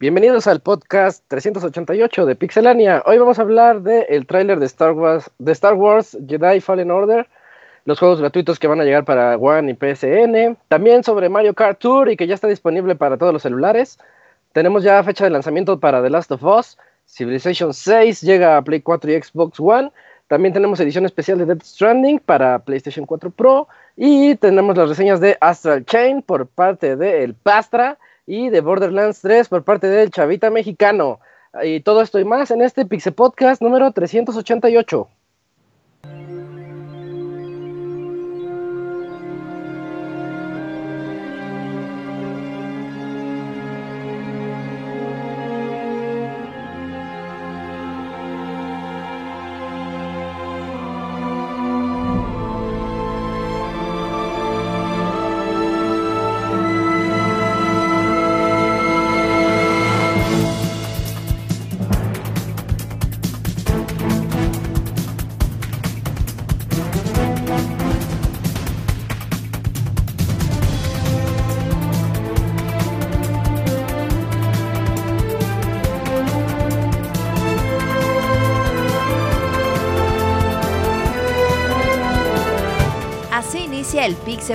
Bienvenidos 0.00 0.46
al 0.46 0.60
podcast 0.60 1.24
388 1.28 2.24
de 2.24 2.36
Pixelania. 2.36 3.02
Hoy 3.04 3.18
vamos 3.18 3.38
a 3.38 3.42
hablar 3.42 3.82
del 3.82 4.06
el 4.08 4.26
tráiler 4.26 4.58
de 4.58 4.66
Star 4.66 4.92
Wars, 4.92 5.30
de 5.38 5.52
Star 5.52 5.74
Wars 5.74 6.16
Jedi 6.26 6.60
Fallen 6.60 6.90
Order, 6.90 7.28
los 7.84 7.98
juegos 7.98 8.20
gratuitos 8.20 8.58
que 8.58 8.66
van 8.66 8.80
a 8.80 8.84
llegar 8.84 9.04
para 9.04 9.36
One 9.36 9.70
y 9.70 9.74
PSN, 9.74 10.56
también 10.68 11.04
sobre 11.04 11.28
Mario 11.28 11.52
Kart 11.52 11.78
Tour 11.78 12.10
y 12.10 12.16
que 12.16 12.26
ya 12.26 12.34
está 12.34 12.48
disponible 12.48 12.96
para 12.96 13.18
todos 13.18 13.34
los 13.34 13.42
celulares. 13.42 13.98
Tenemos 14.52 14.82
ya 14.82 15.02
fecha 15.02 15.24
de 15.24 15.30
lanzamiento 15.30 15.78
para 15.78 16.02
The 16.02 16.08
Last 16.08 16.32
of 16.32 16.42
Us, 16.42 16.78
Civilization 17.06 17.74
6 17.74 18.22
llega 18.22 18.56
a 18.56 18.62
Play 18.62 18.80
4 18.80 19.12
y 19.12 19.22
Xbox 19.22 19.60
One. 19.60 19.92
También 20.34 20.52
tenemos 20.52 20.80
edición 20.80 21.04
especial 21.06 21.38
de 21.38 21.46
Death 21.46 21.62
Stranding 21.62 22.18
para 22.18 22.58
PlayStation 22.58 23.06
4 23.06 23.30
Pro 23.30 23.68
y 23.96 24.34
tenemos 24.34 24.76
las 24.76 24.88
reseñas 24.88 25.20
de 25.20 25.38
Astral 25.40 25.84
Chain 25.84 26.22
por 26.22 26.48
parte 26.48 26.96
de 26.96 27.22
El 27.22 27.34
Pastra 27.34 27.98
y 28.26 28.48
de 28.48 28.60
Borderlands 28.60 29.20
3 29.20 29.46
por 29.46 29.62
parte 29.62 29.86
del 29.86 30.10
Chavita 30.10 30.50
Mexicano. 30.50 31.20
Y 31.62 31.78
todo 31.82 32.02
esto 32.02 32.18
y 32.18 32.24
más 32.24 32.50
en 32.50 32.62
este 32.62 32.84
Pixel 32.84 33.12
Podcast 33.12 33.62
número 33.62 33.92
388. 33.92 35.06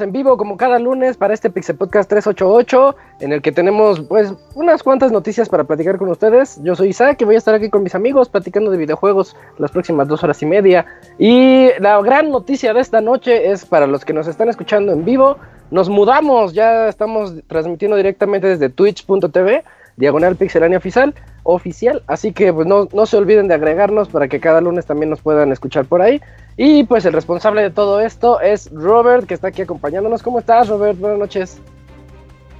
En 0.00 0.12
vivo 0.12 0.36
como 0.36 0.56
cada 0.56 0.78
lunes 0.78 1.16
para 1.16 1.34
este 1.34 1.50
Pixel 1.50 1.76
Podcast 1.76 2.08
388, 2.10 2.96
en 3.20 3.32
el 3.32 3.42
que 3.42 3.52
tenemos 3.52 4.00
pues 4.00 4.32
unas 4.54 4.82
cuantas 4.82 5.12
noticias 5.12 5.48
para 5.48 5.64
platicar 5.64 5.98
con 5.98 6.08
ustedes. 6.08 6.60
Yo 6.62 6.74
soy 6.76 6.88
Isaac 6.88 7.20
y 7.20 7.24
voy 7.24 7.34
a 7.34 7.38
estar 7.38 7.54
aquí 7.54 7.70
con 7.70 7.82
mis 7.82 7.94
amigos 7.94 8.28
platicando 8.28 8.70
de 8.70 8.78
videojuegos 8.78 9.36
las 9.58 9.70
próximas 9.70 10.08
dos 10.08 10.22
horas 10.24 10.42
y 10.42 10.46
media. 10.46 10.86
Y 11.18 11.68
la 11.80 12.00
gran 12.02 12.30
noticia 12.30 12.72
de 12.72 12.80
esta 12.80 13.00
noche 13.00 13.50
es 13.50 13.64
para 13.64 13.86
los 13.86 14.04
que 14.04 14.12
nos 14.12 14.26
están 14.26 14.48
escuchando 14.48 14.92
en 14.92 15.04
vivo, 15.04 15.36
nos 15.70 15.88
mudamos, 15.88 16.52
ya 16.52 16.88
estamos 16.88 17.34
transmitiendo 17.46 17.96
directamente 17.96 18.48
desde 18.48 18.68
twitch.tv, 18.68 19.64
diagonal 20.00 20.34
pixelania 20.34 20.78
oficial, 20.78 21.14
oficial, 21.44 22.02
así 22.08 22.32
que 22.32 22.52
pues 22.52 22.66
no, 22.66 22.88
no 22.92 23.06
se 23.06 23.16
olviden 23.16 23.46
de 23.46 23.54
agregarnos 23.54 24.08
para 24.08 24.26
que 24.26 24.40
cada 24.40 24.60
lunes 24.60 24.86
también 24.86 25.10
nos 25.10 25.20
puedan 25.20 25.52
escuchar 25.52 25.84
por 25.84 26.02
ahí. 26.02 26.20
Y 26.56 26.84
pues 26.84 27.04
el 27.04 27.12
responsable 27.12 27.62
de 27.62 27.70
todo 27.70 28.00
esto 28.00 28.40
es 28.40 28.70
Robert, 28.72 29.26
que 29.26 29.34
está 29.34 29.48
aquí 29.48 29.62
acompañándonos. 29.62 30.22
¿Cómo 30.22 30.40
estás, 30.40 30.68
Robert? 30.68 30.98
Buenas 30.98 31.18
noches. 31.18 31.58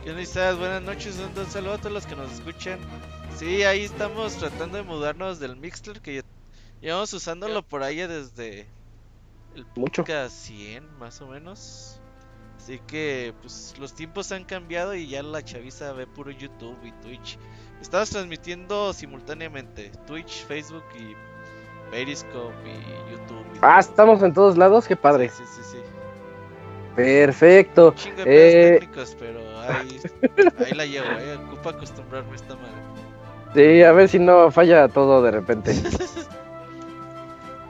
¿Qué 0.05 0.23
estás? 0.23 0.59
Buenas 0.59 0.83
noches, 0.83 1.19
un, 1.19 1.47
saludo 1.47 1.75
a 1.75 1.79
todos 1.79 1.93
los 1.93 2.07
que 2.07 2.17
nos 2.17 2.33
escuchan. 2.33 2.79
Sí, 3.37 3.65
ahí 3.65 3.85
estamos 3.85 4.37
tratando 4.37 4.77
de 4.77 4.83
mudarnos 4.83 5.41
del 5.41 5.57
Mixler, 5.57 6.01
que 6.01 6.23
llevamos 6.81 7.13
usándolo 7.13 7.63
por 7.63 7.83
ahí 7.83 7.97
desde 7.97 8.67
el 9.55 9.67
Mucho. 9.77 10.05
100 10.05 10.99
más 10.99 11.21
o 11.21 11.27
menos. 11.27 12.00
Así 12.63 12.79
que 12.87 13.33
pues 13.41 13.75
los 13.79 13.95
tiempos 13.95 14.31
han 14.33 14.45
cambiado 14.45 14.95
y 14.95 15.09
ya 15.09 15.23
la 15.23 15.43
chaviza 15.43 15.95
ve 15.95 16.07
puro 16.07 16.31
YouTube 16.31 16.77
y 16.85 16.93
Twitch. 17.03 17.39
Estamos 17.81 18.11
transmitiendo 18.11 18.93
simultáneamente 18.93 19.91
Twitch, 20.07 20.45
Facebook 20.45 20.85
y 20.95 21.17
Periscope 21.91 22.53
y 22.67 23.13
YouTube. 23.13 23.47
ah, 23.63 23.81
estamos 23.81 24.23
en 24.23 24.35
todos 24.35 24.59
lados, 24.59 24.87
qué 24.87 24.95
padre. 24.95 25.31
Sí, 25.31 25.43
sí, 25.47 25.63
sí. 25.73 25.79
Perfecto. 26.95 27.95
Chingo 27.97 28.25
de 28.25 28.75
eh... 28.75 28.79
técnicos, 28.81 29.17
pero 29.19 29.41
ahí, 29.63 29.99
ahí 30.67 30.73
la 30.73 30.85
llevo, 30.85 31.07
eh. 31.19 31.37
Ocupa 31.37 31.71
acostumbrarme 31.71 32.37
esta 32.37 32.57
madre. 32.57 32.75
Sí, 33.55 33.83
a 33.83 33.93
ver 33.93 34.07
si 34.07 34.19
no 34.19 34.51
falla 34.51 34.87
todo 34.87 35.23
de 35.23 35.31
repente. 35.31 35.73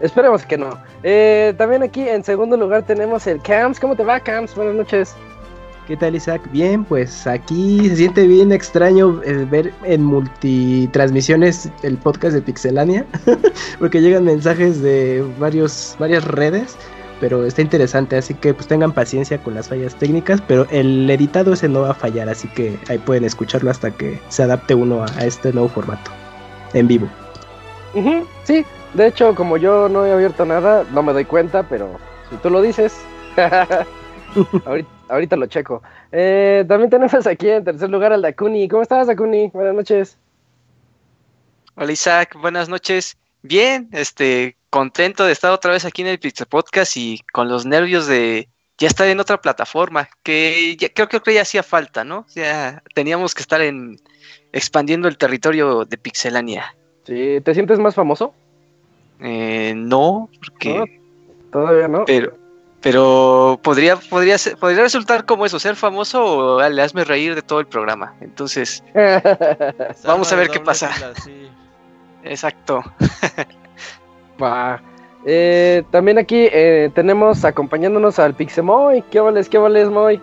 Esperemos 0.00 0.46
que 0.46 0.56
no. 0.56 0.78
Eh, 1.02 1.54
también 1.58 1.82
aquí 1.82 2.08
en 2.08 2.24
segundo 2.24 2.56
lugar 2.56 2.82
tenemos 2.84 3.26
el 3.26 3.40
Camps. 3.42 3.78
¿Cómo 3.78 3.94
te 3.94 4.02
va, 4.02 4.18
Camps? 4.18 4.54
Buenas 4.54 4.74
noches. 4.74 5.14
¿Qué 5.86 5.96
tal 5.96 6.14
Isaac? 6.14 6.40
Bien, 6.52 6.84
pues 6.84 7.26
aquí 7.26 7.88
se 7.88 7.96
siente 7.96 8.26
bien 8.26 8.52
extraño 8.52 9.20
el 9.24 9.44
ver 9.46 9.72
en 9.82 10.04
multitransmisiones 10.04 11.68
el 11.82 11.96
podcast 11.98 12.34
de 12.34 12.42
Pixelania, 12.42 13.04
porque 13.80 14.00
llegan 14.00 14.24
mensajes 14.24 14.80
de 14.82 15.26
varios, 15.40 15.96
varias 15.98 16.24
redes, 16.24 16.76
pero 17.18 17.44
está 17.44 17.62
interesante, 17.62 18.16
así 18.16 18.34
que 18.34 18.54
pues 18.54 18.68
tengan 18.68 18.92
paciencia 18.92 19.42
con 19.42 19.54
las 19.54 19.68
fallas 19.68 19.96
técnicas, 19.96 20.40
pero 20.46 20.64
el 20.70 21.10
editado 21.10 21.54
ese 21.54 21.68
no 21.68 21.80
va 21.80 21.90
a 21.90 21.94
fallar, 21.94 22.28
así 22.28 22.46
que 22.46 22.78
ahí 22.88 22.98
pueden 22.98 23.24
escucharlo 23.24 23.68
hasta 23.68 23.90
que 23.90 24.20
se 24.28 24.44
adapte 24.44 24.76
uno 24.76 25.02
a, 25.02 25.24
este 25.24 25.52
nuevo 25.52 25.68
formato, 25.68 26.12
en 26.72 26.86
vivo. 26.86 27.08
sí, 28.44 28.64
de 28.94 29.06
hecho 29.06 29.34
como 29.34 29.56
yo 29.56 29.88
no 29.88 30.06
he 30.06 30.12
abierto 30.12 30.44
nada, 30.44 30.84
no 30.92 31.02
me 31.02 31.12
doy 31.12 31.24
cuenta, 31.24 31.62
pero 31.62 31.98
si 32.30 32.36
tú 32.36 32.50
lo 32.50 32.62
dices... 32.62 33.00
ahorita, 34.66 34.90
ahorita, 35.08 35.36
lo 35.36 35.46
checo. 35.46 35.82
Eh, 36.12 36.64
también 36.68 36.90
tenemos 36.90 37.26
aquí 37.26 37.48
en 37.48 37.64
tercer 37.64 37.90
lugar 37.90 38.12
al 38.12 38.22
Dakuni. 38.22 38.68
¿Cómo 38.68 38.82
estás, 38.82 39.06
Dakuni? 39.06 39.48
Buenas 39.48 39.74
noches. 39.74 40.18
Hola, 41.74 41.92
Isaac. 41.92 42.36
Buenas 42.40 42.68
noches. 42.68 43.16
Bien, 43.42 43.88
este, 43.92 44.56
contento 44.68 45.24
de 45.24 45.32
estar 45.32 45.50
otra 45.52 45.72
vez 45.72 45.84
aquí 45.84 46.02
en 46.02 46.08
el 46.08 46.18
Pizza 46.18 46.44
Podcast 46.44 46.96
y 46.96 47.20
con 47.32 47.48
los 47.48 47.64
nervios 47.64 48.06
de 48.06 48.48
ya 48.76 48.86
estar 48.86 49.06
en 49.08 49.20
otra 49.20 49.40
plataforma, 49.40 50.08
que 50.22 50.76
creo, 50.94 51.08
creo 51.08 51.22
que 51.22 51.34
ya 51.34 51.42
hacía 51.42 51.62
falta, 51.62 52.02
¿no? 52.02 52.26
Ya 52.34 52.82
teníamos 52.94 53.34
que 53.34 53.42
estar 53.42 53.60
en 53.60 54.00
expandiendo 54.52 55.06
el 55.06 55.18
territorio 55.18 55.84
de 55.84 55.98
Pixelania. 55.98 56.74
Sí, 57.04 57.40
¿te 57.44 57.54
sientes 57.54 57.78
más 57.78 57.94
famoso? 57.94 58.34
Eh, 59.22 59.74
no, 59.76 60.28
porque... 60.38 61.00
todavía 61.52 61.88
no. 61.88 62.04
Pero, 62.04 62.32
pero 62.80 63.60
podría, 63.62 63.96
podría, 63.96 64.36
podría 64.58 64.82
resultar 64.82 65.26
como 65.26 65.44
eso, 65.44 65.58
ser 65.58 65.76
famoso 65.76 66.24
o 66.24 66.68
le 66.68 66.82
hazme 66.82 67.04
reír 67.04 67.34
de 67.34 67.42
todo 67.42 67.60
el 67.60 67.66
programa. 67.66 68.14
Entonces, 68.20 68.82
vamos 70.04 70.32
a 70.32 70.36
ver 70.36 70.48
qué 70.48 70.60
pasa. 70.60 70.90
Exacto. 72.24 72.82
Eh, 75.26 75.82
también 75.90 76.18
aquí 76.18 76.48
eh, 76.50 76.90
tenemos 76.94 77.44
acompañándonos 77.44 78.18
al 78.18 78.34
Pixemoy. 78.34 79.02
¿Qué 79.10 79.20
vales, 79.20 79.48
qué 79.48 79.58
vales, 79.58 79.88
Moy? 79.88 80.20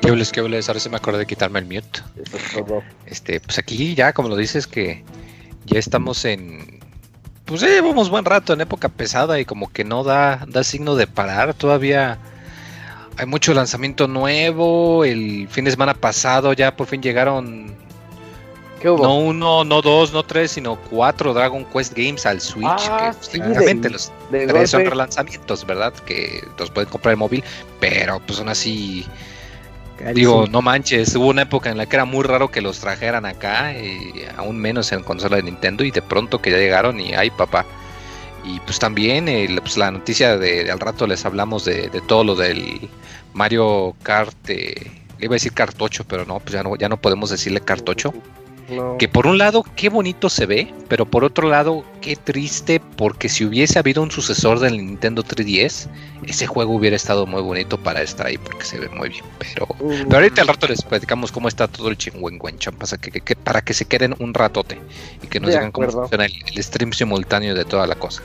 ¿Qué 0.00 0.10
hables, 0.10 0.32
qué 0.32 0.40
hables? 0.40 0.68
Ahora 0.68 0.80
sí 0.80 0.90
me 0.90 0.96
acordé 0.96 1.18
de 1.18 1.26
quitarme 1.26 1.60
el 1.60 1.66
mute. 1.66 2.00
Eso 2.22 2.36
es 2.36 2.52
todo. 2.52 2.82
Este, 3.06 3.40
pues 3.40 3.58
aquí 3.58 3.94
ya, 3.94 4.12
como 4.12 4.28
lo 4.28 4.36
dices, 4.36 4.66
que 4.66 5.04
ya 5.66 5.78
estamos 5.78 6.24
en. 6.24 6.80
Pues 7.44 7.60
ya 7.60 7.68
llevamos 7.68 8.08
buen 8.08 8.24
rato 8.24 8.52
en 8.52 8.60
época 8.62 8.88
pesada 8.88 9.38
y 9.38 9.44
como 9.44 9.70
que 9.70 9.84
no 9.84 10.02
da, 10.02 10.44
da 10.48 10.64
signo 10.64 10.96
de 10.96 11.06
parar. 11.06 11.52
Todavía 11.54 12.18
hay 13.18 13.26
mucho 13.26 13.52
lanzamiento 13.52 14.08
nuevo. 14.08 15.04
El 15.04 15.48
fin 15.48 15.64
de 15.64 15.70
semana 15.70 15.94
pasado 15.94 16.52
ya 16.52 16.74
por 16.74 16.86
fin 16.86 17.02
llegaron. 17.02 17.74
¿Qué 18.80 18.88
hubo? 18.88 19.02
No 19.02 19.18
uno, 19.18 19.64
no 19.64 19.82
dos, 19.82 20.12
no 20.12 20.22
tres, 20.22 20.52
sino 20.52 20.76
cuatro 20.76 21.34
Dragon 21.34 21.64
Quest 21.66 21.94
Games 21.94 22.24
al 22.24 22.40
Switch. 22.40 22.88
Ah, 22.90 23.14
que 23.18 23.26
sí, 23.26 23.38
los 23.88 24.12
tres 24.30 24.70
son 24.70 24.84
relanzamientos, 24.86 25.66
¿verdad? 25.66 25.92
Que 26.06 26.42
los 26.58 26.70
pueden 26.70 26.88
comprar 26.88 27.12
en 27.12 27.18
móvil, 27.18 27.44
pero 27.80 28.20
pues 28.20 28.38
son 28.38 28.48
así 28.48 29.06
Digo, 30.12 30.46
no 30.46 30.60
manches, 30.60 31.14
hubo 31.16 31.28
una 31.28 31.42
época 31.42 31.70
en 31.70 31.78
la 31.78 31.86
que 31.86 31.96
era 31.96 32.04
muy 32.04 32.24
raro 32.24 32.50
que 32.50 32.60
los 32.60 32.80
trajeran 32.80 33.24
acá, 33.24 33.72
y 33.72 34.24
aún 34.36 34.58
menos 34.58 34.92
en 34.92 35.02
consola 35.02 35.36
de 35.36 35.44
Nintendo, 35.44 35.84
y 35.84 35.90
de 35.90 36.02
pronto 36.02 36.42
que 36.42 36.50
ya 36.50 36.58
llegaron 36.58 37.00
y 37.00 37.14
ay 37.14 37.30
papá. 37.30 37.64
Y 38.44 38.60
pues 38.60 38.78
también 38.78 39.26
pues 39.60 39.78
la 39.78 39.90
noticia 39.90 40.36
de, 40.36 40.70
al 40.70 40.78
rato 40.80 41.06
les 41.06 41.24
hablamos 41.24 41.64
de, 41.64 41.88
todo 42.06 42.24
lo 42.24 42.34
del 42.34 42.90
Mario 43.32 43.96
Kart, 44.02 44.36
eh, 44.50 44.74
le 45.18 45.24
iba 45.24 45.34
a 45.34 45.36
decir 45.36 45.52
cartocho, 45.52 46.04
pero 46.04 46.26
no, 46.26 46.40
pues 46.40 46.52
ya 46.52 46.62
no, 46.62 46.76
ya 46.76 46.88
no 46.88 46.98
podemos 46.98 47.30
decirle 47.30 47.60
cartocho. 47.60 48.12
Que 48.98 49.08
por 49.08 49.26
un 49.26 49.36
lado, 49.36 49.64
qué 49.76 49.88
bonito 49.88 50.30
se 50.30 50.46
ve, 50.46 50.72
pero 50.88 51.04
por 51.04 51.24
otro 51.24 51.48
lado, 51.48 51.84
qué 52.00 52.16
triste, 52.16 52.80
porque 52.96 53.28
si 53.28 53.44
hubiese 53.44 53.78
habido 53.78 54.02
un 54.02 54.10
sucesor 54.10 54.58
del 54.60 54.78
Nintendo 54.78 55.22
3DS, 55.22 55.88
ese 56.26 56.46
juego 56.46 56.74
hubiera 56.74 56.96
estado 56.96 57.26
muy 57.26 57.42
bonito 57.42 57.76
para 57.78 58.00
estar 58.00 58.26
ahí, 58.26 58.38
porque 58.38 58.64
se 58.64 58.78
ve 58.78 58.88
muy 58.88 59.10
bien. 59.10 59.24
Pero, 59.38 59.66
pero 59.78 60.16
ahorita 60.16 60.42
al 60.42 60.48
rato 60.48 60.66
les 60.66 60.82
platicamos 60.82 61.30
cómo 61.30 61.48
está 61.48 61.68
todo 61.68 61.88
el 61.88 61.98
chingüengüencham, 61.98 62.74
pasa 62.76 62.96
que, 62.96 63.10
que, 63.10 63.36
para 63.36 63.60
que 63.60 63.74
se 63.74 63.84
queden 63.84 64.14
un 64.18 64.32
ratote 64.32 64.80
y 65.22 65.26
que 65.26 65.40
nos 65.40 65.50
digan 65.50 65.70
cómo 65.70 65.90
funciona 65.90 66.24
el, 66.24 66.62
stream 66.62 66.92
simultáneo 66.92 67.54
de 67.54 67.64
toda 67.64 67.86
la 67.86 67.96
cosa. 67.96 68.22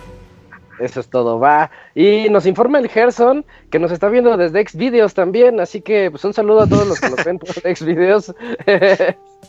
Eso 0.80 1.01
es 1.01 1.09
todo, 1.09 1.39
va. 1.39 1.69
Y 1.94 2.30
nos 2.30 2.45
informa 2.45 2.80
el 2.80 2.88
Gerson 2.88 3.45
que 3.69 3.80
nos 3.80 3.91
está 3.91 4.07
viendo 4.07 4.38
desde 4.38 4.65
Xvideos 4.65 5.13
también, 5.13 5.59
así 5.59 5.81
que 5.81 6.09
pues 6.09 6.24
un 6.24 6.33
saludo 6.33 6.62
a 6.62 6.68
todos 6.68 6.88
los 6.88 7.01
que 7.01 7.09
nos 7.09 7.25
ven 7.25 7.38
por 7.38 7.50
Xvideos. 7.75 8.33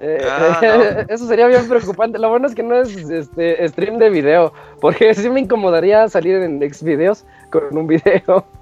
Eh, 0.00 0.28
ah, 0.30 1.04
eso 1.08 1.26
sería 1.26 1.46
bien 1.46 1.68
preocupante. 1.68 2.18
Lo 2.18 2.28
bueno 2.28 2.46
es 2.46 2.54
que 2.54 2.62
no 2.62 2.76
es 2.76 2.96
este 2.96 3.66
stream 3.68 3.98
de 3.98 4.10
video, 4.10 4.52
porque 4.80 5.14
sí 5.14 5.28
me 5.28 5.40
incomodaría 5.40 6.08
salir 6.08 6.36
en 6.36 6.60
Xvideos 6.60 7.24
con 7.50 7.76
un 7.76 7.86
video. 7.86 8.46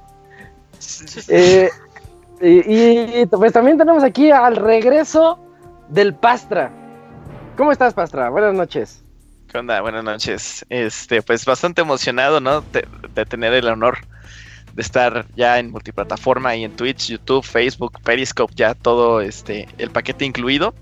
Eh, 1.28 1.70
y, 2.42 3.24
pues 3.24 3.50
también 3.54 3.78
tenemos 3.78 4.04
aquí 4.04 4.30
al 4.30 4.56
regreso 4.56 5.38
del 5.88 6.14
Pastra. 6.14 6.70
¿Cómo 7.56 7.72
estás, 7.72 7.94
Pastra? 7.94 8.28
Buenas 8.28 8.52
noches. 8.52 9.02
¿Qué 9.48 9.56
onda? 9.56 9.80
Buenas 9.80 10.04
noches. 10.04 10.66
Este, 10.68 11.22
pues 11.22 11.46
bastante 11.46 11.80
emocionado, 11.80 12.40
¿no? 12.40 12.60
de 12.60 13.24
tener 13.24 13.54
el 13.54 13.68
honor 13.68 13.96
de 14.76 14.82
estar 14.82 15.24
ya 15.34 15.58
en 15.58 15.70
multiplataforma 15.70 16.54
y 16.54 16.64
en 16.64 16.76
Twitch, 16.76 17.08
YouTube, 17.08 17.42
Facebook, 17.42 17.98
Periscope, 18.04 18.52
ya 18.54 18.74
todo 18.74 19.22
este 19.22 19.66
el 19.78 19.90
paquete 19.90 20.26
incluido. 20.26 20.74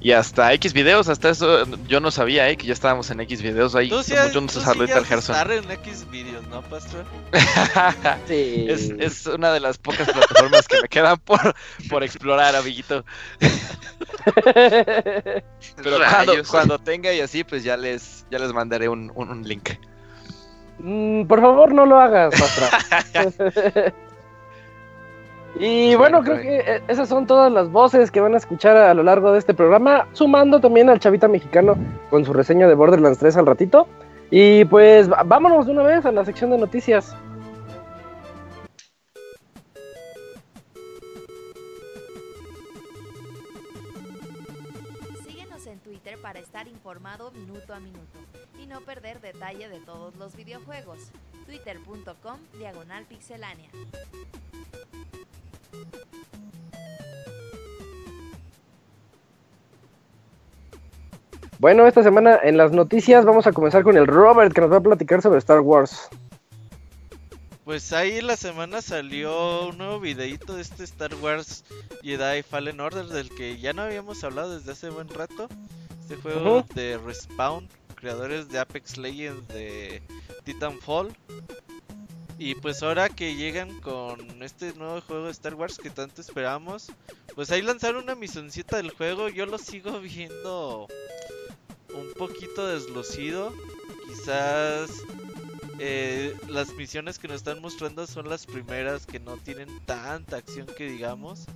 Y 0.00 0.12
hasta 0.12 0.52
X 0.52 0.72
videos, 0.72 1.08
hasta 1.08 1.30
eso 1.30 1.64
yo 1.88 2.00
no 2.00 2.10
sabía, 2.10 2.48
eh, 2.48 2.56
que 2.56 2.66
ya 2.66 2.72
estábamos 2.74 3.10
en 3.10 3.20
X 3.20 3.42
videos 3.42 3.74
ahí. 3.74 3.88
Tú 3.88 4.02
sí, 4.02 4.14
yo 4.32 4.40
no 4.40 4.48
sé 4.48 4.58
estar 4.58 5.50
en 5.50 5.70
X 5.70 6.06
videos, 6.10 6.46
¿no, 6.48 6.62
Pastor? 6.62 7.04
sí. 8.28 8.66
Es, 8.68 8.90
es, 8.98 9.26
una 9.26 9.52
de 9.52 9.60
las 9.60 9.78
pocas 9.78 10.08
plataformas 10.10 10.68
que 10.68 10.82
me 10.82 10.88
quedan 10.88 11.18
por, 11.18 11.54
por 11.88 12.04
explorar, 12.04 12.54
amiguito. 12.54 13.04
Pero 15.82 15.98
cuando, 15.98 16.32
cuando, 16.48 16.78
tenga 16.78 17.12
y 17.12 17.20
así, 17.20 17.42
pues 17.42 17.64
ya 17.64 17.76
les, 17.76 18.26
ya 18.30 18.38
les 18.38 18.52
mandaré 18.52 18.88
un, 18.88 19.10
un, 19.14 19.42
link. 19.42 19.70
Mm, 20.78 21.24
por 21.24 21.40
favor, 21.40 21.72
no 21.72 21.86
lo 21.86 21.98
hagas, 21.98 22.34
Pastor. 22.38 23.94
Y 25.58 25.94
bueno, 25.94 26.22
creo 26.22 26.40
que 26.40 26.58
eh, 26.58 26.82
esas 26.86 27.08
son 27.08 27.26
todas 27.26 27.50
las 27.50 27.70
voces 27.70 28.10
que 28.10 28.20
van 28.20 28.34
a 28.34 28.36
escuchar 28.36 28.76
a 28.76 28.92
lo 28.92 29.02
largo 29.02 29.32
de 29.32 29.38
este 29.38 29.54
programa, 29.54 30.06
sumando 30.12 30.60
también 30.60 30.90
al 30.90 31.00
chavita 31.00 31.28
mexicano 31.28 31.76
con 32.10 32.26
su 32.26 32.34
reseña 32.34 32.68
de 32.68 32.74
Borderlands 32.74 33.18
3 33.18 33.38
al 33.38 33.46
ratito. 33.46 33.88
Y 34.30 34.66
pues 34.66 35.08
vámonos 35.08 35.66
de 35.66 35.72
una 35.72 35.82
vez 35.82 36.04
a 36.04 36.12
la 36.12 36.24
sección 36.24 36.50
de 36.50 36.58
noticias. 36.58 37.16
Síguenos 45.24 45.66
en 45.66 45.78
Twitter 45.78 46.18
para 46.20 46.38
estar 46.38 46.68
informado 46.68 47.30
minuto 47.30 47.72
a 47.72 47.80
minuto 47.80 48.18
y 48.62 48.66
no 48.66 48.82
perder 48.82 49.20
detalle 49.20 49.68
de 49.70 49.78
todos 49.80 50.16
los 50.16 50.36
videojuegos. 50.36 51.12
Twitter.com 51.46 52.38
Diagonal 52.58 53.04
Pixelánea. 53.04 53.70
Bueno, 61.58 61.86
esta 61.86 62.02
semana 62.02 62.38
en 62.42 62.58
las 62.58 62.72
noticias 62.72 63.24
vamos 63.24 63.46
a 63.46 63.52
comenzar 63.52 63.82
con 63.82 63.96
el 63.96 64.06
Robert 64.06 64.52
que 64.52 64.60
nos 64.60 64.70
va 64.70 64.76
a 64.76 64.82
platicar 64.82 65.22
sobre 65.22 65.38
Star 65.38 65.60
Wars. 65.60 66.08
Pues 67.64 67.92
ahí 67.92 68.20
la 68.20 68.36
semana 68.36 68.82
salió 68.82 69.68
un 69.70 69.78
nuevo 69.78 69.98
videito 69.98 70.54
de 70.54 70.62
este 70.62 70.84
Star 70.84 71.14
Wars 71.16 71.64
Jedi 72.02 72.42
Fallen 72.42 72.78
Order 72.78 73.06
del 73.06 73.30
que 73.30 73.58
ya 73.58 73.72
no 73.72 73.82
habíamos 73.82 74.22
hablado 74.22 74.56
desde 74.56 74.72
hace 74.72 74.90
buen 74.90 75.08
rato. 75.08 75.48
Este 76.02 76.14
juego 76.14 76.64
de 76.74 76.98
Respawn, 76.98 77.68
creadores 77.96 78.48
de 78.50 78.60
Apex 78.60 78.98
Legends 78.98 79.48
de 79.48 80.02
Titanfall. 80.44 81.08
Y 82.38 82.54
pues 82.56 82.82
ahora 82.82 83.08
que 83.08 83.34
llegan 83.34 83.80
con 83.80 84.42
este 84.42 84.74
nuevo 84.74 85.00
juego 85.00 85.24
de 85.26 85.30
Star 85.30 85.54
Wars 85.54 85.78
que 85.78 85.88
tanto 85.88 86.20
esperamos, 86.20 86.92
pues 87.34 87.50
ahí 87.50 87.62
lanzaron 87.62 88.04
una 88.04 88.14
misioncita 88.14 88.76
del 88.76 88.90
juego. 88.90 89.28
Yo 89.28 89.46
lo 89.46 89.58
sigo 89.58 90.00
viendo 90.00 90.86
un 91.94 92.12
poquito 92.14 92.66
deslucido. 92.66 93.54
Quizás 94.06 94.90
eh, 95.78 96.36
las 96.48 96.74
misiones 96.74 97.18
que 97.18 97.28
nos 97.28 97.36
están 97.36 97.62
mostrando 97.62 98.06
son 98.06 98.28
las 98.28 98.44
primeras 98.44 99.06
que 99.06 99.18
no 99.18 99.38
tienen 99.38 99.68
tanta 99.86 100.36
acción 100.36 100.66
que 100.66 100.90
digamos. 100.90 101.46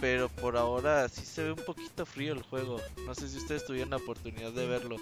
Pero 0.00 0.28
por 0.28 0.56
ahora 0.56 1.08
sí 1.08 1.24
se 1.24 1.42
ve 1.42 1.52
un 1.52 1.64
poquito 1.64 2.06
frío 2.06 2.32
el 2.32 2.42
juego. 2.42 2.80
No 3.06 3.14
sé 3.14 3.28
si 3.28 3.38
ustedes 3.38 3.64
tuvieron 3.64 3.90
la 3.90 3.96
oportunidad 3.96 4.52
de 4.52 4.66
verlo. 4.66 4.98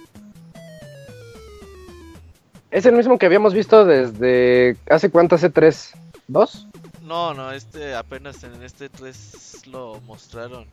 Es 2.75 2.85
el 2.87 2.97
mismo 2.97 3.19
que 3.19 3.27
habíamos 3.27 3.55
visto 3.55 3.85
desde 3.85 4.77
hace 4.91 5.09
cuánto, 5.09 5.37
hace 5.37 5.49
tres, 5.49 5.93
dos. 6.27 6.67
No, 7.05 7.33
no, 7.33 7.53
este 7.53 7.95
apenas 7.95 8.43
en 8.43 8.61
este 8.65 8.89
3 8.89 9.69
lo 9.69 10.01
mostraron. 10.01 10.67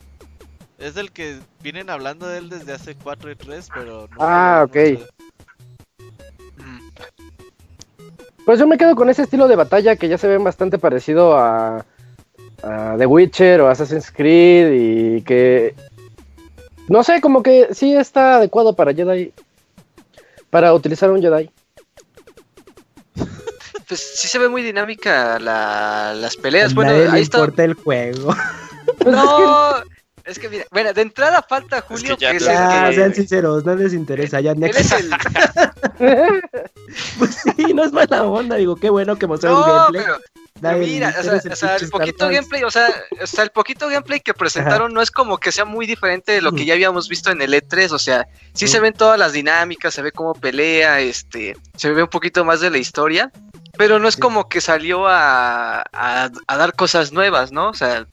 Es 0.80 0.98
el 0.98 1.12
que 1.12 1.38
vienen 1.62 1.92
hablando 1.92 2.26
de 2.26 2.40
él 2.40 2.50
desde 2.50 2.74
hace 2.74 2.96
4 2.96 3.30
y 3.30 3.36
3, 3.36 3.70
pero 3.72 4.08
no. 4.08 4.18
Ah, 4.18 4.66
ok. 4.66 4.78
Pues 8.46 8.58
yo 8.58 8.66
me 8.66 8.80
quedo 8.80 8.96
con 8.96 9.08
ese 9.12 9.22
estilo 9.22 9.48
de 9.48 9.56
batalla 9.56 9.96
que 9.96 10.08
ya 10.08 10.18
se 10.18 10.28
ve 10.28 10.40
bastante 10.40 10.80
parecido 10.80 11.38
a, 11.38 11.86
a 12.64 12.96
The 12.98 13.06
Witcher 13.06 13.62
o 13.62 13.70
Assassin's 13.70 14.10
Creed 14.10 14.72
y 14.74 15.22
que 15.22 15.76
no 16.88 17.04
sé, 17.04 17.22
como 17.22 17.44
que 17.44 17.76
sí 17.76 17.94
está 17.94 18.38
adecuado 18.38 18.76
para 18.76 18.92
Jedi 18.92 19.32
para 20.50 20.74
utilizar 20.74 21.12
un 21.12 21.22
Jedi 21.22 21.52
pues 23.92 24.14
sí 24.16 24.30
se 24.30 24.40
ve 24.40 24.48
muy 24.48 24.64
dinámica 24.64 25.38
la, 25.38 26.14
las 26.16 26.38
peleas. 26.38 26.74
bueno, 26.74 26.92
ahí 27.12 27.24
está. 27.24 27.46
el 27.58 27.74
juego. 27.74 28.34
No, 29.06 29.74
es 30.26 30.38
que 30.38 30.48
mira, 30.48 30.66
bueno, 30.70 30.94
de 30.94 31.02
entrada 31.02 31.44
falta 31.48 31.82
Julio. 31.82 32.16
que, 32.18 32.40
sean 32.40 33.16
sinceros, 33.16 33.66
no 33.66 33.76
les 33.76 33.94
interesa, 33.94 34.40
ya 34.40 34.54
next. 34.54 34.94
pues 37.18 37.36
sí, 37.58 37.74
no 37.74 37.84
es 37.84 37.92
mala 37.92 38.24
onda, 38.24 38.58
digo, 38.58 38.76
qué 38.76 38.90
bueno 38.90 39.18
que 39.18 39.28
mostraron 39.28 39.62
no, 39.62 39.66
gameplay. 39.66 40.04
Pero... 40.62 40.78
mira, 40.78 41.16
o 41.20 41.56
sea, 41.56 41.76
el, 41.78 41.90
poquito 41.90 42.30
gameplay, 42.30 42.64
o 42.64 42.70
sea, 42.70 42.90
o 43.22 43.28
sea, 43.28 43.44
el 43.44 43.50
poquito 43.50 43.90
gameplay 43.90 44.20
que 44.20 44.34
presentaron 44.34 44.94
no 44.94 45.02
es 45.02 45.10
como 45.10 45.38
que 45.38 45.52
sea 45.52 45.66
muy 45.66 45.88
diferente 45.88 46.34
de 46.34 46.42
lo 46.42 46.52
que 46.52 46.66
ya 46.66 46.76
habíamos 46.76 47.10
visto 47.10 47.32
en 47.32 47.42
el 47.42 47.54
E3, 47.54 47.92
o 47.92 48.00
sea, 48.00 48.28
sí 48.54 48.68
se 48.68 48.80
ven 48.80 48.94
todas 48.94 49.18
las 49.18 49.34
dinámicas, 49.34 49.94
se 49.94 50.02
ve 50.02 50.12
cómo 50.12 50.34
pelea, 50.34 51.00
este, 51.00 51.58
se 51.76 51.92
ve 51.92 52.04
un 52.04 52.10
poquito 52.10 52.46
más 52.46 52.60
de 52.62 52.70
la 52.70 52.78
historia, 52.78 53.32
pero 53.78 54.00
no 54.00 54.08
es 54.08 54.18
como 54.18 54.48
que 54.48 54.62
salió 54.62 55.06
a, 55.08 55.84
dar 56.48 56.76
cosas 56.76 57.12
nuevas, 57.12 57.52
¿no? 57.52 57.70
O 57.70 57.74
sea, 57.74 58.06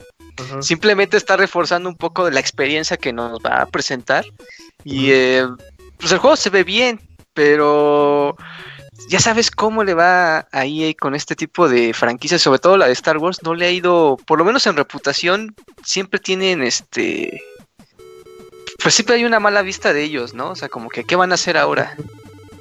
simplemente 0.60 1.16
está 1.16 1.36
reforzando 1.36 1.88
un 1.88 1.96
poco 1.96 2.24
de 2.24 2.32
la 2.32 2.40
experiencia 2.40 2.96
que 2.96 3.12
nos 3.12 3.38
va 3.40 3.62
a 3.62 3.66
presentar. 3.66 4.24
Y 4.84 5.10
eh, 5.10 5.46
pues 5.98 6.12
el 6.12 6.18
juego 6.18 6.36
se 6.36 6.50
ve 6.50 6.64
bien, 6.64 7.00
pero 7.34 8.36
ya 9.08 9.20
sabes 9.20 9.50
cómo 9.50 9.84
le 9.84 9.94
va 9.94 10.48
a 10.52 10.66
EA 10.66 10.92
con 10.98 11.14
este 11.14 11.36
tipo 11.36 11.68
de 11.68 11.94
franquicias, 11.94 12.42
sobre 12.42 12.58
todo 12.58 12.76
la 12.76 12.86
de 12.86 12.92
Star 12.92 13.18
Wars, 13.18 13.42
no 13.42 13.54
le 13.54 13.66
ha 13.66 13.70
ido, 13.70 14.16
por 14.26 14.38
lo 14.38 14.44
menos 14.44 14.66
en 14.66 14.76
reputación, 14.76 15.54
siempre 15.84 16.18
tienen 16.18 16.62
este... 16.62 17.42
Pues 18.80 18.94
siempre 18.94 19.16
hay 19.16 19.24
una 19.24 19.40
mala 19.40 19.62
vista 19.62 19.92
de 19.92 20.04
ellos, 20.04 20.34
¿no? 20.34 20.50
O 20.50 20.56
sea, 20.56 20.68
como 20.68 20.88
que, 20.88 21.04
¿qué 21.04 21.16
van 21.16 21.32
a 21.32 21.34
hacer 21.34 21.56
ahora? 21.56 21.96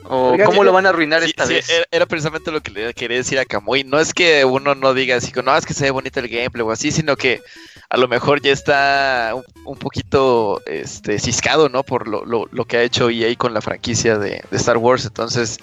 ¿O 0.10 0.36
cómo 0.46 0.64
lo 0.64 0.72
van 0.72 0.86
a 0.86 0.90
arruinar 0.90 1.24
esta 1.24 1.46
vez? 1.46 1.70
Era, 1.92 2.06
precisamente 2.06 2.52
lo 2.52 2.62
que 2.62 2.72
le 2.72 2.94
quería 2.94 3.18
decir 3.18 3.40
a 3.40 3.46
Kamui. 3.46 3.84
No 3.84 4.00
es 4.00 4.14
que 4.14 4.46
uno 4.46 4.74
no 4.74 4.94
diga 4.94 5.18
así, 5.18 5.32
no, 5.44 5.56
es 5.56 5.66
que 5.66 5.74
se 5.74 5.86
ve 5.86 5.92
bonito 5.92 6.20
el 6.20 6.30
gameplay 6.30 6.64
o 6.64 6.72
así, 6.72 6.92
sino 6.92 7.16
que 7.16 7.42
a 7.90 7.98
lo 7.98 8.08
mejor 8.08 8.42
ya 8.42 8.52
está 8.52 9.34
un, 9.66 9.78
poquito 9.78 10.62
este, 10.66 11.20
ciscado, 11.20 11.70
¿no? 11.70 11.84
Por 11.84 12.08
lo, 12.08 12.26
lo, 12.26 12.48
lo, 12.52 12.66
que 12.66 12.78
ha 12.78 12.84
hecho 12.84 13.10
EA 13.10 13.36
con 13.36 13.54
la 13.54 13.62
franquicia 13.62 14.18
de, 14.18 14.42
de 14.50 14.58
Star 14.58 14.78
Wars. 14.78 15.06
Entonces, 15.06 15.58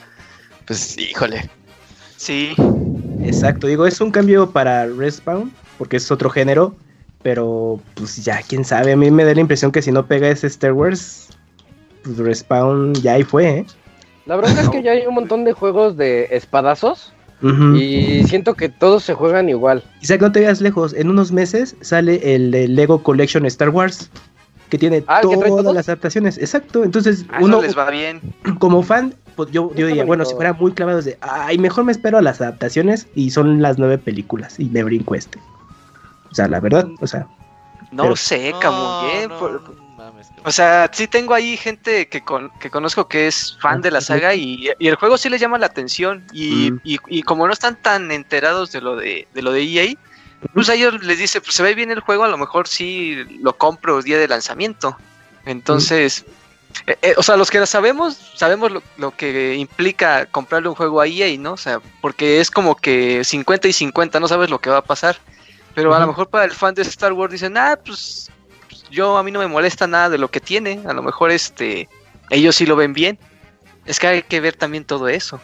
pues 0.67 0.99
híjole. 0.99 1.49
Sí. 2.17 2.55
Exacto, 3.23 3.67
digo, 3.67 3.87
es 3.87 4.01
un 4.01 4.11
cambio 4.11 4.51
para 4.51 4.87
Respawn, 4.87 5.51
porque 5.79 5.97
es 5.97 6.11
otro 6.11 6.29
género, 6.29 6.77
pero 7.23 7.81
pues 7.95 8.23
ya, 8.23 8.43
quién 8.43 8.65
sabe, 8.65 8.93
a 8.93 8.97
mí 8.97 9.11
me 9.11 9.25
da 9.25 9.33
la 9.33 9.41
impresión 9.41 9.73
que 9.73 9.81
si 9.81 9.91
no 9.91 10.07
pega 10.07 10.29
ese 10.29 10.47
Star 10.47 10.73
Wars, 10.73 11.29
pues 12.03 12.19
Respawn 12.19 12.95
ya 12.95 13.15
ahí 13.15 13.25
fue, 13.25 13.49
¿eh? 13.49 13.67
La 14.27 14.37
verdad 14.37 14.59
es 14.59 14.69
que 14.71 14.83
ya 14.83 14.93
hay 14.93 15.07
un 15.07 15.15
montón 15.15 15.45
de 15.45 15.53
juegos 15.53 15.97
de 15.97 16.29
espadazos 16.31 17.13
y 17.77 18.25
siento 18.25 18.55
que 18.55 18.71
todos 18.71 19.05
se 19.05 19.13
juegan 19.13 19.51
igual. 19.51 19.85
Isaac, 20.01 20.23
no 20.23 20.33
te 20.33 20.41
veas 20.41 20.63
lejos, 20.63 20.95
en 20.95 21.11
unos 21.11 21.31
meses 21.31 21.77
sale 21.83 22.35
el, 22.35 22.51
Lego 22.75 23.03
Collection 23.03 23.45
Star 23.45 23.69
Wars 23.69 24.11
que 24.71 24.79
tiene 24.79 25.05
ah, 25.09 25.21
todas 25.21 25.75
las 25.75 25.89
adaptaciones. 25.89 26.39
Exacto, 26.39 26.85
entonces 26.85 27.27
ah, 27.31 27.39
uno 27.43 27.61
les 27.61 27.77
va 27.77 27.91
bien. 27.91 28.21
Como 28.59 28.83
fan 28.83 29.15
pues 29.35 29.51
yo, 29.51 29.75
yo 29.75 29.87
diría, 29.87 30.05
bueno, 30.05 30.25
si 30.25 30.35
fuera 30.35 30.53
muy 30.53 30.73
clavado 30.73 31.03
de, 31.03 31.19
ay, 31.21 31.59
mejor 31.59 31.85
me 31.85 31.93
espero 31.93 32.19
a 32.19 32.23
las 32.23 32.41
adaptaciones 32.41 33.09
y 33.15 33.31
son 33.31 33.61
las 33.63 33.79
nueve 33.79 33.99
películas 33.99 34.59
y 34.59 34.67
me 34.67 34.83
brinco 34.85 35.15
este. 35.15 35.39
O 36.31 36.35
sea, 36.35 36.49
la 36.49 36.61
verdad, 36.61 36.89
o 37.01 37.07
sea. 37.07 37.27
No 37.93 38.17
sé, 38.17 38.53
Camuye. 38.61 39.29
O 40.45 40.53
sea, 40.53 40.91
sí 40.93 41.09
tengo 41.09 41.33
ahí 41.33 41.57
gente 41.57 42.09
que, 42.09 42.23
que 42.61 42.71
conozco 42.71 43.09
que 43.09 43.27
es 43.27 43.57
fan 43.61 43.81
de 43.81 43.91
la 43.91 44.01
saga 44.01 44.35
y, 44.35 44.69
el 44.79 44.95
juego 44.97 45.17
sí 45.17 45.31
les 45.31 45.41
llama 45.41 45.59
la 45.59 45.67
atención. 45.67 46.25
Y, 46.33 46.71
mm. 46.71 46.81
y, 46.85 47.23
como 47.23 47.47
no 47.47 47.53
están 47.53 47.77
tan 47.77 48.13
enterados 48.13 48.71
de 48.71 48.83
lo 48.83 48.97
de, 48.97 49.27
de 49.33 49.43
lo 49.43 49.53
de 49.53 49.63
EA, 49.63 49.95
pues 50.53 50.69
a 50.69 50.75
ellos 50.75 51.03
les 51.03 51.19
dice, 51.19 51.41
pues 51.41 51.55
se 51.55 51.63
ve 51.63 51.75
bien 51.75 51.91
el 51.91 52.01
juego, 52.01 52.25
a 52.25 52.29
lo 52.29 52.37
mejor 52.37 52.69
sí 52.69 53.25
lo 53.41 53.57
compro 53.57 54.03
día 54.03 54.19
de 54.19 54.29
lanzamiento. 54.29 54.97
Entonces, 55.47 56.27
eh, 56.87 56.99
eh, 57.01 57.15
o 57.17 57.23
sea, 57.23 57.37
los 57.37 57.51
que 57.51 57.61
lo 57.61 57.67
sabemos, 57.67 58.33
sabemos 58.35 58.71
lo, 58.99 59.11
que 59.13 59.55
implica 59.55 60.27
comprarle 60.27 60.69
un 60.69 60.75
juego 60.75 61.01
a 61.01 61.07
EA, 61.07 61.39
¿no? 61.39 61.53
O 61.53 61.57
sea, 61.57 61.81
porque 62.01 62.41
es 62.41 62.51
como 62.51 62.77
que 62.77 63.25
50 63.25 63.69
y 63.69 63.73
50, 63.73 64.21
no 64.21 64.29
sabes 64.29 64.51
lo 64.51 64.59
que 64.59 64.71
va 64.71 64.79
a 64.79 64.85
pasar. 64.85 65.17
Pero 65.75 65.93
a 65.95 65.99
lo 65.99 66.07
mejor 66.07 66.29
para 66.29 66.45
el 66.45 66.53
fan 66.53 66.75
de 66.75 66.83
Star 66.83 67.13
Wars 67.13 67.33
dicen, 67.33 67.57
ah, 67.57 67.79
pues, 67.85 68.31
pues, 68.81 68.91
yo 68.91 69.17
a 69.17 69.23
mí 69.23 69.31
no 69.31 69.39
me 69.39 69.47
molesta 69.47 69.87
nada 69.87 70.09
de 70.09 70.19
lo 70.19 70.29
que 70.29 70.41
tiene. 70.41 70.81
A 70.87 70.93
lo 70.93 71.03
mejor 71.03 71.31
este 71.31 71.89
ellos 72.31 72.57
sí 72.57 72.67
lo 72.67 72.77
ven 72.77 72.93
bien. 72.93 73.19
Es 73.87 74.01
que 74.01 74.07
hay 74.07 74.23
que 74.23 74.41
ver 74.41 74.57
también 74.57 74.85
todo 74.85 75.09
eso. 75.09 75.41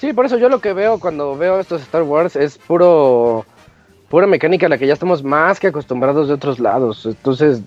Sí, 0.00 0.12
por 0.12 0.26
eso 0.26 0.38
yo 0.38 0.48
lo 0.48 0.60
que 0.60 0.72
veo 0.72 1.00
cuando 1.00 1.36
veo 1.36 1.58
estos 1.58 1.82
Star 1.82 2.02
Wars 2.02 2.36
es 2.36 2.56
puro 2.56 3.44
pura 4.08 4.26
mecánica 4.26 4.66
a 4.66 4.68
la 4.68 4.78
que 4.78 4.86
ya 4.86 4.92
estamos 4.92 5.22
más 5.22 5.58
que 5.60 5.66
acostumbrados 5.66 6.28
de 6.28 6.34
otros 6.34 6.60
lados. 6.60 7.04
Entonces, 7.04 7.60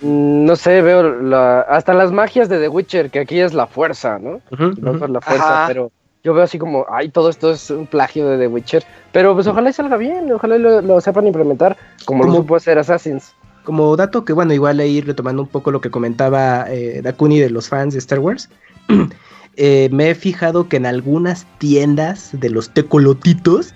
no 0.00 0.56
sé, 0.56 0.82
veo 0.82 1.34
hasta 1.68 1.92
las 1.94 2.12
magias 2.12 2.48
de 2.48 2.58
The 2.58 2.68
Witcher, 2.68 3.10
que 3.10 3.20
aquí 3.20 3.40
es 3.40 3.52
la 3.52 3.66
fuerza, 3.66 4.18
¿no? 4.18 4.40
la 4.50 5.20
fuerza, 5.20 5.64
pero 5.66 5.90
yo 6.26 6.34
veo 6.34 6.42
así 6.42 6.58
como, 6.58 6.84
ay, 6.90 7.08
todo 7.08 7.30
esto 7.30 7.52
es 7.52 7.70
un 7.70 7.86
plagio 7.86 8.28
de 8.28 8.36
The 8.36 8.48
Witcher. 8.48 8.84
Pero 9.12 9.32
pues 9.34 9.46
ojalá 9.46 9.72
salga 9.72 9.96
bien, 9.96 10.32
ojalá 10.32 10.58
lo, 10.58 11.00
sepan 11.00 11.28
implementar 11.28 11.76
como, 12.04 12.24
lo 12.24 12.34
supo 12.34 12.56
hacer 12.56 12.80
Assassins. 12.80 13.32
Como 13.62 13.94
dato 13.94 14.24
que, 14.24 14.32
bueno, 14.32 14.52
igual 14.52 14.80
ahí 14.80 15.00
retomando 15.00 15.42
un 15.42 15.46
poco 15.46 15.70
lo 15.70 15.80
que 15.80 15.88
comentaba 15.88 16.66
eh, 16.68 17.00
Dakuni 17.00 17.38
de 17.38 17.50
los 17.50 17.68
fans 17.68 17.94
de 17.94 18.00
Star 18.00 18.18
Wars, 18.18 18.50
eh, 19.56 19.88
me 19.92 20.10
he 20.10 20.16
fijado 20.16 20.68
que 20.68 20.78
en 20.78 20.86
algunas 20.86 21.46
tiendas 21.58 22.30
de 22.32 22.50
los 22.50 22.70
tecolotitos 22.70 23.72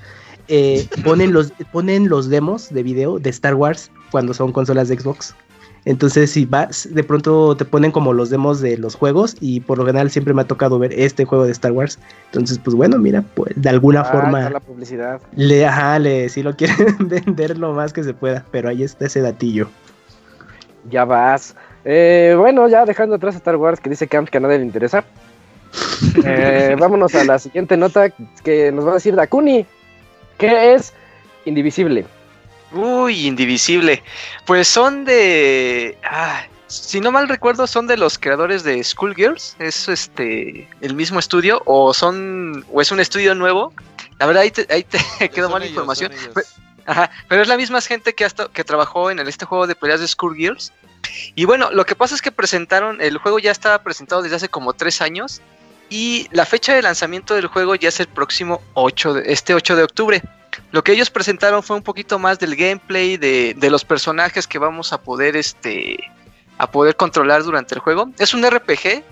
eh, 0.49 0.89
ponen, 1.05 1.33
los, 1.33 1.53
ponen 1.71 2.09
los 2.09 2.31
demos 2.31 2.71
de 2.71 2.83
video 2.83 3.21
de 3.21 3.31
Star 3.31 3.55
Wars 3.55 3.93
cuando 4.11 4.35
son 4.35 4.51
consolas 4.51 4.89
de 4.89 4.99
Xbox. 4.99 5.37
Entonces, 5.85 6.31
si 6.31 6.45
vas, 6.45 6.89
de 6.91 7.03
pronto 7.03 7.57
te 7.57 7.65
ponen 7.65 7.91
como 7.91 8.13
los 8.13 8.29
demos 8.31 8.61
de 8.61 8.77
los 8.77 8.95
juegos 8.95 9.37
y 9.41 9.61
por 9.61 9.79
lo 9.79 9.87
general 9.87 10.11
siempre 10.11 10.35
me 10.35 10.43
ha 10.43 10.47
tocado 10.47 10.79
ver 10.79 10.93
este 10.93 11.25
juego 11.25 11.45
de 11.45 11.53
Star 11.53 11.73
Wars. 11.73 11.99
Entonces, 12.27 12.59
pues 12.59 12.77
bueno, 12.77 12.99
mira, 12.99 13.23
pues 13.35 13.53
de 13.57 13.69
alguna 13.69 14.01
ah, 14.01 14.05
forma... 14.05 14.51
La 14.51 14.61
publicidad. 14.61 15.21
Le, 15.35 15.65
ajá, 15.65 15.99
le, 15.99 16.29
si 16.29 16.43
lo 16.43 16.55
quieren 16.55 16.97
vender 17.09 17.59
lo 17.59 17.73
más 17.73 17.93
que 17.93 18.05
se 18.05 18.13
pueda, 18.13 18.45
pero 18.51 18.69
ahí 18.69 18.83
está 18.83 19.07
ese 19.07 19.21
datillo. 19.21 19.69
Ya 20.91 21.05
vas. 21.05 21.57
Eh, 21.85 22.35
bueno, 22.39 22.69
ya 22.69 22.85
dejando 22.85 23.17
atrás 23.17 23.35
a 23.35 23.39
Star 23.39 23.57
Wars 23.57 23.81
que 23.81 23.91
dice 23.91 24.07
Camp 24.07 24.29
que 24.29 24.39
a 24.39 24.41
nadie 24.41 24.59
le 24.59 24.65
interesa. 24.65 25.05
Eh, 26.25 26.77
vámonos 26.79 27.15
a 27.15 27.25
la 27.25 27.39
siguiente 27.39 27.77
nota 27.77 28.09
que 28.43 28.73
nos 28.73 28.87
va 28.87 28.93
a 28.93 28.95
decir 28.95 29.15
Dakuni. 29.15 29.67
¿Qué 30.39 30.75
es 30.75 30.95
Indivisible? 31.45 32.07
Uy, 32.73 33.27
Indivisible. 33.27 34.03
Pues 34.47 34.69
son 34.69 35.05
de. 35.05 35.99
Ah, 36.05 36.45
si 36.67 37.01
no 37.01 37.11
mal 37.11 37.29
recuerdo, 37.29 37.67
son 37.67 37.87
de 37.87 37.97
los 37.97 38.19
creadores 38.19 38.63
de 38.63 38.83
Schoolgirls. 38.83 39.57
Es 39.59 39.89
este 39.89 40.69
el 40.81 40.95
mismo 40.95 41.19
estudio. 41.19 41.63
O 41.67 41.93
son. 41.93 42.65
o 42.73 42.81
es 42.81 42.93
un 42.93 43.01
estudio 43.01 43.35
nuevo. 43.35 43.73
La 44.19 44.27
verdad, 44.27 44.43
ahí 44.43 44.51
te, 44.51 44.67
ahí 44.73 44.85
te 44.85 45.29
quedó 45.31 45.51
mala 45.51 45.67
información. 45.67 46.13
Pero, 46.35 46.47
ajá, 46.87 47.11
pero 47.29 47.43
es 47.43 47.49
la 47.49 47.57
misma 47.57 47.81
gente 47.81 48.15
que, 48.15 48.25
hasta, 48.25 48.49
que 48.49 48.65
trabajó 48.65 49.11
en 49.11 49.19
este 49.21 49.47
juego 49.47 49.67
de 49.67 49.75
peleas 49.75 50.01
de 50.01 50.07
Schoolgirls. 50.07 50.73
Y 51.35 51.47
bueno, 51.47 51.71
lo 51.73 51.85
que 51.85 51.97
pasa 51.97 52.15
es 52.15 52.23
que 52.23 52.31
presentaron. 52.31 53.01
El 53.01 53.19
juego 53.19 53.39
ya 53.39 53.51
estaba 53.51 53.83
presentado 53.83 54.23
desde 54.23 54.37
hace 54.37 54.49
como 54.49 54.75
tres 54.75 55.01
años. 55.03 55.41
Y 55.89 56.29
la 56.31 56.47
fecha 56.47 56.73
de 56.73 56.83
lanzamiento 56.83 57.35
del 57.35 57.49
juego 57.49 57.75
ya 57.75 57.89
es 57.89 57.99
el 57.99 58.07
próximo 58.07 58.63
8 58.75 59.15
de, 59.15 59.33
este 59.33 59.55
8 59.55 59.75
de 59.75 59.83
octubre. 59.83 60.23
Lo 60.73 60.85
que 60.85 60.93
ellos 60.93 61.11
presentaron 61.11 61.63
fue 61.63 61.77
un 61.77 61.83
poquito 61.83 62.19
más 62.19 62.39
del 62.39 62.57
gameplay, 62.57 63.17
de, 63.17 63.71
los 63.71 63.85
personajes 63.85 64.47
que 64.47 64.59
vamos 64.59 64.93
a 64.93 65.03
poder, 65.03 65.37
este, 65.37 65.99
a 66.59 66.71
poder 66.71 66.97
controlar 66.97 67.43
durante 67.43 67.75
el 67.75 67.81
juego. 67.81 68.11
Es 68.19 68.35
un 68.35 68.49
RPG 68.49 69.03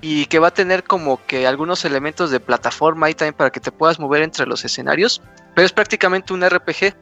y 0.00 0.26
que 0.26 0.38
va 0.38 0.48
a 0.48 0.54
tener 0.54 0.84
como 0.84 1.24
que 1.26 1.46
algunos 1.46 1.84
elementos 1.84 2.30
de 2.30 2.40
plataforma 2.40 3.06
ahí 3.06 3.14
también 3.14 3.34
para 3.34 3.50
que 3.50 3.60
te 3.60 3.72
puedas 3.72 3.98
mover 3.98 4.22
entre 4.22 4.46
los 4.46 4.64
escenarios, 4.64 5.20
pero 5.54 5.66
es 5.66 5.72
prácticamente 5.72 6.32
un 6.32 6.48
RPG. 6.48 6.94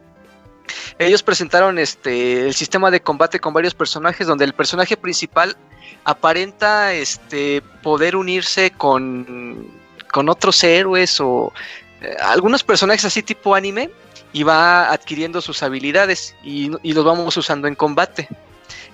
Ellos 0.99 1.23
presentaron 1.23 1.79
este 1.79 2.47
el 2.47 2.55
sistema 2.55 2.91
de 2.91 3.01
combate 3.01 3.39
con 3.39 3.55
varios 3.55 3.75
personajes 3.75 4.27
donde 4.27 4.45
el 4.45 4.53
personaje 4.53 4.97
principal 4.97 5.57
aparenta 6.05 6.93
este 6.93 7.63
poder 7.83 8.17
unirse 8.17 8.73
con 8.73 9.71
con 10.11 10.29
otros 10.29 10.65
héroes 10.65 11.21
o 11.21 11.53
eh, 12.01 12.17
algunos 12.21 12.63
personajes 12.63 13.05
así 13.05 13.23
tipo 13.23 13.55
anime 13.55 13.91
y 14.33 14.43
va 14.43 14.93
adquiriendo 14.93 15.41
sus 15.41 15.63
habilidades 15.63 16.35
y, 16.43 16.69
los 16.69 17.05
vamos 17.05 17.37
usando 17.37 17.69
en 17.69 17.75
combate. 17.75 18.29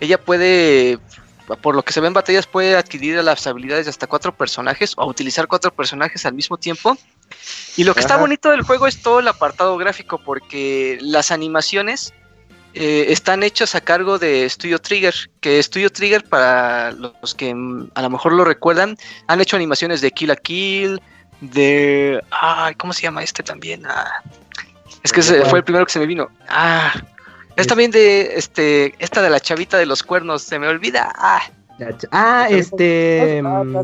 Ella 0.00 0.20
puede, 0.20 0.98
por 1.60 1.74
lo 1.74 1.82
que 1.82 1.92
se 1.92 2.00
ve 2.00 2.06
en 2.06 2.12
batallas, 2.12 2.46
puede 2.46 2.76
adquirir 2.76 3.22
las 3.22 3.46
habilidades 3.46 3.86
de 3.86 3.90
hasta 3.90 4.06
cuatro 4.06 4.34
personajes 4.34 4.94
o 4.96 5.06
utilizar 5.06 5.48
cuatro 5.48 5.72
personajes 5.72 6.24
al 6.26 6.34
mismo 6.34 6.58
tiempo. 6.58 6.96
Y 7.76 7.84
lo 7.84 7.94
que 7.94 8.00
está 8.00 8.16
bonito 8.16 8.50
del 8.50 8.62
juego 8.62 8.86
es 8.86 9.02
todo 9.02 9.20
el 9.20 9.28
apartado 9.28 9.76
gráfico 9.78 10.18
porque 10.18 10.98
las 11.00 11.30
animaciones 11.30 12.12
eh, 12.74 13.06
están 13.08 13.42
hechas 13.42 13.74
a 13.74 13.80
cargo 13.80 14.18
de 14.18 14.48
Studio 14.48 14.78
Trigger, 14.78 15.14
que 15.40 15.62
Studio 15.62 15.90
Trigger, 15.90 16.24
para 16.24 16.92
los 16.92 17.34
que 17.34 17.50
a 17.94 18.02
lo 18.02 18.10
mejor 18.10 18.32
lo 18.32 18.44
recuerdan, 18.44 18.96
han 19.26 19.40
hecho 19.40 19.56
animaciones 19.56 20.00
de 20.00 20.10
Kill 20.10 20.30
a 20.30 20.36
Kill, 20.36 21.00
de... 21.42 22.22
Ay, 22.30 22.74
¿cómo 22.76 22.92
se 22.92 23.02
llama 23.02 23.22
este 23.22 23.42
también? 23.42 23.84
Ah, 23.86 24.22
es 25.02 25.12
que 25.12 25.22
fue 25.22 25.58
el 25.58 25.64
primero 25.64 25.84
que 25.84 25.92
se 25.92 25.98
me 25.98 26.06
vino. 26.06 26.28
Ah, 26.48 26.92
es 27.56 27.66
también 27.66 27.90
de 27.90 28.36
este 28.36 28.94
esta 28.98 29.20
de 29.20 29.30
la 29.30 29.40
chavita 29.40 29.76
de 29.76 29.86
los 29.86 30.02
cuernos, 30.02 30.42
se 30.42 30.58
me 30.58 30.68
olvida. 30.68 31.12
Ah, 31.16 31.42
ah 32.12 32.46
este 32.48 33.42
mm, 33.42 33.76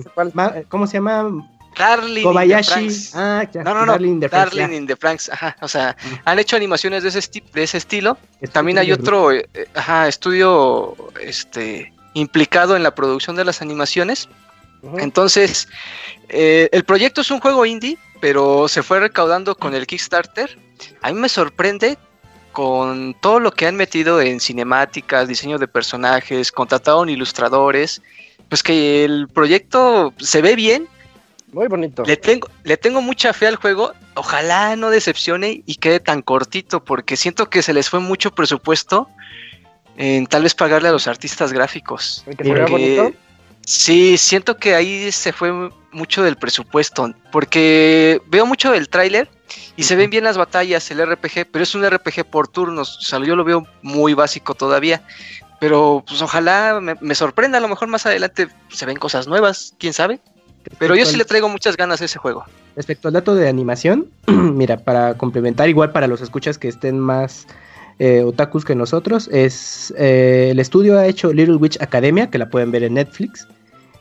¿cómo 0.69 0.87
se 0.87 0.95
llama? 0.95 1.45
Darling 1.77 2.23
Kobayashi. 2.23 2.89
Ah, 3.15 3.45
no, 3.55 3.75
no, 3.75 3.87
no. 3.87 3.93
Darling, 3.93 4.13
in 4.13 4.21
the, 4.21 4.29
Darling 4.29 4.73
in 4.73 4.87
the 4.87 4.97
Franks. 4.97 5.29
Ajá, 5.29 5.57
o 5.61 5.69
sea, 5.69 5.97
mm. 6.03 6.15
han 6.25 6.39
hecho 6.39 6.57
animaciones 6.57 7.03
de 7.03 7.09
ese, 7.11 7.43
de 7.53 7.63
ese 7.63 7.79
estilo. 7.79 8.17
También 8.53 8.79
hay 8.79 8.93
otro 8.93 9.33
eh, 9.33 9.49
ajá, 9.75 10.09
estudio 10.09 10.97
este, 11.21 11.93
implicado 12.15 12.77
en 12.77 12.83
la 12.83 12.95
producción 12.95 13.37
de 13.37 13.45
las 13.45 13.61
animaciones. 13.61 14.29
Entonces, 14.99 15.69
eh, 16.29 16.69
el 16.73 16.85
proyecto 16.85 17.21
es 17.21 17.31
un 17.31 17.41
juego 17.41 17.67
indie, 17.67 17.99
pero 18.21 18.69
se 18.69 18.83
fue 18.83 19.01
recaudando 19.01 19.57
con 19.57 19.75
el 19.75 19.87
Kickstarter. 19.87 20.59
A 21.03 21.13
mí 21.13 21.19
me 21.19 21.29
sorprende 21.29 21.99
con 22.53 23.15
todo 23.21 23.41
lo 23.41 23.53
que 23.53 23.67
han 23.67 23.77
metido 23.77 24.21
en 24.21 24.41
cinemáticas, 24.41 25.29
diseño 25.29 25.59
de 25.59 25.69
personajes, 25.69 26.51
contrataron 26.51 27.09
ilustradores, 27.09 28.03
pues 28.49 28.63
que 28.63 29.05
el 29.05 29.29
proyecto 29.29 30.13
se 30.19 30.43
ve 30.43 30.57
bien 30.57 30.89
Muy 31.53 31.69
bonito. 31.69 32.05
Le 32.05 32.17
tengo, 32.17 32.49
le 32.65 32.77
tengo 32.77 33.01
mucha 33.01 33.33
fe 33.33 33.47
al 33.47 33.57
juego. 33.57 33.93
Ojalá 34.15 34.75
no 34.77 34.91
decepcione 34.91 35.63
y 35.67 35.77
quede 35.77 36.01
tan 36.01 36.23
cortito, 36.23 36.83
porque 36.85 37.17
siento 37.17 37.49
que 37.49 37.63
se 37.63 37.73
les 37.73 37.89
fue 37.89 38.01
mucho 38.01 38.33
presupuesto 38.33 39.09
en 39.97 40.27
tal 40.27 40.43
vez 40.43 40.55
pagarle 40.55 40.89
a 40.89 40.93
los 40.93 41.07
artistas 41.07 41.53
gráficos. 41.53 42.25
¿El 42.27 42.37
que 42.37 42.45
se 42.45 42.53
vea 42.53 42.67
bonito? 42.67 43.13
Sí, 43.69 44.17
siento 44.17 44.57
que 44.57 44.75
ahí 44.75 45.13
se 45.13 45.31
fue 45.31 45.53
mucho 45.93 46.23
del 46.23 46.37
presupuesto, 46.37 47.13
porque 47.31 48.23
veo 48.29 48.47
mucho 48.47 48.73
del 48.73 48.89
tráiler 48.89 49.29
y 49.77 49.83
se 49.83 49.95
ven 49.95 50.09
bien 50.09 50.25
las 50.25 50.39
batallas, 50.39 50.91
el 50.91 51.05
RPG, 51.05 51.51
pero 51.53 51.63
es 51.63 51.75
un 51.75 51.87
RPG 51.87 52.25
por 52.31 52.49
turnos, 52.49 52.97
o 52.97 53.03
sea, 53.03 53.19
yo 53.23 53.37
lo 53.37 53.45
veo 53.45 53.67
muy 53.83 54.15
básico 54.15 54.55
todavía, 54.55 55.03
pero 55.61 56.03
pues 56.09 56.23
ojalá 56.23 56.81
me, 56.81 56.95
me 57.03 57.15
sorprenda, 57.15 57.59
a 57.59 57.61
lo 57.61 57.69
mejor 57.69 57.89
más 57.89 58.07
adelante 58.07 58.49
se 58.71 58.87
ven 58.87 58.97
cosas 58.97 59.29
nuevas, 59.29 59.75
quién 59.79 59.93
sabe, 59.93 60.19
pero 60.79 60.97
yo 60.97 61.05
sí 61.05 61.19
le 61.19 61.27
traigo 61.27 61.51
muchas 61.51 61.77
ganas 61.77 62.01
a 62.01 62.07
ese 62.07 62.19
juego. 62.19 62.47
Respecto 62.75 63.09
al 63.09 63.15
dato 63.15 63.35
de 63.35 63.51
animación, 63.51 64.07
mira, 64.27 64.79
para 64.79 65.19
complementar, 65.19 65.69
igual 65.69 65.93
para 65.93 66.07
los 66.07 66.23
escuchas 66.23 66.57
que 66.57 66.69
estén 66.69 66.99
más 66.99 67.47
eh, 67.99 68.23
otakus 68.23 68.65
que 68.65 68.75
nosotros, 68.75 69.29
es 69.31 69.93
eh, 69.99 70.49
el 70.53 70.59
estudio 70.59 70.99
ha 70.99 71.07
hecho 71.07 71.35
Little 71.35 71.57
Witch 71.57 71.77
Academia, 71.83 72.31
que 72.31 72.39
la 72.39 72.49
pueden 72.49 72.71
ver 72.71 72.83
en 72.85 72.95
Netflix. 72.95 73.47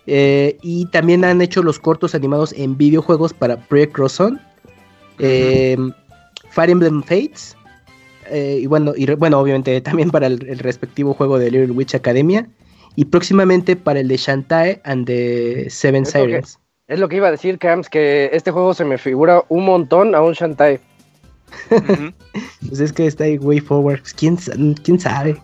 Eh, 0.07 0.57
y 0.61 0.85
también 0.87 1.25
han 1.25 1.41
hecho 1.41 1.61
los 1.61 1.79
cortos 1.79 2.15
animados 2.15 2.53
en 2.53 2.77
videojuegos 2.77 3.33
para 3.33 3.57
Project 3.57 3.93
Cross 3.93 4.19
On, 4.21 4.41
eh, 5.19 5.77
Fire 6.49 6.69
Emblem 6.69 7.03
Fates, 7.03 7.57
eh, 8.29 8.59
y 8.61 8.65
bueno, 8.67 8.93
y 8.95 9.05
re- 9.05 9.15
bueno, 9.15 9.39
obviamente 9.39 9.79
también 9.81 10.09
para 10.11 10.27
el, 10.27 10.47
el 10.47 10.59
respectivo 10.59 11.13
juego 11.13 11.37
de 11.37 11.51
Little 11.51 11.71
Witch 11.71 11.93
Academia, 11.95 12.47
y 12.95 13.05
próximamente 13.05 13.75
para 13.75 13.99
el 13.99 14.07
de 14.07 14.17
Shantae 14.17 14.81
and 14.85 15.05
the 15.05 15.69
Seven 15.69 16.03
Es 16.03 16.13
lo 16.15 16.21
que- 16.21 16.25
Sirens. 16.27 16.59
Es 16.87 16.99
lo 16.99 17.09
que 17.09 17.17
iba 17.17 17.27
a 17.27 17.31
decir, 17.31 17.59
Camps, 17.59 17.89
que 17.89 18.29
este 18.31 18.49
juego 18.51 18.73
se 18.73 18.85
me 18.85 18.97
figura 18.97 19.43
un 19.49 19.65
montón 19.65 20.15
a 20.15 20.21
un 20.21 20.31
Shantae. 20.33 20.79
Pues 22.67 22.79
es 22.81 22.91
que 22.93 23.07
está 23.07 23.23
ahí 23.25 23.37
way 23.37 23.59
forward, 23.59 23.99
pues, 24.01 24.13
¿quién, 24.13 24.37
quién 24.83 24.99
sabe. 24.99 25.37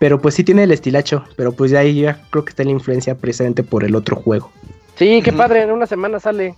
Pero 0.00 0.20
pues 0.20 0.34
sí 0.34 0.42
tiene 0.42 0.64
el 0.64 0.72
estilacho, 0.72 1.24
pero 1.36 1.52
pues 1.52 1.70
ya 1.70 1.80
ahí 1.80 2.00
ya 2.00 2.20
creo 2.30 2.42
que 2.44 2.50
está 2.50 2.64
la 2.64 2.70
influencia 2.70 3.14
precisamente 3.14 3.62
por 3.62 3.84
el 3.84 3.94
otro 3.94 4.16
juego. 4.16 4.50
Sí, 4.96 5.20
qué 5.22 5.30
padre, 5.32 5.62
en 5.62 5.70
una 5.70 5.86
semana 5.86 6.18
sale. 6.18 6.54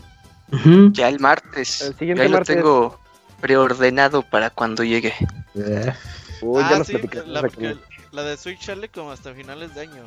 Ya 0.92 1.08
el 1.08 1.18
martes, 1.18 1.82
El 1.82 1.94
siguiente 1.96 2.22
ya 2.22 2.28
lo 2.28 2.36
martes. 2.36 2.56
tengo 2.56 2.98
preordenado 3.40 4.22
para 4.22 4.50
cuando 4.50 4.84
llegue. 4.84 5.12
Eh, 5.56 5.92
Uy, 6.40 6.62
ah, 6.64 6.68
ya 6.70 6.78
nos 6.78 6.86
sí, 6.86 6.94
la, 7.26 7.42
de 7.42 7.76
la 8.12 8.22
de 8.22 8.36
Switch 8.36 8.62
sale 8.62 8.88
como 8.88 9.10
hasta 9.10 9.34
finales 9.34 9.74
de 9.74 9.80
año. 9.82 10.04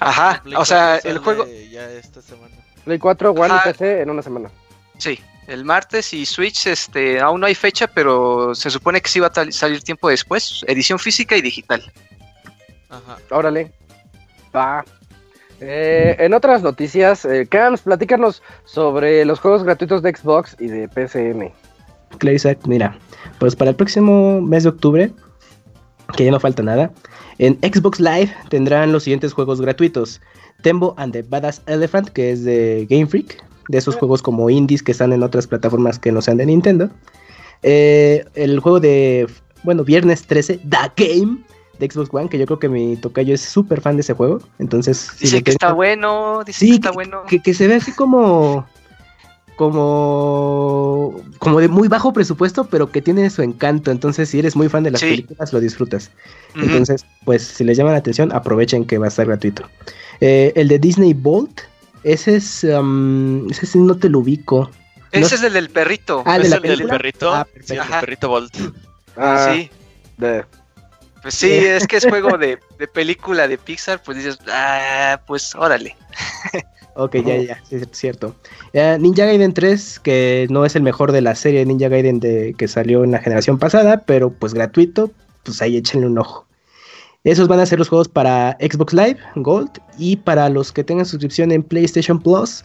Ajá, 0.00 0.42
o 0.56 0.64
sea, 0.64 0.98
4 1.02 1.10
el 1.10 1.18
juego, 1.18 1.46
Ya 1.70 1.90
esta 1.90 2.22
semana. 2.22 2.54
Play 2.84 2.98
4, 2.98 3.32
One 3.32 3.52
Ajá. 3.52 3.68
y 3.68 3.72
PC 3.72 4.00
en 4.00 4.10
una 4.10 4.22
semana. 4.22 4.50
sí, 4.96 5.20
el 5.46 5.64
martes 5.64 6.14
y 6.14 6.24
Switch, 6.24 6.66
este, 6.68 7.20
aún 7.20 7.40
no 7.40 7.46
hay 7.46 7.54
fecha, 7.54 7.86
pero 7.88 8.54
se 8.54 8.70
supone 8.70 9.00
que 9.02 9.10
sí 9.10 9.20
va 9.20 9.26
a 9.34 9.50
salir 9.52 9.82
tiempo 9.82 10.08
después, 10.08 10.64
edición 10.68 10.98
física 10.98 11.36
y 11.36 11.42
digital. 11.42 11.82
Ajá. 12.90 13.18
Órale. 13.30 13.72
Va. 14.54 14.84
Eh, 15.60 16.16
en 16.18 16.32
otras 16.34 16.62
noticias, 16.62 17.24
eh, 17.24 17.46
Camps, 17.46 17.82
platícanos 17.82 18.42
sobre 18.64 19.24
los 19.24 19.40
juegos 19.40 19.62
gratuitos 19.62 20.02
de 20.02 20.14
Xbox 20.14 20.56
y 20.58 20.68
de 20.68 20.88
PCN. 20.88 21.52
Claro, 22.18 22.34
Isaac, 22.34 22.58
mira, 22.66 22.98
pues 23.38 23.54
para 23.54 23.70
el 23.70 23.76
próximo 23.76 24.40
mes 24.40 24.62
de 24.62 24.70
octubre, 24.70 25.12
que 26.16 26.24
ya 26.24 26.30
no 26.30 26.40
falta 26.40 26.62
nada, 26.62 26.90
en 27.38 27.58
Xbox 27.62 28.00
Live 28.00 28.34
tendrán 28.48 28.92
los 28.92 29.04
siguientes 29.04 29.32
juegos 29.32 29.60
gratuitos. 29.60 30.20
Tembo 30.62 30.94
and 30.98 31.12
the 31.12 31.22
Badass 31.22 31.62
Elephant, 31.66 32.08
que 32.08 32.32
es 32.32 32.44
de 32.44 32.86
Game 32.88 33.06
Freak, 33.06 33.42
de 33.68 33.78
esos 33.78 33.96
juegos 33.96 34.20
como 34.22 34.50
indies 34.50 34.82
que 34.82 34.92
están 34.92 35.12
en 35.12 35.22
otras 35.22 35.46
plataformas 35.46 35.98
que 35.98 36.12
no 36.12 36.20
sean 36.20 36.38
de 36.38 36.46
Nintendo. 36.46 36.90
Eh, 37.62 38.24
el 38.34 38.60
juego 38.60 38.80
de, 38.80 39.26
bueno, 39.62 39.84
viernes 39.84 40.26
13, 40.26 40.60
The 40.68 40.92
Game, 40.96 41.38
de 41.80 41.90
Xbox 41.90 42.10
One, 42.12 42.28
que 42.28 42.38
yo 42.38 42.46
creo 42.46 42.58
que 42.60 42.68
mi 42.68 42.96
tocayo 42.96 43.34
es 43.34 43.40
súper 43.40 43.80
fan 43.80 43.96
de 43.96 44.02
ese 44.02 44.14
juego. 44.14 44.40
Entonces, 44.60 45.10
si 45.16 45.24
Dice 45.24 45.42
que 45.42 45.50
está 45.50 45.72
bueno, 45.72 46.42
dice 46.46 46.60
Sí, 46.60 46.68
que 46.70 46.74
está 46.76 46.90
bueno. 46.92 47.24
que, 47.26 47.40
que 47.40 47.54
se 47.54 47.66
ve 47.66 47.74
así 47.76 47.90
como 47.92 48.66
como 49.56 51.20
como 51.38 51.60
de 51.60 51.68
muy 51.68 51.88
bajo 51.88 52.12
presupuesto, 52.12 52.64
pero 52.64 52.90
que 52.90 53.02
tiene 53.02 53.28
su 53.30 53.42
encanto. 53.42 53.90
Entonces, 53.90 54.28
si 54.28 54.38
eres 54.38 54.56
muy 54.56 54.68
fan 54.68 54.82
de 54.82 54.90
las 54.90 55.00
Sí. 55.00 55.08
películas, 55.10 55.52
lo 55.52 55.60
disfrutas. 55.60 56.10
Entonces, 56.54 57.04
pues 57.24 57.42
si 57.42 57.64
les 57.64 57.76
llama 57.76 57.92
la 57.92 57.98
atención, 57.98 58.32
aprovechen 58.32 58.84
que 58.86 58.98
va 58.98 59.06
a 59.06 59.08
estar 59.08 59.26
gratuito. 59.26 59.64
Eh, 60.20 60.52
el 60.56 60.68
de 60.68 60.78
Disney 60.78 61.14
Bolt, 61.14 61.60
ese 62.04 62.36
es 62.36 62.64
um, 62.64 63.48
ese 63.50 63.66
sí 63.66 63.78
no 63.78 63.96
te 63.96 64.08
lo 64.08 64.20
ubico. 64.20 64.70
Ese 65.12 65.20
no- 65.20 65.26
es 65.26 65.42
el 65.42 65.52
del 65.52 65.70
perrito. 65.70 66.22
Ah, 66.26 66.36
¿el 66.36 66.42
de 66.42 66.48
¿Es 66.48 66.50
la 66.50 66.56
el 66.56 66.78
del 66.78 66.88
perrito? 66.88 67.32
Ah, 67.34 67.46
sí, 67.64 67.74
el 67.74 67.80
perrito 68.00 68.28
Bolt. 68.28 68.54
Ah, 69.16 69.50
sí. 69.54 69.70
de- 70.18 70.44
Pues 71.22 71.34
sí, 71.34 71.52
es 71.52 71.86
que 71.86 71.96
es 71.96 72.06
juego 72.06 72.38
de, 72.38 72.58
de 72.78 72.88
película 72.88 73.46
de 73.46 73.58
Pixar, 73.58 74.02
pues 74.02 74.18
dices, 74.18 74.38
ah, 74.48 75.20
pues 75.26 75.54
órale. 75.54 75.96
Ok, 76.96 77.16
ya, 77.24 77.36
ya, 77.36 77.62
es 77.70 77.86
cierto. 77.92 78.34
Eh, 78.72 78.98
Ninja 79.00 79.24
Gaiden 79.24 79.54
3, 79.54 80.00
que 80.00 80.48
no 80.50 80.64
es 80.64 80.74
el 80.74 80.82
mejor 80.82 81.12
de 81.12 81.20
la 81.20 81.34
serie 81.34 81.64
Ninja 81.64 81.88
Gaiden 81.88 82.20
de, 82.20 82.54
que 82.58 82.66
salió 82.68 83.04
en 83.04 83.12
la 83.12 83.20
generación 83.20 83.58
pasada, 83.58 84.02
pero 84.04 84.30
pues 84.30 84.54
gratuito, 84.54 85.10
pues 85.44 85.62
ahí 85.62 85.76
échenle 85.76 86.08
un 86.08 86.18
ojo. 86.18 86.46
Esos 87.22 87.48
van 87.48 87.60
a 87.60 87.66
ser 87.66 87.78
los 87.78 87.88
juegos 87.88 88.08
para 88.08 88.56
Xbox 88.60 88.92
Live, 88.92 89.18
Gold, 89.36 89.70
y 89.98 90.16
para 90.16 90.48
los 90.48 90.72
que 90.72 90.82
tengan 90.82 91.06
suscripción 91.06 91.52
en 91.52 91.62
PlayStation 91.62 92.18
Plus, 92.18 92.64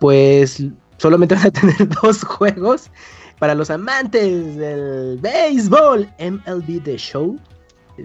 pues 0.00 0.62
solamente 0.98 1.34
van 1.36 1.48
a 1.48 1.50
tener 1.50 1.88
dos 2.02 2.24
juegos. 2.24 2.90
Para 3.38 3.54
los 3.54 3.70
amantes 3.70 4.56
del 4.56 5.18
béisbol, 5.20 6.08
MLB 6.18 6.82
The 6.82 6.96
Show. 6.96 7.38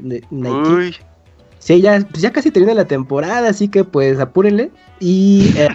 Nike. 0.01 0.69
Uy, 0.69 0.95
Sí, 1.63 1.79
ya, 1.79 2.05
pues 2.11 2.21
ya 2.21 2.33
casi 2.33 2.51
termina 2.51 2.73
la 2.73 2.85
temporada, 2.85 3.47
así 3.47 3.69
que 3.69 3.85
pues 3.85 4.19
apúrenle. 4.19 4.69
Y, 4.99 5.53
eh, 5.57 5.69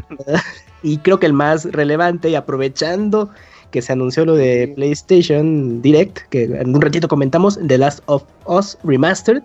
y 0.82 0.98
creo 0.98 1.18
que 1.18 1.24
el 1.24 1.32
más 1.32 1.64
relevante, 1.64 2.28
y 2.28 2.34
aprovechando 2.34 3.30
que 3.70 3.80
se 3.80 3.92
anunció 3.92 4.26
lo 4.26 4.34
de 4.34 4.72
PlayStation 4.76 5.80
Direct, 5.80 6.18
que 6.28 6.44
en 6.44 6.74
un 6.74 6.82
ratito 6.82 7.08
comentamos, 7.08 7.58
The 7.66 7.78
Last 7.78 8.00
of 8.04 8.24
Us 8.46 8.76
Remastered, 8.84 9.42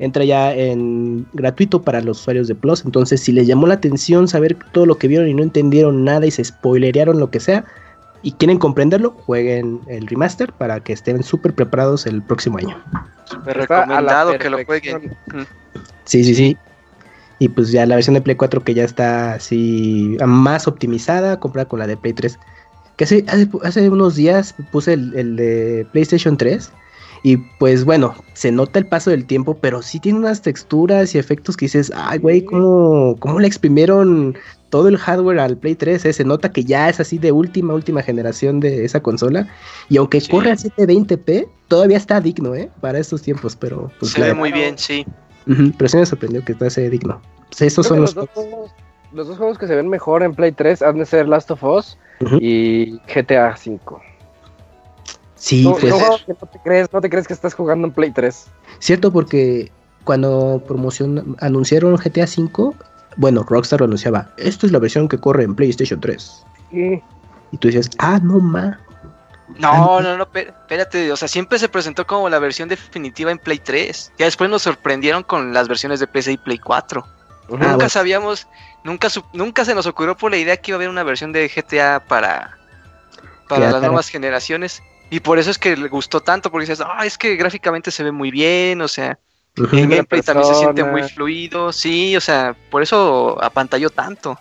entra 0.00 0.24
ya 0.24 0.52
en 0.52 1.26
gratuito 1.32 1.80
para 1.80 2.00
los 2.00 2.20
usuarios 2.20 2.48
de 2.48 2.56
Plus. 2.56 2.84
Entonces, 2.84 3.20
si 3.20 3.30
les 3.30 3.46
llamó 3.46 3.68
la 3.68 3.74
atención 3.74 4.26
saber 4.26 4.56
todo 4.72 4.86
lo 4.86 4.98
que 4.98 5.06
vieron 5.06 5.28
y 5.28 5.34
no 5.34 5.44
entendieron 5.44 6.04
nada 6.04 6.26
y 6.26 6.32
se 6.32 6.44
spoilerearon 6.44 7.20
lo 7.20 7.30
que 7.30 7.38
sea, 7.38 7.64
y 8.24 8.32
quieren 8.32 8.58
comprenderlo, 8.58 9.14
jueguen 9.26 9.80
el 9.86 10.06
remaster 10.06 10.52
para 10.52 10.80
que 10.80 10.94
estén 10.94 11.22
súper 11.22 11.54
preparados 11.54 12.06
el 12.06 12.22
próximo 12.22 12.58
año. 12.58 12.82
súper 13.26 13.58
recomendado 13.58 14.36
que 14.38 14.50
lo 14.50 14.64
jueguen. 14.64 15.16
Sí, 16.04 16.24
sí, 16.24 16.34
sí. 16.34 16.56
Y 17.38 17.48
pues 17.48 17.70
ya 17.70 17.84
la 17.84 17.96
versión 17.96 18.14
de 18.14 18.22
Play 18.22 18.36
4 18.36 18.64
que 18.64 18.74
ya 18.74 18.84
está 18.84 19.34
así 19.34 20.16
más 20.24 20.66
optimizada, 20.66 21.38
comparada 21.38 21.68
con 21.68 21.78
la 21.78 21.86
de 21.86 21.96
Play 21.96 22.14
3. 22.14 22.38
Que 22.96 23.04
hace, 23.04 23.24
hace, 23.28 23.48
hace 23.62 23.90
unos 23.90 24.16
días 24.16 24.54
puse 24.72 24.94
el, 24.94 25.14
el 25.14 25.36
de 25.36 25.86
PlayStation 25.92 26.36
3 26.36 26.72
y 27.24 27.38
pues 27.58 27.84
bueno, 27.84 28.14
se 28.34 28.52
nota 28.52 28.78
el 28.78 28.86
paso 28.86 29.10
del 29.10 29.24
tiempo, 29.24 29.56
pero 29.58 29.80
sí 29.80 29.98
tiene 29.98 30.18
unas 30.18 30.42
texturas 30.42 31.14
y 31.14 31.18
efectos 31.18 31.56
que 31.56 31.64
dices, 31.64 31.90
ay 31.94 32.18
güey, 32.18 32.44
¿cómo, 32.44 33.16
¿cómo 33.18 33.40
le 33.40 33.46
exprimieron 33.46 34.36
todo 34.74 34.88
el 34.88 34.98
hardware 34.98 35.38
al 35.38 35.56
Play 35.56 35.76
3? 35.76 36.04
eh? 36.04 36.12
Se 36.12 36.24
nota 36.24 36.50
que 36.50 36.64
ya 36.64 36.88
es 36.88 36.98
así 36.98 37.16
de 37.18 37.30
última, 37.30 37.74
última 37.74 38.02
generación 38.02 38.58
de 38.58 38.84
esa 38.84 38.98
consola. 39.00 39.46
Y 39.88 39.98
aunque 39.98 40.20
Sí. 40.20 40.28
corre 40.28 40.50
a 40.50 40.56
720p, 40.56 41.46
todavía 41.68 41.96
está 41.96 42.20
digno, 42.20 42.56
¿eh? 42.56 42.68
Para 42.80 42.98
estos 42.98 43.22
tiempos, 43.22 43.54
pero 43.54 43.92
pues 44.00 44.10
Se 44.10 44.20
ve 44.20 44.34
muy 44.34 44.50
bien, 44.50 44.76
sí. 44.76 45.06
Pero 45.46 45.88
sí 45.88 45.96
me 45.96 46.04
sorprendió 46.04 46.44
que 46.44 46.50
estase 46.50 46.90
digno. 46.90 47.22
Pues 47.56 47.72
Creo 47.72 47.84
son 47.84 48.00
los. 48.00 48.16
los, 48.16 48.26
dos 48.26 48.28
juegos, 48.34 48.70
los 49.12 49.28
dos 49.28 49.38
juegos 49.38 49.58
que 49.58 49.68
se 49.68 49.76
ven 49.76 49.88
mejor 49.88 50.24
en 50.24 50.34
Play 50.34 50.50
3 50.50 50.82
han 50.82 50.98
de 50.98 51.06
ser 51.06 51.28
Last 51.28 51.52
of 51.52 51.62
Us 51.62 51.96
y 52.40 52.98
GTA 53.06 53.56
5. 53.56 54.02
Sí, 55.36 55.62
Son- 55.62 55.74
pues 55.74 55.94
que 56.26 56.32
no 56.32 56.48
te 56.50 56.58
crees, 56.64 56.92
no 56.92 57.00
te 57.00 57.08
crees 57.10 57.28
que 57.28 57.34
estás 57.34 57.54
jugando 57.54 57.86
en 57.86 57.92
Play 57.94 58.10
3. 58.10 58.46
cierto, 58.80 59.12
porque 59.12 59.70
cuando 60.02 60.60
promocion 60.66 61.36
anunciaron 61.38 61.96
GTA 61.96 62.24
V, 62.24 62.74
bueno, 63.16 63.44
Rockstar 63.48 63.80
lo 63.80 63.86
anunciaba, 63.86 64.30
esto 64.36 64.66
es 64.66 64.72
la 64.72 64.78
versión 64.78 65.08
que 65.08 65.18
corre 65.18 65.44
en 65.44 65.54
PlayStation 65.54 66.00
3. 66.00 66.44
Sí. 66.70 67.02
Y 67.52 67.56
tú 67.58 67.68
dices, 67.68 67.90
ah, 67.98 68.18
no 68.22 68.40
ma. 68.40 68.80
No, 69.58 70.00
no, 70.00 70.16
no, 70.16 70.28
pe- 70.28 70.48
espérate, 70.48 71.12
o 71.12 71.16
sea, 71.16 71.28
siempre 71.28 71.58
se 71.58 71.68
presentó 71.68 72.06
como 72.06 72.28
la 72.28 72.38
versión 72.38 72.68
definitiva 72.68 73.30
en 73.30 73.38
Play 73.38 73.58
3. 73.58 74.12
Ya 74.18 74.24
después 74.24 74.48
nos 74.50 74.62
sorprendieron 74.62 75.22
con 75.22 75.52
las 75.52 75.68
versiones 75.68 76.00
de 76.00 76.06
PC 76.06 76.32
y 76.32 76.36
Play 76.38 76.58
4. 76.58 77.06
Ujú. 77.46 77.58
nunca 77.58 77.74
bueno. 77.74 77.88
sabíamos, 77.90 78.48
nunca 78.84 79.08
nunca 79.34 79.64
se 79.66 79.74
nos 79.74 79.86
ocurrió 79.86 80.16
por 80.16 80.30
la 80.30 80.38
idea 80.38 80.56
que 80.56 80.70
iba 80.70 80.76
a 80.76 80.78
haber 80.78 80.88
una 80.88 81.02
versión 81.02 81.30
de 81.30 81.48
GTA 81.48 82.00
para, 82.00 82.56
para 83.48 83.66
Ya, 83.66 83.72
las 83.72 83.82
nuevas 83.82 84.08
generaciones. 84.08 84.82
Y 85.10 85.20
por 85.20 85.38
eso 85.38 85.50
es 85.50 85.58
que 85.58 85.76
le 85.76 85.88
gustó 85.88 86.20
tanto, 86.20 86.50
porque 86.50 86.66
dices, 86.66 86.84
ah, 86.84 87.04
es 87.04 87.18
que 87.18 87.36
gráficamente 87.36 87.90
se 87.90 88.02
ve 88.02 88.10
muy 88.10 88.30
bien, 88.30 88.80
o 88.80 88.88
sea, 88.88 89.18
Ujú. 89.56 89.76
el 89.76 89.88
gameplay 89.88 90.20
también 90.22 90.46
se 90.48 90.54
siente 90.54 90.82
muy 90.84 91.02
fluido, 91.04 91.72
sí, 91.72 92.16
o 92.16 92.20
sea, 92.20 92.56
por 92.70 92.82
eso 92.82 93.42
apantalló 93.42 93.90
tanto. 93.90 94.36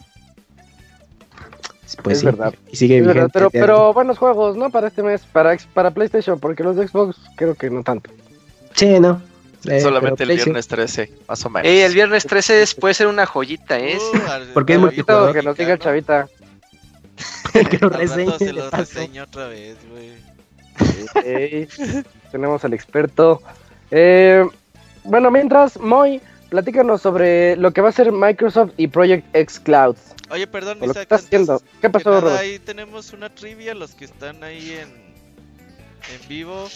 Pues 2.02 2.16
es 2.16 2.20
sí, 2.22 2.26
verdad. 2.26 2.54
Y 2.72 2.76
sigue 2.76 2.98
Es 3.00 3.06
verdad, 3.06 3.30
pero, 3.32 3.52
pero 3.52 3.94
buenos 3.94 4.18
juegos, 4.18 4.58
¿no? 4.58 4.72
Para 4.72 4.88
este 4.88 5.04
mes, 5.04 5.22
para, 5.32 5.56
para 5.74 5.92
PlayStation, 5.92 6.40
porque 6.40 6.64
los 6.64 6.76
de 6.76 6.88
Xbox 6.88 7.18
creo 7.36 7.54
que 7.54 7.70
no 7.70 7.84
tanto. 7.84 8.10
Sí, 8.74 9.00
no. 9.00 9.22
Eh, 9.66 9.80
Solamente 9.80 10.24
el 10.24 10.32
viernes 10.36 10.68
13, 10.68 11.12
más 11.28 11.46
o 11.46 11.50
menos. 11.50 11.68
Eh, 11.68 11.86
el 11.86 11.94
viernes 11.94 12.26
13 12.26 12.64
es- 12.64 12.74
puede 12.74 12.94
ser 12.96 13.08
una 13.08 13.26
joyita, 13.26 13.80
¿eh? 13.80 13.98
Uh, 13.98 14.18
Porque 14.54 14.74
es 14.74 14.80
multijugador. 14.80 15.34
Que 15.34 15.44
nos 15.44 15.56
diga 15.56 15.74
el 15.74 15.80
chavita. 15.80 16.28
que 17.54 17.78
lo 17.78 17.90
reseñe 17.90 18.38
se 18.40 18.54
paso. 18.56 18.78
reseño 18.78 19.24
otra 19.24 19.48
vez, 19.48 19.78
güey. 19.90 20.14
Ey, 21.24 21.68
tenemos 22.32 22.66
al 22.66 22.74
experto. 22.74 23.42
Eh, 23.92 24.46
bueno, 25.04 25.32
mientras, 25.32 25.80
Moy, 25.80 26.22
platícanos 26.50 27.02
sobre 27.02 27.56
lo 27.56 27.72
que 27.72 27.82
va 27.82 27.90
a 27.90 27.92
ser 27.92 28.12
Microsoft 28.12 28.72
y 28.78 28.88
Project 28.88 29.26
X 29.36 29.60
Cloud. 29.60 29.96
Oye, 30.30 30.48
perdón, 30.48 30.78
O 30.82 30.88
lo 30.88 30.94
que 30.94 31.00
Isaac, 31.00 31.04
estás 31.04 31.26
haciendo. 31.26 31.62
¿Qué 31.82 31.90
pasó, 31.90 32.10
nada, 32.10 32.22
Robert? 32.22 32.40
ahí 32.40 32.60
tenemos 32.60 33.14
una 33.14 33.30
trivia, 33.34 33.74
los 33.74 33.94
que 33.96 34.06
están 34.06 34.44
ahí 34.44 34.72
en, 34.72 34.90
en 34.90 36.28
vivo. 36.28 36.68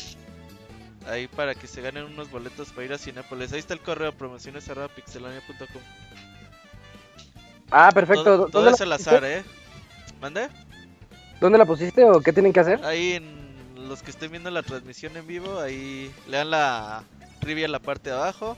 Ahí 1.07 1.27
para 1.27 1.55
que 1.55 1.67
se 1.67 1.81
ganen 1.81 2.03
unos 2.03 2.29
boletos 2.29 2.69
para 2.71 2.85
ir 2.85 2.93
a 2.93 2.97
Cinépolis. 2.97 3.53
Ahí 3.53 3.59
está 3.59 3.73
el 3.73 3.79
correo, 3.79 4.11
promociones 4.11 4.67
arroba 4.67 4.89
pixelania.com. 4.89 5.81
Ah, 7.71 7.91
perfecto. 7.93 8.23
Todo, 8.23 8.37
¿Dónde, 8.37 8.51
todo 8.51 8.65
la 8.65 8.71
es 8.71 8.81
al 8.81 8.91
azar, 8.91 9.23
¿eh? 9.23 9.43
¿Mande? 10.21 10.49
¿Dónde 11.39 11.57
la 11.57 11.65
pusiste 11.65 12.03
o 12.03 12.19
qué 12.19 12.33
tienen 12.33 12.51
que 12.51 12.59
hacer? 12.59 12.83
Ahí 12.83 13.13
en 13.13 13.87
los 13.87 14.01
que 14.03 14.11
estén 14.11 14.31
viendo 14.31 14.49
la 14.51 14.63
transmisión 14.63 15.15
en 15.15 15.27
vivo, 15.27 15.59
ahí 15.59 16.11
lean 16.27 16.49
la 16.49 17.03
trivia 17.47 17.63
en 17.63 17.71
la 17.71 17.79
parte 17.79 18.09
de 18.09 18.15
abajo. 18.17 18.57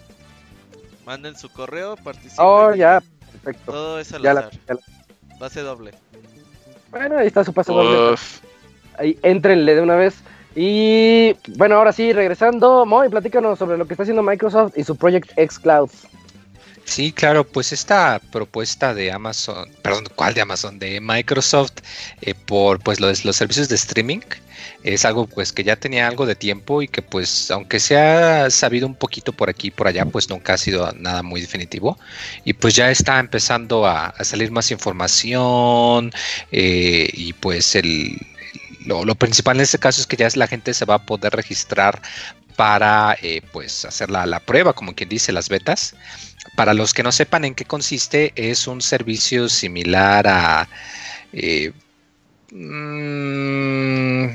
Manden 1.06 1.38
su 1.38 1.48
correo, 1.54 1.96
participen. 1.96 2.44
Oh, 2.44 2.74
ya, 2.74 3.04
perfecto. 3.32 3.72
Todo 3.72 4.00
es 4.00 4.12
al 4.14 4.24
Ya 4.24 4.34
la- 4.34 4.40
azar. 4.42 4.54
ya 4.68 4.74
la- 4.74 5.38
Base 5.38 5.62
doble. 5.62 5.92
Bueno, 6.90 7.20
ahí 7.20 7.28
está 7.28 7.44
su 7.44 7.54
paso 7.54 7.72
doble. 7.72 8.18
Ahí, 8.98 9.18
éntrenle 9.22 9.76
de 9.76 9.82
una 9.82 9.96
vez. 9.96 10.16
Y 10.56 11.36
bueno, 11.56 11.76
ahora 11.76 11.94
sí, 11.94 12.12
regresando, 12.14 12.84
Moy, 12.88 13.10
platícanos 13.10 13.60
sobre 13.60 13.78
lo 13.78 13.86
que 13.86 13.94
está 13.94 14.02
haciendo 14.04 14.24
Microsoft 14.24 14.74
y 14.76 14.84
su 14.84 14.96
Project 14.98 15.34
X 15.38 15.60
Cloud. 15.60 15.92
Sí, 16.90 17.12
claro, 17.12 17.46
pues 17.46 17.72
esta 17.72 18.20
propuesta 18.32 18.96
de 18.96 19.12
Amazon, 19.12 19.70
perdón, 19.84 20.06
¿cuál 20.16 20.34
de 20.34 20.42
Amazon? 20.42 20.80
De 20.80 21.00
Microsoft 21.00 21.74
eh, 22.22 22.34
por 22.34 22.80
pues 22.80 23.00
los, 23.00 23.26
los 23.26 23.36
servicios 23.36 23.70
de 23.70 23.76
streaming 23.76 24.22
es 24.84 25.06
algo 25.06 25.28
pues 25.28 25.54
que 25.54 25.64
ya 25.64 25.76
tenía 25.76 26.08
algo 26.08 26.26
de 26.26 26.34
tiempo 26.34 26.82
y 26.82 26.88
que 26.88 27.04
pues 27.04 27.52
aunque 27.52 27.80
se 27.80 27.96
ha 27.96 28.50
sabido 28.50 28.88
un 28.88 28.96
poquito 28.96 29.34
por 29.34 29.52
aquí 29.52 29.68
y 29.68 29.72
por 29.72 29.88
allá, 29.88 30.04
pues 30.06 30.30
nunca 30.32 30.54
ha 30.56 30.58
sido 30.58 30.92
nada 30.94 31.22
muy 31.22 31.42
definitivo 31.42 32.00
y 32.44 32.54
pues 32.54 32.74
ya 32.76 32.90
está 32.90 33.20
empezando 33.20 33.86
a, 33.86 34.12
salir 34.24 34.50
más 34.52 34.72
información 34.72 36.12
eh, 36.52 37.08
y 37.14 37.34
pues 37.34 37.76
el, 37.76 38.18
lo, 38.86 39.06
lo 39.06 39.14
principal 39.14 39.58
en 39.58 39.62
este 39.62 39.78
caso 39.78 40.02
es 40.02 40.08
que 40.08 40.18
ya 40.18 40.28
la 40.34 40.48
gente 40.48 40.74
se 40.74 40.86
va 40.86 40.96
a 40.96 41.06
poder 41.06 41.34
registrar 41.34 42.02
para 42.60 43.16
eh, 43.22 43.42
pues 43.54 43.86
hacer 43.86 44.10
la, 44.10 44.26
la 44.26 44.42
prueba, 44.42 44.74
como 44.74 44.94
quien 44.94 45.08
dice, 45.08 45.32
las 45.32 45.48
betas. 45.48 45.96
Para 46.56 46.74
los 46.74 46.94
que 46.94 47.04
no 47.04 47.12
sepan 47.12 47.46
en 47.46 47.56
qué 47.56 47.66
consiste, 47.66 48.34
es 48.36 48.68
un 48.68 48.82
servicio 48.82 49.50
similar 49.50 50.28
a... 50.28 50.68
eh, 51.34 51.72
mm, 52.52 54.28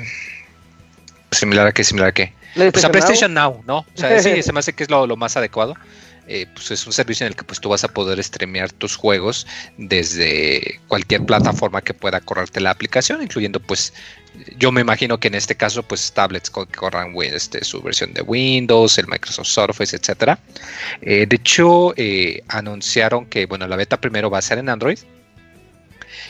similar 1.31 1.67
a 1.67 1.73
qué, 1.73 1.85
similar 1.85 2.09
a 2.09 2.13
qué. 2.13 2.33
Pues 2.55 2.85
a 2.85 2.91
PlayStation 2.91 3.35
Now, 3.35 3.63
¿no? 3.67 3.79
O 3.79 3.87
sea, 3.95 4.21
sí, 4.23 4.43
se 4.43 4.53
me 4.53 4.61
hace 4.61 4.73
que 4.73 4.85
es 4.85 4.91
lo, 4.91 5.07
lo 5.07 5.17
más 5.17 5.37
adecuado. 5.37 5.75
Eh, 6.27 6.47
pues 6.55 6.71
es 6.71 6.87
un 6.87 6.93
servicio 6.93 7.27
en 7.27 7.33
el 7.33 7.37
que 7.37 7.45
pues 7.45 7.61
tú 7.61 7.69
vas 7.69 7.85
a 7.85 7.89
poder 7.89 8.23
streamear 8.23 8.73
tus 8.73 8.97
juegos 8.97 9.47
desde 9.77 10.81
cualquier 10.89 11.25
plataforma 11.25 11.83
que 11.83 11.93
pueda 11.93 12.21
correrte 12.21 12.61
la 12.61 12.71
aplicación, 12.71 13.23
incluyendo 13.23 13.61
pues 13.61 13.93
yo 14.57 14.73
me 14.73 14.81
imagino 14.81 15.21
que 15.21 15.29
en 15.29 15.35
este 15.35 15.55
caso 15.55 15.83
pues 15.83 16.13
tablets 16.13 16.51
que 16.51 16.67
corran 16.67 17.15
este, 17.23 17.63
su 17.65 17.83
versión 17.83 18.15
de 18.15 18.23
Windows, 18.23 18.99
el 18.99 19.07
Microsoft 19.07 19.49
Surface, 19.49 19.97
etcétera. 19.97 20.39
Eh, 21.03 21.27
de 21.27 21.37
hecho 21.37 21.93
eh, 21.97 22.43
anunciaron 22.49 23.27
que 23.27 23.47
bueno 23.47 23.67
la 23.67 23.77
beta 23.77 24.01
primero 24.01 24.31
va 24.31 24.39
a 24.39 24.43
ser 24.43 24.59
en 24.59 24.69
Android 24.69 24.99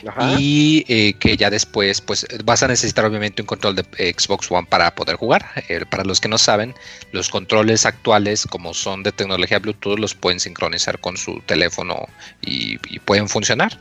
Ajá. 0.06 0.36
y 0.38 0.84
eh, 0.88 1.14
que 1.14 1.36
ya 1.36 1.50
después 1.50 2.00
pues 2.00 2.26
vas 2.44 2.62
a 2.62 2.68
necesitar 2.68 3.04
obviamente 3.04 3.42
un 3.42 3.46
control 3.46 3.76
de 3.76 3.84
eh, 3.98 4.14
Xbox 4.16 4.50
One 4.50 4.66
para 4.68 4.94
poder 4.94 5.16
jugar. 5.16 5.46
Eh, 5.68 5.84
para 5.88 6.04
los 6.04 6.20
que 6.20 6.28
no 6.28 6.38
saben, 6.38 6.74
los 7.12 7.28
controles 7.28 7.86
actuales 7.86 8.46
como 8.50 8.74
son 8.74 9.02
de 9.02 9.12
tecnología 9.12 9.58
Bluetooth 9.58 9.98
los 9.98 10.14
pueden 10.14 10.40
sincronizar 10.40 10.98
con 10.98 11.16
su 11.16 11.40
teléfono 11.46 12.08
y, 12.42 12.78
y 12.92 12.98
pueden 12.98 13.28
funcionar. 13.28 13.78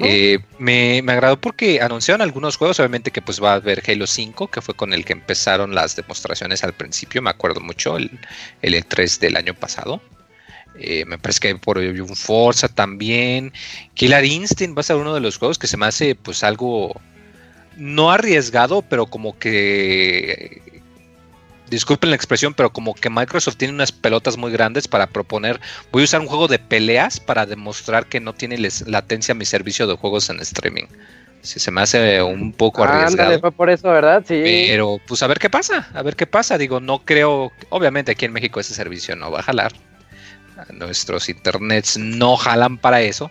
Eh, 0.00 0.38
me, 0.58 1.00
me 1.02 1.12
agradó 1.12 1.40
porque 1.40 1.80
anunciaron 1.80 2.20
algunos 2.20 2.56
juegos, 2.56 2.78
obviamente 2.80 3.10
que 3.10 3.22
pues 3.22 3.42
va 3.42 3.52
a 3.52 3.54
haber 3.54 3.82
Halo 3.86 4.06
5, 4.06 4.48
que 4.48 4.60
fue 4.60 4.74
con 4.74 4.92
el 4.92 5.04
que 5.04 5.12
empezaron 5.12 5.74
las 5.74 5.96
demostraciones 5.96 6.62
al 6.64 6.74
principio, 6.74 7.22
me 7.22 7.30
acuerdo 7.30 7.60
mucho, 7.60 7.96
el, 7.96 8.10
el 8.62 8.74
E3 8.74 9.18
del 9.18 9.36
año 9.36 9.54
pasado. 9.54 10.02
Eh, 10.78 11.04
me 11.06 11.18
parece 11.18 11.40
que 11.40 11.54
por 11.56 11.78
ahí 11.78 11.88
un 12.00 12.16
Forza 12.16 12.68
también. 12.68 13.52
Killer 13.94 14.24
Instinct 14.24 14.76
va 14.76 14.80
a 14.80 14.84
ser 14.84 14.96
uno 14.96 15.14
de 15.14 15.20
los 15.20 15.36
juegos 15.36 15.58
que 15.58 15.66
se 15.66 15.76
me 15.76 15.86
hace 15.86 16.14
pues 16.14 16.42
algo 16.42 16.98
no 17.76 18.10
arriesgado, 18.10 18.82
pero 18.82 19.06
como 19.06 19.38
que 19.38 20.80
disculpen 21.68 22.10
la 22.10 22.16
expresión, 22.16 22.52
pero 22.54 22.70
como 22.72 22.94
que 22.94 23.10
Microsoft 23.10 23.56
tiene 23.56 23.72
unas 23.74 23.92
pelotas 23.92 24.36
muy 24.36 24.50
grandes 24.50 24.88
para 24.88 25.06
proponer, 25.06 25.60
voy 25.92 26.02
a 26.02 26.04
usar 26.04 26.20
un 26.20 26.26
juego 26.26 26.48
de 26.48 26.58
peleas 26.58 27.20
para 27.20 27.46
demostrar 27.46 28.06
que 28.06 28.18
no 28.20 28.32
tiene 28.34 28.58
les- 28.58 28.86
latencia 28.88 29.34
mi 29.34 29.44
servicio 29.44 29.86
de 29.86 29.96
juegos 29.96 30.28
en 30.30 30.40
streaming. 30.40 30.84
Sí, 31.42 31.58
se 31.58 31.70
me 31.70 31.80
hace 31.80 32.20
un 32.22 32.52
poco 32.52 32.84
arriesgado. 32.84 33.38
fue 33.40 33.52
por 33.52 33.70
eso, 33.70 33.88
¿verdad? 33.88 34.22
Sí. 34.26 34.42
Pero 34.44 34.98
pues 35.06 35.22
a 35.22 35.26
ver 35.26 35.38
qué 35.38 35.48
pasa, 35.48 35.88
a 35.94 36.02
ver 36.02 36.14
qué 36.16 36.26
pasa. 36.26 36.58
Digo, 36.58 36.80
no 36.80 37.04
creo, 37.04 37.50
obviamente 37.70 38.12
aquí 38.12 38.26
en 38.26 38.32
México 38.32 38.60
ese 38.60 38.74
servicio 38.74 39.16
no 39.16 39.30
va 39.30 39.38
a 39.40 39.44
jalar. 39.44 39.72
Nuestros 40.70 41.28
internets 41.28 41.96
no 41.98 42.36
jalan 42.36 42.78
para 42.78 43.00
eso. 43.02 43.30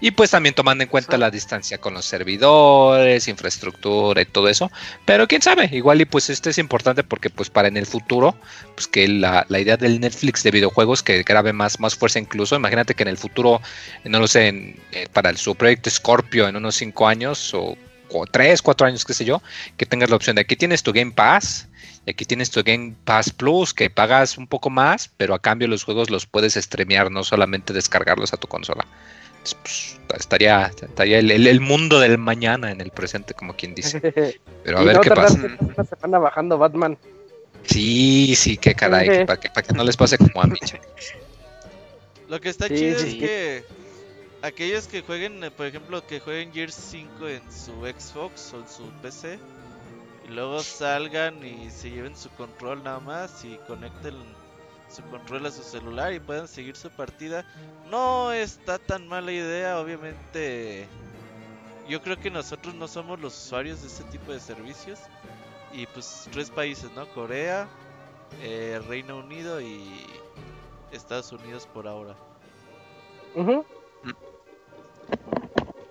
Y 0.00 0.10
pues 0.10 0.30
también 0.32 0.54
tomando 0.54 0.82
en 0.84 0.90
cuenta 0.90 1.16
la 1.16 1.30
distancia 1.30 1.78
con 1.78 1.94
los 1.94 2.04
servidores, 2.04 3.28
infraestructura 3.28 4.20
y 4.20 4.26
todo 4.26 4.48
eso. 4.48 4.70
Pero 5.06 5.26
quién 5.28 5.40
sabe, 5.40 5.68
igual 5.72 6.00
y 6.00 6.04
pues 6.04 6.28
este 6.30 6.50
es 6.50 6.58
importante 6.58 7.04
porque 7.04 7.30
pues 7.30 7.48
para 7.48 7.68
en 7.68 7.76
el 7.76 7.86
futuro, 7.86 8.36
pues 8.74 8.86
que 8.88 9.06
la, 9.08 9.46
la 9.48 9.60
idea 9.60 9.76
del 9.76 10.00
Netflix 10.00 10.42
de 10.42 10.50
videojuegos 10.50 11.02
que 11.02 11.22
grabe 11.22 11.52
más, 11.52 11.80
más 11.80 11.94
fuerza 11.94 12.18
incluso. 12.18 12.56
Imagínate 12.56 12.94
que 12.94 13.04
en 13.04 13.08
el 13.08 13.16
futuro, 13.18 13.62
no 14.04 14.18
lo 14.18 14.26
sé, 14.26 14.48
en- 14.48 14.76
eh, 14.92 15.06
para 15.12 15.30
el, 15.30 15.36
su 15.38 15.54
proyecto 15.54 15.88
Scorpio 15.90 16.48
en 16.48 16.56
unos 16.56 16.74
5 16.74 17.06
años 17.06 17.54
o, 17.54 17.60
o 17.62 17.76
3, 18.24 18.62
4 18.62 18.86
años, 18.86 19.04
qué 19.04 19.14
sé 19.14 19.24
yo, 19.24 19.42
que 19.76 19.86
tengas 19.86 20.10
la 20.10 20.16
opción 20.16 20.36
de 20.36 20.42
aquí 20.42 20.56
tienes 20.56 20.82
tu 20.82 20.92
Game 20.92 21.10
Pass 21.12 21.68
y 22.06 22.10
aquí 22.10 22.24
tienes 22.24 22.50
tu 22.50 22.62
Game 22.62 22.94
Pass 23.04 23.30
Plus 23.30 23.74
que 23.74 23.90
pagas 23.90 24.38
un 24.38 24.46
poco 24.46 24.70
más, 24.70 25.10
pero 25.16 25.34
a 25.34 25.38
cambio 25.40 25.66
los 25.68 25.84
juegos 25.84 26.10
los 26.10 26.26
puedes 26.26 26.54
streamear, 26.54 27.10
no 27.10 27.24
solamente 27.24 27.72
descargarlos 27.72 28.32
a 28.32 28.36
tu 28.36 28.46
consola. 28.46 28.86
Entonces, 29.44 29.98
pues, 30.06 30.20
estaría 30.20 30.66
estaría 30.80 31.18
el, 31.18 31.30
el- 31.30 31.46
el 31.46 31.60
mundo 31.60 32.00
del 32.00 32.16
mañana 32.18 32.70
en 32.70 32.80
el 32.80 32.90
presente, 32.90 33.34
como 33.34 33.54
quien 33.54 33.74
dice. 33.74 34.00
Pero 34.64 34.78
a 34.78 34.82
Y 34.82 34.86
ver 34.86 34.96
no 34.96 35.00
qué 35.02 35.10
pasa. 35.10 35.38
Una 35.60 35.84
semana 35.84 36.18
bajando 36.18 36.56
Batman. 36.56 36.96
Sí, 37.66 38.34
sí, 38.36 38.56
qué 38.58 38.74
caray, 38.74 39.24
para 39.26 39.40
que, 39.40 39.48
para 39.48 39.66
que 39.66 39.72
no 39.74 39.84
les 39.84 39.96
pase 39.96 40.16
como 40.18 40.42
a 40.42 40.46
mí. 40.46 40.58
Lo 42.28 42.40
que 42.40 42.48
está 42.50 42.68
Sí, 42.68 42.74
chido 42.76 42.98
sí. 43.00 43.08
es 43.08 43.14
que 43.14 43.64
aquellos 44.44 44.86
que 44.86 45.02
jueguen, 45.02 45.42
eh, 45.42 45.50
por 45.50 45.66
ejemplo, 45.66 46.06
que 46.06 46.20
jueguen 46.20 46.52
Gears 46.52 46.74
5 46.74 47.28
en 47.28 47.42
su 47.50 47.72
Xbox 47.80 48.52
o 48.52 48.60
en 48.60 48.68
su 48.68 48.84
PC 49.00 49.38
y 50.26 50.32
luego 50.32 50.62
salgan 50.62 51.44
y 51.44 51.70
se 51.70 51.90
lleven 51.90 52.16
su 52.16 52.28
control 52.30 52.84
nada 52.84 53.00
más 53.00 53.44
y 53.44 53.56
conecten 53.66 54.14
su 54.90 55.02
control 55.04 55.46
a 55.46 55.50
su 55.50 55.62
celular 55.62 56.12
y 56.12 56.20
puedan 56.20 56.46
seguir 56.46 56.76
su 56.76 56.90
partida, 56.90 57.44
no 57.90 58.32
está 58.32 58.78
tan 58.78 59.08
mala 59.08 59.32
idea, 59.32 59.80
obviamente. 59.80 60.86
Yo 61.88 62.00
creo 62.00 62.18
que 62.18 62.30
nosotros 62.30 62.74
no 62.74 62.86
somos 62.86 63.20
los 63.20 63.36
usuarios 63.36 63.80
de 63.80 63.88
este 63.88 64.04
tipo 64.04 64.32
de 64.32 64.40
servicios 64.40 65.00
y 65.72 65.86
pues 65.86 66.28
tres 66.32 66.50
países, 66.50 66.90
¿no? 66.92 67.06
Corea, 67.12 67.66
eh, 68.42 68.80
Reino 68.88 69.18
Unido 69.18 69.60
y 69.60 70.06
Estados 70.92 71.32
Unidos 71.32 71.66
por 71.72 71.88
ahora. 71.88 72.14
Ujú. 73.34 73.64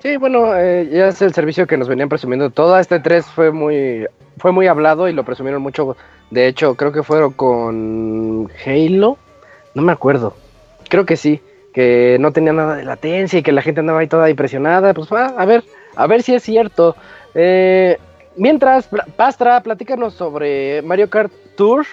Sí, 0.03 0.17
bueno, 0.17 0.53
eh, 0.57 0.89
ya 0.91 1.07
es 1.07 1.21
el 1.21 1.33
servicio 1.33 1.65
que 1.65 1.77
nos 1.77 1.87
venían 1.87 2.09
presumiendo. 2.09 2.49
Toda 2.49 2.81
este 2.81 2.99
3 2.99 3.25
fue 3.25 3.51
muy 3.51 4.05
fue 4.37 4.51
muy 4.51 4.67
hablado 4.67 5.07
y 5.07 5.13
lo 5.13 5.23
presumieron 5.23 5.61
mucho. 5.61 5.95
De 6.29 6.47
hecho, 6.47 6.75
creo 6.75 6.91
que 6.91 7.03
fueron 7.03 7.31
con 7.33 8.49
Halo. 8.65 9.17
No 9.73 9.81
me 9.81 9.91
acuerdo. 9.91 10.35
Creo 10.89 11.05
que 11.05 11.15
sí. 11.15 11.41
Que 11.73 12.17
no 12.19 12.33
tenía 12.33 12.53
nada 12.53 12.75
de 12.75 12.83
latencia 12.83 13.39
y 13.39 13.43
que 13.43 13.51
la 13.51 13.61
gente 13.61 13.79
andaba 13.79 13.99
ahí 13.99 14.07
toda 14.07 14.29
impresionada. 14.29 14.93
Pues 14.93 15.11
ah, 15.13 15.33
a 15.37 15.45
ver, 15.45 15.63
a 15.95 16.07
ver 16.07 16.21
si 16.21 16.35
es 16.35 16.43
cierto. 16.43 16.95
Eh, 17.33 17.97
mientras, 18.35 18.89
Pastra, 19.15 19.61
platícanos 19.61 20.13
sobre 20.13 20.81
Mario 20.81 21.09
Kart 21.09 21.31
Tour 21.55 21.85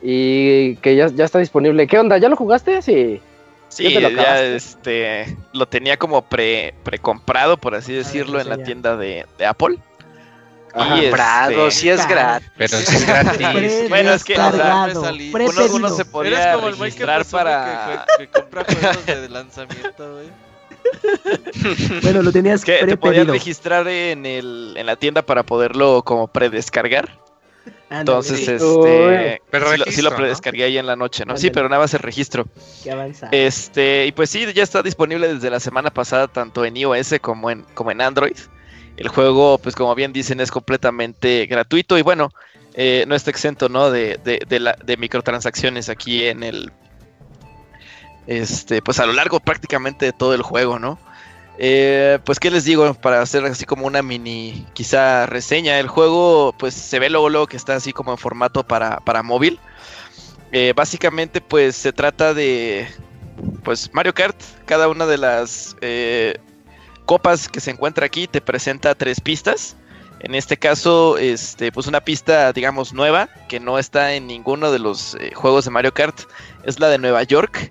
y 0.00 0.76
que 0.76 0.96
ya 0.96 1.06
está 1.06 1.38
disponible. 1.38 1.86
¿Qué 1.86 1.98
onda? 1.98 2.18
¿Ya 2.18 2.28
lo 2.28 2.36
jugaste? 2.36 2.80
Sí. 2.82 3.20
Sí, 3.68 3.92
ya 3.92 4.42
este, 4.42 5.36
lo 5.52 5.66
tenía 5.66 5.96
como 5.98 6.22
pre, 6.22 6.74
comprado 7.02 7.56
por 7.58 7.74
así 7.74 7.92
decirlo, 7.92 8.40
en 8.40 8.48
la 8.48 8.62
tienda 8.62 8.96
de, 8.96 9.26
de 9.36 9.46
Apple. 9.46 9.78
Comprado, 10.72 11.70
si 11.70 11.88
es 11.88 12.06
gratis. 12.06 12.50
Pero 12.56 12.76
es 12.76 13.06
gratis. 13.06 13.88
bueno, 13.88 14.12
es 14.12 14.24
que 14.24 14.34
uno, 14.36 15.66
uno, 15.72 15.88
se 15.90 16.04
podía 16.04 16.56
registrar 16.56 17.24
para... 17.24 18.06
Que, 18.16 18.26
que, 18.26 18.30
compra 18.30 18.64
juegos 18.64 19.06
de 19.06 19.28
lanzamiento, 19.28 20.12
güey. 20.12 20.28
bueno, 22.02 22.22
lo 22.22 22.32
tenías 22.32 22.64
que 22.64 22.84
te 22.86 22.96
podías 22.96 23.26
registrar 23.26 23.88
en, 23.88 24.24
el, 24.26 24.74
en 24.76 24.86
la 24.86 24.96
tienda 24.96 25.22
para 25.22 25.42
poderlo 25.42 26.02
como 26.02 26.28
predescargar. 26.28 27.18
Entonces, 27.90 28.40
este. 28.40 29.42
Pero 29.50 29.66
sí, 29.86 30.02
lo, 30.02 30.14
predescargué 30.14 30.64
ahí 30.64 30.78
en 30.78 30.86
la 30.86 30.96
noche, 30.96 31.24
¿no? 31.24 31.36
Sí, 31.36 31.50
pero 31.50 31.68
nada 31.68 31.82
más 31.82 31.94
el 31.94 32.00
registro. 32.00 32.46
Qué 32.82 32.90
avanzado. 32.90 33.30
Este, 33.32 34.06
y 34.06 34.12
pues 34.12 34.30
sí, 34.30 34.46
ya 34.54 34.62
está 34.62 34.82
disponible 34.82 35.34
desde 35.34 35.50
la 35.50 35.60
semana 35.60 35.90
pasada, 35.90 36.28
tanto 36.28 36.64
en 36.64 36.76
iOS 36.76 37.14
como 37.20 37.50
en, 37.50 37.62
como 37.74 37.90
en 37.90 38.00
Android. 38.00 38.36
El 38.96 39.08
juego, 39.08 39.58
pues 39.58 39.74
como 39.74 39.94
bien 39.94 40.12
dicen, 40.12 40.40
es 40.40 40.50
completamente 40.50 41.46
gratuito 41.46 41.96
y 41.96 42.02
bueno, 42.02 42.32
eh, 42.74 43.04
no 43.06 43.14
está 43.14 43.30
exento, 43.30 43.68
¿no? 43.68 43.90
De, 43.90 44.18
de, 44.24 44.40
de, 44.46 44.60
la, 44.60 44.76
de 44.84 44.96
microtransacciones 44.96 45.88
aquí 45.88 46.24
en 46.24 46.42
el. 46.42 46.72
Este, 48.26 48.82
pues 48.82 49.00
a 49.00 49.06
lo 49.06 49.12
largo 49.14 49.40
prácticamente 49.40 50.06
de 50.06 50.12
todo 50.12 50.34
el 50.34 50.42
juego, 50.42 50.78
¿no? 50.78 50.98
Eh, 51.60 52.20
pues 52.24 52.38
qué 52.38 52.52
les 52.52 52.64
digo, 52.64 52.94
para 52.94 53.20
hacer 53.20 53.44
así 53.44 53.64
como 53.64 53.84
una 53.84 54.00
mini, 54.00 54.64
quizá 54.74 55.26
reseña, 55.26 55.80
el 55.80 55.88
juego 55.88 56.54
pues 56.56 56.72
se 56.72 57.00
ve 57.00 57.10
luego, 57.10 57.28
luego 57.28 57.48
que 57.48 57.56
está 57.56 57.74
así 57.74 57.92
como 57.92 58.12
en 58.12 58.18
formato 58.18 58.62
para, 58.62 58.98
para 59.00 59.24
móvil. 59.24 59.58
Eh, 60.52 60.72
básicamente 60.74 61.40
pues 61.40 61.74
se 61.74 61.92
trata 61.92 62.32
de 62.32 62.88
pues 63.64 63.90
Mario 63.92 64.14
Kart, 64.14 64.40
cada 64.66 64.88
una 64.88 65.04
de 65.06 65.18
las 65.18 65.76
eh, 65.80 66.38
copas 67.06 67.48
que 67.48 67.60
se 67.60 67.72
encuentra 67.72 68.06
aquí 68.06 68.28
te 68.28 68.40
presenta 68.40 68.94
tres 68.94 69.20
pistas. 69.20 69.76
En 70.20 70.34
este 70.34 70.56
caso, 70.56 71.16
este, 71.18 71.70
pues 71.70 71.86
una 71.86 72.00
pista, 72.00 72.52
digamos, 72.52 72.92
nueva, 72.92 73.28
que 73.48 73.60
no 73.60 73.78
está 73.78 74.14
en 74.14 74.26
ninguno 74.26 74.72
de 74.72 74.80
los 74.80 75.16
juegos 75.34 75.64
de 75.64 75.70
Mario 75.70 75.94
Kart, 75.94 76.20
es 76.64 76.80
la 76.80 76.88
de 76.88 76.98
Nueva 76.98 77.22
York, 77.22 77.70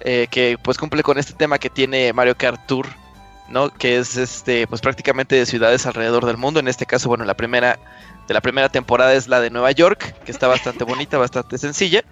que 0.00 0.58
pues 0.62 0.78
cumple 0.78 1.04
con 1.04 1.16
este 1.16 1.32
tema 1.34 1.58
que 1.58 1.70
tiene 1.70 2.12
Mario 2.12 2.36
Kart 2.36 2.60
Tour 2.66 2.88
¿no? 3.48 3.70
Que 3.70 3.98
es 3.98 4.16
este, 4.16 4.66
pues 4.66 4.80
prácticamente 4.80 5.36
de 5.36 5.46
ciudades 5.46 5.86
alrededor 5.86 6.26
del 6.26 6.36
mundo. 6.36 6.60
En 6.60 6.68
este 6.68 6.86
caso, 6.86 7.08
bueno, 7.08 7.24
la 7.24 7.34
primera 7.34 7.78
de 8.26 8.34
la 8.34 8.40
primera 8.40 8.68
temporada 8.68 9.14
es 9.14 9.28
la 9.28 9.40
de 9.40 9.50
Nueva 9.50 9.70
York, 9.72 10.14
que 10.24 10.32
está 10.32 10.48
bastante 10.48 10.84
bonita, 10.84 11.18
bastante 11.18 11.58
sencilla. 11.58 12.04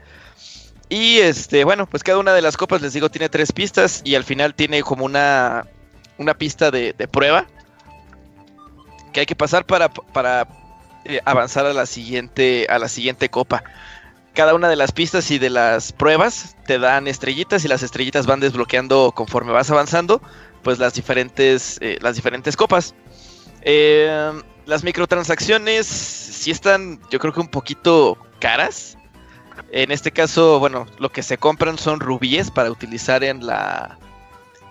Y 0.88 1.18
este, 1.18 1.64
bueno, 1.64 1.86
pues 1.86 2.02
cada 2.02 2.18
una 2.18 2.34
de 2.34 2.42
las 2.42 2.56
copas, 2.56 2.82
les 2.82 2.92
digo, 2.92 3.10
tiene 3.10 3.28
tres 3.28 3.52
pistas 3.52 4.02
y 4.04 4.14
al 4.14 4.24
final 4.24 4.54
tiene 4.54 4.82
como 4.82 5.04
una, 5.04 5.66
una 6.18 6.34
pista 6.34 6.70
de, 6.70 6.94
prueba 7.10 7.46
que 9.12 9.20
hay 9.20 9.26
que 9.26 9.36
pasar 9.36 9.64
para, 9.64 9.88
para 9.88 10.46
eh, 11.04 11.20
avanzar 11.24 11.66
a 11.66 11.72
la 11.72 11.86
siguiente, 11.86 12.66
a 12.68 12.78
la 12.78 12.88
siguiente 12.88 13.28
copa. 13.28 13.64
Cada 14.34 14.54
una 14.54 14.68
de 14.68 14.76
las 14.76 14.90
pistas 14.90 15.30
y 15.30 15.38
de 15.38 15.50
las 15.50 15.92
pruebas 15.92 16.56
te 16.66 16.78
dan 16.78 17.06
estrellitas 17.06 17.64
y 17.64 17.68
las 17.68 17.84
estrellitas 17.84 18.26
van 18.26 18.40
desbloqueando 18.40 19.12
conforme 19.14 19.52
vas 19.52 19.70
avanzando 19.70 20.20
pues 20.64 20.80
las 20.80 20.94
diferentes, 20.94 21.78
eh, 21.80 21.98
las 22.00 22.16
diferentes 22.16 22.56
copas. 22.56 22.94
Eh, 23.62 24.32
las 24.66 24.82
microtransacciones 24.82 25.86
sí 25.86 26.50
están, 26.50 26.98
yo 27.10 27.20
creo 27.20 27.32
que 27.32 27.40
un 27.40 27.48
poquito 27.48 28.18
caras. 28.40 28.96
En 29.70 29.92
este 29.92 30.10
caso, 30.10 30.58
bueno, 30.58 30.86
lo 30.98 31.10
que 31.10 31.22
se 31.22 31.38
compran 31.38 31.78
son 31.78 32.00
rubíes 32.00 32.50
para 32.50 32.70
utilizar 32.70 33.22
en 33.22 33.46
la, 33.46 33.98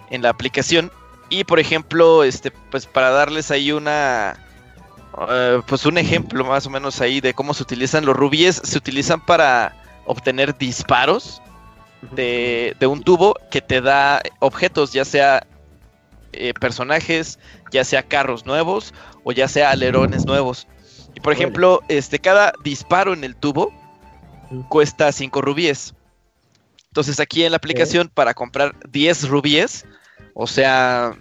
en 0.09 0.21
la 0.21 0.29
aplicación. 0.29 0.91
Y 1.29 1.45
por 1.45 1.59
ejemplo, 1.59 2.23
este, 2.23 2.51
pues 2.51 2.85
para 2.85 3.11
darles 3.11 3.49
ahí 3.51 3.71
una, 3.71 4.35
eh, 5.29 5.61
pues 5.67 5.85
un 5.85 5.97
ejemplo 5.97 6.43
más 6.43 6.65
o 6.65 6.69
menos 6.69 6.99
ahí 7.01 7.21
de 7.21 7.33
cómo 7.33 7.53
se 7.53 7.63
utilizan 7.63 8.05
los 8.05 8.15
rubíes, 8.15 8.61
se 8.63 8.77
utilizan 8.77 9.21
para 9.21 9.75
obtener 10.05 10.57
disparos 10.57 11.41
de, 12.11 12.75
de, 12.79 12.87
un 12.87 13.01
tubo 13.01 13.35
que 13.49 13.61
te 13.61 13.79
da 13.79 14.21
objetos, 14.39 14.91
ya 14.91 15.05
sea 15.05 15.47
eh, 16.33 16.53
personajes, 16.53 17.39
ya 17.71 17.83
sea 17.83 18.03
carros 18.03 18.45
nuevos 18.45 18.93
o 19.23 19.31
ya 19.31 19.47
sea 19.47 19.71
alerones 19.71 20.25
nuevos. 20.25 20.67
Y 21.15 21.19
por 21.19 21.33
ejemplo, 21.33 21.81
este, 21.87 22.19
cada 22.19 22.53
disparo 22.63 23.13
en 23.13 23.23
el 23.23 23.35
tubo 23.35 23.71
cuesta 24.69 25.11
5 25.11 25.41
rubíes. 25.41 25.93
Entonces 26.87 27.19
aquí 27.19 27.43
en 27.43 27.51
la 27.51 27.57
aplicación 27.57 28.09
para 28.13 28.33
comprar 28.33 28.75
10 28.89 29.29
rubíes, 29.29 29.85
o 30.33 30.47
sea, 30.47 31.15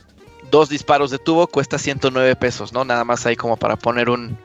dos 0.50 0.68
disparos 0.68 1.10
de 1.10 1.18
tubo 1.18 1.46
cuesta 1.46 1.78
109 1.78 2.36
pesos, 2.36 2.72
¿no? 2.72 2.84
Nada 2.84 3.04
más 3.04 3.24
ahí 3.24 3.36
como 3.36 3.56
para 3.56 3.76
poner 3.76 4.10
un, 4.10 4.36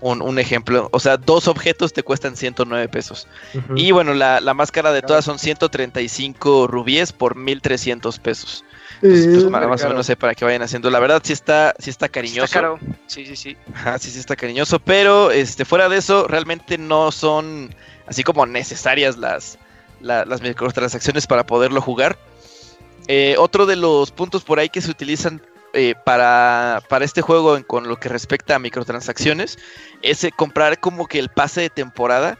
un, 0.00 0.38
ejemplo. 0.38 0.88
O 0.92 1.00
sea, 1.00 1.16
dos 1.16 1.48
objetos 1.48 1.92
te 1.92 2.02
cuestan 2.02 2.36
109 2.36 2.88
pesos. 2.88 3.26
Y 3.74 3.90
bueno, 3.90 4.14
la, 4.14 4.40
la, 4.40 4.54
más 4.54 4.70
cara 4.70 4.92
de 4.92 5.02
todas 5.02 5.24
son 5.24 5.38
135 5.38 6.66
rubíes 6.66 7.12
por 7.12 7.34
1300 7.34 8.18
pesos. 8.18 8.64
Pues, 9.00 9.26
pues, 9.26 9.44
más, 9.44 9.84
o 9.84 9.88
menos 9.88 10.06
sé 10.06 10.16
para 10.16 10.34
que 10.34 10.44
vayan 10.44 10.62
haciendo. 10.62 10.90
La 10.90 11.00
verdad 11.00 11.20
sí 11.22 11.32
está, 11.32 11.74
sí 11.78 11.90
está 11.90 12.08
cariñoso. 12.08 12.44
Está 12.44 12.60
caro. 12.60 12.78
Sí, 13.06 13.26
sí, 13.26 13.36
sí. 13.36 13.56
Ajá, 13.74 13.98
sí, 13.98 14.10
sí 14.10 14.18
está 14.18 14.36
cariñoso. 14.36 14.78
Pero 14.78 15.30
este, 15.30 15.64
fuera 15.64 15.88
de 15.88 15.98
eso, 15.98 16.26
realmente 16.26 16.78
no 16.78 17.12
son 17.12 17.74
así 18.06 18.22
como 18.22 18.46
necesarias 18.46 19.16
las, 19.18 19.58
las 20.00 20.40
microtransacciones 20.40 21.26
para 21.26 21.44
poderlo 21.44 21.80
jugar. 21.80 22.18
Eh, 23.08 23.36
otro 23.38 23.66
de 23.66 23.76
los 23.76 24.10
puntos 24.10 24.42
por 24.42 24.58
ahí 24.58 24.68
que 24.68 24.80
se 24.80 24.90
utilizan 24.90 25.40
eh, 25.74 25.94
para, 26.04 26.82
para, 26.88 27.04
este 27.04 27.22
juego 27.22 27.62
con 27.66 27.86
lo 27.86 28.00
que 28.00 28.08
respecta 28.08 28.56
a 28.56 28.58
microtransacciones 28.58 29.58
es 30.02 30.24
eh, 30.24 30.32
comprar 30.34 30.80
como 30.80 31.06
que 31.06 31.18
el 31.18 31.28
pase 31.28 31.60
de 31.60 31.70
temporada 31.70 32.38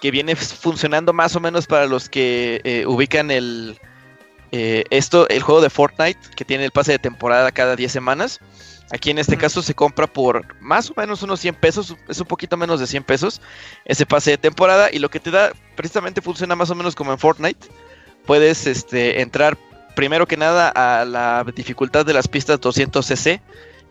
que 0.00 0.10
viene 0.10 0.34
funcionando 0.34 1.12
más 1.12 1.36
o 1.36 1.40
menos 1.40 1.66
para 1.66 1.86
los 1.86 2.08
que 2.08 2.84
ubican 2.86 3.30
el, 3.30 3.78
eh, 4.52 4.84
esto, 4.90 5.28
el 5.28 5.42
juego 5.42 5.60
de 5.60 5.70
Fortnite, 5.70 6.18
que 6.34 6.44
tiene 6.44 6.64
el 6.64 6.70
pase 6.70 6.92
de 6.92 6.98
temporada 6.98 7.52
cada 7.52 7.76
10 7.76 7.90
semanas. 7.90 8.40
Aquí 8.90 9.10
en 9.10 9.18
este 9.18 9.36
caso 9.36 9.60
se 9.60 9.74
compra 9.74 10.06
por 10.06 10.58
más 10.60 10.90
o 10.90 10.94
menos 10.96 11.22
unos 11.22 11.40
100 11.40 11.56
pesos, 11.56 11.94
es 12.08 12.20
un 12.20 12.26
poquito 12.26 12.56
menos 12.56 12.80
de 12.80 12.86
100 12.86 13.04
pesos 13.04 13.42
ese 13.84 14.06
pase 14.06 14.30
de 14.30 14.38
temporada 14.38 14.88
y 14.90 14.98
lo 14.98 15.10
que 15.10 15.20
te 15.20 15.30
da 15.30 15.52
precisamente 15.76 16.22
funciona 16.22 16.56
más 16.56 16.70
o 16.70 16.74
menos 16.74 16.94
como 16.94 17.12
en 17.12 17.18
Fortnite. 17.18 17.68
Puedes 18.24 18.66
este, 18.66 19.20
entrar 19.20 19.58
primero 19.94 20.26
que 20.26 20.38
nada 20.38 20.68
a 20.68 21.04
la 21.04 21.44
dificultad 21.54 22.06
de 22.06 22.14
las 22.14 22.28
pistas 22.28 22.60
200cc, 22.60 23.40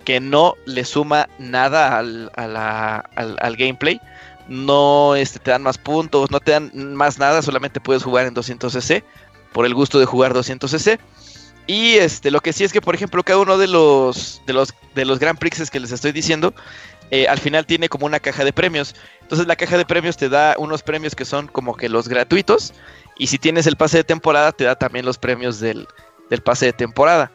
que 0.04 0.20
no 0.20 0.56
le 0.66 0.84
suma 0.84 1.30
nada 1.38 2.00
al, 2.00 2.32
al, 2.36 3.56
gameplay. 3.56 4.02
No 4.48 5.16
este, 5.16 5.40
te 5.40 5.52
dan 5.52 5.62
más 5.64 5.78
puntos, 5.78 6.32
no 6.32 6.40
te 6.40 6.54
dan 6.54 6.72
más 6.96 7.20
nada, 7.20 7.42
solamente 7.42 7.82
puedes 7.82 8.04
jugar 8.04 8.26
en 8.26 8.34
200cc 8.34 9.04
por 9.58 9.66
el 9.66 9.74
gusto 9.74 9.98
de 9.98 10.06
jugar 10.06 10.36
200cc. 10.36 11.00
Y 11.66 11.96
este, 11.96 12.30
lo 12.30 12.42
que 12.42 12.54
sí 12.54 12.64
es 12.64 12.72
que, 12.72 12.80
por 12.80 12.94
ejemplo, 12.94 13.24
cada 13.24 13.40
uno 13.40 13.58
de 13.58 13.66
los, 13.66 14.40
de 14.46 14.54
los, 14.54 14.72
de 14.94 15.04
los 15.04 15.18
Grand 15.18 15.40
Prix 15.40 15.72
que 15.72 15.80
les 15.80 15.92
estoy 15.92 16.12
diciendo, 16.12 16.54
eh, 17.10 17.28
al 17.28 17.40
final 17.40 17.66
tiene 17.66 17.90
como 17.90 18.06
una 18.06 18.20
caja 18.20 18.46
de 18.46 18.54
premios. 18.54 18.94
Entonces 19.20 19.48
la 19.48 19.56
caja 19.56 19.76
de 19.80 19.84
premios 19.84 20.16
te 20.16 20.30
da 20.30 20.54
unos 20.60 20.84
premios 20.84 21.16
que 21.16 21.26
son 21.26 21.48
como 21.48 21.76
que 21.76 21.90
los 21.90 22.08
gratuitos. 22.08 22.72
Y 23.18 23.26
si 23.26 23.40
tienes 23.40 23.66
el 23.66 23.78
pase 23.78 23.98
de 23.98 24.04
temporada, 24.04 24.52
te 24.52 24.66
da 24.66 24.76
también 24.76 25.08
los 25.08 25.18
premios 25.18 25.60
del, 25.60 25.88
del 26.30 26.44
pase 26.44 26.68
de 26.68 26.74
temporada 26.74 27.32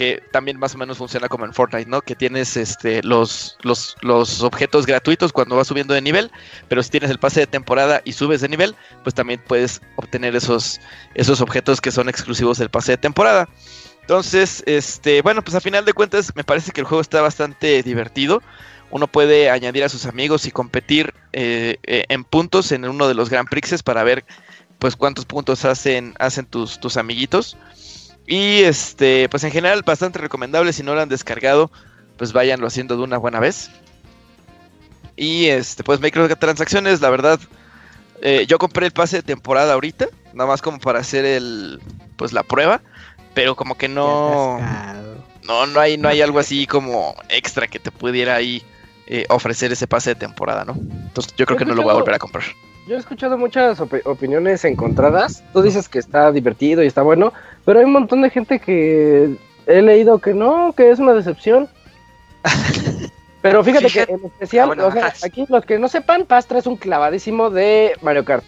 que 0.00 0.22
también 0.30 0.58
más 0.58 0.74
o 0.74 0.78
menos 0.78 0.96
funciona 0.96 1.28
como 1.28 1.44
en 1.44 1.52
Fortnite, 1.52 1.90
¿no? 1.90 2.00
Que 2.00 2.16
tienes 2.16 2.56
este, 2.56 3.02
los, 3.02 3.58
los, 3.60 3.98
los, 4.00 4.42
objetos 4.42 4.86
gratuitos 4.86 5.30
cuando 5.30 5.56
vas 5.56 5.66
subiendo 5.66 5.92
de 5.92 6.00
nivel, 6.00 6.30
pero 6.68 6.82
si 6.82 6.88
tienes 6.88 7.10
el 7.10 7.18
pase 7.18 7.40
de 7.40 7.46
temporada 7.46 8.00
y 8.06 8.14
subes 8.14 8.40
de 8.40 8.48
nivel, 8.48 8.74
pues 9.02 9.14
también 9.14 9.42
puedes 9.46 9.82
obtener 9.96 10.34
esos, 10.34 10.80
esos 11.14 11.42
objetos 11.42 11.82
que 11.82 11.90
son 11.90 12.08
exclusivos 12.08 12.56
del 12.56 12.70
pase 12.70 12.92
de 12.92 12.96
temporada. 12.96 13.46
Entonces, 14.00 14.62
este, 14.64 15.20
bueno, 15.20 15.42
pues 15.42 15.54
a 15.54 15.60
final 15.60 15.84
de 15.84 15.92
cuentas 15.92 16.34
me 16.34 16.44
parece 16.44 16.72
que 16.72 16.80
el 16.80 16.86
juego 16.86 17.02
está 17.02 17.20
bastante 17.20 17.82
divertido. 17.82 18.42
Uno 18.90 19.06
puede 19.06 19.50
añadir 19.50 19.84
a 19.84 19.90
sus 19.90 20.06
amigos 20.06 20.46
y 20.46 20.50
competir 20.50 21.12
eh, 21.34 21.76
eh, 21.82 22.06
en 22.08 22.24
puntos 22.24 22.72
en 22.72 22.86
uno 22.86 23.06
de 23.06 23.12
los 23.12 23.28
Grand 23.28 23.50
Prixes 23.50 23.82
para 23.82 24.02
ver 24.02 24.24
pues 24.78 24.96
cuántos 24.96 25.26
puntos 25.26 25.66
hacen, 25.66 26.14
hacen 26.18 26.46
tus, 26.46 26.80
tus 26.80 26.96
amiguitos. 26.96 27.58
Y 28.30 28.62
este, 28.62 29.28
pues 29.28 29.42
en 29.42 29.50
general 29.50 29.82
bastante 29.82 30.20
recomendable. 30.20 30.72
Si 30.72 30.84
no 30.84 30.94
lo 30.94 31.00
han 31.00 31.08
descargado, 31.08 31.72
pues 32.16 32.32
váyanlo 32.32 32.68
haciendo 32.68 32.96
de 32.96 33.02
una 33.02 33.18
buena 33.18 33.40
vez. 33.40 33.72
Y 35.16 35.46
este, 35.46 35.82
pues 35.82 36.00
microtransacciones, 36.00 37.00
la 37.00 37.10
verdad. 37.10 37.40
Eh, 38.22 38.46
yo 38.46 38.58
compré 38.58 38.86
el 38.86 38.92
pase 38.92 39.16
de 39.16 39.22
temporada 39.24 39.72
ahorita, 39.72 40.06
nada 40.32 40.48
más 40.48 40.62
como 40.62 40.78
para 40.78 41.00
hacer 41.00 41.24
el, 41.24 41.80
pues 42.16 42.32
la 42.32 42.44
prueba, 42.44 42.82
pero 43.34 43.56
como 43.56 43.76
que 43.76 43.88
no, 43.88 44.60
no, 45.42 45.66
no 45.66 45.80
hay, 45.80 45.96
no 45.96 46.08
hay 46.08 46.22
algo 46.22 46.38
así 46.38 46.66
como 46.66 47.16
extra 47.30 47.66
que 47.66 47.80
te 47.80 47.90
pudiera 47.90 48.36
ahí 48.36 48.62
eh, 49.06 49.24
ofrecer 49.28 49.72
ese 49.72 49.88
pase 49.88 50.10
de 50.10 50.16
temporada, 50.16 50.64
¿no? 50.64 50.74
Entonces 50.74 51.34
yo 51.36 51.46
creo 51.46 51.58
que 51.58 51.64
no 51.64 51.74
lo 51.74 51.82
voy 51.82 51.90
a 51.90 51.94
volver 51.94 52.14
a 52.14 52.18
comprar. 52.18 52.44
Yo 52.90 52.96
he 52.96 52.98
escuchado 52.98 53.38
muchas 53.38 53.78
opiniones 53.78 54.64
encontradas. 54.64 55.44
Tú 55.52 55.62
dices 55.62 55.88
que 55.88 56.00
está 56.00 56.32
divertido 56.32 56.82
y 56.82 56.88
está 56.88 57.02
bueno, 57.02 57.32
pero 57.64 57.78
hay 57.78 57.84
un 57.84 57.92
montón 57.92 58.20
de 58.20 58.30
gente 58.30 58.58
que 58.58 59.36
he 59.68 59.80
leído 59.80 60.18
que 60.18 60.34
no, 60.34 60.74
que 60.76 60.90
es 60.90 60.98
una 60.98 61.14
decepción. 61.14 61.68
pero 63.42 63.62
fíjate, 63.62 63.86
que 63.86 64.12
en 64.12 64.24
especial, 64.24 64.76
ah, 64.76 64.86
o 64.86 64.90
sea, 64.90 65.12
aquí 65.22 65.46
los 65.48 65.64
que 65.64 65.78
no 65.78 65.86
sepan, 65.86 66.24
Pastra 66.24 66.58
es 66.58 66.66
un 66.66 66.76
clavadísimo 66.76 67.48
de 67.48 67.92
Mario 68.02 68.24
Kart. 68.24 68.42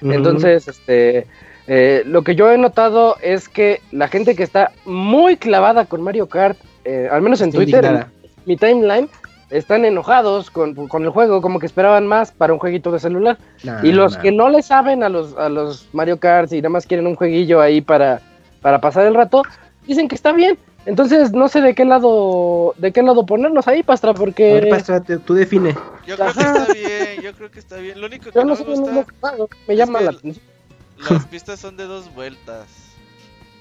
Entonces, 0.00 0.68
este, 0.68 1.26
eh, 1.66 2.02
lo 2.06 2.22
que 2.22 2.34
yo 2.34 2.50
he 2.50 2.56
notado 2.56 3.18
es 3.20 3.46
que 3.46 3.82
la 3.92 4.08
gente 4.08 4.34
que 4.34 4.42
está 4.42 4.72
muy 4.86 5.36
clavada 5.36 5.84
con 5.84 6.00
Mario 6.00 6.30
Kart, 6.30 6.56
eh, 6.86 7.10
al 7.12 7.20
menos 7.20 7.42
en 7.42 7.52
Twitter, 7.52 8.06
mi 8.46 8.56
timeline, 8.56 9.10
están 9.50 9.84
enojados 9.84 10.50
con, 10.50 10.76
el 10.76 11.10
juego, 11.10 11.40
como 11.40 11.58
que 11.58 11.66
esperaban 11.66 12.06
más 12.06 12.32
para 12.32 12.52
un 12.52 12.58
jueguito 12.58 12.90
de 12.90 12.98
celular. 12.98 13.38
y 13.82 13.92
los 13.92 14.16
que 14.16 14.32
no 14.32 14.48
le 14.48 14.62
saben 14.62 15.02
a 15.02 15.08
los, 15.08 15.36
a 15.36 15.48
los 15.48 15.88
Mario 15.92 16.18
Kart 16.18 16.52
y 16.52 16.56
nada 16.56 16.70
más 16.70 16.86
quieren 16.86 17.06
un 17.06 17.14
jueguillo 17.14 17.60
ahí 17.60 17.80
para, 17.80 18.20
para 18.60 18.80
pasar 18.80 19.06
el 19.06 19.14
rato, 19.14 19.42
dicen 19.86 20.08
que 20.08 20.14
está 20.14 20.32
bien. 20.32 20.58
Entonces 20.84 21.32
no 21.32 21.48
sé 21.48 21.60
de 21.60 21.74
qué 21.74 21.84
lado 21.84 22.72
de 22.78 22.92
qué 22.92 23.02
lado 23.02 23.26
ponernos 23.26 23.66
ahí, 23.66 23.82
Pastra, 23.82 24.14
porque... 24.14 24.68
Pastra, 24.70 25.00
tú 25.00 25.34
define. 25.34 25.74
Yo 26.06 26.16
creo 26.16 26.32
que 26.32 26.40
está 26.40 26.72
bien, 26.72 27.22
yo 27.22 27.32
creo 27.32 27.50
que 27.50 27.58
está 27.58 27.76
bien. 27.76 28.00
Lo 28.00 28.06
único 28.06 28.30
que 28.30 28.38
no, 28.38 28.54
me 28.54 28.62
gusta... 28.62 29.34
me 29.66 29.76
llama 29.76 30.00
la 30.00 30.10
atención. 30.10 30.44
Las 31.10 31.26
pistas 31.30 31.58
son 31.58 31.76
de 31.76 31.84
dos 31.84 32.14
vueltas. 32.14 32.66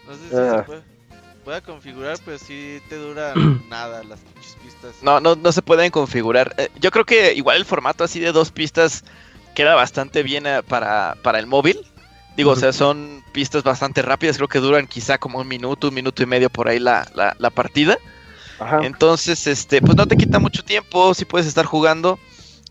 No 0.07 0.13
sé 0.13 0.29
si 0.29 0.35
ah. 0.35 0.57
se 0.59 0.63
puede 0.63 0.95
pueda 1.45 1.61
configurar, 1.61 2.17
pero 2.25 2.39
si 2.39 2.81
te 2.89 2.97
duran 2.97 3.63
nada 3.69 4.03
las 4.03 4.19
pistas. 4.81 5.03
No, 5.03 5.19
no, 5.19 5.35
no 5.35 5.51
se 5.51 5.61
pueden 5.61 5.91
configurar. 5.91 6.53
Eh, 6.57 6.69
yo 6.79 6.91
creo 6.91 7.05
que 7.05 7.33
igual 7.33 7.57
el 7.57 7.65
formato 7.65 8.03
así 8.03 8.19
de 8.19 8.31
dos 8.31 8.51
pistas 8.51 9.03
queda 9.53 9.75
bastante 9.75 10.23
bien 10.23 10.45
eh, 10.45 10.61
para, 10.63 11.15
para 11.23 11.39
el 11.39 11.47
móvil. 11.47 11.79
Digo, 12.37 12.51
o 12.51 12.55
sea, 12.55 12.73
son 12.73 13.23
pistas 13.31 13.63
bastante 13.63 14.01
rápidas, 14.01 14.35
creo 14.35 14.49
que 14.49 14.59
duran 14.59 14.87
quizá 14.87 15.17
como 15.17 15.39
un 15.39 15.47
minuto, 15.47 15.87
un 15.87 15.93
minuto 15.93 16.21
y 16.21 16.25
medio 16.25 16.49
por 16.49 16.67
ahí 16.67 16.79
la, 16.79 17.07
la, 17.13 17.49
partida. 17.49 17.97
Entonces, 18.81 19.47
este, 19.47 19.81
pues 19.81 19.95
no 19.95 20.05
te 20.05 20.17
quita 20.17 20.39
mucho 20.39 20.61
tiempo, 20.61 21.13
si 21.13 21.23
puedes 21.23 21.47
estar 21.47 21.65
jugando. 21.65 22.19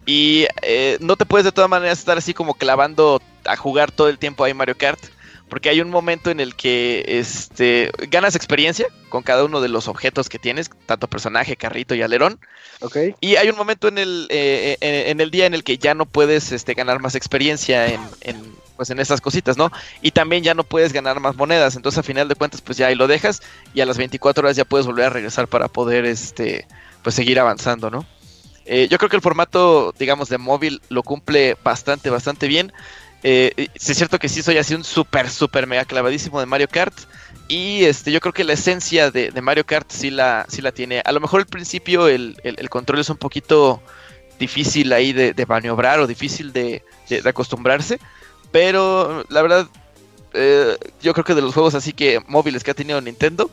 Y 0.05 0.47
eh, 0.61 0.99
no 1.01 1.17
te 1.17 1.25
puedes 1.25 1.47
de 1.47 1.53
todas 1.53 1.71
maneras 1.71 1.99
estar 1.99 2.19
así 2.19 2.35
como 2.35 2.53
clavando 2.53 3.23
a 3.47 3.57
jugar 3.57 3.91
todo 3.91 4.11
el 4.11 4.19
tiempo 4.19 4.45
ahí 4.45 4.53
Mario 4.53 4.77
Kart 4.77 5.01
porque 5.49 5.69
hay 5.69 5.81
un 5.81 5.91
momento 5.91 6.31
en 6.31 6.41
el 6.41 6.55
que 6.55 7.05
este, 7.07 7.91
ganas 8.11 8.35
experiencia 8.35 8.87
con 9.09 9.23
cada 9.23 9.45
uno 9.45 9.61
de 9.61 9.69
los 9.69 9.89
objetos 9.89 10.29
que 10.29 10.39
tienes, 10.39 10.71
tanto 10.87 11.09
personaje, 11.09 11.57
carrito 11.57 11.95
y 11.95 12.03
alerón. 12.03 12.39
Okay. 12.81 13.15
Y 13.21 13.37
hay 13.37 13.49
un 13.49 13.57
momento 13.57 13.89
en 13.89 13.99
el, 13.99 14.27
eh, 14.31 14.77
eh, 14.81 15.05
en, 15.09 15.21
el 15.21 15.31
día 15.31 15.47
en 15.47 15.55
el 15.55 15.63
que 15.63 15.79
ya 15.79 15.95
no 15.95 16.07
puedes 16.07 16.51
este, 16.53 16.75
ganar 16.75 17.01
más 17.01 17.15
experiencia 17.15 17.87
en, 17.87 18.01
en, 18.23 18.55
pues 18.77 18.91
en 18.91 18.99
esas 18.99 19.21
cositas, 19.21 19.57
¿no? 19.57 19.71
Y 20.03 20.11
también 20.11 20.43
ya 20.43 20.55
no 20.55 20.65
puedes 20.65 20.93
ganar 20.93 21.21
más 21.21 21.37
monedas, 21.37 21.77
entonces 21.77 21.99
a 21.99 22.03
final 22.03 22.29
de 22.29 22.35
cuentas 22.35 22.61
pues 22.61 22.79
ya 22.79 22.89
ahí 22.89 22.95
lo 22.95 23.07
dejas 23.07 23.43
y 23.75 23.81
a 23.81 23.87
las 23.87 23.99
24 23.99 24.45
horas 24.45 24.57
ya 24.57 24.65
puedes 24.65 24.87
volver 24.87 25.07
a 25.07 25.11
regresar 25.11 25.49
para 25.49 25.69
poder 25.69 26.05
este, 26.05 26.67
pues 27.03 27.15
seguir 27.15 27.39
avanzando, 27.39 27.91
¿no? 27.91 28.07
Eh, 28.67 28.89
yo 28.91 28.99
creo 28.99 29.11
que 29.11 29.17
el 29.17 29.23
formato, 29.23 29.95
digamos, 29.99 30.29
de 30.29 30.39
móvil 30.39 30.81
lo 30.89 31.03
cumple 31.03 31.57
bastante, 31.63 32.11
bastante 32.11 32.49
bien. 32.49 32.73
Eh, 33.27 33.69
es 33.75 33.97
cierto 33.97 34.19
que 34.19 34.29
sí 34.29 34.43
soy 34.43 34.59
así 34.59 34.75
un 34.75 34.85
súper, 34.85 35.31
súper 35.31 35.67
mega 35.67 35.87
clavadísimo 35.87 36.39
de 36.41 36.47
Mario 36.47 36.69
Kart. 36.69 36.95
Y 37.49 37.85
este, 37.85 38.13
yo 38.13 38.21
creo 38.21 38.35
que 38.35 38.45
la 38.45 38.53
esencia 38.53 39.11
de, 39.11 39.33
Mario 39.41 39.65
Kart 39.65 39.91
sí 39.91 40.11
la, 40.11 40.45
sí 40.49 40.61
la 40.61 40.73
tiene. 40.73 41.01
A 41.05 41.11
lo 41.11 41.21
mejor 41.21 41.41
al 41.41 41.47
principio 41.47 42.07
el, 42.07 42.37
control 42.69 43.01
es 43.01 43.09
un 43.09 43.17
poquito 43.17 43.83
difícil 44.39 44.93
ahí 44.93 45.15
de, 45.15 45.47
maniobrar 45.47 46.01
o 46.01 46.07
difícil 46.07 46.53
de, 46.53 46.85
acostumbrarse. 47.25 47.99
Pero 48.53 49.25
la 49.31 49.41
verdad, 49.41 49.69
eh, 50.35 50.77
yo 51.01 51.15
creo 51.15 51.25
que 51.25 51.35
de 51.35 51.43
los 51.43 51.55
juegos 51.55 51.75
así 51.75 51.95
que 51.95 52.21
móviles 52.29 52.63
que 52.63 52.73
ha 52.73 52.75
tenido 52.75 53.01
Nintendo, 53.01 53.51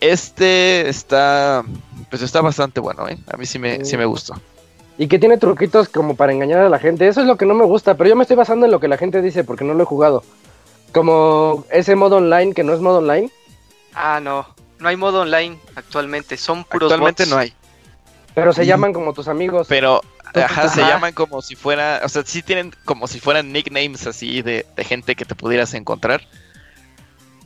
este 0.00 0.90
está, 0.90 1.64
pues 2.10 2.20
está 2.20 2.42
bastante 2.42 2.80
bueno, 2.80 3.08
¿eh? 3.08 3.18
A 3.32 3.38
mí 3.38 3.46
sí 3.46 3.58
me, 3.58 3.82
sí 3.86 3.96
me 3.96 4.04
gustó 4.04 4.38
y 4.98 5.08
que 5.08 5.18
tiene 5.18 5.38
truquitos 5.38 5.88
como 5.88 6.16
para 6.16 6.32
engañar 6.32 6.60
a 6.60 6.68
la 6.68 6.78
gente. 6.78 7.06
Eso 7.06 7.20
es 7.20 7.26
lo 7.26 7.36
que 7.36 7.46
no 7.46 7.54
me 7.54 7.64
gusta, 7.64 7.96
pero 7.96 8.08
yo 8.08 8.16
me 8.16 8.22
estoy 8.22 8.36
basando 8.36 8.66
en 8.66 8.72
lo 8.72 8.80
que 8.80 8.88
la 8.88 8.96
gente 8.96 9.22
dice 9.22 9.44
porque 9.44 9.64
no 9.64 9.74
lo 9.74 9.82
he 9.82 9.86
jugado. 9.86 10.24
Como 10.92 11.64
ese 11.70 11.94
modo 11.94 12.16
online 12.16 12.54
que 12.54 12.64
no 12.64 12.72
es 12.72 12.80
modo 12.80 12.98
online. 12.98 13.30
Ah, 13.94 14.20
no, 14.22 14.46
no 14.78 14.88
hay 14.88 14.96
modo 14.96 15.22
online 15.22 15.58
actualmente, 15.74 16.36
son 16.36 16.64
puros 16.64 16.90
Actualmente 16.90 17.26
no 17.26 17.36
hay. 17.36 17.52
Pero 18.34 18.52
se 18.52 18.66
llaman 18.66 18.92
como 18.92 19.12
tus 19.12 19.28
amigos. 19.28 19.66
Pero 19.68 20.02
ajá, 20.34 20.68
se 20.68 20.80
llaman 20.80 21.12
como 21.12 21.42
si 21.42 21.56
fuera, 21.56 22.00
o 22.04 22.08
sea, 22.08 22.22
sí 22.24 22.42
tienen 22.42 22.74
como 22.84 23.06
si 23.06 23.20
fueran 23.20 23.52
nicknames 23.52 24.06
así 24.06 24.42
de, 24.42 24.66
gente 24.78 25.14
que 25.14 25.24
te 25.24 25.34
pudieras 25.34 25.74
encontrar. 25.74 26.22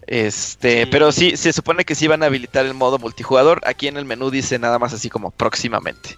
Este, 0.07 0.89
pero 0.89 1.13
sí, 1.13 1.37
se 1.37 1.53
supone 1.53 1.85
que 1.85 1.95
sí 1.95 2.09
van 2.09 2.25
a 2.25 2.27
habilitar 2.27 2.67
el 2.67 2.75
modo 2.75 2.99
multijugador. 2.99 3.61
Aquí 3.65 3.87
en 3.87 3.97
el 3.97 4.05
menú 4.05 4.31
dice 4.31 4.59
nada 4.59 4.79
más 4.79 4.93
así 4.93 5.09
como 5.09 5.31
próximamente. 5.31 6.17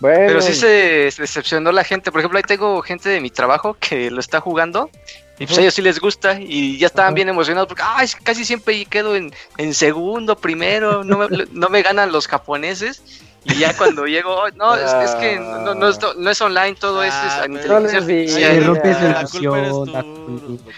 Pero 0.00 0.40
sí 0.40 0.54
se 0.54 1.10
decepcionó 1.18 1.72
la 1.72 1.84
gente. 1.84 2.10
Por 2.10 2.20
ejemplo, 2.20 2.36
ahí 2.36 2.42
tengo 2.42 2.80
gente 2.82 3.08
de 3.08 3.20
mi 3.20 3.30
trabajo 3.30 3.76
que 3.78 4.10
lo 4.10 4.20
está 4.20 4.40
jugando. 4.40 4.90
Y 5.38 5.46
pues 5.46 5.58
a 5.58 5.62
ellos 5.62 5.74
sí 5.74 5.82
les 5.82 5.98
gusta 5.98 6.38
y 6.40 6.78
ya 6.78 6.86
estaban 6.86 7.14
bien 7.14 7.28
emocionados 7.28 7.66
porque 7.66 7.82
Ay, 7.84 8.06
casi 8.22 8.44
siempre 8.44 8.84
quedo 8.84 9.16
en, 9.16 9.34
en 9.56 9.74
segundo, 9.74 10.36
primero, 10.36 11.02
no 11.02 11.18
me, 11.18 11.26
no 11.52 11.68
me 11.70 11.82
ganan 11.82 12.12
los 12.12 12.28
japoneses. 12.28 13.02
Y 13.44 13.58
ya 13.58 13.76
cuando 13.76 14.06
llego, 14.06 14.30
oh, 14.30 14.50
no, 14.56 14.74
es, 14.74 15.10
que 15.16 15.38
no, 15.38 15.74
no, 15.74 15.88
es, 15.88 15.98
no, 16.16 16.30
es, 16.30 16.40
online, 16.40 16.74
todo 16.76 17.02
esto 17.02 17.26
es 17.26 17.32
a 17.32 17.46
inteligencia 17.46 17.98
artificial. 17.98 18.64
rompes 18.64 19.02
la 19.02 19.26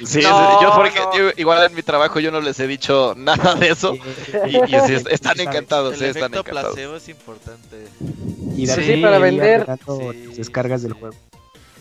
Sí, 0.05 0.21
yo, 0.21 0.73
porque 0.75 1.33
igual 1.37 1.65
en 1.65 1.75
mi 1.77 1.83
trabajo 1.83 2.19
yo 2.19 2.33
no 2.33 2.41
les 2.41 2.59
he 2.59 2.67
dicho 2.67 3.15
nada 3.17 3.55
de 3.55 3.69
eso. 3.69 3.95
Y, 3.95 4.75
están 5.11 5.41
encantados, 5.41 6.01
el 6.01 6.09
están 6.09 6.35
encantados. 6.35 6.75
placebo 6.75 6.97
es 6.97 7.09
importante. 7.09 7.89
Y 8.57 8.67
sí, 8.67 8.97
para 9.01 9.19
vender 9.19 9.67
descargas 10.37 10.83
del 10.83 10.95
juego. 10.95 11.15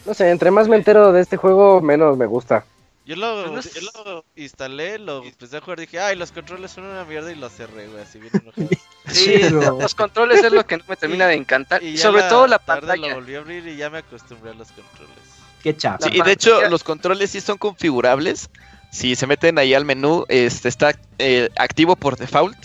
No 0.06 0.14
sé, 0.14 0.30
entre 0.30 0.52
más 0.52 0.68
me 0.68 0.76
entero 0.76 1.12
de 1.12 1.22
este 1.22 1.36
juego, 1.36 1.82
menos 1.82 2.16
me 2.16 2.28
gusta. 2.28 2.64
Yo 3.06 3.16
lo, 3.16 3.52
pues 3.52 3.72
yo 3.74 3.82
lo 4.04 4.26
instalé, 4.36 4.98
lo 4.98 5.24
empecé 5.24 5.58
a 5.58 5.62
jugar, 5.62 5.80
dije, 5.80 6.00
ay, 6.00 6.16
los 6.16 6.32
controles 6.32 6.72
son 6.72 6.86
una 6.86 7.06
mierda 7.06 7.32
y 7.32 7.36
lo 7.36 7.50
cerré, 7.50 7.88
güey, 7.88 8.02
así 8.02 8.20
bien 8.20 8.32
enojado. 8.34 8.70
sí, 9.08 9.50
los 9.50 9.94
controles 9.94 10.44
es 10.44 10.52
lo 10.52 10.66
que 10.66 10.78
no 10.78 10.84
me 10.88 10.96
termina 10.96 11.28
de 11.28 11.36
encantar. 11.36 11.84
Y, 11.84 11.98
sobre 11.98 12.24
todo 12.24 12.48
la 12.48 12.58
pantalla. 12.58 13.10
lo 13.10 13.16
volví 13.16 13.36
a 13.36 13.40
abrir 13.40 13.68
y 13.68 13.76
ya 13.76 13.92
me 13.92 14.00
acostumbré 14.00 14.52
a 14.52 14.54
los 14.56 14.70
controles. 14.70 15.16
Qué 15.62 15.78
chato. 15.78 16.08
Sí, 16.08 16.18
y 16.18 16.22
de 16.22 16.32
hecho, 16.32 16.68
los 16.70 16.84
controles 16.84 17.32
sí 17.32 17.42
son 17.42 17.58
configurables. 17.58 18.50
Si 18.92 19.16
se 19.16 19.28
meten 19.28 19.60
ahí 19.60 19.74
al 19.74 19.86
menú, 19.86 20.26
este 20.28 20.70
está 20.70 20.96
eh, 21.20 21.50
activo 21.58 21.96
por 21.96 22.18
default 22.18 22.58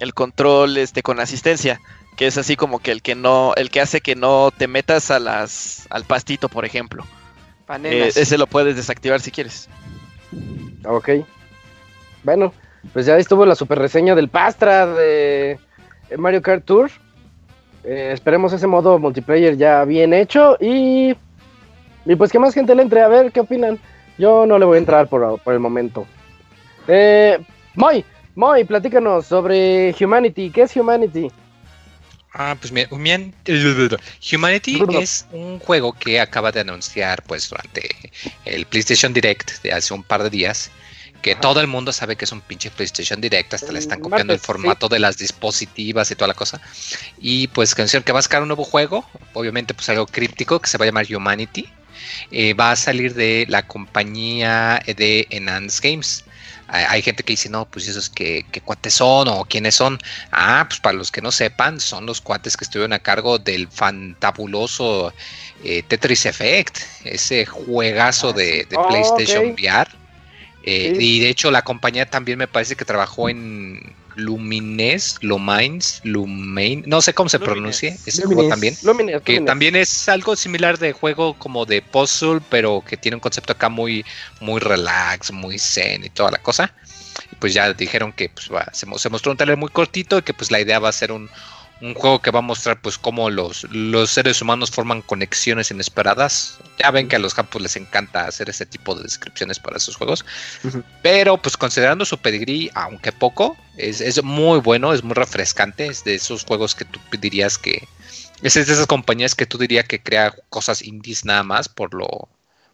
el 0.00 0.14
control 0.14 0.76
este 0.76 1.02
con 1.02 1.20
asistencia, 1.20 1.80
que 2.16 2.26
es 2.26 2.38
así 2.38 2.56
como 2.56 2.80
que 2.80 2.90
el 2.90 3.02
que 3.02 3.14
no, 3.14 3.54
el 3.56 3.70
que 3.70 3.80
hace 3.80 4.00
que 4.00 4.16
no 4.16 4.50
te 4.56 4.68
metas 4.68 5.10
a 5.10 5.18
las, 5.18 5.86
al 5.90 6.04
pastito, 6.04 6.48
por 6.48 6.64
ejemplo. 6.64 7.04
Eh, 7.84 8.08
ese 8.14 8.38
lo 8.38 8.46
puedes 8.46 8.76
desactivar 8.76 9.20
si 9.20 9.30
quieres. 9.30 9.68
Ok. 10.84 11.10
Bueno, 12.24 12.52
pues 12.92 13.06
ya 13.06 13.16
estuvo 13.16 13.44
la 13.44 13.54
super 13.54 13.78
reseña 13.78 14.14
del 14.14 14.28
Pastra 14.28 14.86
de 14.86 15.58
Mario 16.16 16.42
Kart 16.42 16.64
Tour. 16.64 16.90
Eh, 17.84 18.10
esperemos 18.12 18.52
ese 18.52 18.66
modo 18.66 18.98
multiplayer 18.98 19.56
ya 19.56 19.84
bien 19.84 20.12
hecho 20.12 20.56
y, 20.60 21.14
y 22.04 22.16
pues 22.16 22.32
que 22.32 22.38
más 22.38 22.54
gente 22.54 22.74
le 22.74 22.82
entre 22.82 23.02
a 23.02 23.08
ver 23.08 23.32
qué 23.32 23.40
opinan. 23.40 23.78
Yo 24.18 24.46
no 24.46 24.58
le 24.58 24.64
voy 24.64 24.76
a 24.76 24.80
entrar 24.80 25.08
por, 25.08 25.40
por 25.40 25.54
el 25.54 25.60
momento. 25.60 26.06
Eh, 26.88 27.38
Moy, 27.74 28.04
Moy, 28.34 28.64
platícanos 28.64 29.26
sobre 29.26 29.94
Humanity. 30.00 30.50
¿Qué 30.50 30.62
es 30.62 30.76
Humanity? 30.76 31.30
Ah, 32.40 32.56
pues 32.58 32.70
mira, 32.70 32.88
Humanity 34.32 34.80
es 35.00 35.26
un 35.32 35.58
juego 35.58 35.92
que 35.92 36.20
acaba 36.20 36.52
de 36.52 36.60
anunciar 36.60 37.20
pues 37.24 37.48
durante 37.48 37.90
el 38.44 38.64
PlayStation 38.64 39.12
Direct 39.12 39.60
de 39.62 39.72
hace 39.72 39.92
un 39.92 40.04
par 40.04 40.22
de 40.22 40.30
días. 40.30 40.70
Que 41.20 41.34
todo 41.34 41.60
el 41.60 41.66
mundo 41.66 41.92
sabe 41.92 42.14
que 42.14 42.26
es 42.26 42.30
un 42.30 42.40
pinche 42.40 42.70
PlayStation 42.70 43.20
Direct, 43.20 43.52
hasta 43.52 43.72
le 43.72 43.80
están 43.80 43.98
copiando 43.98 44.32
el 44.32 44.38
formato 44.38 44.88
de 44.88 45.00
las 45.00 45.18
dispositivas 45.18 46.12
y 46.12 46.14
toda 46.14 46.28
la 46.28 46.34
cosa. 46.34 46.60
Y 47.18 47.48
pues 47.48 47.74
que 47.74 47.84
que 47.84 48.12
va 48.12 48.20
a 48.20 48.22
sacar 48.22 48.40
un 48.42 48.46
nuevo 48.46 48.62
juego, 48.62 49.04
obviamente 49.32 49.74
pues 49.74 49.88
algo 49.88 50.06
críptico 50.06 50.60
que 50.60 50.70
se 50.70 50.78
va 50.78 50.84
a 50.84 50.86
llamar 50.86 51.06
Humanity. 51.12 51.68
Eh, 52.30 52.54
va 52.54 52.70
a 52.70 52.76
salir 52.76 53.14
de 53.14 53.46
la 53.48 53.66
compañía 53.66 54.80
de 54.86 55.26
Enhanced 55.30 55.82
Games 55.82 56.24
hay 56.68 57.00
gente 57.02 57.22
que 57.22 57.32
dice, 57.32 57.48
no, 57.48 57.66
pues 57.66 57.88
esos 57.88 58.10
que, 58.10 58.44
cuates 58.64 58.94
son 58.94 59.28
o 59.28 59.44
quiénes 59.44 59.74
son. 59.74 59.98
Ah, 60.30 60.66
pues 60.68 60.80
para 60.80 60.96
los 60.96 61.10
que 61.10 61.22
no 61.22 61.32
sepan, 61.32 61.80
son 61.80 62.04
los 62.04 62.20
cuates 62.20 62.56
que 62.56 62.64
estuvieron 62.64 62.92
a 62.92 62.98
cargo 62.98 63.38
del 63.38 63.68
fantabuloso 63.68 65.12
eh, 65.64 65.82
Tetris 65.82 66.26
Effect, 66.26 66.78
ese 67.04 67.46
juegazo 67.46 68.30
ah, 68.30 68.32
de, 68.34 68.68
oh, 68.76 68.88
PlayStation 68.88 69.52
VR. 69.52 69.88
Eh, 70.64 70.94
y 70.98 71.20
de 71.20 71.30
hecho 71.30 71.50
la 71.50 71.62
compañía 71.62 72.04
también 72.04 72.38
me 72.38 72.46
parece 72.46 72.76
que 72.76 72.84
trabajó 72.84 73.30
en 73.30 73.94
Lumines, 74.18 75.16
Lumines, 75.22 76.00
Lumain, 76.02 76.82
no 76.86 77.00
sé 77.00 77.14
cómo 77.14 77.28
se 77.28 77.38
pronuncia, 77.38 77.96
ese 78.04 78.24
juego 78.24 78.48
también, 78.48 78.76
que 79.24 79.40
también 79.40 79.76
es 79.76 80.08
algo 80.08 80.34
similar 80.34 80.76
de 80.78 80.92
juego 80.92 81.34
como 81.34 81.64
de 81.64 81.82
puzzle, 81.82 82.40
pero 82.50 82.82
que 82.84 82.96
tiene 82.96 83.14
un 83.14 83.20
concepto 83.20 83.52
acá 83.52 83.68
muy, 83.68 84.04
muy 84.40 84.58
relax, 84.58 85.30
muy 85.30 85.58
zen 85.58 86.04
y 86.04 86.10
toda 86.10 86.32
la 86.32 86.38
cosa. 86.38 86.74
Y 87.30 87.36
pues 87.36 87.54
ya 87.54 87.72
dijeron 87.72 88.12
que 88.12 88.28
pues, 88.28 88.50
se, 88.72 88.86
se, 88.96 89.08
mostró 89.08 89.30
un 89.30 89.36
trailer 89.36 89.56
muy 89.56 89.70
cortito 89.70 90.18
y 90.18 90.22
que 90.22 90.34
pues 90.34 90.50
la 90.50 90.60
idea 90.60 90.80
va 90.80 90.88
a 90.88 90.92
ser 90.92 91.12
un, 91.12 91.30
un 91.80 91.94
juego 91.94 92.20
que 92.20 92.30
va 92.30 92.40
a 92.40 92.42
mostrar 92.42 92.80
pues 92.80 92.98
cómo 92.98 93.30
los, 93.30 93.64
los 93.70 94.10
seres 94.10 94.42
humanos 94.42 94.70
forman 94.70 95.02
conexiones 95.02 95.70
inesperadas. 95.70 96.58
Ya 96.78 96.90
ven 96.90 97.08
que 97.08 97.16
a 97.16 97.20
los 97.20 97.34
campos 97.34 97.62
les 97.62 97.76
encanta 97.76 98.26
hacer 98.26 98.50
ese 98.50 98.66
tipo 98.66 98.94
de 98.94 99.04
descripciones 99.04 99.60
para 99.60 99.76
esos 99.76 99.96
juegos. 99.96 100.24
Pero 101.02 101.36
pues 101.36 101.56
considerando 101.56 102.04
su 102.04 102.18
pedigrí, 102.18 102.70
aunque 102.74 103.12
poco, 103.12 103.56
es, 103.76 104.00
es, 104.00 104.22
muy 104.24 104.58
bueno, 104.60 104.92
es 104.92 105.04
muy 105.04 105.14
refrescante. 105.14 105.86
Es 105.86 106.02
de 106.02 106.16
esos 106.16 106.44
juegos 106.44 106.74
que 106.74 106.84
tú 106.84 106.98
dirías 107.20 107.58
que... 107.58 107.86
Es 108.42 108.54
de 108.54 108.60
esas 108.62 108.86
compañías 108.86 109.34
que 109.34 109.46
tú 109.46 109.58
dirías 109.58 109.84
que 109.86 110.02
crea 110.02 110.34
cosas 110.48 110.82
indies 110.82 111.24
nada 111.24 111.42
más 111.42 111.68
por 111.68 111.94
lo, 111.94 112.28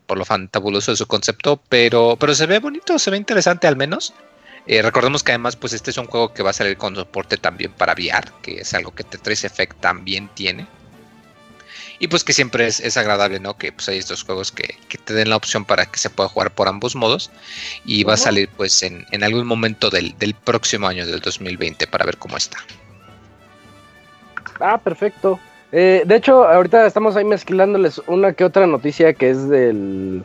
por 0.07 0.19
lo 0.19 0.25
fantabuloso 0.25 0.93
de 0.93 0.97
su 0.97 1.07
concepto. 1.07 1.61
Pero, 1.69 2.17
pero 2.19 2.35
se 2.35 2.47
ve 2.47 2.59
bonito, 2.59 2.99
se 2.99 3.11
ve 3.11 3.19
interesante 3.19 3.67
al 3.67 3.77
menos. 3.77 4.15
Eh, 4.67 4.81
recordemos 4.81 5.23
que 5.23 5.33
además, 5.33 5.57
pues 5.57 5.73
este 5.75 5.91
es 5.91 5.99
un 5.99 6.07
juego 6.07 6.33
que 6.33 6.43
va 6.43 6.51
a 6.51 6.55
salir 6.55 6.77
con 6.77 6.97
soporte 6.97 7.37
también 7.37 7.73
para 7.73 7.93
VR, 7.93 8.31
que 8.43 8.61
es 8.61 8.73
algo 8.73 8.95
que 8.95 9.05
Tetris 9.05 9.45
Effect 9.45 9.79
también 9.81 10.29
tiene. 10.35 10.67
Y 11.99 12.09
pues 12.09 12.25
que 12.25 12.33
siempre 12.33 12.67
es, 12.67 12.97
agradable, 12.97 13.39
¿no? 13.41 13.57
Que 13.57 13.73
pues 13.73 13.89
hay 13.89 13.99
estos 13.99 14.25
juegos 14.25 14.51
que, 14.51 14.77
te 15.05 15.15
den 15.15 15.31
la 15.31 15.37
opción 15.37 15.65
para 15.65 15.87
que 15.87 15.99
se 15.99 16.11
pueda 16.11 16.29
jugar 16.29 16.51
por 16.51 16.67
ambos 16.67 16.97
modos. 16.97 17.31
Y 17.85 18.05
va 18.05 18.15
a 18.15 18.17
salir 18.17 18.49
pues 18.57 18.83
en, 18.83 19.07
algún 19.23 19.47
momento 19.47 19.91
del, 19.91 20.15
próximo 20.45 20.89
año, 20.89 21.07
del 21.07 21.21
2020, 21.21 21.87
para 21.87 22.05
ver 22.05 22.17
cómo 22.17 22.37
está. 22.37 22.59
Ah, 24.61 24.79
perfecto. 24.79 25.39
Eh, 25.73 26.03
de 26.05 26.17
hecho, 26.17 26.45
ahorita 26.45 26.87
estamos 26.87 27.17
ahí 27.17 27.25
mezclándoles 27.25 28.01
una 28.07 28.33
que 28.33 28.45
otra 28.45 28.67
noticia 28.67 29.13
que 29.13 29.31
es 29.31 29.49
del, 29.49 30.25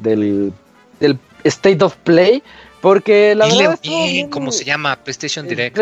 del, 0.00 0.52
del 1.00 1.18
State 1.44 1.84
of 1.84 1.96
Play. 2.04 2.42
Porque 2.80 3.34
la 3.34 3.46
verdad. 3.46 3.78
¿Cómo 4.30 4.52
se 4.52 4.64
llama? 4.64 4.96
PlayStation 4.96 5.46
Direct. 5.46 5.76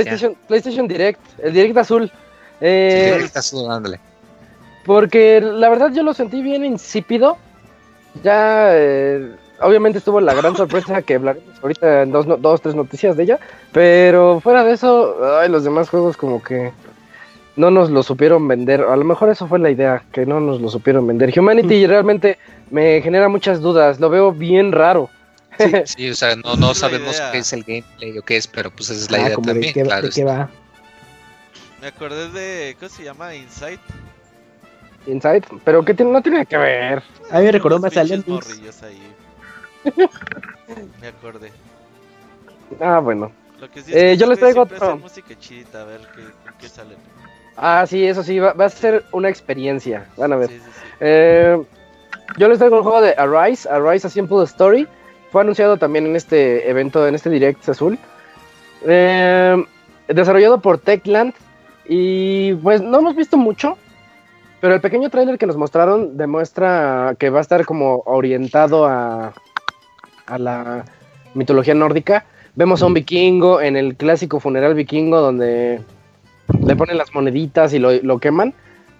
PlayStation, 0.46 0.88
Direct, 0.88 1.20
el 1.42 1.52
Direct 1.52 1.76
azul. 1.76 2.10
Eh, 2.60 3.12
Direct 3.16 3.36
azul, 3.36 3.68
dándole. 3.68 4.00
Porque 4.84 5.40
la 5.40 5.68
verdad 5.68 5.92
yo 5.92 6.02
lo 6.02 6.14
sentí 6.14 6.42
bien 6.42 6.64
insípido. 6.64 7.36
Ya, 8.22 8.68
eh, 8.70 9.32
obviamente 9.60 9.98
estuvo 9.98 10.20
la 10.20 10.34
gran 10.34 10.56
sorpresa 10.56 11.02
que 11.02 11.14
hablaremos 11.16 11.58
ahorita 11.62 12.02
en 12.02 12.12
dos, 12.12 12.26
dos, 12.40 12.60
tres 12.60 12.74
noticias 12.74 13.16
de 13.16 13.24
ella. 13.24 13.38
Pero 13.72 14.40
fuera 14.40 14.64
de 14.64 14.72
eso, 14.72 15.16
ay, 15.38 15.48
los 15.48 15.64
demás 15.64 15.88
juegos 15.88 16.16
como 16.16 16.42
que 16.42 16.72
no 17.56 17.70
nos 17.70 17.90
lo 17.90 18.02
supieron 18.02 18.46
vender. 18.46 18.82
A 18.82 18.96
lo 18.96 19.04
mejor 19.04 19.30
eso 19.30 19.46
fue 19.46 19.58
la 19.58 19.70
idea, 19.70 20.02
que 20.12 20.26
no 20.26 20.40
nos 20.40 20.60
lo 20.60 20.68
supieron 20.68 21.06
vender. 21.06 21.32
Humanity 21.36 21.86
realmente 21.88 22.38
me 22.70 23.00
genera 23.02 23.28
muchas 23.28 23.60
dudas. 23.60 24.00
Lo 24.00 24.10
veo 24.10 24.32
bien 24.32 24.72
raro. 24.72 25.08
Sí, 25.86 26.10
o 26.10 26.14
sea, 26.14 26.36
no, 26.36 26.56
no 26.56 26.74
sabemos 26.74 27.20
qué 27.32 27.38
es 27.38 27.52
el 27.52 27.62
gameplay 27.64 28.18
o 28.18 28.22
qué 28.22 28.36
es, 28.36 28.46
pero 28.46 28.70
pues 28.70 28.90
esa 28.90 29.00
es 29.00 29.10
la 29.10 29.18
ah, 29.18 29.20
idea 29.26 29.36
también. 29.36 29.60
De 29.60 29.72
qué, 29.72 29.82
claro, 29.82 30.06
de 30.06 30.12
qué 30.12 30.24
va. 30.24 30.50
Me 31.80 31.88
acordé 31.88 32.30
de. 32.30 32.76
¿Cómo 32.78 32.88
se 32.88 33.04
llama? 33.04 33.34
Insight. 33.34 33.80
Insight, 35.06 35.44
pero 35.64 35.84
que 35.84 35.92
no 35.94 36.22
tiene 36.22 36.46
que 36.46 36.56
ver. 36.56 37.02
A 37.30 37.38
mí 37.38 37.44
me 37.44 37.52
recordó 37.52 37.78
más 37.78 37.96
ahí. 37.96 38.24
me 41.00 41.08
acordé. 41.08 41.52
Ah, 42.80 43.00
bueno. 43.00 43.30
Lo 43.60 43.70
que 43.70 43.82
sí 43.82 43.92
es 43.92 43.96
eh, 43.96 44.16
yo 44.16 44.26
les 44.26 44.38
traigo 44.38 44.62
otro. 44.62 44.96
música 44.96 45.38
chida, 45.38 45.82
a 45.82 45.84
ver 45.84 46.00
qué, 46.14 46.22
qué 46.58 46.68
salen. 46.68 46.96
Ah, 47.56 47.84
sí, 47.86 48.04
eso 48.04 48.22
sí, 48.22 48.38
va, 48.38 48.52
va, 48.54 48.64
a 48.64 48.70
ser 48.70 49.04
una 49.12 49.28
experiencia. 49.28 50.08
Van 50.16 50.32
a 50.32 50.36
ver. 50.36 50.48
Sí, 50.48 50.56
sí, 50.56 50.64
sí. 50.64 50.80
Eh, 51.00 51.62
yo 52.38 52.48
les 52.48 52.58
traigo 52.58 52.78
el 52.78 52.82
juego 52.82 53.00
de 53.00 53.14
Arise, 53.16 53.68
Arise 53.68 54.06
a 54.06 54.10
Simple 54.10 54.42
Story. 54.44 54.88
Fue 55.34 55.42
anunciado 55.42 55.78
también 55.78 56.06
en 56.06 56.14
este 56.14 56.70
evento, 56.70 57.08
en 57.08 57.16
este 57.16 57.28
Direct 57.28 57.68
Azul. 57.68 57.98
Eh, 58.86 59.64
desarrollado 60.06 60.60
por 60.60 60.78
Techland. 60.78 61.34
Y 61.88 62.54
pues 62.54 62.80
no 62.80 63.00
hemos 63.00 63.16
visto 63.16 63.36
mucho. 63.36 63.76
Pero 64.60 64.76
el 64.76 64.80
pequeño 64.80 65.10
tráiler 65.10 65.36
que 65.36 65.48
nos 65.48 65.56
mostraron 65.56 66.16
demuestra 66.16 67.16
que 67.18 67.30
va 67.30 67.38
a 67.38 67.40
estar 67.40 67.66
como 67.66 68.04
orientado 68.06 68.86
a, 68.86 69.32
a 70.26 70.38
la 70.38 70.84
mitología 71.34 71.74
nórdica. 71.74 72.26
Vemos 72.54 72.80
a 72.82 72.86
un 72.86 72.94
vikingo 72.94 73.60
en 73.60 73.76
el 73.76 73.96
clásico 73.96 74.38
funeral 74.38 74.74
vikingo 74.74 75.20
donde 75.20 75.80
le 76.64 76.76
ponen 76.76 76.96
las 76.96 77.12
moneditas 77.12 77.74
y 77.74 77.80
lo 77.80 78.18
queman 78.20 78.54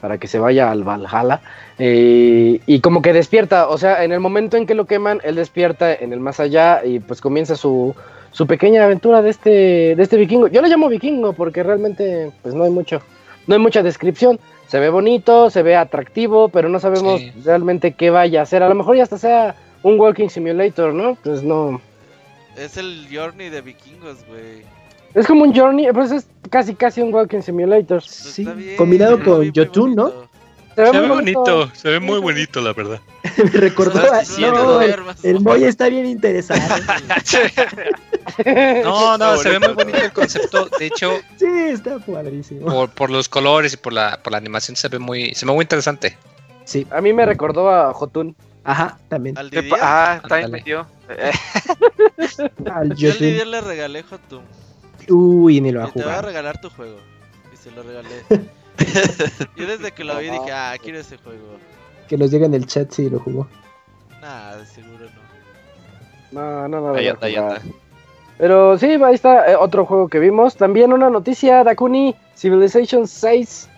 para 0.04 0.18
que 0.18 0.28
se 0.28 0.38
vaya 0.38 0.70
al 0.70 0.84
Valhalla. 0.84 1.40
Eh, 1.78 2.60
y 2.66 2.80
como 2.80 3.00
que 3.00 3.14
despierta, 3.14 3.68
o 3.68 3.78
sea, 3.78 4.04
en 4.04 4.12
el 4.12 4.20
momento 4.20 4.58
en 4.58 4.66
que 4.66 4.74
lo 4.74 4.84
queman, 4.84 5.22
él 5.24 5.36
despierta 5.36 5.94
en 5.94 6.12
el 6.12 6.20
más 6.20 6.40
allá 6.40 6.84
y 6.84 7.00
pues 7.00 7.22
comienza 7.22 7.56
su, 7.56 7.94
su 8.30 8.46
pequeña 8.46 8.84
aventura 8.84 9.22
de 9.22 9.30
este, 9.30 9.96
de 9.96 10.02
este 10.02 10.18
vikingo. 10.18 10.48
Yo 10.48 10.60
lo 10.60 10.68
llamo 10.68 10.90
vikingo 10.90 11.32
porque 11.32 11.62
realmente 11.62 12.30
pues 12.42 12.54
no 12.54 12.64
hay 12.64 12.70
mucho, 12.70 13.00
no 13.46 13.54
hay 13.54 13.60
mucha 13.62 13.82
descripción. 13.82 14.38
Se 14.68 14.78
ve 14.78 14.90
bonito, 14.90 15.48
se 15.48 15.62
ve 15.62 15.74
atractivo, 15.74 16.50
pero 16.50 16.68
no 16.68 16.80
sabemos 16.80 17.22
realmente 17.42 17.92
qué 17.92 18.10
vaya 18.10 18.40
a 18.40 18.42
hacer. 18.42 18.62
A 18.62 18.68
lo 18.68 18.74
mejor 18.74 18.96
ya 18.96 19.04
hasta 19.04 19.16
sea 19.16 19.54
un 19.82 19.98
walking 19.98 20.28
simulator, 20.28 20.92
¿no? 20.92 21.16
Pues 21.24 21.42
no. 21.42 21.80
Es 22.58 22.76
el 22.76 23.06
Journey 23.10 23.48
de 23.48 23.62
vikingos, 23.62 24.18
güey. 24.28 24.64
Es 25.14 25.26
como 25.26 25.44
un 25.44 25.54
Journey, 25.54 25.92
pues 25.92 26.10
es 26.10 26.26
casi 26.50 26.74
casi 26.74 27.00
un 27.00 27.14
Walking 27.14 27.40
Simulator. 27.40 28.00
Pues 28.00 28.06
sí, 28.06 28.46
combinado 28.76 29.22
con 29.22 29.52
Jotun, 29.54 29.94
¿no? 29.94 30.12
Se 30.74 30.82
ve, 30.90 31.06
bonito. 31.06 31.70
se 31.72 31.88
ve 31.88 32.00
muy 32.00 32.18
bonito, 32.18 32.60
la 32.60 32.72
verdad. 32.72 33.00
Me 33.36 33.60
recordó 33.60 34.00
a... 34.00 34.22
No, 34.40 34.80
el, 34.80 34.96
el 35.22 35.40
Moy 35.40 35.62
está 35.62 35.88
bien 35.88 36.04
interesado. 36.04 36.60
no, 38.84 39.16
no, 39.16 39.36
se 39.36 39.50
ve 39.50 39.60
muy 39.60 39.74
bonito 39.74 39.98
el 39.98 40.12
concepto. 40.12 40.68
De 40.78 40.86
hecho, 40.86 41.20
sí, 41.36 41.46
está 41.46 42.00
padrísimo. 42.00 42.66
Por, 42.66 42.90
por 42.90 43.10
los 43.10 43.28
colores 43.28 43.74
y 43.74 43.76
por 43.76 43.92
la, 43.92 44.20
por 44.20 44.32
la 44.32 44.38
animación 44.38 44.74
se 44.74 44.88
ve 44.88 44.98
muy, 44.98 45.32
se 45.36 45.46
ve 45.46 45.52
muy 45.52 45.62
interesante. 45.62 46.18
Sí. 46.64 46.84
A 46.90 47.00
mí 47.00 47.12
me 47.12 47.24
recordó 47.24 47.70
a 47.70 47.92
Jotun. 47.94 48.34
Ajá, 48.64 48.98
también. 49.08 49.36
ah, 49.80 50.20
también 50.28 50.50
me 50.50 50.62
dio. 50.62 50.86
Al 52.72 52.96
Yo 52.96 53.12
le 53.20 53.60
regalé 53.60 54.02
Jotun. 54.02 54.42
Uy, 55.08 55.60
ni 55.60 55.72
lo 55.72 55.80
va 55.80 55.86
a 55.86 55.88
jugar. 55.88 56.06
Te 56.06 56.10
voy 56.10 56.18
a 56.18 56.22
regalar 56.22 56.60
tu 56.60 56.70
juego. 56.70 56.98
Y 57.52 57.56
se 57.56 57.70
lo 57.70 57.82
regalé. 57.82 58.22
Yo 59.56 59.66
desde 59.66 59.92
que 59.92 60.04
lo 60.04 60.16
vi 60.18 60.30
dije, 60.30 60.52
ah, 60.52 60.76
quiero 60.82 60.98
ese 60.98 61.16
juego. 61.18 61.58
Que 62.08 62.18
nos 62.18 62.30
diga 62.30 62.46
en 62.46 62.54
el 62.54 62.66
chat 62.66 62.90
si 62.90 63.08
lo 63.08 63.18
jugó. 63.20 63.48
Nah, 64.20 64.56
de 64.56 64.66
seguro 64.66 65.06
no. 66.32 66.40
No, 66.40 66.68
no, 66.68 66.80
no. 66.80 66.94
Ahí 66.94 67.08
anda, 67.08 67.26
ahí 67.26 67.36
anda. 67.36 67.60
Pero 68.38 68.76
sí, 68.78 68.86
ahí 68.86 69.14
está 69.14 69.52
eh, 69.52 69.56
otro 69.56 69.86
juego 69.86 70.08
que 70.08 70.18
vimos. 70.18 70.56
También 70.56 70.92
una 70.92 71.08
noticia, 71.08 71.62
Dakuni, 71.62 72.14
Civilization 72.36 73.06
6. 73.06 73.68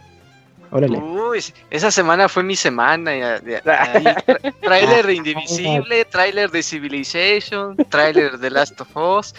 Órale. 0.71 0.99
Uy, 0.99 1.45
esa 1.71 1.91
semana 1.91 2.29
fue 2.29 2.43
mi 2.43 2.57
semana. 2.57 3.41
trailer 4.61 5.07
de 5.07 5.15
Indivisible, 5.15 6.05
trailer 6.07 6.51
de 6.51 6.63
Civilization, 6.63 7.77
trailer 7.89 8.39
de 8.39 8.51
Last 8.51 8.81
of 8.81 8.97
Us. 8.97 9.35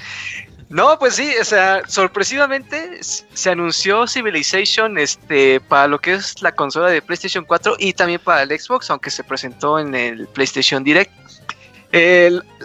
No, 0.70 0.99
pues 0.99 1.15
sí, 1.15 1.34
o 1.39 1.45
sea, 1.45 1.82
sorpresivamente 1.88 2.99
se 3.01 3.49
anunció 3.49 4.05
Civilization 4.05 4.97
este, 4.97 5.61
para 5.61 5.88
lo 5.88 5.99
que 5.99 6.15
es 6.15 6.41
la 6.41 6.51
consola 6.51 6.89
de 6.89 7.01
PlayStation 7.01 7.45
4 7.45 7.78
y 7.80 7.93
también 7.93 8.20
para 8.22 8.41
el 8.41 8.59
Xbox, 8.59 8.89
aunque 8.89 9.09
se 9.09 9.24
presentó 9.24 9.80
en 9.80 9.95
el 9.95 10.28
PlayStation 10.28 10.84
Direct. 10.84 11.11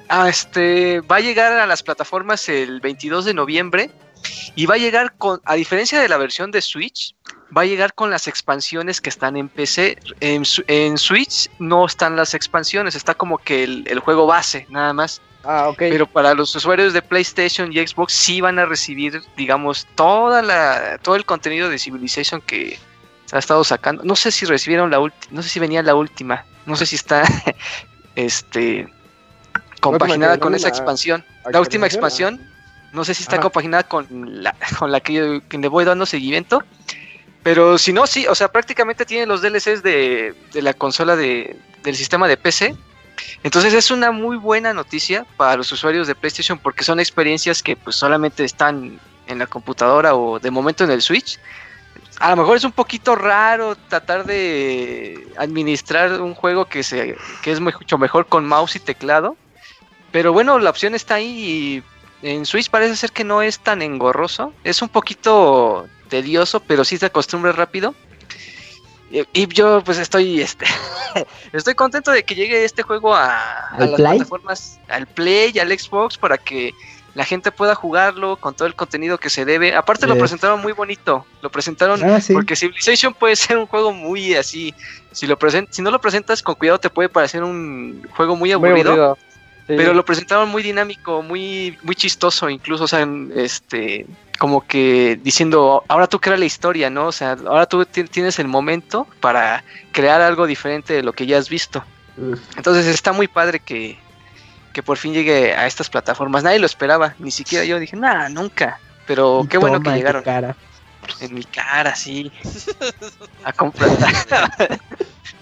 Ah, 0.09 0.29
este, 0.29 1.01
va 1.03 1.17
a 1.17 1.21
llegar 1.21 1.53
a 1.53 1.67
las 1.67 1.85
plataformas 1.85 2.49
el 2.49 2.81
22 2.81 3.25
de 3.25 3.35
noviembre 3.35 3.91
y 4.57 4.67
va 4.67 4.75
a 4.75 4.79
llegar 4.79 5.15
con, 5.17 5.41
a 5.45 5.55
diferencia 5.55 6.01
de 6.01 6.09
la 6.09 6.17
versión 6.17 6.51
de 6.51 6.61
Switch, 6.61 7.15
va 7.57 7.63
a 7.63 7.67
llegar 7.67 7.95
con 7.95 8.11
las 8.11 8.27
expansiones 8.27 9.01
que 9.01 9.11
están 9.11 9.37
en 9.37 9.49
PC. 9.49 9.97
En, 10.19 10.99
Switch 10.99 11.51
no 11.61 11.87
están 11.87 12.17
las 12.17 12.35
expansiones, 12.35 12.97
está 12.97 13.15
como 13.15 13.39
que 13.39 13.63
el 13.63 14.01
juego 14.01 14.27
base, 14.27 14.67
nada 14.71 14.93
más. 14.93 15.23
Ah. 15.45 15.73
Pero 15.77 16.07
para 16.07 16.35
los 16.35 16.55
usuarios 16.55 16.93
de 16.93 17.03
PlayStation 17.03 17.73
y 17.73 17.85
Xbox 17.87 18.13
sí 18.13 18.41
van 18.41 18.59
a 18.59 18.67
recibir, 18.67 19.23
digamos, 19.37 19.87
toda 19.95 20.43
la, 20.43 20.99
todo 21.03 21.17
el 21.17 21.25
contenido 21.25 21.69
de 21.69 21.79
Civilization 21.79 22.41
que 22.41 22.79
se 23.27 23.37
ha 23.37 23.39
estado 23.39 23.65
sacando. 23.65 24.05
No 24.05 24.15
sé 24.15 24.31
si 24.31 24.47
recibieron 24.47 24.91
la 24.91 25.01
última, 25.01 25.33
no 25.33 25.43
sé 25.43 25.49
si 25.49 25.59
venía 25.59 25.83
la 25.83 25.95
última, 25.95 26.45
no 26.67 26.77
sé 26.77 26.87
si 26.87 26.97
está 26.97 27.25
este 28.15 28.89
compaginada 29.81 30.39
con 30.39 30.55
esa 30.55 30.69
expansión. 30.69 31.25
La 31.51 31.61
última 31.61 31.87
expansión, 31.87 32.41
no 32.93 33.05
sé 33.05 33.15
si 33.15 33.25
está 33.25 33.41
compaginada 33.41 33.83
con 33.83 34.07
la, 34.43 34.55
con 34.79 34.93
la 34.93 35.01
que, 35.01 35.43
le 35.51 35.69
voy 35.69 35.85
dando 35.85 36.07
seguimiento. 36.07 36.63
Pero 37.43 37.77
si 37.77 37.93
no, 37.93 38.07
sí, 38.07 38.25
o 38.29 38.37
sea, 38.37 38.53
prácticamente 38.53 39.05
tienen 39.05 39.29
los 39.29 39.43
DLCs 39.43 39.83
de, 39.83 40.33
de 40.53 40.63
la 40.63 40.75
consola 40.75 41.17
de, 41.17 41.57
del 41.83 41.97
sistema 41.97 42.29
de 42.29 42.37
PC 42.37 42.77
entonces 43.43 43.75
es 43.75 43.91
una 43.91 44.11
muy 44.11 44.37
buena 44.37 44.73
noticia 44.73 45.27
para 45.37 45.57
los 45.57 45.71
usuarios 45.73 46.07
de 46.07 46.15
PlayStation 46.15 46.59
porque 46.59 46.85
son 46.85 47.01
experiencias 47.01 47.63
que 47.63 47.77
pues 47.77 47.97
solamente 47.97 48.45
están 48.45 48.99
en 49.27 49.39
la 49.39 49.47
computadora 49.47 50.15
o 50.15 50.39
de 50.39 50.51
momento 50.51 50.85
en 50.85 50.91
el 50.91 51.03
Switch, 51.03 51.39
a 52.23 52.31
lo 52.31 52.37
mejor 52.37 52.57
es 52.57 52.65
un 52.65 52.73
poquito 52.73 53.17
raro 53.17 53.75
tratar 53.75 54.25
de 54.25 55.27
administrar 55.37 56.21
un 56.21 56.35
juego 56.35 56.67
que, 56.67 56.83
se, 56.83 57.17
que 57.43 57.51
es 57.51 57.61
mucho 57.61 57.99
mejor 57.99 58.27
con 58.27 58.47
mouse 58.47 58.77
y 58.77 58.81
teclado. 58.81 59.37
Pero 60.13 60.33
bueno, 60.33 60.59
la 60.59 60.71
opción 60.71 60.95
está 60.95 61.17
ahí 61.17 61.83
y 62.23 62.29
en 62.29 62.47
Switch 62.47 62.71
parece 62.71 62.95
ser 62.97 63.11
que 63.11 63.25
no 63.25 63.43
es 63.43 63.59
tan 63.59 63.83
engorroso. 63.83 64.53
Es 64.63 64.83
un 64.83 64.89
poquito 64.89 65.89
tedioso, 66.09 66.61
pero 66.61 66.85
sí 66.85 66.97
se 66.97 67.07
acostumbra 67.07 67.53
rápido. 67.53 67.95
Y, 69.13 69.47
yo 69.49 69.83
pues 69.85 69.99
estoy 69.99 70.41
este 70.41 70.65
estoy 71.53 71.75
contento 71.75 72.11
de 72.11 72.25
que 72.25 72.35
llegue 72.35 72.65
este 72.65 72.83
juego 72.83 73.15
a, 73.15 73.69
a 73.69 73.79
las 73.79 73.91
plataformas, 73.93 74.81
al 74.89 75.07
Play 75.07 75.53
y 75.55 75.59
al 75.59 75.69
Xbox 75.79 76.17
para 76.17 76.39
que 76.39 76.73
la 77.15 77.25
gente 77.25 77.53
pueda 77.53 77.75
jugarlo 77.75 78.37
con 78.37 78.55
todo 78.55 78.67
el 78.67 78.75
contenido 78.75 79.19
que 79.19 79.29
se 79.29 79.45
debe. 79.45 79.75
Aparte 79.75 80.07
lo 80.07 80.17
presentaron 80.17 80.63
muy 80.63 80.73
bonito, 80.73 81.27
lo 81.43 81.51
presentaron 81.51 82.03
ah, 82.03 82.19
porque 82.33 82.57
Civilization 82.57 83.13
puede 83.13 83.37
ser 83.37 83.59
un 83.59 83.67
juego 83.67 83.93
muy 83.93 84.35
así, 84.35 84.75
si 85.11 85.27
lo 85.27 85.37
si 85.71 85.83
no 85.83 85.91
lo 85.91 86.01
presentas 86.01 86.43
con 86.43 86.55
cuidado 86.55 86.79
te 86.79 86.89
puede 86.89 87.09
parecer 87.11 87.43
un 87.43 88.07
juego 88.17 88.37
muy 88.37 88.53
aburrido. 88.53 89.19
Pero 89.67 89.95
lo 89.95 90.05
presentaron 90.05 90.49
muy 90.49 90.63
dinámico, 90.63 91.23
muy 91.23 91.79
muy 91.83 91.95
chistoso, 91.95 92.51
incluso, 92.51 92.85
o 92.85 92.89
sea, 92.89 93.07
este 93.37 94.07
como 94.43 94.67
que 94.67 95.21
diciendo, 95.23 95.85
ahora 95.87 96.09
tú 96.09 96.19
crea 96.19 96.37
la 96.37 96.45
historia, 96.45 96.91
¿no? 96.91 97.07
O 97.07 97.13
sea, 97.13 97.37
ahora 97.47 97.65
tú 97.65 97.87
tienes 97.87 98.41
el 98.41 98.49
momento 98.49 99.07
para 99.21 99.63
crear 99.93 100.21
algo 100.21 100.49
diferente 100.49 100.95
de 100.95 101.05
lo 101.05 101.13
que 101.13 101.27
ya 101.27 101.39
has 101.39 101.49
visto. 101.49 101.85
Entonces 102.57 102.87
está 102.87 103.13
muy 103.13 103.29
padre 103.29 103.61
que, 103.61 104.01
que 104.73 104.83
por 104.83 104.99
fin 104.99 105.13
llegue 105.13 105.55
a 105.55 105.69
estas 105.69 105.89
plataformas. 105.89 106.43
Nadie 106.43 106.59
lo 106.59 106.67
esperaba, 106.67 107.15
ni 107.21 107.31
siquiera 107.31 107.65
yo 107.65 107.79
dije, 107.79 107.97
nada, 107.97 108.29
nunca. 108.31 108.81
Pero 109.07 109.47
qué 109.49 109.59
bueno 109.59 109.81
que 109.81 109.91
llegaron. 109.91 110.25
Cara. 110.25 110.57
En 111.21 111.35
mi 111.35 111.45
cara, 111.45 111.95
sí. 111.95 112.33
A 113.45 113.53
comprar. 113.53 113.91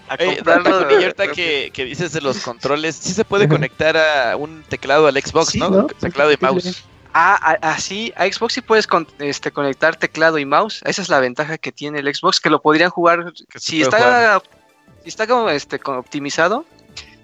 a 0.09 0.15
comprarlo. 0.15 0.87
que, 1.33 1.71
que 1.73 1.85
dices 1.85 2.13
de 2.13 2.21
los 2.21 2.37
controles, 2.41 2.97
sí 2.97 3.13
se 3.13 3.25
puede 3.25 3.49
conectar 3.49 3.97
a 3.97 4.37
un 4.37 4.61
teclado 4.61 5.07
al 5.07 5.19
Xbox, 5.19 5.55
¿no? 5.55 5.87
Teclado 5.87 6.31
y 6.31 6.37
mouse. 6.39 6.83
Ah, 7.13 7.57
así, 7.61 8.13
a, 8.15 8.25
Xbox 8.25 8.53
sí 8.53 8.61
puedes 8.61 8.87
este, 9.19 9.51
conectar 9.51 9.95
teclado 9.95 10.37
y 10.37 10.45
mouse. 10.45 10.81
Esa 10.85 11.01
es 11.01 11.09
la 11.09 11.19
ventaja 11.19 11.57
que 11.57 11.71
tiene 11.71 11.99
el 11.99 12.13
Xbox, 12.13 12.39
que 12.39 12.49
lo 12.49 12.61
podrían 12.61 12.89
jugar. 12.89 13.33
Si 13.55 13.81
está, 13.81 14.41
si 15.03 15.09
está 15.09 15.27
como 15.27 15.49
este, 15.49 15.79
optimizado, 15.85 16.65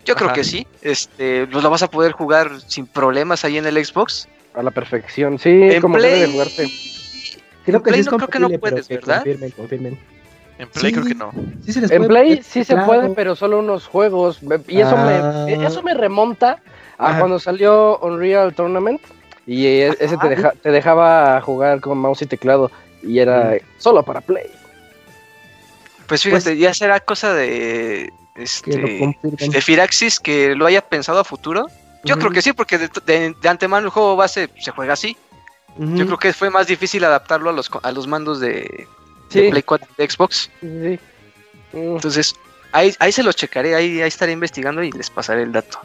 yo 0.05 0.15
creo 0.15 0.33
que 0.33 0.43
sí. 0.43 0.67
Este, 0.81 1.47
pues 1.47 1.63
lo 1.63 1.69
vas 1.69 1.83
a 1.83 1.89
poder 1.89 2.11
jugar 2.11 2.51
sin 2.67 2.85
problemas 2.85 3.45
ahí 3.45 3.57
en 3.57 3.65
el 3.65 3.83
Xbox. 3.83 4.27
A 4.55 4.63
la 4.63 4.71
perfección, 4.71 5.37
sí, 5.39 5.49
en 5.49 5.81
como 5.81 5.97
Play... 5.97 6.21
debe 6.21 6.31
jugarte. 6.33 6.67
Creo 7.65 7.83
que 7.83 7.91
no 7.91 8.17
creo 8.17 8.27
que 8.27 8.39
no 8.39 8.49
puedes, 8.59 8.87
¿verdad? 8.87 9.17
Confirmen, 9.17 9.51
confirmen. 9.51 9.99
En 10.57 10.69
Play 10.69 10.91
creo 10.91 11.05
que 11.05 11.15
no. 11.15 11.31
en 11.67 12.07
Play 12.07 12.41
sí 12.41 12.63
se 12.63 12.75
puede, 12.77 13.09
pero 13.09 13.35
solo 13.35 13.59
unos 13.59 13.85
juegos. 13.85 14.39
Y 14.67 14.79
eso, 14.79 14.97
me, 14.97 15.13
ah. 15.13 15.45
eso 15.49 15.83
me 15.83 15.93
remonta 15.93 16.61
a 16.97 17.19
cuando 17.19 17.39
salió 17.39 17.99
Unreal 17.99 18.55
Tournament. 18.55 19.01
Y 19.47 19.65
ese 19.65 20.17
te, 20.17 20.51
te, 20.61 20.71
dejaba 20.71 21.41
jugar 21.41 21.79
con 21.79 21.97
mouse 21.97 22.21
y 22.21 22.25
teclado. 22.25 22.69
Y 23.01 23.19
era 23.19 23.55
solo 23.77 24.03
para 24.03 24.21
Play. 24.21 24.47
Pues 26.05 26.21
fíjate, 26.21 26.51
pues 26.51 26.59
ya 26.59 26.73
será 26.73 26.99
cosa 26.99 27.33
de 27.33 28.11
este, 28.37 29.15
de 29.31 29.61
Firaxis 29.61 30.19
que 30.19 30.55
lo 30.55 30.65
haya 30.65 30.81
pensado 30.81 31.19
a 31.19 31.23
futuro. 31.23 31.67
Yo 32.03 32.17
creo 32.17 32.31
que 32.31 32.41
sí, 32.41 32.53
porque 32.53 32.77
de, 32.77 33.35
antemano 33.49 33.87
el 33.87 33.91
juego 33.91 34.15
base 34.15 34.49
se 34.59 34.71
juega 34.71 34.93
así. 34.93 35.17
Yo 35.77 36.05
creo 36.05 36.17
que 36.17 36.33
fue 36.33 36.49
más 36.49 36.67
difícil 36.67 37.03
adaptarlo 37.03 37.49
a 37.49 37.53
los, 37.53 37.69
a 37.83 37.91
los 37.91 38.07
mandos 38.07 38.39
de, 38.39 38.87
Play 39.29 39.63
4 39.63 39.87
de 39.97 40.09
Xbox. 40.09 40.49
Entonces, 41.73 42.35
ahí, 42.71 42.95
ahí 42.99 43.11
se 43.11 43.23
los 43.23 43.35
checaré, 43.35 43.75
ahí, 43.75 44.01
ahí 44.01 44.07
estaré 44.07 44.31
investigando 44.31 44.81
y 44.81 44.91
les 44.91 45.09
pasaré 45.09 45.43
el 45.43 45.51
dato. 45.51 45.79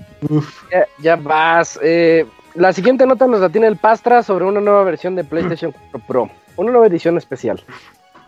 Ya, 0.99 1.17
vas. 1.17 1.79
Eh, 1.83 2.27
la 2.55 2.73
siguiente 2.73 3.07
nota 3.07 3.27
nos 3.27 3.41
la 3.41 3.49
tiene 3.49 3.67
el 3.67 3.77
Pastra 3.77 4.23
sobre 4.23 4.45
una 4.45 4.61
nueva 4.61 4.85
versión 4.85 5.15
de 5.15 5.25
PlayStation 5.25 5.73
4 5.73 6.07
Pro. 6.07 6.31
Una 6.57 6.73
nueva 6.73 6.87
edición 6.87 7.17
especial. 7.17 7.63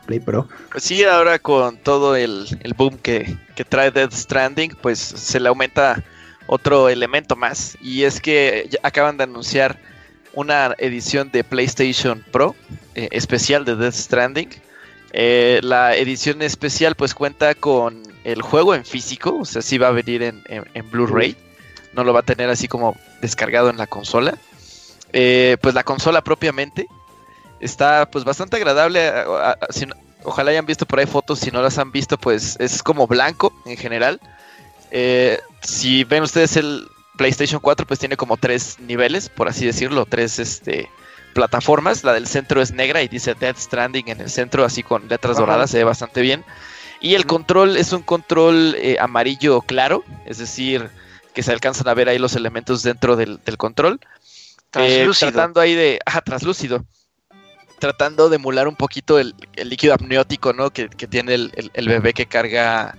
Play 0.06 0.20
Pro. 0.20 0.48
Pues 0.70 0.84
sí, 0.84 1.04
ahora 1.04 1.38
con 1.38 1.78
todo 1.78 2.16
el, 2.16 2.46
boom 2.76 2.98
que, 2.98 3.36
trae 3.68 3.90
Death 3.90 4.12
Stranding, 4.12 4.76
pues 4.80 4.98
se 4.98 5.40
le 5.40 5.48
aumenta 5.48 6.02
otro 6.46 6.88
elemento 6.88 7.36
más. 7.36 7.76
Y 7.80 8.04
es 8.04 8.20
que 8.20 8.70
acaban 8.82 9.16
de 9.16 9.24
anunciar 9.24 9.78
una 10.34 10.74
edición 10.78 11.30
de 11.30 11.44
PlayStation 11.44 12.24
Pro 12.30 12.54
eh, 12.94 13.08
especial 13.12 13.64
de 13.64 13.76
Death 13.76 13.94
Stranding. 13.94 14.50
Eh, 15.12 15.60
la 15.62 15.94
edición 15.96 16.42
especial 16.42 16.96
pues 16.96 17.14
cuenta 17.14 17.54
con 17.54 18.02
el 18.24 18.42
juego 18.42 18.74
en 18.74 18.84
físico, 18.84 19.38
o 19.38 19.44
sea, 19.44 19.62
sí 19.62 19.78
va 19.78 19.88
a 19.88 19.92
venir 19.92 20.22
en, 20.22 20.90
Blu-ray. 20.90 21.36
No 21.92 22.02
lo 22.02 22.12
va 22.12 22.20
a 22.20 22.24
tener 22.24 22.50
así 22.50 22.66
como 22.66 22.96
descargado 23.24 23.70
en 23.70 23.76
la 23.76 23.86
consola. 23.86 24.38
Eh, 25.12 25.56
pues 25.60 25.74
la 25.74 25.84
consola 25.84 26.22
propiamente 26.22 26.86
Está 27.64 28.10
pues 28.10 28.24
bastante 28.24 28.56
agradable. 28.56 29.10
ojalá 30.22 30.50
hayan 30.50 30.66
visto 30.66 30.84
por 30.84 30.98
ahí 30.98 31.06
fotos. 31.06 31.40
Si 31.40 31.50
no 31.50 31.62
las 31.62 31.78
han 31.78 31.92
visto, 31.92 32.18
pues 32.18 32.56
es 32.60 32.82
como 32.82 33.06
blanco 33.06 33.54
en 33.64 33.78
general. 33.78 34.20
Eh, 34.90 35.40
si 35.62 36.04
ven 36.04 36.22
ustedes 36.22 36.58
el 36.58 36.86
PlayStation 37.16 37.60
4, 37.62 37.86
pues 37.86 37.98
tiene 37.98 38.18
como 38.18 38.36
tres 38.36 38.78
niveles, 38.80 39.30
por 39.30 39.48
así 39.48 39.64
decirlo, 39.64 40.04
tres 40.04 40.38
este, 40.38 40.90
plataformas. 41.32 42.04
La 42.04 42.12
del 42.12 42.26
centro 42.26 42.60
es 42.60 42.72
negra 42.72 43.00
y 43.00 43.08
dice 43.08 43.34
Death 43.34 43.56
Stranding 43.56 44.08
en 44.08 44.20
el 44.20 44.30
centro, 44.30 44.64
así 44.66 44.82
con 44.82 45.08
letras 45.08 45.38
doradas, 45.38 45.70
se 45.70 45.78
ve 45.78 45.84
bastante 45.84 46.20
bien. 46.20 46.44
Y 47.00 47.14
el 47.14 47.24
control 47.24 47.78
es 47.78 47.94
un 47.94 48.02
control 48.02 48.74
eh, 48.76 48.98
amarillo 49.00 49.62
claro, 49.62 50.04
es 50.26 50.36
decir, 50.36 50.90
que 51.34 51.42
se 51.42 51.52
alcanzan 51.52 51.88
a 51.88 51.94
ver 51.94 52.08
ahí 52.08 52.18
los 52.18 52.36
elementos 52.36 52.82
dentro 52.82 53.16
del, 53.16 53.40
control. 53.58 54.00
Eh, 54.76 55.08
tratando 55.18 55.60
ahí 55.60 55.74
de. 55.74 56.00
Ajá, 56.04 56.20
translúcido 56.20 56.84
tratando 57.78 58.30
de 58.30 58.36
emular 58.36 58.66
un 58.66 58.76
poquito 58.76 59.18
el, 59.18 59.34
líquido 59.56 59.92
amniótico, 59.92 60.54
¿no? 60.54 60.70
Que, 60.70 60.88
tiene 60.88 61.34
el, 61.34 61.88
bebé 61.88 62.14
que 62.14 62.24
carga, 62.24 62.96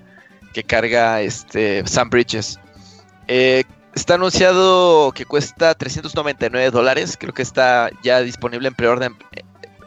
que 0.54 0.64
carga 0.64 1.22
este 1.22 1.86
Sam 1.88 2.12
Bridges. 2.12 2.60
Eh, 3.28 3.64
está 3.96 4.14
anunciado 4.14 5.12
que 5.14 5.26
cuesta 5.26 5.74
399 5.74 6.70
dólares. 6.70 7.18
Creo 7.20 7.34
que 7.34 7.42
está 7.42 7.90
ya 8.04 8.22
disponible 8.22 8.68
en 8.68 8.76
preorden 8.76 9.16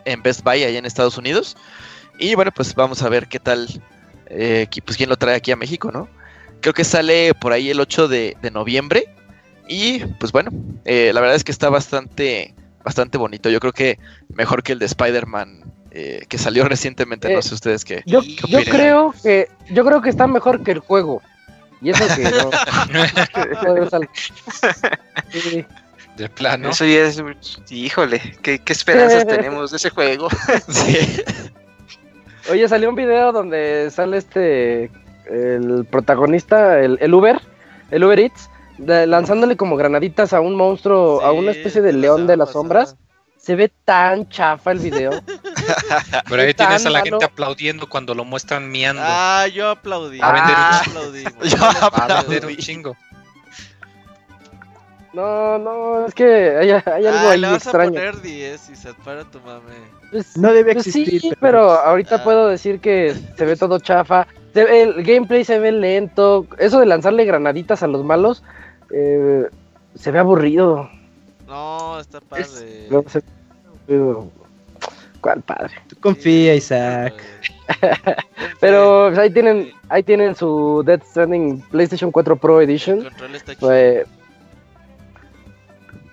en 0.04 0.22
Best 0.22 0.42
Buy 0.42 0.64
allá 0.64 0.78
en 0.78 0.86
Estados 0.86 1.16
Unidos. 1.16 1.56
Y 2.18 2.34
bueno, 2.34 2.50
pues 2.50 2.74
vamos 2.74 3.02
a 3.02 3.08
ver 3.08 3.28
qué 3.28 3.38
tal, 3.38 3.68
eh, 4.26 4.66
pues 4.84 4.96
quién 4.96 5.10
lo 5.10 5.16
trae 5.16 5.36
aquí 5.36 5.52
a 5.52 5.56
México, 5.56 5.92
¿no? 5.92 6.08
Creo 6.60 6.74
que 6.74 6.84
sale 6.84 7.34
por 7.34 7.52
ahí 7.52 7.70
el 7.70 7.80
8 7.80 8.08
de, 8.08 8.36
noviembre. 8.52 9.06
Y 9.68 10.00
pues 10.18 10.32
bueno, 10.32 10.50
eh, 10.84 11.12
la 11.12 11.20
verdad 11.20 11.36
es 11.36 11.44
que 11.44 11.52
está 11.52 11.68
bastante 11.68 12.54
bastante 12.82 13.18
bonito. 13.18 13.50
Yo 13.50 13.60
creo 13.60 13.72
que 13.72 13.98
mejor 14.34 14.62
que 14.62 14.72
el 14.72 14.78
de 14.78 14.86
Spider-Man 14.86 15.72
eh, 15.90 16.24
que 16.28 16.38
salió 16.38 16.64
recientemente. 16.68 17.32
no 17.32 17.38
eh, 17.38 17.42
sé 17.42 17.54
ustedes 17.54 17.84
qué. 17.84 18.02
Yo, 18.06 18.22
yo 18.22 18.64
creo 18.64 19.14
que 19.22 19.48
yo 19.70 19.84
creo 19.84 20.00
que 20.00 20.10
está 20.10 20.26
mejor 20.26 20.62
que 20.62 20.72
el 20.72 20.78
juego. 20.78 21.22
Y 21.80 21.90
eso 21.90 22.04
que 22.16 22.24
no. 22.24 22.50
De 26.16 26.28
plano. 26.28 26.70
Eso 26.70 26.84
ya 26.84 27.04
es. 27.04 27.22
Híjole, 27.70 28.20
qué, 28.42 28.60
esperanzas 28.66 29.24
tenemos 29.28 29.70
de 29.70 29.76
ese 29.76 29.90
juego. 29.90 30.26
Oye, 32.50 32.68
salió 32.68 32.88
un 32.88 32.96
video 32.96 33.30
donde 33.30 33.88
sale 33.92 34.16
este. 34.16 34.90
El 35.28 35.86
protagonista, 35.90 36.80
el, 36.80 36.98
el 37.00 37.14
Uber, 37.14 37.40
el 37.90 38.04
Uber 38.04 38.18
Eats, 38.18 38.50
lanzándole 38.78 39.56
como 39.56 39.76
granaditas 39.76 40.32
a 40.32 40.40
un 40.40 40.54
monstruo, 40.54 41.20
a 41.22 41.32
una 41.32 41.50
especie 41.50 41.82
de 41.82 41.92
león 41.92 42.26
de 42.26 42.36
las 42.36 42.52
sombras. 42.52 42.96
Se 43.36 43.54
ve 43.54 43.70
tan 43.84 44.28
chafa 44.28 44.72
el 44.72 44.78
video. 44.78 45.10
Pero 46.28 46.42
ahí 46.42 46.52
tienes 46.52 46.84
a 46.84 46.90
la 46.90 47.00
gente 47.02 47.24
aplaudiendo 47.24 47.88
cuando 47.88 48.14
lo 48.14 48.24
muestran 48.24 48.70
miando. 48.70 49.00
Ah, 49.04 49.46
yo 49.46 49.70
aplaudí. 49.70 50.18
A 50.20 50.32
vender 50.32 51.34
un, 51.40 51.48
yo 51.48 51.56
aplaudí. 51.64 52.44
un 52.44 52.56
chingo. 52.56 52.96
No, 55.14 55.58
no, 55.58 56.06
es 56.06 56.14
que 56.14 56.56
hay, 56.58 56.70
hay 56.70 57.06
algo 57.06 57.28
ah, 57.28 57.30
ahí 57.30 57.40
le 57.40 57.46
vas 57.46 57.62
extraño. 57.62 57.90
A 57.90 57.92
poner 57.94 58.20
10 58.20 58.70
y 58.70 58.76
se 58.76 58.92
para 58.94 59.24
tu 59.24 59.40
mame. 59.40 59.74
Pues, 60.10 60.36
no 60.36 60.52
debe 60.52 60.74
pues 60.74 60.86
existir. 60.86 61.20
sí, 61.20 61.32
pero, 61.40 61.70
ahorita 61.70 62.16
ah. 62.16 62.24
puedo 62.24 62.48
decir 62.48 62.80
que 62.80 63.14
se 63.36 63.44
ve 63.44 63.56
todo 63.56 63.78
chafa. 63.78 64.26
El 64.62 65.02
gameplay 65.04 65.44
se 65.44 65.58
ve 65.58 65.72
lento. 65.72 66.46
Eso 66.58 66.80
de 66.80 66.86
lanzarle 66.86 67.24
granaditas 67.24 67.82
a 67.82 67.86
los 67.86 68.04
malos 68.04 68.42
eh, 68.90 69.44
se 69.94 70.10
ve 70.10 70.18
aburrido. 70.18 70.88
No, 71.46 71.98
está 72.00 72.20
padre. 72.20 72.88
¿Cuál 75.20 75.42
padre? 75.42 75.74
Tú 75.88 75.96
confía, 76.00 76.54
Isaac. 76.54 77.14
Pero 78.60 79.06
pues, 79.08 79.18
ahí 79.18 79.30
tienen 79.30 79.72
ahí 79.88 80.02
tienen 80.02 80.34
su 80.36 80.82
Death 80.86 81.02
Stranding 81.10 81.60
PlayStation 81.70 82.10
4 82.12 82.36
Pro 82.36 82.60
Edition. 82.60 83.04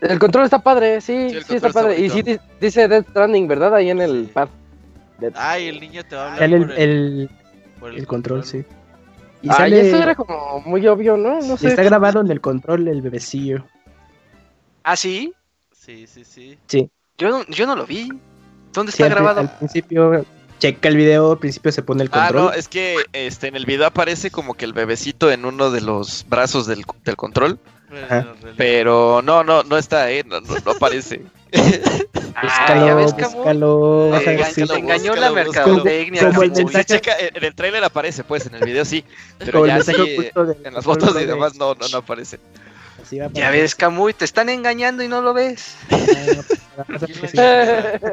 El 0.01 0.19
control 0.19 0.43
está 0.45 0.59
padre, 0.59 1.01
sí, 1.01 1.29
Sí, 1.29 1.35
el 1.37 1.43
sí, 1.45 1.55
está 1.55 1.67
control 1.67 1.73
padre. 1.73 1.93
está 1.93 2.05
y 2.05 2.09
sí 2.09 2.21
di- 2.21 2.39
dice 2.59 2.87
Death 2.87 3.09
Stranding, 3.09 3.47
¿verdad? 3.47 3.75
Ahí 3.75 3.89
en 3.89 4.01
el 4.01 4.25
Sí. 4.25 4.31
pad. 4.33 4.49
Ay, 5.35 5.67
el 5.69 5.79
niño 5.79 6.03
te 6.03 6.15
va 6.15 6.23
a 6.23 6.25
hablar 6.33 6.39
Sale 6.39 6.55
el, 6.57 6.65
por 6.67 6.79
el, 6.79 7.29
por 7.91 7.99
el 7.99 8.07
control, 8.07 8.43
sí. 8.43 8.63
Y 9.41 9.49
Ay, 9.49 9.55
sale, 9.55 9.87
eso 9.89 9.97
era 9.97 10.15
como 10.15 10.61
muy 10.65 10.87
obvio, 10.87 11.17
¿no? 11.17 11.39
No 11.41 11.53
y 11.53 11.57
sé. 11.57 11.67
está 11.67 11.83
grabado 11.83 12.21
en 12.21 12.31
el 12.31 12.41
control 12.41 12.87
el 12.87 13.01
bebecillo. 13.01 13.65
¿Ah, 14.83 14.95
sí? 14.95 15.33
Sí, 15.71 16.07
sí, 16.07 16.23
sí. 16.25 16.57
Yo 17.17 17.29
no, 17.29 17.45
yo 17.47 17.67
no 17.67 17.75
lo 17.75 17.85
vi. 17.85 18.09
¿Dónde 18.73 18.91
Sí, 18.91 19.03
está 19.03 19.13
grabado? 19.13 19.41
al 19.41 19.55
principio, 19.57 20.25
checa 20.59 20.89
el 20.89 20.97
video, 20.97 21.33
al 21.33 21.37
principio 21.39 21.71
se 21.71 21.83
pone 21.83 22.03
el 22.03 22.09
Ah, 22.11 22.27
control. 22.27 22.45
no, 22.45 22.51
es 22.53 22.67
que 22.67 22.97
este 23.13 23.47
en 23.47 23.55
el 23.55 23.65
video 23.65 23.85
aparece 23.85 24.31
como 24.31 24.55
que 24.55 24.65
el 24.65 24.73
bebecito 24.73 25.31
en 25.31 25.45
uno 25.45 25.69
de 25.69 25.81
los 25.81 26.25
brazos 26.27 26.65
del, 26.65 26.83
del 27.03 27.15
control, 27.15 27.59
Ajá. 28.03 28.33
pero 28.57 29.21
no, 29.21 29.43
no, 29.43 29.63
no 29.63 29.77
está, 29.77 30.11
eh, 30.11 30.23
no, 30.25 30.41
no, 30.41 30.55
no 30.65 30.71
aparece. 30.71 31.21
Ah, 32.37 32.41
Búscalo, 32.43 33.15
Camu. 33.15 33.35
búscalo, 33.37 34.11
Te 34.23 34.33
engañó 34.77 35.15
la 35.15 35.29
búscalo, 35.29 35.35
mercadotecnia. 35.35 36.21
Como 36.27 36.43
el 36.43 36.51
Camu. 36.51 36.63
mensaje- 36.65 36.83
Sí, 36.83 36.93
checa, 36.95 37.11
en 37.17 37.43
el 37.43 37.55
trailer 37.55 37.83
aparece, 37.83 38.23
pues, 38.25 38.45
en 38.47 38.55
el 38.55 38.65
video 38.65 38.83
sí, 38.83 39.05
pero 39.37 39.59
Como 39.61 39.65
el 39.65 39.71
ya 39.71 39.83
sí, 39.83 40.29
en 40.65 40.73
las 40.73 40.83
fotos 40.83 41.11
y 41.15 41.19
de- 41.19 41.25
demás 41.27 41.55
no, 41.55 41.73
no, 41.75 41.87
no 41.87 41.97
aparece. 41.99 42.39
Ya 43.33 43.51
ves, 43.51 43.75
Camuy, 43.75 44.13
te 44.13 44.25
están 44.25 44.49
engañando 44.49 45.03
y 45.03 45.07
no 45.07 45.21
lo 45.21 45.33
ves. 45.33 45.75
Ah, 45.91 46.97
sí. 47.31 47.37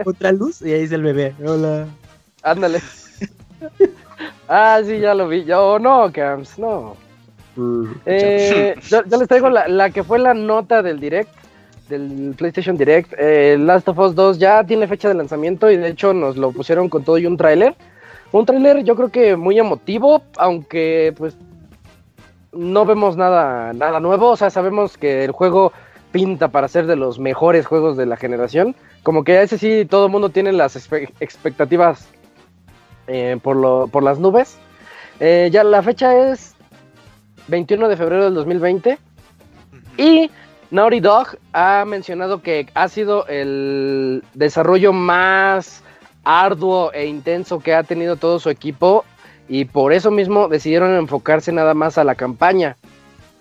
Contraluz 0.05 0.61
y 0.63 0.73
ahí 0.73 0.81
dice 0.83 0.95
el 0.97 1.03
bebé. 1.03 1.35
Hola. 1.45 1.87
Ándale. 2.43 2.81
ah, 4.49 4.81
sí, 4.85 4.99
ya 5.01 5.15
lo 5.15 5.29
vi. 5.29 5.45
Yo, 5.45 5.79
no, 5.79 6.13
Camps, 6.13 6.59
no. 6.59 6.97
Eh, 8.07 8.75
yo, 8.89 9.03
yo 9.05 9.17
les 9.19 9.29
traigo 9.29 9.51
la, 9.51 9.69
la 9.69 9.91
que 9.91 10.03
fue 10.05 10.19
la 10.19 10.35
nota 10.35 10.83
del 10.83 11.01
Direct, 11.01 11.31
del 11.93 12.35
PlayStation 12.37 12.77
Direct. 12.77 13.13
Eh, 13.19 13.57
Last 13.59 13.89
of 13.89 13.99
Us 13.99 14.15
2 14.15 14.39
ya 14.39 14.65
tiene 14.65 14.87
fecha 14.87 15.09
de 15.09 15.15
lanzamiento 15.15 15.71
y 15.71 15.77
de 15.77 15.89
hecho 15.89 16.13
nos 16.15 16.37
lo 16.37 16.51
pusieron 16.53 16.89
con 16.89 17.05
todo 17.05 17.19
y 17.19 17.27
un 17.27 17.37
tráiler. 17.37 17.75
Un 18.33 18.47
tráiler 18.47 18.83
yo 18.83 18.97
creo 18.97 19.11
que 19.11 19.37
muy 19.37 19.59
emotivo, 19.59 20.23
aunque 20.39 21.15
pues 21.17 21.37
no 22.53 22.85
vemos 22.87 23.17
nada, 23.17 23.73
nada 23.73 24.01
nuevo. 24.01 24.31
O 24.31 24.37
sea, 24.37 24.51
sabemos 24.51 24.97
que 24.97 25.25
el 25.25 25.33
juego 25.33 25.73
pinta 26.13 26.49
para 26.49 26.69
ser 26.69 26.87
de 26.87 26.97
los 26.97 27.19
mejores 27.19 27.67
juegos 27.67 27.97
de 27.97 28.07
la 28.07 28.17
generación. 28.17 28.75
Como 29.03 29.25
que 29.25 29.39
a 29.39 29.43
ese 29.43 29.59
sí 29.59 29.87
todo 29.89 30.07
el 30.07 30.13
mundo 30.13 30.31
tiene 30.31 30.53
las 30.53 30.77
expectativas 30.77 32.09
eh, 33.07 33.39
por, 33.43 33.57
lo, 33.57 33.89
por 33.89 34.03
las 34.03 34.19
nubes. 34.19 34.57
Eh, 35.21 35.51
ya 35.53 35.63
la 35.63 35.83
fecha 35.83 36.33
es 36.33 36.55
21 37.49 37.89
de 37.89 37.97
febrero 37.97 38.25
del 38.25 38.35
2020. 38.35 38.99
Y 39.99 40.31
Naughty 40.73 41.01
Dog 41.01 41.37
ha 41.53 41.85
mencionado 41.87 42.41
que 42.41 42.67
ha 42.73 42.89
sido 42.89 43.27
el 43.27 44.25
desarrollo 44.33 44.95
más 44.95 45.85
arduo 46.25 46.91
e 46.95 47.05
intenso 47.05 47.59
que 47.59 47.75
ha 47.75 47.83
tenido 47.83 48.17
todo 48.17 48.39
su 48.39 48.49
equipo 48.49 49.05
y 49.51 49.67
por 49.67 49.93
eso 49.93 50.11
mismo 50.11 50.49
decidieron 50.49 50.97
enfocarse 50.97 51.53
nada 51.53 51.75
más 51.75 51.99
a 51.99 52.05
la 52.05 52.15
campaña. 52.15 52.79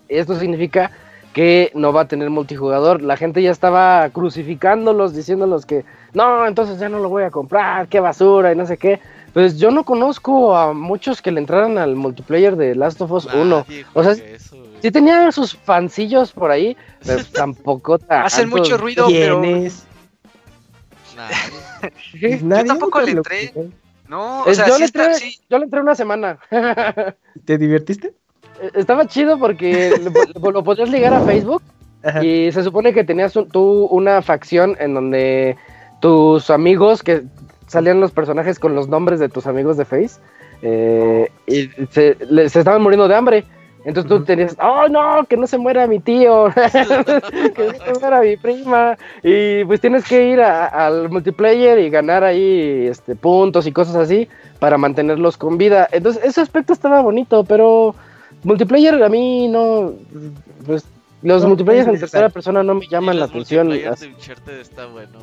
Esto 0.09 0.37
significa 0.37 0.91
que 1.33 1.71
no 1.73 1.93
va 1.93 2.01
a 2.01 2.07
tener 2.09 2.29
multijugador. 2.29 3.01
La 3.01 3.15
gente 3.15 3.41
ya 3.41 3.51
estaba 3.51 4.09
crucificándolos, 4.09 5.15
diciéndolos 5.15 5.65
que 5.65 5.85
no, 6.13 6.45
entonces 6.45 6.79
ya 6.79 6.89
no 6.89 6.99
lo 6.99 7.07
voy 7.07 7.23
a 7.23 7.31
comprar, 7.31 7.87
qué 7.87 8.01
basura 8.01 8.51
y 8.51 8.57
no 8.57 8.65
sé 8.65 8.75
qué. 8.75 8.99
Pues 9.31 9.57
yo 9.57 9.71
no 9.71 9.85
conozco 9.85 10.57
a 10.57 10.73
muchos 10.73 11.21
que 11.21 11.31
le 11.31 11.39
entraran 11.39 11.77
al 11.77 11.95
multiplayer 11.95 12.57
de 12.57 12.75
Last 12.75 12.99
of 12.99 13.11
Us 13.13 13.25
1. 13.33 13.45
Nadie 13.45 13.85
O 13.93 14.03
sea, 14.03 14.11
eso. 14.11 14.70
Sí 14.81 14.91
tenía 14.91 15.31
sus 15.31 15.55
fancillos 15.55 16.31
por 16.31 16.51
ahí, 16.51 16.75
pero 17.05 17.23
tampoco 17.33 17.95
Hacen 18.09 18.49
tantos. 18.49 18.59
mucho 18.59 18.77
ruido, 18.77 19.07
pero 19.07 19.41
¿Quién 19.41 19.65
es? 19.65 19.83
Nadie. 21.15 22.39
Nadie 22.41 22.65
tampoco 22.65 23.01
le 23.01 23.11
entré. 23.11 23.53
no, 24.07 24.43
o 24.43 24.47
Eh, 24.49 24.55
sea, 24.55 24.67
yo, 24.67 24.73
sí 24.75 24.79
le 24.79 24.85
está, 24.85 25.05
entré, 25.05 25.19
sí. 25.19 25.39
yo 25.49 25.57
le 25.57 25.65
entré 25.65 25.81
una 25.81 25.95
semana. 25.95 26.39
¿Te 27.45 27.57
divertiste? 27.57 28.13
Estaba 28.75 29.07
chido 29.07 29.39
porque 29.39 29.99
lo, 30.41 30.51
lo 30.51 30.63
podías 30.63 30.89
ligar 30.89 31.13
a 31.13 31.21
Facebook 31.21 31.61
Ajá. 32.03 32.23
y 32.23 32.51
se 32.51 32.63
supone 32.63 32.93
que 32.93 33.03
tenías 33.03 33.35
un- 33.35 33.49
tú 33.49 33.85
una 33.91 34.21
facción 34.21 34.75
en 34.79 34.93
donde 34.93 35.57
tus 35.99 36.49
amigos, 36.49 37.01
que 37.03 37.23
salían 37.67 37.99
los 37.99 38.11
personajes 38.11 38.59
con 38.59 38.75
los 38.75 38.87
nombres 38.87 39.19
de 39.19 39.29
tus 39.29 39.47
amigos 39.47 39.77
de 39.77 39.85
Face, 39.85 40.19
eh, 40.61 41.31
y 41.47 41.69
se, 41.91 42.17
le- 42.29 42.49
se 42.49 42.59
estaban 42.59 42.81
muriendo 42.81 43.07
de 43.07 43.15
hambre. 43.15 43.45
Entonces 43.83 44.09
tú 44.09 44.23
tenías, 44.23 44.55
oh 44.61 44.87
no, 44.89 45.25
que 45.25 45.37
no 45.37 45.47
se 45.47 45.57
muera 45.57 45.87
mi 45.87 45.99
tío, 45.99 46.49
que 47.55 47.63
no 47.67 47.73
se 47.85 47.99
muera 47.99 48.21
mi 48.21 48.37
prima. 48.37 48.97
Y 49.23 49.63
pues 49.65 49.81
tienes 49.81 50.05
que 50.07 50.29
ir 50.29 50.41
a- 50.41 50.67
al 50.67 51.09
multiplayer 51.09 51.79
y 51.79 51.89
ganar 51.89 52.23
ahí 52.23 52.87
este, 52.87 53.15
puntos 53.15 53.65
y 53.67 53.71
cosas 53.71 53.95
así 53.95 54.27
para 54.59 54.77
mantenerlos 54.77 55.37
con 55.37 55.57
vida. 55.57 55.87
Entonces 55.91 56.23
ese 56.23 56.41
aspecto 56.41 56.73
estaba 56.73 57.01
bonito, 57.01 57.43
pero 57.43 57.95
multiplayer 58.43 59.01
a 59.03 59.09
mí 59.09 59.47
no, 59.47 59.93
pues 60.65 60.85
los 61.23 61.43
No, 61.43 61.49
multiplayers 61.49 61.87
en 61.87 61.99
tercera 61.99 62.29
persona 62.29 62.63
no 62.63 62.75
me 62.75 62.87
llaman 62.87 63.15
Y 63.15 63.19
la 63.19 63.25
atención. 63.25 63.69
de 63.69 63.89
Uncharted 63.89 64.59
está 64.59 64.85
bueno, 64.87 65.19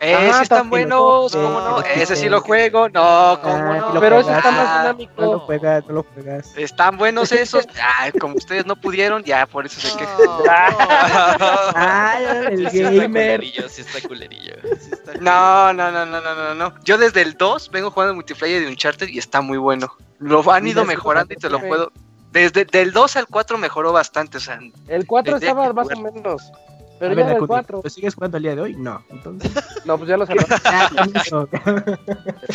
güey. 0.00 0.12
Eh, 0.12 0.16
Ah, 0.30 0.36
sí 0.36 0.42
están 0.44 0.58
también. 0.60 0.88
buenos, 0.88 1.34
No, 1.34 1.42
¿cómo 1.42 1.60
no? 1.60 1.70
no, 1.78 1.82
Ese 1.82 2.16
sí 2.16 2.24
no. 2.26 2.30
lo 2.32 2.40
juego, 2.40 2.88
no, 2.88 3.38
¿cómo 3.42 3.54
Ah, 3.54 3.90
no? 3.94 4.00
Pero 4.00 4.20
ese 4.20 4.30
está 4.34 4.50
más 4.50 4.66
Ah, 4.68 4.80
dinámico. 4.82 5.12
No 5.22 5.32
lo 5.32 5.38
juegas, 5.40 5.84
no 5.86 5.92
lo 5.94 6.02
juegas. 6.14 6.52
Están 6.56 6.96
buenos 6.96 7.30
esos. 7.32 7.66
Ay, 7.98 8.12
como 8.12 8.34
ustedes 8.36 8.64
no 8.66 8.76
pudieron, 8.76 9.22
ya 9.24 9.46
por 9.46 9.66
eso 9.66 9.80
se 9.80 9.96
quejan. 9.98 10.16
Ah, 10.48 12.18
el 12.50 12.70
Sí 12.70 12.78
está 12.80 12.90
gamer. 12.90 13.40
culerillo, 13.40 13.68
sí 13.68 13.80
está 13.82 14.06
culerillo. 14.08 14.54
Sí 14.80 14.90
está 14.92 15.12
No, 15.14 15.72
no, 15.72 15.90
no, 15.90 16.06
no, 16.06 16.20
no, 16.20 16.34
no, 16.34 16.54
no. 16.54 16.74
Yo 16.84 16.98
desde 16.98 17.22
el 17.22 17.34
2 17.34 17.70
vengo 17.70 17.90
jugando 17.90 18.14
multiplayer 18.14 18.62
de 18.62 18.68
Uncharted 18.68 19.08
y 19.08 19.18
está 19.18 19.40
muy 19.40 19.58
bueno. 19.58 19.92
Lo 20.18 20.50
han 20.52 20.66
ido 20.66 20.84
mejorando 20.84 21.32
y 21.34 21.36
te 21.36 21.48
lo 21.50 21.60
puedo. 21.60 21.92
Desde 22.32 22.64
del 22.64 22.92
2 22.92 23.16
al 23.16 23.26
4 23.26 23.58
mejoró 23.58 23.92
bastante, 23.92 24.38
o 24.38 24.40
sea, 24.40 24.60
El 24.86 25.06
4 25.06 25.32
Tendría 25.32 25.50
estaba 25.50 25.72
más 25.72 25.88
o 25.92 26.00
menos. 26.00 26.52
Pero 27.00 27.12
A 27.12 27.16
ya 27.16 27.22
el 27.22 27.36
Acuti, 27.36 27.46
4. 27.48 27.80
¿Lo 27.82 27.90
sigues 27.90 28.14
jugando 28.14 28.36
al 28.36 28.42
día 28.42 28.54
de 28.54 28.60
hoy? 28.60 28.76
No. 28.76 29.02
Entonces. 29.08 29.50
No, 29.86 29.96
pues 29.96 30.08
ya 30.08 30.16
lo 30.18 30.26
cerró. 30.26 30.44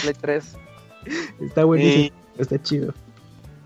Play 0.01 0.13
3. 0.21 0.57
está 1.41 1.65
buenísimo. 1.65 2.15
Está 2.37 2.61
chido. 2.61 2.93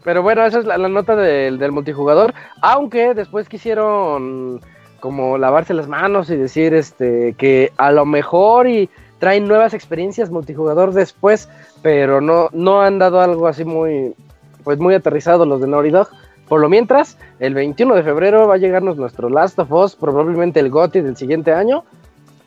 Pero 0.04 0.24
bueno, 0.24 0.46
esa 0.46 0.60
es 0.60 0.66
la, 0.66 0.78
la 0.78 0.88
nota 0.88 1.16
del, 1.18 1.60
del 1.60 1.74
multijugador. 1.74 2.34
Aunque 2.62 3.14
después 3.14 3.50
quisieron 3.50 4.62
como 5.02 5.38
lavarse 5.38 5.74
las 5.74 5.88
manos 5.88 6.30
y 6.30 6.38
decir 6.38 6.74
este 6.74 7.34
que 7.38 7.74
a 7.78 7.92
lo 7.92 8.06
mejor 8.06 8.68
y 8.68 8.90
traen 9.20 9.48
nuevas 9.48 9.74
experiencias 9.74 10.32
multijugador 10.32 10.94
después, 10.94 11.50
pero 11.82 12.22
no, 12.22 12.50
no 12.54 12.82
han 12.82 13.00
dado 13.00 13.20
algo 13.20 13.48
así 13.48 13.66
muy 13.66 14.16
pues 14.64 14.80
muy 14.80 14.94
aterrizado 14.94 15.46
los 15.46 15.60
de 15.62 15.68
Naughty 15.68 15.90
Dog. 15.90 16.10
Por 16.50 16.60
lo 16.62 16.68
mientras, 16.70 17.18
el 17.40 17.54
21 17.54 17.96
de 17.96 18.04
febrero 18.04 18.48
va 18.48 18.56
a 18.56 18.58
llegarnos 18.58 18.98
nuestro 18.98 19.30
Last 19.30 19.58
of 19.60 19.72
Us, 19.72 19.96
probablemente 19.96 20.60
el 20.60 20.70
GOTY 20.70 21.02
del 21.02 21.16
siguiente 21.16 21.54
año, 21.54 21.84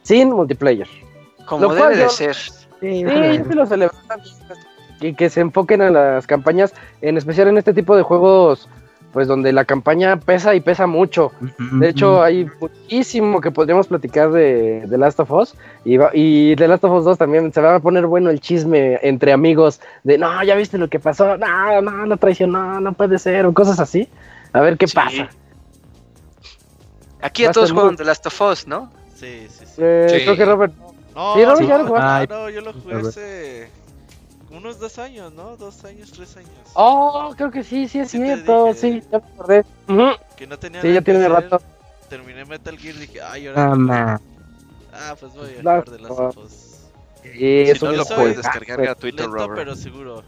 sin 0.02 0.30
multiplayer. 0.30 0.88
como 1.46 1.62
Lo 1.62 1.68
debe 1.70 1.80
cual 1.80 1.96
de 1.96 2.02
yo- 2.02 2.08
ser. 2.10 2.34
Sí, 2.34 2.58
Sí, 2.80 3.54
lo 3.54 3.64
celebro. 3.66 3.94
Y 5.00 5.14
que 5.14 5.30
se 5.30 5.40
enfoquen 5.40 5.82
en 5.82 5.92
las 5.94 6.26
campañas, 6.26 6.74
en 7.00 7.16
especial 7.16 7.48
en 7.48 7.58
este 7.58 7.72
tipo 7.74 7.96
de 7.96 8.02
juegos, 8.02 8.68
pues 9.12 9.28
donde 9.28 9.52
la 9.52 9.64
campaña 9.64 10.16
pesa 10.18 10.54
y 10.54 10.60
pesa 10.60 10.86
mucho. 10.86 11.32
De 11.58 11.88
hecho, 11.90 12.22
hay 12.22 12.48
muchísimo 12.60 13.40
que 13.40 13.50
podríamos 13.50 13.86
platicar 13.86 14.30
de, 14.32 14.86
de 14.86 14.98
Last 14.98 15.20
of 15.20 15.30
Us. 15.30 15.54
Y, 15.84 15.98
va- 15.98 16.10
y 16.14 16.54
de 16.54 16.66
Last 16.68 16.84
of 16.84 16.92
Us 16.92 17.04
2 17.04 17.18
también 17.18 17.52
se 17.52 17.60
va 17.60 17.76
a 17.76 17.80
poner 17.80 18.06
bueno 18.06 18.30
el 18.30 18.40
chisme 18.40 18.98
entre 19.02 19.32
amigos 19.32 19.80
de 20.02 20.16
no, 20.18 20.42
ya 20.44 20.54
viste 20.54 20.78
lo 20.78 20.88
que 20.88 20.98
pasó, 20.98 21.36
no, 21.36 21.82
no, 21.82 22.06
lo 22.06 22.16
traicionó, 22.16 22.80
no 22.80 22.92
puede 22.94 23.18
ser, 23.18 23.44
o 23.46 23.52
cosas 23.52 23.78
así. 23.80 24.08
A 24.52 24.60
ver 24.60 24.76
qué 24.78 24.86
Sí. 24.88 24.94
pasa. 24.94 25.28
Aquí 27.20 27.44
a 27.44 27.52
todos 27.52 27.70
juegan 27.72 27.90
muy- 27.90 27.96
The 27.96 28.04
Last 28.04 28.26
of 28.26 28.40
Us, 28.40 28.66
¿no? 28.66 28.90
Sí, 29.14 29.46
sí, 29.48 29.64
sí. 29.66 29.74
Eh, 29.78 30.06
Sí. 30.10 30.24
Creo 30.24 30.36
que 30.36 30.44
Robert. 30.44 30.72
No, 31.14 31.34
Sí, 31.34 31.44
Robert, 31.44 31.60
no, 31.60 31.68
ya 31.68 31.78
lo 31.78 31.86
jugaste. 31.86 32.34
no, 32.34 32.40
no, 32.40 32.50
yo 32.50 32.60
lo 32.62 32.72
jugué 32.72 32.94
Robert. 32.94 33.14
Unos 34.52 34.78
dos 34.78 34.98
años, 34.98 35.32
¿no? 35.32 35.56
Dos 35.56 35.84
años, 35.84 36.10
tres 36.12 36.36
años. 36.36 36.50
Oh, 36.74 37.32
creo 37.36 37.50
que 37.50 37.62
sí, 37.64 37.88
sí 37.88 37.98
es 38.00 38.10
Sí 38.10 38.18
cierto, 38.18 38.66
dije. 38.66 38.78
sí, 38.78 39.02
ya 39.10 39.18
me 39.18 39.24
acordé. 39.34 39.64
Que 40.36 40.46
no 40.46 40.58
tenía 40.58 40.80
Sí, 40.80 40.88
nada 40.88 41.00
ya 41.00 41.04
tiene 41.04 41.28
rato. 41.28 41.60
Terminé 42.08 42.44
Metal 42.44 42.78
Gear 42.78 42.94
y 42.96 42.98
dije, 42.98 43.22
ay, 43.22 43.46
ahora. 43.48 43.72
Ah. 43.90 44.20
Ah, 44.92 45.16
pues 45.18 45.32
voy 45.32 45.50
a 45.50 45.58
jugar 45.60 45.84
de 45.90 45.98
las 46.00 46.10
Us. 46.36 46.52
Sí, 47.22 47.30
Si 47.34 47.70
eso 47.70 47.86
no 47.86 47.92
lo 47.92 48.04
soy- 48.04 48.16
puedes 48.16 48.36
descargar 48.36 48.80
Ah, 48.80 48.82
gratuito, 48.82 49.22
Lento, 49.22 49.36
Robert. 49.36 49.54
pero 49.54 49.76
seguro. 49.76 50.22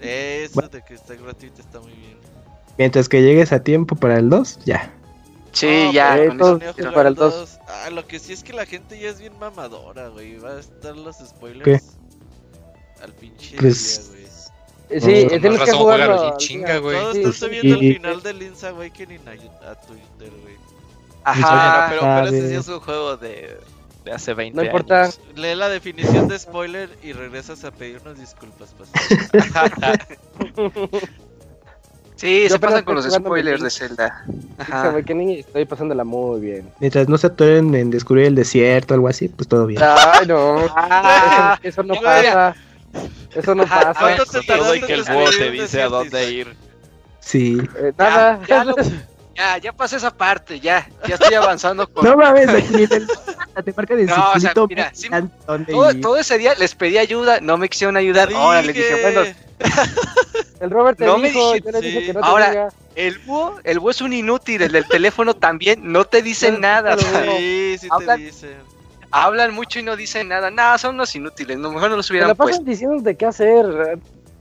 Eso 0.00 0.52
Bueno. 0.54 0.68
de 0.68 0.82
que 0.84 0.94
está 0.94 1.14
gratuito 1.14 1.60
está 1.60 1.80
muy 1.80 1.92
bien. 1.92 2.16
Mientras 2.76 3.08
que 3.08 3.22
llegues 3.22 3.52
a 3.52 3.62
tiempo 3.64 3.96
para 3.96 4.18
el 4.18 4.28
2, 4.30 4.60
ya. 4.64 4.92
Sí, 5.52 5.86
No, 5.86 5.92
ya. 5.92 6.16
con 6.38 6.62
eso 6.62 6.76
para 6.92 7.00
el 7.02 7.06
el 7.08 7.14
dos. 7.16 7.34
2. 7.34 7.58
Ah, 7.66 7.90
lo 7.90 8.06
que 8.06 8.20
sí 8.20 8.32
es 8.32 8.44
que 8.44 8.52
la 8.52 8.64
gente 8.66 9.00
ya 9.00 9.08
es 9.08 9.18
bien 9.18 9.36
mamadora, 9.40 10.08
güey. 10.08 10.38
Va 10.38 10.50
a 10.50 10.60
estar 10.60 10.94
los 10.96 11.16
spoilers. 11.16 11.64
¿Qué? 11.64 11.97
Al 13.02 13.12
pinche 13.12 13.56
Pues- 13.58 14.00
día, 14.00 14.08
güey. 14.10 14.18
Eh, 14.90 15.00
Sí, 15.00 15.26
más 15.30 15.40
tienes 15.42 15.60
que 15.60 15.72
jugarlo. 15.72 16.32
al 16.32 16.36
chinga, 16.38 16.78
güey. 16.78 16.96
Sí, 17.12 17.32
subiendo 17.32 17.82
y- 17.82 17.88
el 17.88 17.94
final 17.96 18.22
de 18.22 18.32
Link's 18.34 18.64
Awakening 18.64 19.20
a, 19.28 19.70
a 19.70 19.74
Twitter, 19.74 20.32
güey. 20.42 20.56
Ajá, 21.24 21.86
pero, 21.90 22.00
pero 22.00 22.26
ese 22.28 22.48
sí 22.48 22.54
es 22.54 22.68
un 22.68 22.80
juego 22.80 23.16
de, 23.18 23.58
de 24.04 24.12
hace 24.12 24.32
20 24.32 24.56
No 24.56 24.64
importa. 24.64 25.02
años. 25.02 25.20
Lee 25.36 25.54
la 25.54 25.68
definición 25.68 26.26
de 26.28 26.38
spoiler 26.38 26.88
y 27.02 27.12
regresas 27.12 27.64
a 27.64 27.70
pedirnos 27.70 28.18
disculpas. 28.18 28.74
Pues. 28.78 28.88
Sí, 32.16 32.42
Yo 32.44 32.48
se 32.48 32.58
pasan 32.58 32.82
con 32.82 32.96
los 32.96 33.04
spoilers 33.08 33.62
de 33.62 33.70
Zelda. 33.70 34.24
Ajá. 34.58 34.90
Awakening 34.90 35.30
y 35.30 35.38
estoy 35.38 35.64
pasándola 35.66 36.02
muy 36.02 36.40
bien. 36.40 36.68
Mientras 36.80 37.08
no 37.08 37.16
se 37.16 37.28
atoren 37.28 37.72
en 37.76 37.90
descubrir 37.90 38.26
el 38.26 38.34
desierto 38.34 38.92
o 38.92 38.96
algo 38.96 39.06
así, 39.06 39.28
pues 39.28 39.46
todo 39.46 39.66
bien. 39.66 39.80
Ay, 39.84 40.26
no. 40.26 40.66
Ah, 40.74 41.56
eso, 41.62 41.82
eso 41.82 41.84
no 41.84 41.94
pasa. 42.00 42.56
Eso 43.34 43.54
no 43.54 43.64
pasa. 43.66 43.94
¿Cuánto 43.98 44.24
te 44.26 44.38
Con 44.38 44.46
todo 44.46 44.74
y 44.74 44.80
tardaste 44.80 44.86
que 44.86 44.92
el 44.94 45.04
juego 45.04 45.30
te 45.30 45.50
dice 45.50 45.82
a 45.82 45.88
dónde 45.88 46.30
ir. 46.30 46.56
Sí. 47.20 47.58
Eh, 47.76 47.92
nada. 47.96 48.40
ya, 48.48 48.64
lo- 48.64 48.74
ya, 49.36 49.58
ya 49.58 49.72
pasé 49.72 49.96
esa 49.96 50.10
parte, 50.16 50.58
ya, 50.58 50.88
ya 51.06 51.14
estoy 51.14 51.34
avanzando 51.34 51.86
con... 51.92 52.04
No 52.04 52.16
mames, 52.16 52.48
aquí. 52.48 52.86
Te 52.88 53.72
marcan 53.76 53.98
en 54.00 54.06
No, 54.06 54.32
o 54.34 54.40
sea, 54.40 54.52
mira, 54.68 54.90
sí- 54.94 55.08
todo, 56.00 56.16
ese 56.16 56.38
día 56.38 56.54
les 56.54 56.74
pedí 56.74 56.96
ayuda, 56.98 57.38
no 57.40 57.56
me 57.58 57.68
quisieron 57.68 57.96
ayudar. 57.96 58.32
Ahora 58.32 58.62
les 58.62 58.74
dije, 58.74 59.00
bueno, 59.02 59.22
El 60.60 60.70
Robert 60.70 60.98
te 60.98 61.04
No 61.06 61.18
me 61.18 61.28
dijo, 61.28 61.54
yo 61.56 61.70
le 61.70 61.80
dije 61.80 62.00
sí. 62.00 62.06
que 62.06 62.12
no 62.14 62.20
te 62.20 62.26
Ahora- 62.26 62.50
diga. 62.50 62.68
el 62.96 63.18
búho, 63.20 63.60
el 63.64 63.78
búho 63.78 63.90
es 63.90 64.00
un 64.00 64.12
inútil, 64.12 64.62
el 64.62 64.72
del 64.72 64.86
teléfono 64.88 65.34
también, 65.34 65.80
no 65.92 66.04
te 66.04 66.22
Pero- 66.48 66.60
nada. 66.60 66.96
Sí, 66.98 67.76
sí 67.78 67.88
te 67.88 68.16
dicen. 68.16 68.77
Hablan 69.10 69.54
mucho 69.54 69.78
y 69.78 69.82
no 69.82 69.96
dicen 69.96 70.28
nada. 70.28 70.50
Nada, 70.50 70.78
son 70.78 70.94
unos 70.96 71.14
inútiles, 71.14 71.58
no, 71.58 71.70
mejor 71.72 71.90
no 71.90 71.96
los 71.96 72.06
Te 72.06 72.12
hubieran 72.12 72.28
la 72.28 72.34
pasan 72.34 72.64
puesto. 72.64 72.64
diciéndote 72.70 73.16
qué 73.16 73.26
hacer. 73.26 73.98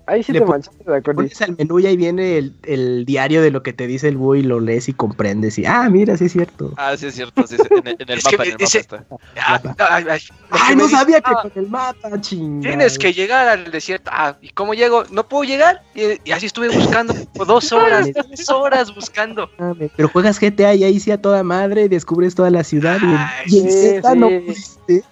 Ahí 0.10 0.24
sí 0.24 0.32
Le 0.32 0.40
te 0.40 0.46
manchaste 0.46 0.84
de 0.90 0.96
acuerdo. 0.98 1.18
Pones 1.22 1.42
al 1.42 1.58
menú 1.58 1.80
y 1.80 1.86
ahí 1.86 1.98
viene 1.98 2.38
el, 2.38 2.54
el 2.64 3.06
diario 3.06 3.42
de 3.42 3.52
lo 3.52 3.62
que 3.62 3.74
te 3.74 3.88
dice 3.88 4.08
el 4.08 4.16
búho 4.16 4.36
y 4.36 4.42
lo 4.42 4.62
lees 4.62 4.88
y 4.88 4.94
comprendes. 4.94 5.60
Y, 5.60 5.66
ah, 5.66 5.90
mira, 5.90 6.16
sí 6.16 6.26
es 6.26 6.32
cierto. 6.32 6.74
Ah, 6.78 6.96
sí 6.96 7.08
es 7.08 7.16
cierto, 7.16 7.46
sí, 7.46 7.58
sí, 7.58 7.64
en, 7.70 7.88
el- 7.88 7.96
en 8.00 8.20
mapa, 8.24 8.44
en 8.46 8.52
el 8.52 8.58
dice- 8.58 8.88
mapa 8.90 9.04
está. 9.36 9.76
Ah, 9.78 10.18
ay, 10.50 10.76
no 10.78 10.84
dice, 10.86 10.96
sabía 10.96 11.20
que 11.20 11.32
"Ah, 11.36 11.42
con 11.42 11.52
el 11.56 11.70
mapa, 11.70 12.22
chingada. 12.22 12.62
Tienes 12.62 12.98
que 12.98 13.12
llegar 13.12 13.50
al 13.50 13.70
desierto. 13.70 14.10
Ah, 14.14 14.38
¿y 14.42 14.50
cómo 14.52 14.74
llego? 14.74 15.04
No 15.12 15.28
puedo 15.28 15.44
llegar. 15.44 15.82
Y, 15.94 16.04
y 16.24 16.32
así 16.32 16.46
estuve 16.46 16.70
buscando 16.70 17.14
dos 17.46 17.72
horas, 17.74 18.08
tres 18.14 18.50
horas 18.50 18.96
buscando. 18.96 19.50
Pero 19.98 20.08
juegas 20.08 20.40
GTA 20.40 20.74
y 20.76 20.86
ahí 20.86 21.00
sí 21.02 21.12
a 21.12 21.22
toda 21.22 21.44
madre 21.44 21.90
descubres 21.90 22.34
toda 22.34 22.50
la 22.50 22.64
ciudad. 22.64 22.98
y 23.02 23.06
en- 23.06 23.18
Ay, 23.18 23.44
y 23.48 23.60
en, 23.60 23.72
sí, 23.72 23.78
Zelda 23.82 24.16
no 24.16 24.30
sí. 24.30 24.40
pudiste. 24.40 25.04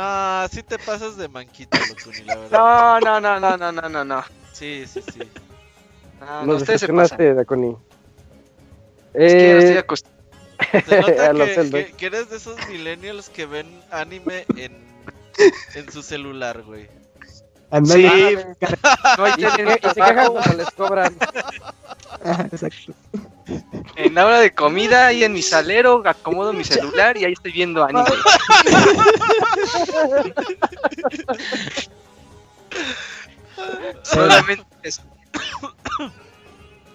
Ah, 0.00 0.46
sí 0.52 0.62
te 0.62 0.78
pasas 0.78 1.16
de 1.16 1.26
manquito, 1.28 1.76
Locuni, 1.76 2.22
la 2.24 2.36
verdad. 2.36 2.50
No, 2.56 3.00
no, 3.00 3.20
no, 3.20 3.40
no, 3.40 3.56
no, 3.56 3.72
no, 3.72 3.88
no, 3.88 4.04
no. 4.04 4.24
Sí, 4.52 4.84
sí, 4.86 5.00
sí. 5.12 5.18
No, 6.20 6.26
no, 6.26 6.46
Nos 6.46 6.62
ustedes 6.62 6.80
se. 6.82 6.86
Es 9.14 9.32
que 9.34 9.48
ya 9.48 9.58
estoy 9.58 9.74
Eh, 9.74 9.78
acostumbrado. 9.78 10.18
Se 10.86 11.00
nota 11.00 11.12
que, 11.32 11.54
que- 11.86 11.92
que 11.96 12.06
eres 12.06 12.30
de 12.30 12.36
esos 12.36 12.68
millennials 12.68 13.28
que 13.28 13.46
ven 13.46 13.66
anime 13.90 14.44
en, 14.56 14.76
en 15.74 15.90
su 15.90 16.02
celular, 16.02 16.62
güey. 16.62 16.88
Sí, 17.94 18.02
me- 18.36 18.56
no 19.18 19.28
y, 19.28 19.40
se, 19.40 19.50
tele- 19.50 19.80
y 19.82 19.88
se 19.88 19.94
quejan 20.00 20.32
cuando 20.32 20.54
les 20.54 20.70
cobran. 20.70 21.16
Ajá, 22.24 22.42
exacto. 22.52 22.92
En 23.96 24.14
la 24.14 24.26
hora 24.26 24.38
de 24.40 24.54
comida 24.54 25.12
y 25.12 25.24
en 25.24 25.32
mi 25.32 25.42
salero 25.42 26.02
acomodo 26.06 26.52
mi 26.52 26.62
celular 26.64 27.16
y 27.16 27.24
ahí 27.24 27.32
estoy 27.32 27.50
viendo 27.52 27.82
anime. 27.84 28.04
Solamente 34.02 34.64
eso. 34.82 35.02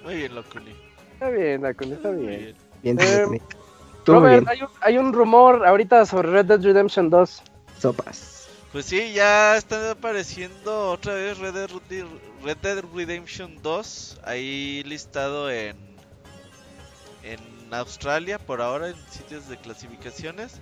Muy 0.04 0.16
bien, 0.16 0.36
Locuni. 0.36 0.76
Está 1.14 1.30
bien, 1.30 1.62
Daconi, 1.62 1.94
está 1.94 2.12
bien. 2.12 2.28
bien. 2.82 2.98
Bien, 2.98 3.00
Eh, 3.00 3.40
Robert, 4.06 4.44
bien. 4.46 4.50
hay 4.50 4.62
un, 4.62 4.68
hay 4.82 4.98
un 4.98 5.14
rumor 5.14 5.66
ahorita 5.66 6.06
sobre 6.06 6.30
Red 6.32 6.46
Dead 6.46 6.62
Redemption 6.62 7.10
2. 7.10 7.42
Sopas. 7.80 8.48
Pues 8.72 8.86
sí, 8.86 9.14
ya 9.14 9.56
está 9.56 9.92
apareciendo 9.92 10.90
otra 10.90 11.14
vez 11.14 11.38
Red 11.38 11.54
Dead, 11.54 11.70
Red 12.44 12.58
Dead 12.58 12.84
Redemption 12.94 13.62
2 13.62 14.20
ahí 14.26 14.84
listado 14.86 15.50
en 15.52 15.78
en 17.24 17.40
Australia 17.74 18.38
por 18.38 18.62
ahora 18.62 18.90
en 18.90 18.96
sitios 19.10 19.48
de 19.48 19.58
clasificaciones. 19.58 20.60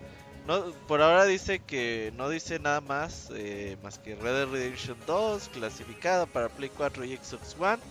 No, 0.48 0.72
por 0.88 1.02
ahora 1.02 1.26
dice 1.26 1.60
que 1.60 2.12
no 2.18 2.30
dice 2.30 2.60
nada 2.60 2.82
más 2.82 3.30
eh, 3.36 3.78
más 3.84 4.00
que 4.00 4.16
Red 4.16 4.34
Dead 4.34 4.48
Redemption 4.48 4.98
2 5.06 5.50
clasificado 5.50 6.26
para 6.26 6.50
Play 6.50 6.72
4 6.76 7.06
y 7.06 7.18
Xbox 7.18 7.56
One. 7.60 7.82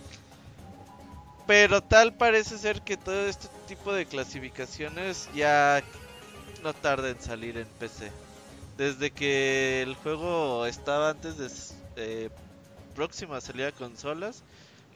Pero 1.47 1.81
tal 1.81 2.13
parece 2.13 2.57
ser 2.57 2.81
que 2.81 2.97
todo 2.97 3.27
este 3.27 3.47
tipo 3.67 3.93
de 3.93 4.05
clasificaciones 4.05 5.29
ya 5.33 5.81
no 6.63 6.73
tarda 6.73 7.09
en 7.09 7.21
salir 7.21 7.57
en 7.57 7.67
PC. 7.79 8.11
Desde 8.77 9.11
que 9.11 9.81
el 9.81 9.95
juego 9.95 10.65
estaba 10.65 11.09
antes 11.09 11.37
de 11.37 11.49
eh, 11.95 12.29
próximo 12.95 13.33
a 13.33 13.41
salir 13.41 13.65
a 13.65 13.71
consolas, 13.71 14.43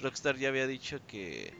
Rockstar 0.01 0.37
ya 0.37 0.49
había 0.49 0.67
dicho 0.67 0.99
que 1.07 1.53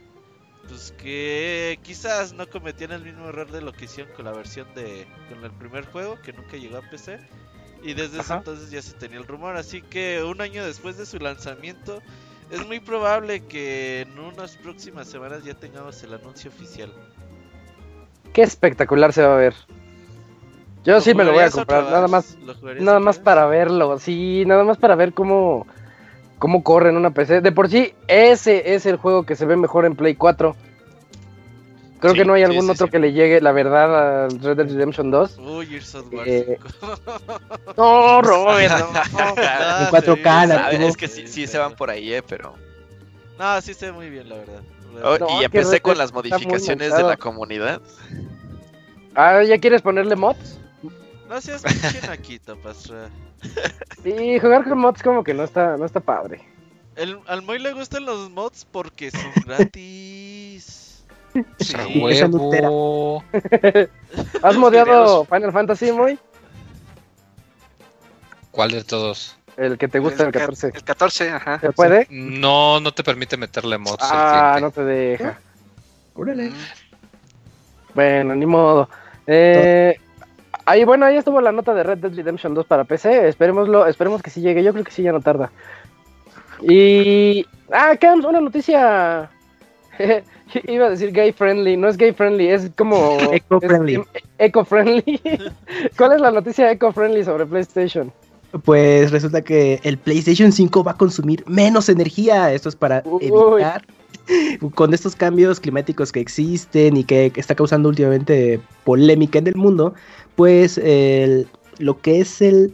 pues 0.68 0.94
que 0.98 1.80
quizás 1.84 2.34
no 2.34 2.48
cometían 2.50 2.92
el 2.92 3.04
mismo 3.04 3.28
error 3.30 3.52
de 3.52 3.62
lo 3.62 3.72
que 3.74 3.86
hicieron 3.86 4.14
con 4.14 4.26
la 4.26 4.32
versión 4.32 4.68
de 4.76 5.08
con 5.30 5.44
el 5.44 5.52
primer 5.52 5.86
juego 5.86 6.18
que 6.22 6.34
nunca 6.34 6.58
llegó 6.58 6.78
a 6.78 6.82
PC 6.82 7.20
y 7.84 7.94
desde 7.94 8.20
ese 8.20 8.34
entonces 8.34 8.72
ya 8.72 8.82
se 8.82 8.94
tenía 8.94 9.20
el 9.20 9.28
rumor, 9.28 9.58
así 9.58 9.82
que 9.82 10.24
un 10.24 10.42
año 10.42 10.66
después 10.66 10.98
de 10.98 11.06
su 11.06 11.20
lanzamiento 11.20 12.02
es 12.50 12.66
muy 12.66 12.80
probable 12.80 13.46
que 13.46 14.02
en 14.02 14.18
unas 14.20 14.58
próximas 14.58 15.08
semanas 15.08 15.44
ya 15.44 15.54
tengamos 15.54 16.02
el 16.04 16.14
anuncio 16.14 16.50
oficial. 16.50 16.92
Qué 18.34 18.42
espectacular 18.42 19.14
se 19.14 19.24
va 19.24 19.36
a 19.36 19.38
ver. 19.38 19.56
Yo 20.84 21.02
sí 21.02 21.16
me 21.16 21.24
lo 21.24 21.34
voy 21.34 21.44
a 21.44 21.50
comprar, 21.50 21.84
nada 21.86 22.08
más, 22.08 22.38
¿Lo 22.46 22.54
jugarías 22.54 22.84
nada 22.84 23.00
más 23.00 23.18
vez? 23.18 23.24
para 23.24 23.46
verlo, 23.48 23.98
sí, 23.98 24.44
nada 24.46 24.64
más 24.64 24.78
para 24.78 24.96
ver 24.96 25.14
cómo, 25.14 25.66
cómo 26.40 26.64
corre 26.64 26.90
en 26.90 26.98
una 26.98 27.12
PC. 27.12 27.42
De 27.42 27.52
por 27.52 27.70
sí, 27.70 27.94
ese 28.08 28.74
es 28.76 28.86
el 28.86 28.98
juego 28.98 29.26
que 29.26 29.36
se 29.36 29.46
ve 29.46 29.56
mejor 29.56 29.86
en 29.86 29.96
Play 29.96 30.16
4. 30.16 30.56
Creo 32.00 32.12
Sí, 32.14 32.20
que 32.20 32.26
no 32.26 32.34
hay 32.34 32.44
algún 32.44 32.66
sí, 32.66 32.72
otro 32.72 32.88
sí. 32.88 32.92
que 32.92 33.00
le 33.00 33.14
llegue, 33.14 33.40
la 33.42 33.52
verdad, 33.52 34.26
a 34.26 34.28
Red 34.28 34.58
Dead 34.58 34.68
Redemption 34.70 35.10
2. 35.12 35.38
Uy, 35.40 35.66
Gears 35.66 35.96
of 35.96 36.14
War 36.14 36.28
Eh, 36.28 36.60
5. 36.82 36.96
No, 37.78 38.22
Robert, 38.22 38.72
no. 38.80 38.88
En 38.88 39.88
4K, 39.88 40.42
sí, 40.42 40.48
la 40.48 40.72
es 40.88 40.98
que 40.98 41.08
sí, 41.08 41.28
sí 41.28 41.48
se 41.48 41.58
van 41.58 41.74
por 41.76 41.90
ahí, 41.90 42.14
eh, 42.14 42.22
pero... 42.28 42.54
No, 43.40 43.60
sí 43.62 43.74
se 43.74 43.88
ve 43.88 43.92
muy 43.94 44.10
bien, 44.10 44.30
la 44.30 44.36
verdad. 44.36 44.62
Oh, 45.04 45.18
No, 45.18 45.42
y 45.42 45.46
empecé 45.46 45.82
con 45.82 45.98
las 45.98 46.14
modificaciones 46.14 46.96
de 46.96 47.04
la 47.04 47.18
comunidad. 47.18 47.82
Ah, 49.16 49.42
¿ya 49.44 49.58
quieres 49.58 49.82
ponerle 49.82 50.16
mods? 50.16 50.60
No 51.30 51.42
seas 51.42 51.64
pinche 51.64 52.02
naquito, 52.08 52.58
Pastra. 52.58 53.10
Sí, 54.04 54.40
jugar 54.40 54.64
con 54.68 54.78
mods 54.80 55.02
como 55.02 55.24
que 55.24 55.34
no 55.34 55.44
está, 55.44 55.78
no 55.78 55.86
está 55.86 56.00
padre. 56.00 56.42
El, 56.96 57.20
al 57.28 57.42
Moy 57.42 57.60
le 57.60 57.74
gustan 57.74 58.06
los 58.06 58.30
mods 58.30 58.66
porque 58.72 59.12
son 59.12 59.32
gratis. 59.46 61.04
Sí, 61.60 62.00
huevo. 62.02 63.24
¿Has 64.42 64.56
modeado 64.56 65.26
Final 65.26 65.52
Fantasy, 65.52 65.92
muy? 65.92 66.18
¿Cuál 68.52 68.72
de 68.72 68.84
todos? 68.86 69.36
El 69.58 69.78
que 69.78 69.88
te 69.90 70.00
gusta, 70.00 70.24
el 70.24 70.32
ca- 70.32 70.40
14. 70.42 70.72
El 70.74 70.84
14, 70.84 71.30
ajá. 71.32 71.60
¿Se 71.60 71.72
puede? 71.74 72.08
No, 72.10 72.80
no 72.80 72.94
te 72.94 73.04
permite 73.04 73.36
meterle 73.36 73.78
mods. 73.78 74.04
el 74.04 74.10
Ah, 74.18 74.58
no 74.62 74.72
te 74.72 74.84
deja. 74.84 75.40
Órale. 76.14 76.52
Bueno, 77.94 78.36
ni 78.36 78.46
modo. 78.46 78.90
Eh, 79.28 79.98
ahí, 80.66 80.84
bueno, 80.84 81.06
ahí 81.06 81.18
estuvo 81.18 81.42
la 81.42 81.52
nota 81.52 81.74
de 81.74 81.84
Red 81.84 82.00
Dead 82.00 82.14
Redemption 82.14 82.54
2 82.54 82.66
para 82.66 82.84
PC. 82.84 83.28
Esperémoslo, 83.28 83.86
esperemos 83.88 84.22
que 84.22 84.30
sí 84.30 84.42
llegue. 84.42 84.64
Yo 84.64 84.72
creo 84.74 84.84
que 84.86 84.92
sí 84.92 85.04
ya 85.04 85.12
no 85.12 85.22
tarda. 85.22 85.52
Y. 86.62 87.46
Ah, 87.72 87.96
Cams, 88.00 88.26
una 88.26 88.42
noticia. 88.42 89.30
Iba 90.68 90.86
a 90.86 90.90
decir 90.90 91.12
gay 91.12 91.32
friendly, 91.32 91.76
no 91.76 91.88
es 91.88 91.98
gay 91.98 92.14
friendly, 92.14 92.48
es 92.50 92.70
como. 92.78 93.18
Eco-friendly. 93.32 93.96
es- 93.96 94.24
Eco-friendly. 94.38 95.22
¿Cuál 95.98 96.14
es 96.14 96.22
la 96.22 96.32
noticia 96.32 96.72
eco-friendly 96.72 97.24
sobre 97.24 97.46
PlayStation? 97.46 98.12
Pues 98.64 99.12
resulta 99.12 99.42
que 99.42 99.80
el 99.84 99.98
PlayStation 99.98 100.52
5 100.52 100.84
va 100.84 100.92
a 100.92 100.98
consumir 100.98 101.44
menos 101.48 101.90
energía. 101.90 102.54
Esto 102.54 102.70
es 102.70 102.76
para 102.76 103.02
Uy. 103.06 103.26
evitar 103.26 103.84
con 104.74 104.94
estos 104.94 105.16
cambios 105.16 105.60
climáticos 105.60 106.12
que 106.12 106.20
existen 106.22 106.96
y 106.98 107.04
que 107.04 107.32
está 107.36 107.54
causando 107.54 107.90
últimamente 107.90 108.60
polémica 108.86 109.40
en 109.40 109.48
el 109.48 109.56
mundo, 109.56 109.94
pues 110.36 110.78
el- 110.78 111.48
lo 111.80 112.00
que 112.00 112.22
es 112.22 112.42
el, 112.42 112.74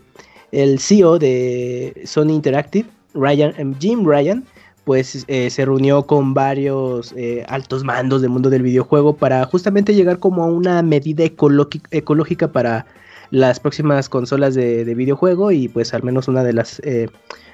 el 0.51 0.80
CEO 0.80 1.18
de 1.20 2.01
Sony 2.05 2.30
Interactive, 2.32 2.88
Ryan, 3.14 3.53
em, 3.57 3.74
Jim 3.80 4.05
Ryan, 4.05 4.43
pues 4.84 5.26
eh, 5.28 5.49
se 5.49 5.64
reunió 5.66 6.03
con 6.07 6.34
varios 6.34 7.14
eh, 7.16 7.45
altos 7.47 7.84
mandos 7.84 8.22
del 8.22 8.32
mundo 8.32 8.49
del 8.49 8.64
videojuego 8.64 9.16
para 9.16 9.45
justamente 9.45 9.93
llegar 9.93 10.18
como 10.20 10.43
a 10.43 10.47
una 10.47 10.82
medida 10.82 11.24
ecológi- 11.24 11.84
ecológica 11.91 12.51
para 12.51 12.86
las 13.30 13.59
próximas 13.59 14.09
consolas 14.09 14.55
de, 14.55 14.84
de 14.84 14.95
videojuego 14.95 15.51
y 15.51 15.68
pues 15.68 15.93
al 15.93 16.03
menos 16.03 16.28
una 16.28 16.43
de 16.43 16.53
las 16.53 16.80
eh, 16.84 17.07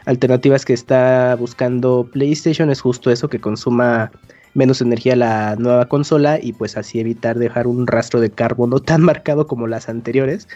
alternativas 0.05 0.65
que 0.65 0.73
está 0.73 1.35
buscando 1.35 2.09
PlayStation 2.11 2.69
es 2.71 2.81
justo 2.81 3.11
eso, 3.11 3.27
que 3.27 3.39
consuma 3.39 4.11
menos 4.53 4.81
energía 4.81 5.15
la 5.15 5.55
nueva 5.57 5.87
consola 5.87 6.39
y 6.41 6.53
pues 6.53 6.77
así 6.77 6.99
evitar 6.99 7.37
dejar 7.37 7.67
un 7.67 7.87
rastro 7.87 8.19
de 8.19 8.29
carbono 8.29 8.79
tan 8.81 9.01
marcado 9.01 9.47
como 9.47 9.67
las 9.67 9.89
anteriores 9.89 10.47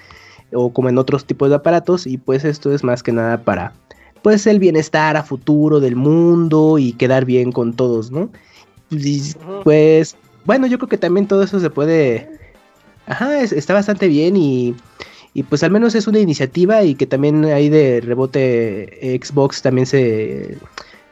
o 0.54 0.74
como 0.74 0.90
en 0.90 0.98
otros 0.98 1.26
tipos 1.26 1.50
de 1.50 1.56
aparatos. 1.56 2.08
Y 2.08 2.18
pues 2.18 2.44
esto 2.44 2.74
es 2.74 2.84
más 2.84 3.04
que 3.04 3.12
nada 3.12 3.44
para 3.44 3.74
pues 4.22 4.46
el 4.48 4.60
bienestar 4.60 5.18
a 5.18 5.24
futuro 5.24 5.80
del 5.80 5.96
mundo 5.96 6.78
y 6.78 6.94
quedar 6.94 7.26
bien 7.26 7.52
con 7.52 7.74
todos, 7.74 8.12
¿no? 8.12 8.30
pues 9.64 10.18
bueno, 10.46 10.68
yo 10.68 10.78
creo 10.78 10.90
que 10.90 10.98
también 10.98 11.28
todo 11.28 11.44
eso 11.44 11.60
se 11.60 11.70
puede... 11.70 12.30
Ajá, 13.08 13.42
está 13.42 13.74
bastante 13.74 14.08
bien 14.08 14.36
y, 14.36 14.76
y 15.34 15.44
pues 15.44 15.64
al 15.64 15.72
menos 15.72 15.96
es 15.96 16.08
una 16.08 16.20
iniciativa 16.20 16.84
y 16.84 16.96
que 16.96 17.08
también 17.08 17.46
ahí 17.46 17.70
de 17.70 18.02
rebote 18.02 19.20
Xbox 19.22 19.62
también 19.62 19.86
se 19.88 20.58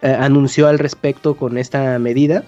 eh, 0.01 0.17
anunció 0.19 0.67
al 0.67 0.79
respecto 0.79 1.35
con 1.35 1.57
esta 1.57 1.97
medida 1.99 2.43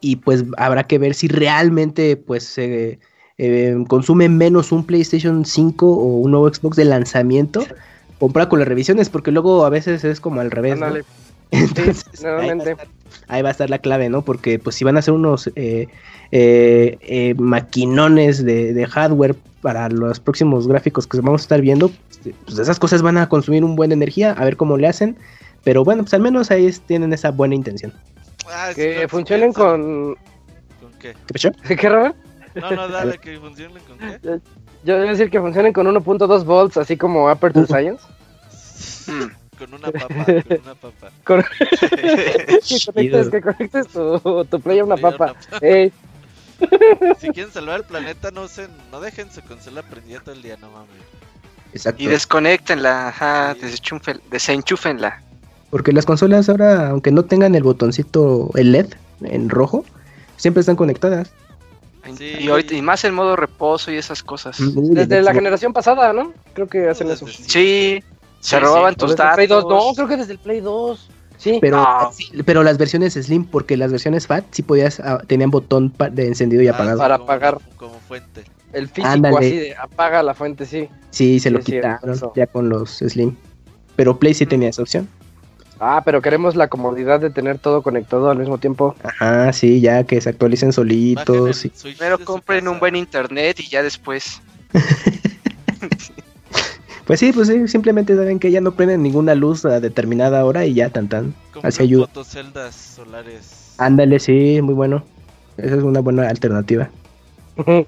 y 0.00 0.16
pues 0.16 0.44
habrá 0.56 0.84
que 0.84 0.98
ver 0.98 1.14
si 1.14 1.28
realmente 1.28 2.16
pues 2.16 2.44
se 2.44 2.98
eh, 3.38 3.76
consume 3.88 4.28
menos 4.28 4.72
un 4.72 4.84
PlayStation 4.84 5.44
5 5.44 5.86
o 5.86 6.18
un 6.18 6.30
nuevo 6.30 6.52
Xbox 6.52 6.76
de 6.76 6.84
lanzamiento 6.84 7.64
comprar 8.18 8.48
con 8.48 8.60
las 8.60 8.68
revisiones 8.68 9.08
porque 9.08 9.32
luego 9.32 9.64
a 9.64 9.70
veces 9.70 10.04
es 10.04 10.20
como 10.20 10.40
al 10.40 10.50
revés 10.50 10.78
Entonces, 11.52 12.24
ahí, 13.28 13.42
va 13.42 13.48
a 13.48 13.52
estar 13.52 13.68
la 13.68 13.78
clave, 13.78 14.08
¿no? 14.08 14.22
Porque 14.22 14.58
pues 14.58 14.74
si 14.74 14.84
van 14.84 14.96
a 14.96 15.00
hacer 15.00 15.12
unos 15.12 15.50
eh, 15.54 15.86
eh, 16.30 17.34
maquinones 17.36 18.42
de, 18.42 18.86
hardware 18.86 19.34
para 19.60 19.90
los 19.90 20.18
próximos 20.18 20.66
gráficos 20.66 21.06
que 21.06 21.20
vamos 21.20 21.42
a 21.42 21.44
estar 21.44 21.60
viendo, 21.60 21.90
pues 22.46 22.58
esas 22.58 22.78
cosas 22.78 23.02
van 23.02 23.18
a 23.18 23.28
consumir 23.28 23.64
un 23.64 23.76
buen 23.76 23.92
energía, 23.92 24.32
a 24.32 24.44
ver 24.44 24.56
cómo 24.56 24.78
le 24.78 24.88
hacen. 24.88 25.16
Pero 25.62 25.84
bueno, 25.84 26.04
pues 26.04 26.14
al 26.14 26.22
menos 26.22 26.50
ahí 26.50 26.72
tienen 26.86 27.12
esa 27.12 27.30
buena 27.30 27.54
intención. 27.54 27.92
Ah, 28.48 28.72
que 28.74 29.06
funcionen 29.08 29.52
con... 29.52 30.16
¿Con 30.80 30.92
qué? 30.98 31.14
¿Qué 31.66 31.76
¿Qué, 31.76 31.88
Robert? 31.88 32.16
No, 32.54 32.70
no, 32.70 32.88
dale, 32.88 33.18
que 33.18 33.38
funcionen 33.38 33.82
con 33.84 33.98
qué. 33.98 34.40
Yo 34.84 34.96
voy 34.96 35.06
a 35.06 35.10
decir 35.10 35.30
que 35.30 35.40
funcionen 35.40 35.72
con 35.72 35.86
1.2 35.86 36.44
volts, 36.44 36.76
así 36.76 36.96
como 36.96 37.28
Aperture 37.28 37.66
Science. 37.66 38.04
con 39.58 39.74
una 39.74 39.92
papa, 39.92 40.24
con 40.24 40.60
una 40.62 40.74
papa. 40.74 41.10
Con... 41.24 41.42
que 41.42 42.78
conectes, 42.86 43.28
que 43.28 43.40
conectes 43.40 43.88
tu, 43.88 44.44
tu 44.44 44.60
play 44.60 44.80
a 44.80 44.84
una 44.84 44.96
papa. 44.96 45.36
si 47.18 47.28
quieren 47.30 47.52
salvar 47.52 47.80
el 47.80 47.86
planeta, 47.86 48.30
no 48.32 48.48
se, 48.48 48.68
no 48.90 49.00
dejen 49.00 49.30
su 49.30 49.40
consola 49.42 49.82
prendida 49.82 50.20
todo 50.20 50.34
el 50.34 50.42
día, 50.42 50.56
no 50.56 50.70
mames. 50.70 50.90
Exacto. 51.72 52.02
Y 52.02 52.06
desconectenla, 52.06 53.08
ajá, 53.08 53.54
desenchúfenla. 54.30 55.22
Porque 55.72 55.90
las 55.92 56.04
consolas 56.04 56.50
ahora, 56.50 56.90
aunque 56.90 57.10
no 57.10 57.24
tengan 57.24 57.54
el 57.54 57.62
botoncito, 57.62 58.50
el 58.56 58.72
LED 58.72 58.88
en 59.22 59.48
rojo, 59.48 59.86
siempre 60.36 60.60
están 60.60 60.76
conectadas. 60.76 61.32
y, 62.20 62.46
ahorita, 62.46 62.74
y 62.74 62.82
más 62.82 63.02
en 63.04 63.14
modo 63.14 63.36
reposo 63.36 63.90
y 63.90 63.96
esas 63.96 64.22
cosas. 64.22 64.60
Mm, 64.60 64.92
desde 64.92 65.22
la 65.22 65.32
generación 65.32 65.72
pasada, 65.72 66.12
¿no? 66.12 66.34
Creo 66.52 66.66
que 66.66 66.90
hacen 66.90 67.10
eso. 67.10 67.26
Sí, 67.26 68.04
se 68.40 68.60
robaban 68.60 68.96
tus 68.96 69.16
datos. 69.16 69.64
No, 69.64 69.94
creo 69.94 70.08
que 70.08 70.18
desde 70.18 70.32
el 70.32 70.38
Play 70.40 70.60
2. 70.60 71.08
Sí. 71.38 71.56
Pero, 71.62 72.10
pero 72.44 72.62
las 72.62 72.76
versiones 72.76 73.14
Slim, 73.14 73.46
porque 73.46 73.78
las 73.78 73.90
versiones 73.90 74.26
Fat 74.26 74.44
sí 74.50 74.62
podías, 74.62 75.00
ah, 75.00 75.22
tenían 75.26 75.50
botón 75.50 75.90
de 76.12 76.26
encendido 76.26 76.60
y 76.62 76.68
ah, 76.68 76.74
apagado. 76.74 76.98
para 76.98 77.14
apagar. 77.14 77.58
Como 77.76 77.98
fuente. 77.98 78.44
El 78.74 78.88
físico 78.88 79.38
así 79.38 79.56
de 79.56 79.74
apaga 79.74 80.22
la 80.22 80.34
fuente, 80.34 80.66
sí. 80.66 80.90
Sí, 81.08 81.40
se 81.40 81.50
lo 81.50 81.60
quitaron 81.60 82.20
ya 82.36 82.46
con 82.46 82.68
los 82.68 82.98
Slim. 82.98 83.34
Pero 83.96 84.18
Play 84.18 84.34
sí 84.34 84.44
tenía 84.44 84.68
esa 84.68 84.82
opción. 84.82 85.08
Ah, 85.84 86.00
pero 86.04 86.22
queremos 86.22 86.54
la 86.54 86.68
comodidad 86.68 87.18
de 87.18 87.30
tener 87.30 87.58
todo 87.58 87.82
conectado 87.82 88.30
al 88.30 88.38
mismo 88.38 88.56
tiempo. 88.56 88.94
Ajá, 89.02 89.52
sí, 89.52 89.80
ya 89.80 90.04
que 90.04 90.20
se 90.20 90.30
actualicen 90.30 90.72
solitos. 90.72 91.66
Primero 91.82 92.24
compren 92.24 92.68
un 92.68 92.78
buen 92.78 92.94
internet 92.94 93.58
y 93.58 93.68
ya 93.68 93.82
después. 93.82 94.40
pues 97.04 97.18
sí, 97.18 97.32
pues 97.32 97.48
sí, 97.48 97.66
simplemente 97.66 98.14
saben 98.14 98.38
que 98.38 98.52
ya 98.52 98.60
no 98.60 98.70
prenden 98.70 99.02
ninguna 99.02 99.34
luz 99.34 99.64
a 99.64 99.80
determinada 99.80 100.44
hora 100.44 100.64
y 100.64 100.74
ya 100.74 100.88
tan 100.88 101.08
tan. 101.08 101.34
Así 101.64 101.82
ayuda. 101.82 102.06
Fotoceldas 102.06 102.76
solares. 102.76 103.74
Ándale, 103.78 104.20
sí, 104.20 104.60
muy 104.62 104.74
bueno. 104.74 105.02
Esa 105.56 105.74
es 105.74 105.82
una 105.82 105.98
buena 105.98 106.28
alternativa. 106.28 106.90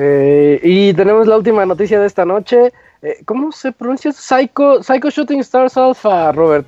Eh, 0.00 0.60
y 0.64 0.92
tenemos 0.94 1.28
la 1.28 1.36
última 1.36 1.64
noticia 1.64 2.00
de 2.00 2.08
esta 2.08 2.24
noche. 2.24 2.72
Eh, 3.02 3.22
¿Cómo 3.24 3.52
se 3.52 3.72
pronuncia? 3.72 4.12
Psycho, 4.12 4.82
Psycho 4.82 5.10
Shooting 5.10 5.40
Stars 5.40 5.76
Alpha, 5.76 6.32
Robert. 6.32 6.66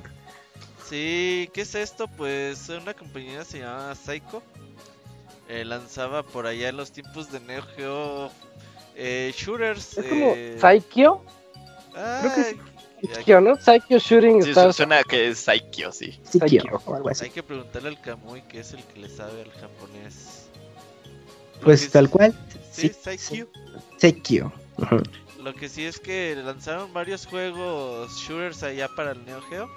Sí, 0.87 1.49
¿qué 1.53 1.61
es 1.61 1.75
esto? 1.75 2.07
Pues 2.07 2.69
una 2.69 2.93
compañía 2.93 3.43
se 3.45 3.59
llama 3.59 3.93
Psycho. 3.95 4.41
Eh, 5.47 5.65
lanzaba 5.65 6.23
por 6.23 6.45
allá 6.45 6.69
en 6.69 6.77
los 6.77 6.91
tiempos 6.91 7.31
de 7.31 7.39
Neo 7.39 7.63
Geo 7.75 8.31
eh, 8.95 9.33
shooters. 9.35 9.97
¿Es 9.97 10.05
como 10.05 10.35
Psycho? 10.59 11.23
Creo 11.93 12.35
que 12.35 12.41
es 12.41 12.55
Psycho, 13.15 13.41
¿no? 13.41 13.55
Psycho 13.55 13.97
Shooting 13.97 14.43
sí, 14.43 14.49
Stars. 14.49 14.75
suena 14.75 15.03
que 15.03 15.29
es 15.29 15.39
Psycho, 15.39 15.91
sí. 15.91 16.19
Psycho, 16.23 16.81
Hay 17.21 17.29
que 17.29 17.43
preguntarle 17.43 17.89
al 17.89 18.01
Kamui, 18.01 18.41
que 18.43 18.59
es 18.59 18.73
el 18.73 18.83
que 18.83 18.99
le 18.99 19.09
sabe 19.09 19.41
al 19.41 19.51
japonés. 19.51 20.49
Pues 21.63 21.89
tal 21.89 22.09
cual. 22.09 22.33
Sí, 22.71 22.89
Psycho. 22.89 23.47
Psycho. 23.97 24.51
Lo 25.41 25.55
que 25.55 25.69
sí 25.69 25.85
es 25.85 25.99
que 25.99 26.35
lanzaron 26.35 26.93
varios 26.93 27.25
juegos 27.25 28.11
shooters 28.17 28.61
allá 28.63 28.89
para 28.89 29.11
el 29.11 29.25
Neo 29.25 29.41
Geo. 29.43 29.69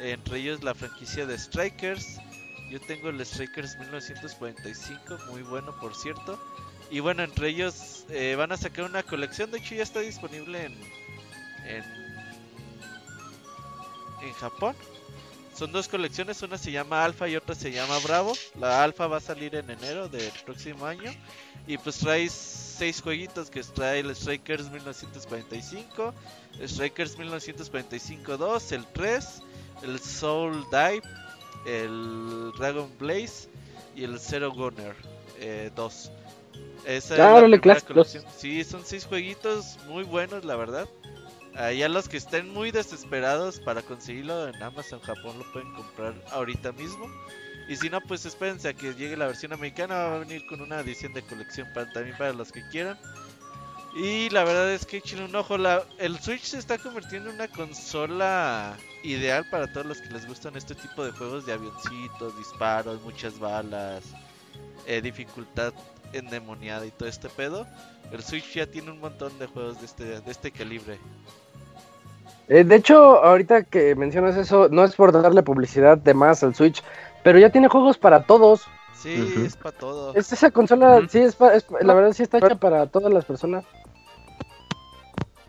Entre 0.00 0.38
ellos 0.38 0.62
la 0.62 0.74
franquicia 0.74 1.24
de 1.24 1.38
Strikers. 1.38 2.18
Yo 2.70 2.80
tengo 2.80 3.08
el 3.08 3.24
Strikers 3.24 3.78
1945, 3.78 5.18
muy 5.30 5.42
bueno 5.42 5.74
por 5.80 5.94
cierto. 5.94 6.38
Y 6.90 7.00
bueno, 7.00 7.22
entre 7.22 7.48
ellos 7.48 8.04
eh, 8.10 8.34
van 8.36 8.52
a 8.52 8.56
sacar 8.58 8.84
una 8.84 9.02
colección. 9.02 9.50
De 9.50 9.58
hecho, 9.58 9.74
ya 9.74 9.82
está 9.82 10.00
disponible 10.00 10.66
en, 10.66 10.72
en, 11.66 11.84
en 14.22 14.32
Japón. 14.34 14.76
Son 15.54 15.70
dos 15.70 15.88
colecciones, 15.88 16.42
una 16.42 16.58
se 16.58 16.72
llama 16.72 17.04
Alpha 17.04 17.28
y 17.28 17.36
otra 17.36 17.54
se 17.54 17.72
llama 17.72 17.98
Bravo. 18.00 18.32
La 18.58 18.82
Alpha 18.82 19.06
va 19.06 19.18
a 19.18 19.20
salir 19.20 19.54
en 19.54 19.70
enero 19.70 20.08
del 20.08 20.32
próximo 20.44 20.86
año. 20.86 21.10
Y 21.66 21.78
pues 21.78 21.98
traes 21.98 22.32
seis 22.32 23.00
jueguitos 23.00 23.50
que 23.50 23.62
trae 23.62 24.00
el 24.00 24.14
Strikers 24.16 24.70
1945, 24.70 26.14
Strikers 26.66 27.16
1945 27.18 28.36
2, 28.36 28.72
el 28.72 28.86
3, 28.86 29.42
el 29.82 30.00
Soul 30.00 30.64
Dive, 30.70 31.02
el 31.66 32.52
Dragon 32.58 32.90
Blaze 32.98 33.48
y 33.94 34.04
el 34.04 34.18
Zero 34.18 34.50
Gunner 34.52 34.96
2. 35.74 36.10
Eh, 36.84 36.96
Esa 36.96 37.18
es 37.20 37.24
la 37.64 37.80
colección. 37.80 38.24
Sí, 38.36 38.64
son 38.64 38.84
seis 38.84 39.06
jueguitos 39.06 39.78
muy 39.86 40.02
buenos, 40.04 40.44
la 40.44 40.56
verdad. 40.56 40.88
Allá 41.56 41.88
los 41.88 42.08
que 42.08 42.16
estén 42.16 42.52
muy 42.52 42.70
desesperados 42.70 43.60
para 43.60 43.82
conseguirlo 43.82 44.48
en 44.48 44.62
Amazon 44.62 45.00
Japón 45.00 45.38
lo 45.38 45.52
pueden 45.52 45.72
comprar 45.74 46.14
ahorita 46.30 46.72
mismo. 46.72 47.06
Y 47.68 47.76
si 47.76 47.90
no, 47.90 48.00
pues 48.00 48.24
espérense 48.24 48.68
a 48.68 48.74
que 48.74 48.94
llegue 48.94 49.16
la 49.16 49.26
versión 49.26 49.52
americana. 49.52 49.94
Va 49.94 50.16
a 50.16 50.18
venir 50.18 50.46
con 50.46 50.60
una 50.60 50.80
edición 50.80 51.12
de 51.12 51.22
colección 51.22 51.68
para, 51.74 51.92
también 51.92 52.16
para 52.16 52.32
los 52.32 52.50
que 52.50 52.66
quieran. 52.68 52.98
Y 53.94 54.30
la 54.30 54.44
verdad 54.44 54.72
es 54.72 54.86
que 54.86 54.96
echen 54.96 55.22
un 55.22 55.34
ojo. 55.36 55.58
La, 55.58 55.84
el 55.98 56.18
Switch 56.18 56.42
se 56.42 56.58
está 56.58 56.78
convirtiendo 56.78 57.28
en 57.28 57.36
una 57.36 57.48
consola 57.48 58.76
ideal 59.02 59.46
para 59.50 59.70
todos 59.70 59.86
los 59.86 60.00
que 60.00 60.08
les 60.08 60.26
gustan 60.26 60.56
este 60.56 60.74
tipo 60.74 61.04
de 61.04 61.12
juegos 61.12 61.44
de 61.44 61.52
avioncitos, 61.52 62.36
disparos, 62.38 63.02
muchas 63.02 63.38
balas, 63.38 64.04
eh, 64.86 65.02
dificultad 65.02 65.74
endemoniada 66.14 66.86
y 66.86 66.90
todo 66.90 67.08
este 67.08 67.28
pedo. 67.28 67.66
El 68.10 68.22
Switch 68.22 68.54
ya 68.54 68.66
tiene 68.66 68.90
un 68.90 69.00
montón 69.00 69.38
de 69.38 69.46
juegos 69.46 69.78
de 69.80 69.86
este, 69.86 70.20
de 70.20 70.30
este 70.30 70.50
calibre. 70.50 70.98
Eh, 72.48 72.64
de 72.64 72.76
hecho, 72.76 73.22
ahorita 73.24 73.64
que 73.64 73.94
mencionas 73.94 74.36
eso, 74.36 74.68
no 74.70 74.84
es 74.84 74.94
por 74.94 75.12
darle 75.12 75.42
publicidad 75.42 75.98
de 75.98 76.14
más 76.14 76.42
al 76.42 76.54
Switch, 76.54 76.82
pero 77.22 77.38
ya 77.38 77.50
tiene 77.50 77.68
juegos 77.68 77.98
para 77.98 78.24
todos. 78.24 78.66
Sí, 78.94 79.34
es 79.44 79.56
para 79.56 79.76
todos. 79.76 80.16
Es 80.16 80.32
esa 80.32 80.50
consola, 80.50 81.02
sí, 81.08 81.20
es, 81.20 81.36
la 81.80 81.94
verdad 81.94 82.12
sí 82.12 82.22
está 82.22 82.38
hecha 82.38 82.56
para 82.56 82.86
todas 82.86 83.12
las 83.12 83.24
personas. 83.24 83.64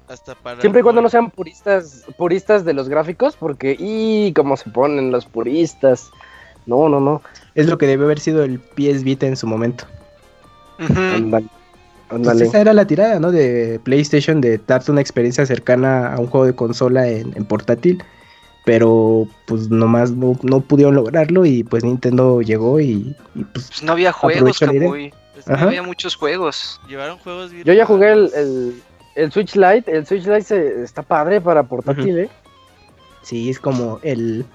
Hasta 0.08 0.36
para 0.36 0.60
Siempre 0.60 0.82
y 0.82 0.84
cuando 0.84 1.02
no 1.02 1.10
sean 1.10 1.32
puristas 1.32 2.06
puristas 2.18 2.66
de 2.66 2.74
los 2.74 2.90
gráficos, 2.90 3.36
porque 3.36 3.76
y 3.78 4.34
cómo 4.34 4.58
se 4.58 4.70
ponen 4.70 5.12
los 5.12 5.26
puristas. 5.26 6.12
No, 6.66 6.90
no, 6.90 7.00
no. 7.00 7.22
Es 7.56 7.68
lo 7.68 7.78
que 7.78 7.88
debe 7.88 8.06
haber 8.06 8.20
sido 8.20 8.44
el 8.44 8.60
PS 8.60 9.04
Vita 9.04 9.26
en 9.26 9.36
su 9.36 9.48
momento. 9.48 9.86
Pues 12.22 12.42
esa 12.42 12.62
era 12.62 12.74
la 12.74 12.86
tirada, 12.86 13.20
¿no? 13.20 13.32
De 13.32 13.80
PlayStation, 13.84 14.42
de 14.42 14.60
darte 14.66 14.92
una 14.92 15.02
experiencia 15.02 15.46
cercana 15.46 16.14
a 16.14 16.20
un 16.20 16.28
juego 16.28 16.46
de 16.46 16.56
consola 16.56 17.08
en 17.08 17.46
portátil 17.46 18.04
pero 18.64 19.28
pues 19.46 19.70
nomás 19.70 20.12
no, 20.12 20.38
no 20.42 20.62
pudieron 20.62 20.96
lograrlo 20.96 21.46
y 21.46 21.64
pues 21.64 21.84
Nintendo 21.84 22.42
llegó 22.42 22.80
y, 22.80 23.16
pues, 23.34 23.68
pues, 23.68 23.84
no 23.84 23.92
había 23.92 24.12
juegos, 24.12 24.58
Camuy. 24.60 25.14
no 25.46 25.56
había 25.56 25.84
muchos 25.84 26.16
juegos. 26.16 26.80
Llevaron 26.88 27.18
juegos 27.20 27.52
Yo 27.52 27.74
ya 27.74 27.86
jugué 27.86 28.14
el, 28.14 28.82
el, 29.16 29.32
Switch 29.32 29.56
Lite, 29.56 29.92
el 29.92 30.06
Switch 30.06 30.26
Lite 30.26 30.44
se, 30.44 30.84
está 30.84 31.02
padre 31.02 31.42
para 31.42 31.64
portátil, 31.64 32.20
¿eh? 32.20 32.30
Sí, 33.22 33.50
es 33.50 33.60
como 33.60 34.00
el 34.04 34.46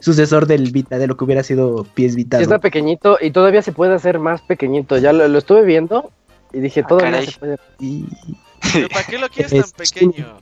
sucesor 0.00 0.46
del 0.46 0.70
Vita, 0.70 0.98
de 0.98 1.08
lo 1.08 1.16
que 1.16 1.24
hubiera 1.24 1.42
sido 1.42 1.84
pies 1.94 2.14
Vita. 2.14 2.40
Está 2.40 2.58
pequeñito 2.60 3.18
y 3.20 3.32
todavía 3.32 3.62
se 3.62 3.72
puede 3.72 3.94
hacer 3.94 4.20
más 4.20 4.40
pequeñito. 4.42 4.98
Ya 4.98 5.12
lo, 5.12 5.36
estuve 5.36 5.64
viendo 5.64 6.12
y 6.52 6.60
dije, 6.60 6.80
ah, 6.80 6.86
todavía 6.86 7.22
se 7.22 7.38
puede. 7.38 7.58
¿Para 8.92 9.04
qué 9.04 9.18
lo 9.18 9.28
quieres 9.30 9.50
tan 9.50 9.70
pequeño? 9.72 10.40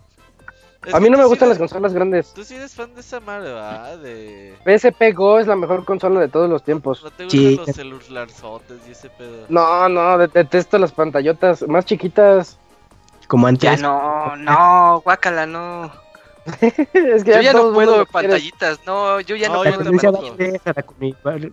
a 0.92 1.00
mí 1.00 1.10
no 1.10 1.18
me 1.18 1.24
gustan 1.24 1.48
las 1.48 1.58
consolas 1.58 1.92
grandes. 1.92 2.32
Tú 2.32 2.44
sí 2.44 2.54
eres 2.54 2.74
fan 2.74 2.94
de 2.94 3.00
esa 3.00 3.18
madre, 3.20 3.52
¿verdad? 3.52 3.98
De... 3.98 4.54
PSP 4.64 5.14
Go 5.14 5.38
es 5.40 5.46
la 5.46 5.56
mejor 5.56 5.84
consola 5.84 6.20
de 6.20 6.28
todos 6.28 6.48
los 6.48 6.62
tiempos. 6.62 7.02
¿No 7.02 7.10
te 7.10 7.24
gustan 7.24 7.56
los 7.56 7.76
celularzotes 7.76 8.78
y 8.88 8.92
ese 8.92 9.10
pedo? 9.10 9.46
No, 9.48 9.88
no, 9.88 10.18
detesto 10.18 10.78
las 10.78 10.92
pantallotas 10.92 11.66
más 11.66 11.84
chiquitas. 11.84 12.58
Como 13.26 13.48
antes. 13.48 13.62
Ya 13.62 13.76
no, 13.76 14.36
no, 14.36 15.00
guácala, 15.00 15.46
no. 15.46 15.90
es 16.92 17.24
que 17.24 17.32
yo 17.32 17.40
ya, 17.40 17.52
no 17.52 17.72
puedo 17.72 18.06
pantallitas, 18.06 18.80
no, 18.86 19.20
yo 19.20 19.36
ya 19.36 19.48
no, 19.48 19.62
puedo. 19.62 19.82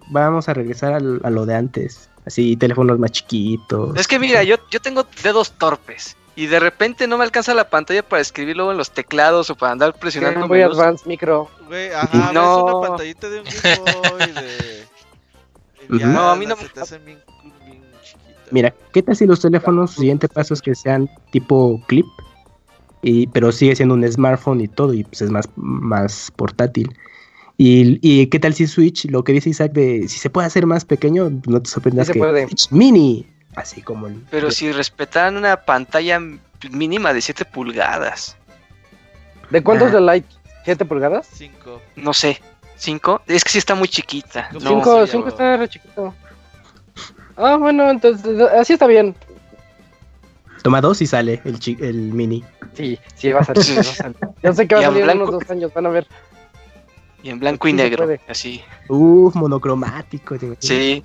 Vamos 0.10 0.50
a 0.50 0.54
regresar 0.54 0.94
a 0.94 1.00
lo 1.00 1.46
de 1.46 1.56
antes. 1.56 2.10
Así, 2.26 2.56
teléfonos 2.56 3.00
más 3.00 3.12
chiquitos. 3.12 3.98
Es 3.98 4.08
que 4.08 4.18
mira, 4.18 4.44
yo, 4.44 4.56
yo 4.72 4.80
tengo 4.80 5.06
dedos 5.24 5.52
torpes 5.54 6.16
y 6.36 6.48
de 6.48 6.60
repente 6.60 7.08
no 7.08 7.18
me 7.18 7.24
alcanza 7.24 7.54
la 7.54 7.70
pantalla 7.70 8.02
para 8.02 8.22
escribir 8.22 8.56
luego 8.56 8.72
en 8.72 8.78
los 8.78 8.92
teclados 8.92 9.50
o 9.50 9.56
para 9.56 9.74
andar 9.74 9.94
presionando. 9.94 10.48
Voy 10.48 10.62
Advanced 10.62 11.06
Micro. 11.06 11.50
Güey, 11.68 11.92
ajá, 11.92 12.32
no. 12.34 12.66
ves 12.66 12.74
una 12.74 12.88
pantallita 12.88 13.30
de 13.30 13.40
un 13.40 13.46
Game 13.46 14.34
de... 14.34 14.86
no, 16.06 16.30
a 16.30 16.36
mí 16.36 16.46
no 16.46 16.56
me... 16.56 16.64
Bien, 17.00 17.22
Mira, 18.52 18.74
¿qué 18.94 19.02
tal 19.02 19.16
si 19.16 19.26
los 19.26 19.42
teléfonos, 19.42 19.92
siguiente 19.92 20.28
paso 20.30 20.54
es 20.54 20.62
que 20.62 20.76
sean 20.76 21.10
tipo 21.32 21.82
clip? 21.88 22.06
Y, 23.04 23.28
pero 23.28 23.52
sigue 23.52 23.76
siendo 23.76 23.94
un 23.96 24.10
smartphone 24.10 24.62
y 24.62 24.68
todo, 24.68 24.94
y 24.94 25.04
pues 25.04 25.22
es 25.22 25.30
más, 25.30 25.50
más 25.56 26.32
portátil. 26.36 26.96
Y, 27.58 28.00
y, 28.02 28.28
qué 28.28 28.40
tal 28.40 28.54
si 28.54 28.66
Switch, 28.66 29.06
lo 29.06 29.24
que 29.24 29.34
dice 29.34 29.50
Isaac 29.50 29.74
de 29.74 30.08
si 30.08 30.18
se 30.18 30.30
puede 30.30 30.48
hacer 30.48 30.66
más 30.66 30.86
pequeño, 30.86 31.30
no 31.46 31.62
te 31.62 31.70
sorprendas 31.70 32.10
que 32.10 32.20
Switch 32.48 32.72
mini 32.72 33.28
Así 33.56 33.82
como 33.82 34.08
el... 34.08 34.24
Pero 34.32 34.50
si 34.50 34.72
respetaran 34.72 35.38
una 35.38 35.58
pantalla 35.58 36.20
mínima 36.72 37.14
de 37.14 37.22
7 37.22 37.46
pulgadas. 37.46 38.36
¿De 39.50 39.62
cuántos 39.62 39.90
ah. 39.90 39.96
de 39.96 40.02
Light? 40.02 40.26
¿7 40.66 40.88
pulgadas? 40.88 41.28
5. 41.34 41.82
No 41.98 42.14
sé. 42.14 42.42
¿5? 42.80 43.22
Es 43.28 43.44
que 43.44 43.52
sí 43.52 43.58
está 43.60 43.76
muy 43.76 43.88
chiquita. 43.88 44.50
5 44.52 44.64
no, 44.64 45.04
está 45.04 45.58
re 45.58 45.68
chiquito. 45.68 46.14
Ah, 47.36 47.58
bueno, 47.58 47.90
entonces 47.90 48.42
así 48.58 48.74
está 48.74 48.88
bien. 48.88 49.16
Toma 50.64 50.80
dos 50.80 51.02
y 51.02 51.08
sale 51.08 51.42
el, 51.44 51.60
el 51.82 52.14
mini. 52.14 52.44
Sí, 52.74 52.98
sí 53.16 53.32
va 53.32 53.42
a 53.42 53.44
salir. 53.44 53.64
Yo 54.44 54.54
sé 54.54 54.68
que 54.68 54.76
va 54.76 54.82
a 54.82 54.86
salir 54.86 55.08
en 55.08 55.18
unos 55.18 55.32
dos 55.32 55.50
años, 55.50 55.74
van 55.74 55.86
a 55.86 55.90
ver. 55.90 56.08
Y 57.22 57.30
en 57.30 57.40
blanco 57.40 57.68
y 57.68 57.74
negro, 57.74 58.08
así. 58.28 58.62
Uf, 58.90 59.36
monocromático. 59.36 60.36
Sí. 60.60 61.04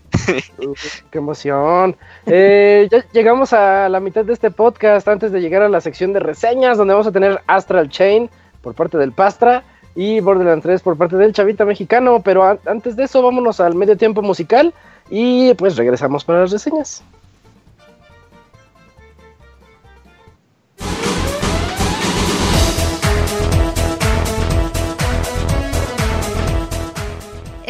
qué 1.11 1.19
emoción. 1.19 1.97
Eh, 2.27 2.89
ya 2.91 3.05
llegamos 3.13 3.53
a 3.53 3.89
la 3.89 4.01
mitad 4.01 4.25
de 4.25 4.33
este 4.33 4.51
podcast 4.51 5.07
antes 5.07 5.31
de 5.31 5.41
llegar 5.41 5.63
a 5.63 5.69
la 5.69 5.81
sección 5.81 6.13
de 6.13 6.21
reseñas, 6.21 6.79
donde 6.79 6.95
vamos 6.95 7.07
a 7.07 7.13
tener 7.13 7.41
Astral 7.47 7.89
Chain 7.89 8.31
por 8.63 8.75
parte 8.75 8.99
del 8.99 9.13
Pastra 9.13 9.63
y 9.95 10.19
Borderlands 10.21 10.65
3 10.65 10.83
por 10.83 10.97
parte 10.97 11.17
del 11.17 11.33
Chavita 11.33 11.65
Mexicano. 11.65 12.21
Pero 12.25 12.59
antes 12.67 12.97
de 12.97 13.05
eso, 13.05 13.23
vámonos 13.23 13.61
al 13.61 13.75
medio 13.75 13.97
tiempo 13.97 14.23
musical 14.23 14.73
y 15.11 15.55
pues 15.55 15.77
regresamos 15.77 16.25
para 16.25 16.41
las 16.41 16.51
reseñas. 16.51 17.05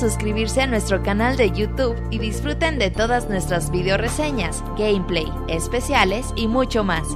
suscribirse 0.00 0.62
a 0.62 0.66
nuestro 0.66 1.02
canal 1.02 1.36
de 1.36 1.50
YouTube 1.50 1.94
y 2.10 2.18
disfruten 2.18 2.78
de 2.78 2.90
todas 2.90 3.28
nuestras 3.28 3.70
video 3.70 3.98
reseñas, 3.98 4.64
gameplay, 4.78 5.30
especiales 5.48 6.32
y 6.36 6.48
mucho 6.48 6.82
más. 6.82 7.06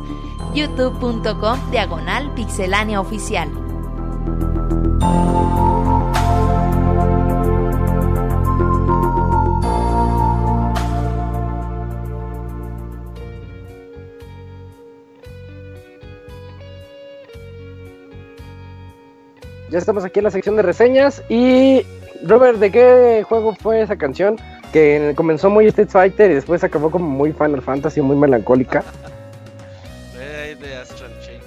youtube.com 0.55 1.59
diagonal 1.71 2.33
pixelania 2.35 3.01
oficial. 3.01 3.51
Ya 19.71 19.79
estamos 19.79 20.05
aquí 20.05 20.21
en 20.21 20.25
la 20.25 20.31
sección 20.31 20.55
de 20.55 20.63
reseñas 20.63 21.21
y 21.29 21.85
Robert, 22.27 22.59
¿de 22.59 22.71
qué 22.71 23.25
juego 23.29 23.55
fue 23.55 23.83
esa 23.83 23.97
canción? 23.97 24.39
Que 24.73 25.13
comenzó 25.17 25.51
muy 25.51 25.67
Street 25.67 25.89
Fighter 25.89 26.31
y 26.31 26.35
después 26.35 26.65
acabó 26.65 26.91
como 26.91 27.09
muy 27.09 27.33
Final 27.33 27.63
Fantasy, 27.63 28.01
muy 28.01 28.17
melancólica. 28.17 28.83
de 30.61 30.77
Astral 30.77 31.11
Chain. 31.21 31.41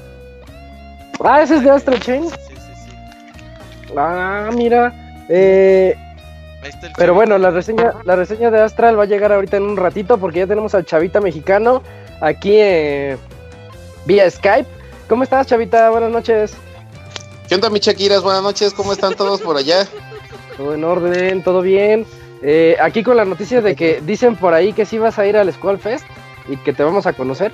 Ah, 1.23 1.41
ese 1.41 1.55
es 1.55 1.63
de 1.63 1.69
Astral 1.71 1.99
Chain. 1.99 2.29
Sí, 2.29 2.35
sí, 2.47 2.71
sí. 2.85 3.93
Ah, 3.97 4.49
mira. 4.53 4.93
Eh, 5.29 5.95
pero 6.97 7.13
bueno, 7.13 7.37
la 7.37 7.49
reseña, 7.51 7.93
la 8.03 8.15
reseña 8.15 8.51
de 8.51 8.61
Astral 8.61 8.97
va 8.97 9.03
a 9.03 9.07
llegar 9.07 9.31
ahorita 9.31 9.57
en 9.57 9.63
un 9.63 9.77
ratito 9.77 10.17
porque 10.17 10.39
ya 10.39 10.47
tenemos 10.47 10.75
al 10.75 10.85
Chavita 10.85 11.19
mexicano 11.21 11.81
aquí 12.21 12.53
eh, 12.53 13.17
vía 14.05 14.29
Skype. 14.29 14.69
¿Cómo 15.07 15.23
estás, 15.23 15.47
Chavita? 15.47 15.89
Buenas 15.89 16.11
noches. 16.11 16.55
¿Qué 17.47 17.55
onda, 17.55 17.69
mi 17.69 17.79
Chaquiras? 17.79 18.21
Buenas 18.21 18.43
noches, 18.43 18.73
¿cómo 18.73 18.91
están 18.91 19.15
todos 19.15 19.41
por 19.41 19.57
allá? 19.57 19.87
Todo 20.57 20.73
en 20.73 20.83
orden, 20.83 21.43
todo 21.43 21.61
bien. 21.61 22.05
Eh, 22.41 22.75
aquí 22.81 23.03
con 23.03 23.17
la 23.17 23.25
noticia 23.25 23.61
de 23.61 23.75
que 23.75 24.01
dicen 24.01 24.35
por 24.35 24.53
ahí 24.53 24.73
que 24.73 24.85
sí 24.85 24.97
vas 24.97 25.17
a 25.17 25.25
ir 25.25 25.37
al 25.37 25.51
Skull 25.51 25.79
Fest 25.79 26.05
y 26.47 26.57
que 26.57 26.73
te 26.73 26.83
vamos 26.83 27.05
a 27.05 27.13
conocer. 27.13 27.51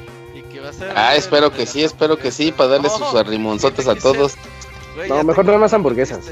ah, 0.95 1.15
espero 1.15 1.51
que 1.51 1.65
sí, 1.65 1.83
espero 1.83 2.17
que 2.17 2.31
sí, 2.31 2.51
para 2.51 2.71
darle 2.71 2.89
sus 2.89 3.13
arrimonzotes 3.15 3.87
a 3.87 3.95
todos. 3.95 4.35
no, 5.07 5.23
mejor 5.23 5.45
no 5.45 5.57
más 5.57 5.73
hamburguesas. 5.73 6.29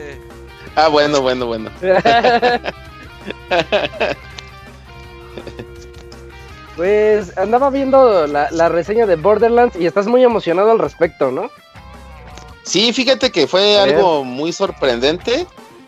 Ah, 0.76 0.88
bueno, 0.88 1.22
bueno, 1.22 1.45
bueno. 1.45 1.69
pues 6.76 7.38
andaba 7.38 7.69
viendo 7.69 8.27
la, 8.27 8.49
la 8.52 8.69
reseña 8.69 9.06
de 9.06 9.15
Borderlands 9.15 9.76
y 9.76 9.85
estás 9.85 10.07
muy 10.07 10.23
emocionado 10.23 10.72
al 10.72 10.80
respecto, 10.80 11.31
¿no? 11.31 11.49
Sí, 12.64 12.93
fíjate 12.93 13.31
que 13.31 13.48
fue 13.48 13.80
algo 13.80 14.23
muy 14.23 14.53
sorprendente. 14.53 15.45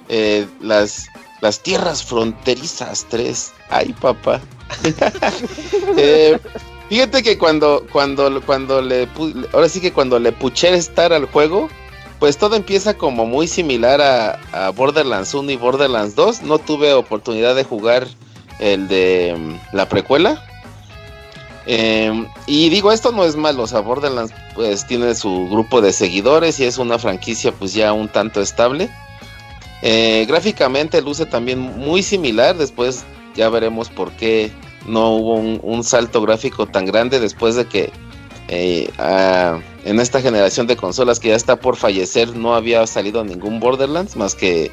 Eh, 0.09 0.45
las, 0.61 1.07
las 1.41 1.61
tierras 1.61 2.03
fronterizas 2.03 3.05
3. 3.09 3.51
Ay, 3.69 3.93
papá. 3.93 4.41
Eh, 5.97 6.39
fíjate 6.89 7.21
que 7.21 7.37
cuando, 7.37 7.85
cuando, 7.91 8.41
cuando 8.41 8.81
le 8.81 9.07
ahora 9.53 9.69
sí 9.69 9.79
que 9.79 9.93
cuando 9.93 10.17
le 10.17 10.31
puché 10.31 10.73
estar 10.73 11.13
al 11.13 11.25
juego, 11.25 11.69
pues 12.23 12.37
todo 12.37 12.55
empieza 12.55 12.97
como 12.97 13.25
muy 13.25 13.47
similar 13.47 14.01
a, 14.01 14.71
Borderlands 14.71 15.33
1 15.33 15.51
y 15.51 15.57
Borderlands 15.57 16.15
2. 16.15 16.43
No 16.43 16.57
tuve 16.57 16.93
oportunidad 16.93 17.53
de 17.53 17.65
jugar 17.65 18.07
el 18.59 18.87
de 18.87 19.35
mm, 19.37 19.75
la 19.75 19.89
precuela. 19.89 20.41
Em, 21.65 22.27
y 22.45 22.69
digo, 22.69 22.91
esto 22.91 23.11
no 23.11 23.25
es 23.25 23.35
malo, 23.35 23.63
o 23.63 23.67
sea, 23.67 23.79
Borderlands 23.79 24.33
pues 24.55 24.87
tiene 24.87 25.15
su 25.15 25.49
grupo 25.49 25.81
de 25.81 25.93
seguidores 25.93 26.59
y 26.59 26.65
es 26.65 26.77
una 26.77 26.97
franquicia 26.97 27.51
pues 27.51 27.73
ya 27.73 27.93
un 27.93 28.07
tanto 28.07 28.41
estable. 28.41 28.89
Eh, 29.85 30.25
gráficamente 30.29 31.01
luce 31.01 31.25
también 31.25 31.59
muy 31.59 32.03
similar, 32.03 32.57
después 32.57 33.03
ya 33.35 33.49
veremos 33.49 33.89
por 33.89 34.13
qué 34.13 34.49
no 34.87 35.09
hubo 35.09 35.35
un, 35.35 35.83
salto 35.83 36.21
gráfico 36.21 36.65
tan 36.67 36.85
grande 36.85 37.19
después 37.19 37.55
de 37.55 37.65
que 37.65 37.91
eh, 38.47 38.89
en 39.83 39.99
esta 39.99 40.21
generación 40.21 40.67
de 40.67 40.77
consolas 40.77 41.19
que 41.19 41.29
ya 41.29 41.35
está 41.35 41.57
por 41.57 41.75
fallecer 41.75 42.33
no 42.33 42.55
había 42.55 42.87
salido 42.87 43.25
ningún 43.25 43.59
Borderlands 43.59 44.15
más 44.15 44.35
que 44.35 44.71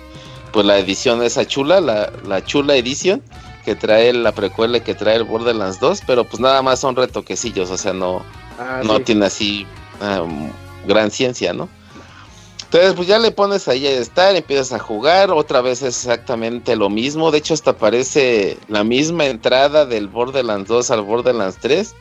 pues 0.53 0.65
la 0.65 0.79
edición 0.79 1.25
esa 1.25 1.45
chula, 1.45 1.81
la, 1.81 2.13
la 2.25 2.45
chula 2.45 2.77
edición 2.77 3.21
que 3.65 3.75
trae 3.75 4.13
la 4.13 4.31
precuela 4.31 4.79
y 4.79 4.83
que 4.83 4.95
trae 4.95 5.17
el 5.17 5.25
Borderlands 5.25 5.81
2, 5.81 6.03
pero 6.07 6.23
pues 6.25 6.39
nada 6.39 6.63
más 6.63 6.79
son 6.79 6.95
retoquecillos, 6.95 7.69
o 7.71 7.77
sea, 7.77 7.93
no, 7.93 8.23
ah, 8.61 8.83
no 8.85 9.01
tiene 9.01 9.27
así 9.27 9.67
gran 10.87 11.11
ciencia, 11.11 11.53
¿no? 11.53 11.69
Entonces, 12.73 12.95
pues 12.95 13.09
ya 13.09 13.19
le 13.19 13.33
pones 13.33 13.67
ahí 13.67 13.85
a 13.85 13.91
estar, 13.91 14.37
empiezas 14.37 14.73
a 14.73 14.79
jugar, 14.79 15.33
otra 15.33 15.61
vez 15.61 15.83
es 15.83 15.97
exactamente 15.97 16.77
lo 16.77 16.89
mismo, 16.89 17.33
de 17.33 17.39
hecho 17.39 17.53
hasta 17.53 17.73
aparece 17.73 18.59
la 18.69 18.85
misma 18.85 19.27
entrada 19.27 19.87
del 19.87 20.07
Borderlands 20.07 20.69
2 20.69 20.93
al 20.93 21.03
Borderlands 21.03 21.59
3, 21.61 21.97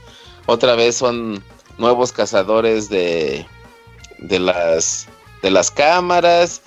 otra 0.45 0.75
vez 0.75 0.95
son 0.95 1.43
nuevos 1.79 2.11
cazadores 2.11 2.87
de, 2.87 3.47
de 4.19 4.37
las 4.37 5.07
de 5.41 5.49
las 5.49 5.71
cámaras, 5.71 6.61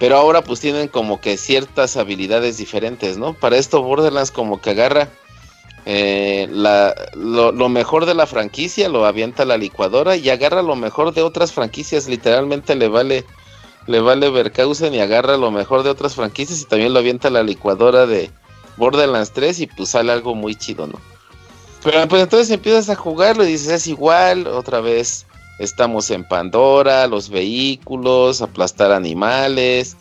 pero 0.00 0.16
ahora 0.16 0.42
pues 0.42 0.58
tienen 0.58 0.88
como 0.88 1.20
que 1.20 1.36
ciertas 1.36 1.96
habilidades 1.96 2.58
diferentes, 2.58 3.18
¿no? 3.18 3.34
Para 3.34 3.56
esto 3.56 3.84
Borderlands 3.84 4.32
como 4.32 4.60
que 4.60 4.70
agarra 4.70 5.10
eh, 5.86 6.48
lo, 6.50 7.68
mejor 7.68 8.06
de 8.06 8.14
la 8.14 8.26
franquicia, 8.26 8.88
lo 8.88 9.04
avienta 9.04 9.42
a 9.42 9.46
la 9.46 9.58
licuadora 9.58 10.16
y 10.16 10.30
agarra 10.30 10.62
lo 10.62 10.76
mejor 10.76 11.12
de 11.12 11.22
otras 11.22 11.52
franquicias, 11.52 12.08
literalmente 12.08 12.74
le 12.74 12.88
vale 12.88 13.24
le 13.86 14.00
vale 14.00 14.30
Verkausen 14.30 14.94
y 14.94 15.00
agarra 15.00 15.36
lo 15.36 15.50
mejor 15.50 15.82
de 15.82 15.90
otras 15.90 16.14
franquicias 16.14 16.60
y 16.60 16.64
también 16.64 16.92
lo 16.92 17.00
avienta 17.00 17.28
a 17.28 17.30
la 17.30 17.42
licuadora 17.42 18.06
de 18.06 18.30
Borderlands 18.76 19.32
3 19.32 19.60
y 19.60 19.66
pues 19.66 19.90
sale 19.90 20.12
algo 20.12 20.34
muy 20.34 20.54
chido, 20.54 20.86
¿no? 20.86 21.00
Pero 21.82 22.08
pues 22.08 22.22
entonces 22.22 22.50
empiezas 22.50 22.88
a 22.88 22.96
jugarlo 22.96 23.44
y 23.44 23.48
dices, 23.48 23.68
es 23.68 23.86
igual, 23.86 24.46
otra 24.46 24.80
vez 24.80 25.26
Estamos 25.58 26.10
en 26.10 26.24
Pandora, 26.24 27.06
los 27.06 27.28
vehículos, 27.30 28.42
aplastar 28.42 28.90
animales. 28.90 29.96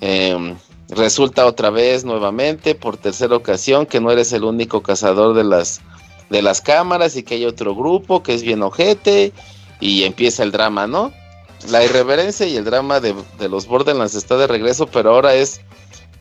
Em, 0.00 0.56
resulta 0.88 1.46
otra 1.46 1.70
vez 1.70 2.04
nuevamente 2.04 2.74
por 2.74 2.96
tercera 2.96 3.36
ocasión 3.36 3.86
que 3.86 4.00
no 4.00 4.10
eres 4.10 4.32
el 4.32 4.44
único 4.44 4.82
cazador 4.82 5.34
de 5.34 5.44
las 5.44 5.80
de 6.28 6.42
las 6.42 6.60
cámaras 6.60 7.16
y 7.16 7.22
que 7.22 7.34
hay 7.34 7.44
otro 7.44 7.76
grupo 7.76 8.22
que 8.22 8.34
es 8.34 8.42
bien 8.42 8.60
ojete 8.62 9.32
y 9.78 10.02
empieza 10.02 10.42
el 10.42 10.50
drama, 10.50 10.88
¿no? 10.88 11.12
La 11.68 11.84
irreverencia 11.84 12.46
y 12.46 12.56
el 12.56 12.64
drama 12.64 13.00
de, 13.00 13.14
los 13.48 13.66
Borderlands 13.66 14.14
está 14.14 14.36
de 14.36 14.46
regreso, 14.46 14.86
pero 14.86 15.10
ahora 15.10 15.34
es 15.34 15.60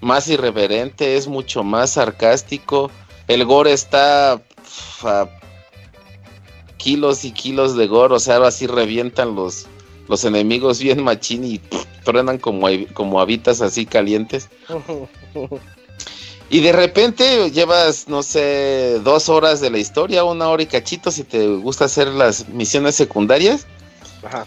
más 0.02 0.28
irreverente, 0.28 1.18
es 1.18 1.28
mucho 1.28 1.64
más 1.64 1.92
sarcástico. 1.92 2.92
El 3.28 3.46
gore 3.46 3.74
está 3.74 4.42
kilos 6.78 7.26
y 7.26 7.32
kilos 7.32 7.76
de 7.76 7.88
gore, 7.88 8.16
o 8.16 8.20
sea, 8.20 8.38
así 8.46 8.68
revientan 8.68 9.36
los, 9.36 9.68
los 10.08 10.24
enemigos 10.24 10.80
bien 10.80 11.04
machín 11.04 11.44
y 11.44 11.60
truenan 12.04 12.38
como, 12.38 12.68
como 12.94 13.20
habitas 13.20 13.62
así 13.62 13.86
calientes. 13.86 14.50
Y 16.50 16.60
de 16.60 16.72
repente 16.72 17.50
llevas, 17.52 18.08
no 18.08 18.22
sé, 18.22 19.00
dos 19.04 19.30
horas 19.30 19.62
de 19.62 19.72
la 19.72 19.80
historia, 19.80 20.24
una 20.24 20.48
hora 20.48 20.62
y 20.62 20.68
cachito 20.68 21.10
si 21.10 21.24
te 21.24 21.48
gusta 21.48 21.86
hacer 21.86 22.08
las 22.10 22.48
misiones 22.50 22.96
secundarias. 22.96 23.66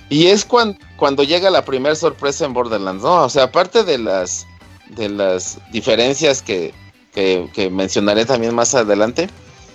Y 0.08 0.26
es 0.26 0.44
cuando, 0.44 0.78
cuando 0.96 1.22
llega 1.22 1.50
la 1.50 1.64
primera 1.64 1.94
sorpresa 1.94 2.44
en 2.44 2.52
Borderlands, 2.52 3.02
¿no? 3.02 3.24
O 3.24 3.28
sea, 3.28 3.44
aparte 3.44 3.84
de 3.84 3.98
las, 3.98 4.46
de 4.90 5.08
las 5.08 5.58
diferencias 5.72 6.42
que, 6.42 6.74
que, 7.12 7.48
que 7.54 7.70
mencionaré 7.70 8.24
también 8.24 8.54
más 8.54 8.74
adelante, 8.74 9.28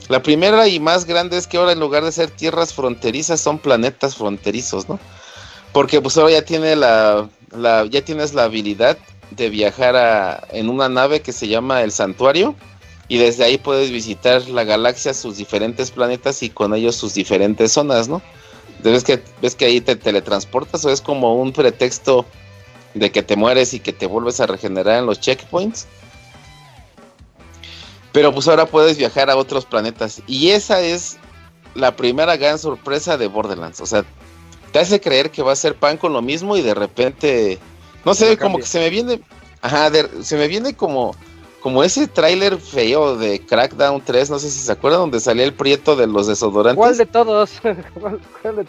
la 0.09 0.21
primera 0.21 0.67
y 0.67 0.79
más 0.79 1.05
grande 1.05 1.37
es 1.37 1.47
que 1.47 1.57
ahora 1.57 1.71
en 1.71 1.79
lugar 1.79 2.03
de 2.03 2.11
ser 2.11 2.29
tierras 2.29 2.73
fronterizas 2.73 3.39
son 3.39 3.57
planetas 3.57 4.15
fronterizos, 4.15 4.89
¿no? 4.89 4.99
Porque 5.71 6.01
pues 6.01 6.17
ahora 6.17 6.33
ya 6.33 6.45
tiene 6.45 6.75
la, 6.75 7.29
ya 7.89 8.03
tienes 8.03 8.33
la 8.33 8.43
habilidad 8.43 8.97
de 9.31 9.49
viajar 9.49 9.95
a, 9.95 10.47
en 10.51 10.69
una 10.69 10.89
nave 10.89 11.21
que 11.21 11.31
se 11.31 11.47
llama 11.47 11.81
el 11.81 11.91
Santuario 11.91 12.55
y 13.07 13.17
desde 13.17 13.45
ahí 13.45 13.57
puedes 13.57 13.91
visitar 13.91 14.47
la 14.49 14.65
galaxia, 14.65 15.13
sus 15.13 15.37
diferentes 15.37 15.91
planetas 15.91 16.43
y 16.43 16.49
con 16.49 16.73
ellos 16.75 16.95
sus 16.95 17.13
diferentes 17.13 17.71
zonas, 17.71 18.07
¿no? 18.07 18.21
Ves 18.83 19.03
que, 19.03 19.23
ves 19.41 19.55
que 19.55 19.65
ahí 19.65 19.81
te 19.81 19.95
teletransportas 19.95 20.83
o 20.85 20.89
es 20.89 21.01
como 21.01 21.35
un 21.35 21.53
pretexto 21.53 22.25
de 22.93 23.11
que 23.11 23.23
te 23.23 23.35
mueres 23.35 23.73
y 23.73 23.79
que 23.79 23.93
te 23.93 24.05
vuelves 24.05 24.39
a 24.39 24.47
regenerar 24.47 24.99
en 24.99 25.05
los 25.05 25.19
checkpoints. 25.19 25.87
Pero 28.11 28.33
pues 28.33 28.47
ahora 28.47 28.65
puedes 28.65 28.97
viajar 28.97 29.29
a 29.29 29.35
otros 29.35 29.65
planetas. 29.65 30.21
Y 30.27 30.49
esa 30.49 30.81
es 30.81 31.17
la 31.75 31.95
primera 31.95 32.37
gran 32.37 32.59
sorpresa 32.59 33.17
de 33.17 33.27
Borderlands. 33.27 33.81
O 33.81 33.85
sea, 33.85 34.05
te 34.71 34.79
hace 34.79 34.99
creer 34.99 35.31
que 35.31 35.41
va 35.43 35.53
a 35.53 35.55
ser 35.55 35.75
pan 35.75 35.97
con 35.97 36.13
lo 36.13 36.21
mismo 36.21 36.57
y 36.57 36.61
de 36.61 36.73
repente, 36.73 37.59
no 38.05 38.13
sé, 38.13 38.37
como 38.37 38.57
que 38.57 38.65
se 38.65 38.79
me 38.79 38.89
viene, 38.89 39.21
ajá, 39.61 39.91
se 40.21 40.37
me 40.37 40.47
viene 40.47 40.75
como, 40.75 41.15
como 41.63 41.81
ese 41.81 42.09
tráiler 42.09 42.57
feo 42.57 43.15
de 43.15 43.39
Crackdown 43.39 44.03
3, 44.03 44.29
no 44.29 44.37
sé 44.37 44.51
si 44.51 44.59
se 44.59 44.71
acuerdan, 44.71 44.99
donde 44.99 45.21
salía 45.21 45.45
el 45.45 45.53
prieto 45.53 45.95
de 45.95 46.07
los 46.07 46.27
desodorantes. 46.27 46.75
¿Cuál 46.77 46.97
de 46.97 47.05
todos? 47.05 47.51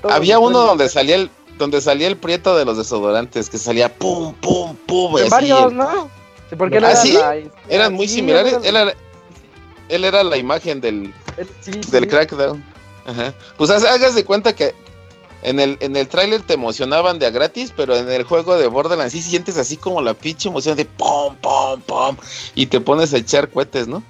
Había 0.05 0.39
uno 0.39 0.61
donde 0.61 0.89
salía 0.89 1.17
el, 1.17 1.31
donde 1.59 1.81
salía 1.81 2.07
el 2.07 2.17
prieto 2.17 2.57
de 2.57 2.65
los 2.65 2.77
desodorantes, 2.77 3.51
que 3.51 3.59
salía 3.59 3.93
pum, 3.93 4.33
pum, 4.35 4.77
pum. 4.87 5.17
varios, 5.29 5.73
¿no? 5.73 6.09
Porque 6.57 6.79
¿Ah, 6.79 6.95
sí? 6.95 7.19
Eran 7.69 7.95
muy 7.95 8.07
similares. 8.07 8.59
Él 8.63 8.77
era, 8.77 8.95
él 9.89 10.05
era 10.05 10.23
la 10.23 10.37
imagen 10.37 10.81
del, 10.81 11.13
del 11.91 12.07
Crackdown. 12.07 12.65
Ajá. 13.07 13.35
Pues 13.57 13.71
hagas 13.71 14.15
de 14.15 14.25
cuenta 14.25 14.55
que 14.55 14.73
en 15.45 15.61
el, 15.61 15.77
en 15.81 15.97
el 15.97 16.09
tráiler 16.09 16.43
te 16.43 16.55
emocionaban 16.55 17.19
de 17.19 17.27
a 17.27 17.31
gratis, 17.31 17.73
pero 17.77 17.97
en 17.97 18.11
el 18.11 18.25
juego 18.25 18.57
de 18.57 18.67
Borderlands 18.67 19.13
sí 19.13 19.23
sientes 19.23 19.57
así 19.57 19.77
como 19.77 20.03
la 20.03 20.15
pinche 20.15 20.49
emoción 20.49 20.77
de 20.77 20.85
pom, 20.85 21.37
pom, 21.37 21.81
pom, 21.83 22.17
y 22.55 22.67
te 22.67 22.81
pones 22.81 23.15
a 23.15 23.19
echar 23.19 23.51
cohetes, 23.51 23.87
¿no? 23.87 24.03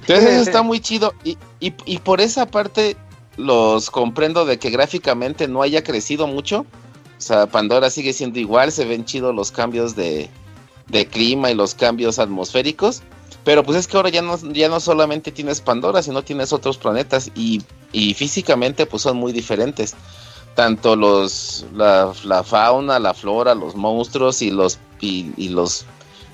Entonces 0.00 0.30
eso 0.30 0.42
está 0.42 0.62
muy 0.62 0.80
chido, 0.80 1.12
y, 1.24 1.36
y, 1.60 1.74
y 1.84 1.98
por 1.98 2.20
esa 2.20 2.46
parte 2.46 2.96
los 3.36 3.90
comprendo 3.90 4.44
de 4.44 4.58
que 4.58 4.70
gráficamente 4.70 5.48
no 5.48 5.62
haya 5.62 5.82
crecido 5.82 6.26
mucho. 6.26 6.60
O 6.60 7.22
sea, 7.22 7.46
Pandora 7.46 7.90
sigue 7.90 8.12
siendo 8.12 8.38
igual, 8.38 8.72
se 8.72 8.84
ven 8.84 9.04
chidos 9.04 9.34
los 9.34 9.50
cambios 9.50 9.94
de, 9.94 10.28
de 10.88 11.06
clima 11.06 11.50
y 11.50 11.54
los 11.54 11.74
cambios 11.74 12.18
atmosféricos. 12.18 13.02
Pero 13.44 13.62
pues 13.62 13.78
es 13.78 13.86
que 13.86 13.96
ahora 13.96 14.10
ya 14.10 14.22
no, 14.22 14.38
ya 14.52 14.68
no 14.68 14.80
solamente 14.80 15.32
tienes 15.32 15.60
Pandora, 15.60 16.02
sino 16.02 16.22
tienes 16.22 16.52
otros 16.52 16.76
planetas 16.76 17.30
y, 17.34 17.62
y 17.92 18.14
físicamente 18.14 18.86
pues 18.86 19.02
son 19.02 19.16
muy 19.16 19.32
diferentes. 19.32 19.94
Tanto 20.60 20.94
los, 20.94 21.64
la, 21.72 22.12
fauna, 22.44 22.98
la 22.98 23.14
flora, 23.14 23.54
los 23.54 23.74
monstruos 23.74 24.42
y 24.42 24.50
los, 24.50 24.78
y, 25.00 25.48
los 25.48 25.86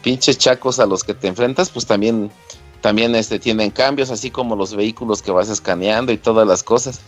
pinches 0.02 0.36
chacos 0.36 0.80
a 0.80 0.86
los 0.86 1.04
que 1.04 1.14
te 1.14 1.28
enfrentas 1.28 1.70
pues 1.70 1.86
también, 1.86 2.32
también 2.80 3.14
este, 3.14 3.38
tienen 3.38 3.70
cambios, 3.70 4.10
así 4.10 4.32
como 4.32 4.56
los 4.56 4.74
vehículos 4.74 5.22
que 5.22 5.30
vas 5.30 5.48
escaneando 5.48 6.10
y 6.10 6.18
todas 6.18 6.44
las 6.44 6.64
cosas. 6.64 7.02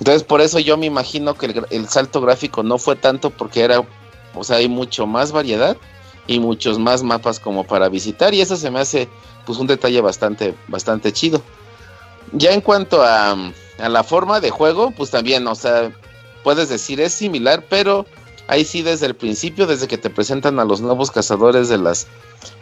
Entonces 0.00 0.24
por 0.24 0.40
eso 0.40 0.58
yo 0.58 0.76
me 0.76 0.86
imagino 0.86 1.34
que 1.34 1.46
el, 1.46 1.66
el 1.70 1.88
salto 1.88 2.20
gráfico 2.20 2.64
no 2.64 2.78
fue 2.78 2.96
tanto 2.96 3.30
porque 3.30 3.60
era, 3.60 3.84
o 4.34 4.42
sea, 4.42 4.56
hay 4.56 4.68
mucho 4.68 5.06
más 5.06 5.30
variedad 5.30 5.76
y 6.26 6.40
muchos 6.40 6.80
más 6.80 7.04
mapas 7.04 7.38
como 7.38 7.62
para 7.62 7.88
visitar 7.88 8.34
y 8.34 8.40
eso 8.40 8.56
se 8.56 8.72
me 8.72 8.80
hace 8.80 9.08
pues 9.46 9.56
un 9.60 9.68
detalle 9.68 10.00
bastante 10.00 10.56
bastante 10.66 11.12
chido. 11.12 11.42
Ya 12.32 12.50
en 12.50 12.60
cuanto 12.60 13.04
a, 13.04 13.36
a 13.78 13.88
la 13.88 14.02
forma 14.02 14.40
de 14.40 14.50
juego, 14.50 14.90
pues 14.90 15.12
también, 15.12 15.46
o 15.46 15.54
sea, 15.54 15.92
puedes 16.42 16.68
decir 16.68 17.00
es 17.00 17.12
similar, 17.12 17.64
pero 17.68 18.06
ahí 18.46 18.64
sí 18.64 18.82
desde 18.82 19.06
el 19.06 19.14
principio, 19.14 19.66
desde 19.66 19.88
que 19.88 19.98
te 19.98 20.10
presentan 20.10 20.58
a 20.58 20.64
los 20.64 20.80
nuevos 20.80 21.10
cazadores 21.10 21.68
de 21.68 21.78
las 21.78 22.06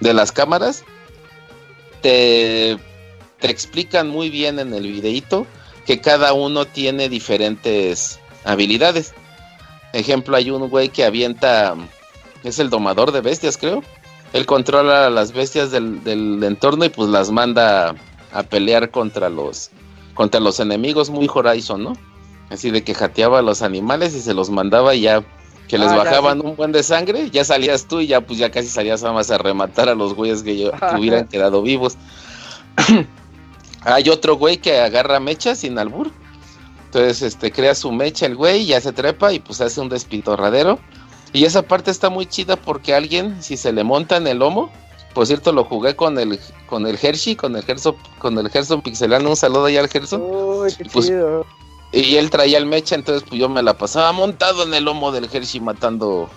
de 0.01 0.13
las 0.13 0.33
cámaras, 0.33 0.85
te, 2.03 2.79
te 3.41 3.51
explican 3.51 4.09
muy 4.09 4.31
bien 4.31 4.59
en 4.59 4.75
el 4.75 4.83
videíto 4.83 5.47
que 5.87 6.01
cada 6.01 6.33
uno 6.33 6.67
tiene 6.67 7.09
diferentes 7.09 8.19
habilidades. 8.45 9.15
Ejemplo, 9.93 10.37
hay 10.37 10.51
un 10.51 10.69
güey 10.69 10.91
que 10.91 11.05
avienta 11.05 11.75
es 12.45 12.59
el 12.59 12.71
domador 12.71 13.13
de 13.13 13.21
bestias, 13.21 13.57
creo. 13.57 13.83
Él 14.33 14.47
controla 14.47 15.07
a 15.07 15.11
las 15.11 15.33
bestias 15.33 15.71
del, 15.71 16.43
entorno 16.43 16.85
y 16.85 16.89
pues 16.91 17.09
las 17.09 17.31
manda 17.31 17.95
a, 18.33 18.43
pelear 18.43 18.91
contra 18.91 19.29
los 19.29 19.71
contra 20.15 20.41
los 20.41 20.61
enemigos 20.61 21.11
muy 21.11 21.31
Horizon, 21.33 21.85
¿no? 21.85 21.93
Así 22.51 22.71
de 22.71 22.83
que 22.83 22.95
jateaba 22.95 23.41
a 23.41 23.43
los 23.43 23.63
animales 23.63 24.15
y 24.15 24.21
se 24.21 24.35
los 24.35 24.51
mandaba 24.51 24.95
y 24.95 25.03
ya 25.03 25.23
que 25.69 25.77
les 25.77 25.89
ah, 25.89 25.97
bajaban 25.97 26.41
un 26.41 26.57
buen 26.57 26.73
de 26.73 26.83
sangre, 26.83 27.29
ya 27.31 27.45
salías 27.45 27.87
tú 27.87 28.01
y 28.01 28.07
ya 28.07 28.23
pues 28.23 28.39
ya 28.39 28.51
casi 28.51 28.69
salías 28.69 29.03
nada 29.03 29.15
más 29.15 29.31
a 29.31 29.37
rematar 29.37 29.91
a 29.91 29.95
los 29.95 30.15
güeyes 30.15 30.43
que, 30.43 30.59
yo, 30.59 30.73
que 30.73 30.97
hubieran 30.99 31.29
quedado 31.29 31.63
vivos. 31.63 31.97
Hay 33.83 34.09
otro 34.09 34.37
güey 34.37 34.57
que 34.57 34.81
agarra 34.81 35.21
mechas 35.21 35.59
sin 35.59 35.79
albur. 35.79 36.11
Entonces, 36.87 37.21
este, 37.21 37.53
crea 37.53 37.75
su 37.75 37.93
mecha 37.93 38.25
el 38.25 38.35
güey, 38.35 38.65
ya 38.65 38.81
se 38.81 38.93
trepa 38.93 39.33
y 39.35 39.41
pues 39.41 39.61
hace 39.61 39.79
un 39.81 39.91
despintorradero 39.91 40.79
y 41.33 41.45
esa 41.45 41.63
parte 41.63 41.91
está 41.91 42.11
muy 42.11 42.27
chida 42.27 42.57
porque 42.57 42.95
alguien, 42.95 43.43
si 43.43 43.57
se 43.57 43.73
le 43.73 43.85
monta 43.85 44.17
en 44.17 44.27
el 44.27 44.39
lomo, 44.39 44.71
por 45.15 45.27
cierto, 45.27 45.53
lo 45.53 45.65
jugué 45.65 45.97
con 45.97 46.19
el 46.19 46.39
con 46.67 46.87
el 46.87 46.99
Hershey, 47.01 47.37
con 47.37 47.57
el 47.57 47.63
Gerson, 47.63 47.97
con 48.19 48.39
el 48.39 48.49
Gerson 48.51 48.83
Pixelano, 48.83 49.31
un 49.31 49.37
saludo 49.37 49.67
allá 49.67 49.81
al 49.81 49.89
Gerson. 49.89 50.23
Uy, 50.23 50.73
qué 50.77 50.85
pues, 50.85 51.07
chido. 51.07 51.47
Y 51.99 52.17
él 52.17 52.31
traía 52.31 52.59
el 52.59 52.67
mecha, 52.67 52.95
entonces 52.95 53.29
pues 53.29 53.41
yo 53.41 53.49
me 53.49 53.61
la 53.61 53.77
pasaba 53.77 54.13
montado 54.13 54.63
en 54.63 54.73
el 54.73 54.85
lomo 54.85 55.11
del 55.11 55.29
Hershey 55.33 55.61
matando 55.61 56.31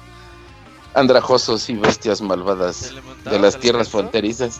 andrajosos 0.96 1.70
y 1.70 1.76
bestias 1.76 2.20
malvadas 2.20 2.96
de 3.26 3.38
las 3.38 3.60
tierras 3.60 3.90
fronterizas. 3.90 4.60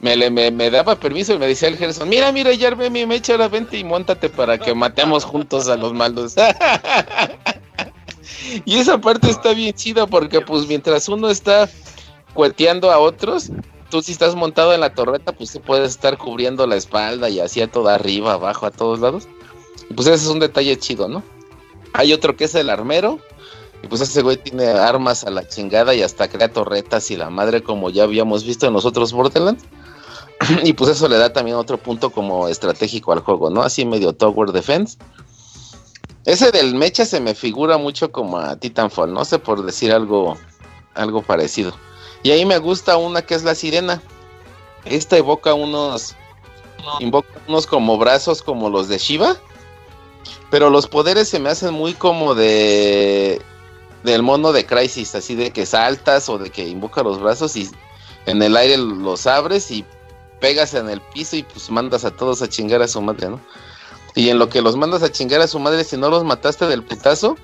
Me, 0.00 0.16
me, 0.28 0.50
me, 0.50 0.70
daba 0.70 0.96
permiso 0.96 1.34
y 1.34 1.38
me 1.38 1.46
decía 1.46 1.68
el 1.68 1.76
Gerson, 1.76 2.08
mira, 2.08 2.32
mira, 2.32 2.52
ya 2.52 2.66
armé 2.68 2.90
mi 2.90 3.06
mecha, 3.06 3.34
ahora 3.34 3.46
vente 3.46 3.78
y 3.78 3.84
montate 3.84 4.28
para 4.28 4.58
que 4.58 4.74
matemos 4.74 5.24
juntos 5.24 5.68
a 5.68 5.76
los 5.76 5.92
malos. 5.92 6.34
Y 8.64 8.78
esa 8.78 8.98
parte 8.98 9.30
está 9.30 9.52
bien 9.52 9.74
chida 9.74 10.06
porque 10.06 10.40
pues 10.40 10.66
mientras 10.66 11.08
uno 11.08 11.28
está 11.28 11.68
cueteando 12.34 12.90
a 12.90 12.98
otros, 12.98 13.50
tú 13.90 14.02
si 14.02 14.12
estás 14.12 14.34
montado 14.34 14.72
en 14.74 14.80
la 14.80 14.94
torreta, 14.94 15.32
pues 15.32 15.52
te 15.52 15.60
puedes 15.60 15.90
estar 15.90 16.18
cubriendo 16.18 16.66
la 16.66 16.76
espalda 16.76 17.28
y 17.28 17.38
así 17.38 17.60
a 17.60 17.70
toda 17.70 17.94
arriba, 17.94 18.32
abajo, 18.32 18.66
a 18.66 18.70
todos 18.70 18.98
lados. 19.00 19.28
Y 19.90 19.94
pues 19.94 20.08
ese 20.08 20.24
es 20.24 20.30
un 20.30 20.38
detalle 20.38 20.78
chido, 20.78 21.08
¿no? 21.08 21.22
Hay 21.92 22.12
otro 22.12 22.36
que 22.36 22.44
es 22.44 22.54
el 22.54 22.70
armero. 22.70 23.18
Y 23.82 23.86
pues 23.86 24.00
ese 24.00 24.22
güey 24.22 24.36
tiene 24.36 24.66
armas 24.68 25.24
a 25.24 25.30
la 25.30 25.48
chingada 25.48 25.94
y 25.94 26.02
hasta 26.02 26.28
crea 26.28 26.52
torretas 26.52 27.10
y 27.10 27.16
la 27.16 27.30
madre 27.30 27.62
como 27.62 27.90
ya 27.90 28.04
habíamos 28.04 28.44
visto 28.44 28.66
en 28.66 28.72
los 28.72 28.84
otros 28.84 29.12
Borderlands. 29.12 29.64
y 30.64 30.72
pues 30.72 30.90
eso 30.90 31.08
le 31.08 31.18
da 31.18 31.32
también 31.32 31.56
otro 31.56 31.78
punto 31.78 32.10
como 32.10 32.48
estratégico 32.48 33.12
al 33.12 33.20
juego, 33.20 33.50
¿no? 33.50 33.62
Así 33.62 33.84
medio 33.84 34.12
Tower 34.12 34.52
Defense. 34.52 34.98
Ese 36.24 36.50
del 36.52 36.74
mecha 36.74 37.04
se 37.04 37.20
me 37.20 37.34
figura 37.34 37.78
mucho 37.78 38.12
como 38.12 38.38
a 38.38 38.56
Titanfall, 38.56 39.12
no 39.12 39.24
sé 39.24 39.38
por 39.38 39.64
decir 39.64 39.92
algo, 39.92 40.36
algo 40.94 41.22
parecido. 41.22 41.72
Y 42.22 42.30
ahí 42.30 42.44
me 42.44 42.58
gusta 42.58 42.98
una 42.98 43.22
que 43.22 43.34
es 43.34 43.44
la 43.44 43.54
sirena. 43.54 44.02
Esta 44.84 45.16
evoca 45.16 45.54
unos, 45.54 46.14
invoca 47.00 47.28
unos 47.48 47.66
como 47.66 47.96
brazos 47.96 48.42
como 48.42 48.68
los 48.68 48.88
de 48.88 48.98
Shiva. 48.98 49.36
Pero 50.50 50.70
los 50.70 50.86
poderes 50.88 51.28
se 51.28 51.38
me 51.38 51.48
hacen 51.48 51.72
muy 51.74 51.94
como 51.94 52.34
de 52.34 53.40
del 54.02 54.22
mono 54.22 54.52
de 54.52 54.64
Crisis, 54.64 55.14
así 55.14 55.34
de 55.34 55.50
que 55.50 55.66
saltas 55.66 56.28
o 56.28 56.38
de 56.38 56.50
que 56.50 56.66
invoca 56.66 57.02
los 57.02 57.20
brazos 57.20 57.54
y 57.56 57.70
en 58.26 58.42
el 58.42 58.56
aire 58.56 58.78
los 58.78 59.26
abres 59.26 59.70
y 59.70 59.84
pegas 60.40 60.74
en 60.74 60.88
el 60.88 61.00
piso 61.00 61.36
y 61.36 61.42
pues 61.42 61.70
mandas 61.70 62.04
a 62.04 62.10
todos 62.10 62.40
a 62.42 62.48
chingar 62.48 62.82
a 62.82 62.88
su 62.88 63.00
madre, 63.02 63.28
¿no? 63.28 63.40
Y 64.14 64.30
en 64.30 64.38
lo 64.38 64.48
que 64.48 64.62
los 64.62 64.76
mandas 64.76 65.02
a 65.02 65.12
chingar 65.12 65.40
a 65.40 65.46
su 65.46 65.58
madre 65.58 65.84
si 65.84 65.96
no 65.96 66.08
los 66.08 66.24
mataste 66.24 66.66
del 66.66 66.82
putazo, 66.82 67.36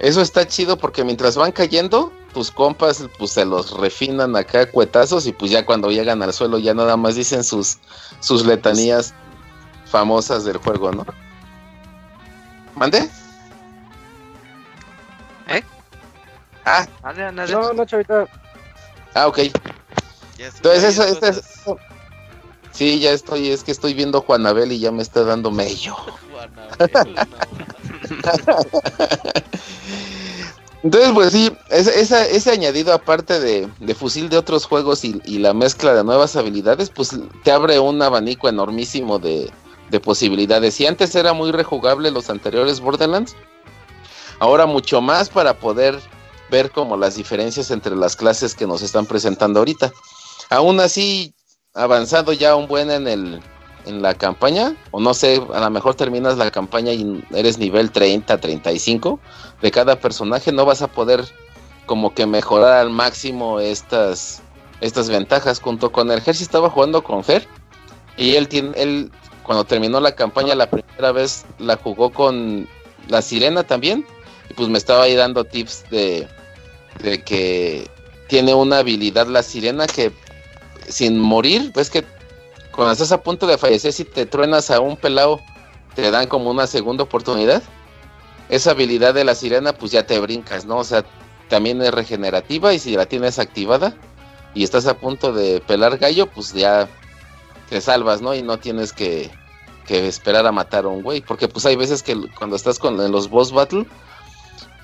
eso 0.00 0.20
está 0.20 0.46
chido 0.46 0.76
porque 0.76 1.04
mientras 1.04 1.36
van 1.36 1.52
cayendo, 1.52 2.12
tus 2.34 2.50
compas 2.50 3.04
pues 3.18 3.30
se 3.30 3.44
los 3.44 3.78
refinan 3.78 4.34
acá 4.36 4.70
cuetazos 4.70 5.26
y 5.26 5.32
pues 5.32 5.50
ya 5.50 5.64
cuando 5.64 5.90
llegan 5.90 6.22
al 6.22 6.32
suelo 6.32 6.58
ya 6.58 6.74
nada 6.74 6.96
más 6.96 7.14
dicen 7.14 7.44
sus, 7.44 7.78
sus 8.20 8.44
letanías 8.44 9.14
famosas 9.86 10.44
del 10.44 10.56
juego, 10.56 10.90
¿no? 10.90 11.06
¿Mande? 12.74 13.08
¿Eh? 15.48 15.62
Ah. 16.64 16.86
No, 17.50 17.72
no, 17.72 17.84
chavita. 17.84 18.26
Ah, 19.14 19.26
ok. 19.26 19.38
Entonces 20.38 20.84
eso, 20.84 21.04
eso, 21.04 21.78
Sí, 22.72 22.98
ya 23.00 23.10
estoy, 23.12 23.48
es 23.48 23.62
que 23.62 23.72
estoy 23.72 23.92
viendo 23.92 24.22
Juanabel 24.22 24.72
y 24.72 24.78
ya 24.78 24.90
me 24.90 25.02
está 25.02 25.24
dando 25.24 25.50
mello. 25.50 25.94
Entonces, 30.82 31.12
pues 31.12 31.32
sí, 31.32 31.52
ese, 31.70 32.36
ese 32.36 32.50
añadido 32.50 32.92
aparte 32.92 33.38
de, 33.38 33.94
fusil 33.94 34.28
de 34.28 34.36
otros 34.36 34.66
juegos 34.66 35.04
y, 35.04 35.38
la 35.38 35.54
mezcla 35.54 35.94
de 35.94 36.02
nuevas 36.02 36.34
habilidades, 36.34 36.90
pues 36.90 37.16
te 37.44 37.52
abre 37.52 37.78
un 37.78 38.02
abanico 38.02 38.48
enormísimo 38.48 39.20
de, 39.20 39.48
de 39.92 40.00
posibilidades. 40.00 40.74
Si 40.74 40.86
antes 40.86 41.14
era 41.14 41.32
muy 41.34 41.52
rejugable 41.52 42.10
los 42.10 42.30
anteriores 42.30 42.80
Borderlands, 42.80 43.36
ahora 44.40 44.66
mucho 44.66 45.00
más 45.00 45.28
para 45.28 45.54
poder 45.54 46.00
ver 46.50 46.70
como 46.72 46.96
las 46.96 47.14
diferencias 47.14 47.70
entre 47.70 47.94
las 47.94 48.16
clases 48.16 48.54
que 48.54 48.66
nos 48.66 48.82
están 48.82 49.06
presentando 49.06 49.60
ahorita. 49.60 49.92
Aún 50.50 50.80
así, 50.80 51.34
avanzado 51.74 52.32
ya 52.32 52.56
un 52.56 52.66
buen 52.66 52.90
en 52.90 53.06
el 53.06 53.40
en 53.84 54.00
la 54.00 54.14
campaña, 54.14 54.76
o 54.92 55.00
no 55.00 55.12
sé, 55.12 55.42
a 55.52 55.58
lo 55.58 55.70
mejor 55.70 55.96
terminas 55.96 56.38
la 56.38 56.52
campaña 56.52 56.92
y 56.92 57.24
eres 57.32 57.58
nivel 57.58 57.90
30, 57.90 58.38
35 58.38 59.18
de 59.60 59.70
cada 59.72 59.98
personaje, 59.98 60.52
no 60.52 60.64
vas 60.64 60.82
a 60.82 60.86
poder 60.86 61.24
como 61.86 62.14
que 62.14 62.24
mejorar 62.26 62.74
al 62.74 62.90
máximo 62.90 63.58
estas 63.58 64.40
estas 64.80 65.08
ventajas 65.08 65.60
junto 65.60 65.90
con 65.90 66.10
el 66.12 66.20
Jersey 66.20 66.44
estaba 66.44 66.70
jugando 66.70 67.02
con 67.02 67.24
Fer 67.24 67.46
y 68.16 68.36
él 68.36 68.46
tiene 68.48 68.70
él 68.76 69.10
cuando 69.44 69.64
terminó 69.64 70.00
la 70.00 70.14
campaña 70.14 70.54
la 70.54 70.70
primera 70.70 71.12
vez 71.12 71.44
la 71.58 71.76
jugó 71.76 72.10
con 72.12 72.68
la 73.08 73.22
Sirena 73.22 73.64
también 73.64 74.06
y 74.50 74.54
pues 74.54 74.68
me 74.68 74.78
estaba 74.78 75.04
ahí 75.04 75.14
dando 75.14 75.44
tips 75.44 75.84
de 75.90 76.28
de 77.02 77.22
que 77.22 77.88
tiene 78.28 78.54
una 78.54 78.78
habilidad 78.78 79.26
la 79.26 79.42
Sirena 79.42 79.86
que 79.86 80.12
sin 80.88 81.18
morir, 81.18 81.72
ves 81.74 81.90
que 81.90 82.04
cuando 82.72 82.92
estás 82.92 83.12
a 83.12 83.22
punto 83.22 83.46
de 83.46 83.58
fallecer, 83.58 83.92
si 83.92 84.04
te 84.04 84.26
truenas 84.26 84.70
a 84.70 84.80
un 84.80 84.96
pelado, 84.96 85.40
te 85.94 86.10
dan 86.10 86.26
como 86.26 86.50
una 86.50 86.66
segunda 86.66 87.04
oportunidad. 87.04 87.62
Esa 88.48 88.72
habilidad 88.72 89.14
de 89.14 89.24
la 89.24 89.34
sirena, 89.34 89.72
pues 89.72 89.92
ya 89.92 90.06
te 90.06 90.18
brincas, 90.18 90.64
¿no? 90.64 90.78
O 90.78 90.84
sea, 90.84 91.04
también 91.48 91.80
es 91.82 91.92
regenerativa 91.92 92.72
y 92.72 92.78
si 92.78 92.96
la 92.96 93.06
tienes 93.06 93.38
activada, 93.38 93.94
y 94.54 94.64
estás 94.64 94.86
a 94.86 94.98
punto 94.98 95.32
de 95.32 95.60
pelar 95.60 95.98
gallo, 95.98 96.26
pues 96.26 96.52
ya 96.52 96.88
te 97.68 97.80
salvas, 97.80 98.20
¿no? 98.20 98.34
Y 98.34 98.42
no 98.42 98.58
tienes 98.58 98.92
que, 98.92 99.30
que 99.86 100.06
esperar 100.06 100.46
a 100.46 100.52
matar 100.52 100.84
a 100.84 100.88
un 100.88 101.02
güey, 101.02 101.20
porque 101.20 101.48
pues 101.48 101.66
hay 101.66 101.76
veces 101.76 102.02
que 102.02 102.16
cuando 102.38 102.56
estás 102.56 102.78
con 102.78 102.96
los 103.10 103.28
boss 103.28 103.52
battle, 103.52 103.86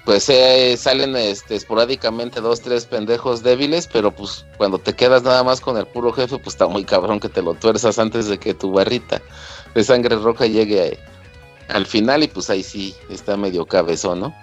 pues 0.05 0.29
eh, 0.31 0.75
salen 0.79 1.17
este, 1.17 1.55
esporádicamente 1.55 2.41
dos, 2.41 2.63
tres 2.63 2.87
pendejos 2.87 3.43
débiles, 3.43 3.87
pero 3.87 4.11
pues 4.11 4.47
cuando 4.57 4.79
te 4.79 4.95
quedas 4.95 5.23
nada 5.23 5.45
más 5.45 5.61
con 5.61 5.77
el 5.77 5.87
puro 5.87 6.13
jefe, 6.13 6.39
pues 6.39 6.55
está 6.55 6.67
muy 6.67 6.85
cabrón 6.85 7.21
que 7.21 7.29
te 7.29 7.43
lo 7.43 7.55
tuerzas 7.55 7.99
antes 7.99 8.27
de 8.27 8.39
que 8.39 8.55
tu 8.55 8.73
barrita 8.73 9.21
de 9.75 9.85
sangre 9.85 10.17
roja 10.17 10.47
llegue 10.47 10.99
al 11.69 11.85
final 11.85 12.23
y 12.23 12.29
pues 12.29 12.49
ahí 12.49 12.63
sí 12.63 12.95
está 13.11 13.37
medio 13.37 13.67
cabezón, 13.67 14.21
¿no? 14.21 14.35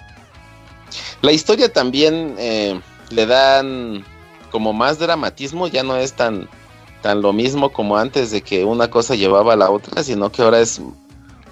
La 1.21 1.31
historia 1.31 1.73
también 1.73 2.35
eh, 2.37 2.79
le 3.09 3.25
dan 3.25 4.05
como 4.51 4.71
más 4.71 4.99
dramatismo, 4.99 5.67
ya 5.67 5.81
no 5.81 5.97
es 5.97 6.13
tan, 6.13 6.47
tan 7.05 7.21
lo 7.21 7.33
mismo 7.33 7.71
como 7.71 7.97
antes 7.97 8.31
de 8.31 8.41
que 8.41 8.65
una 8.65 8.89
cosa 8.89 9.13
llevaba 9.13 9.53
a 9.53 9.55
la 9.55 9.69
otra, 9.69 10.01
sino 10.01 10.31
que 10.31 10.41
ahora 10.41 10.59
es, 10.59 10.81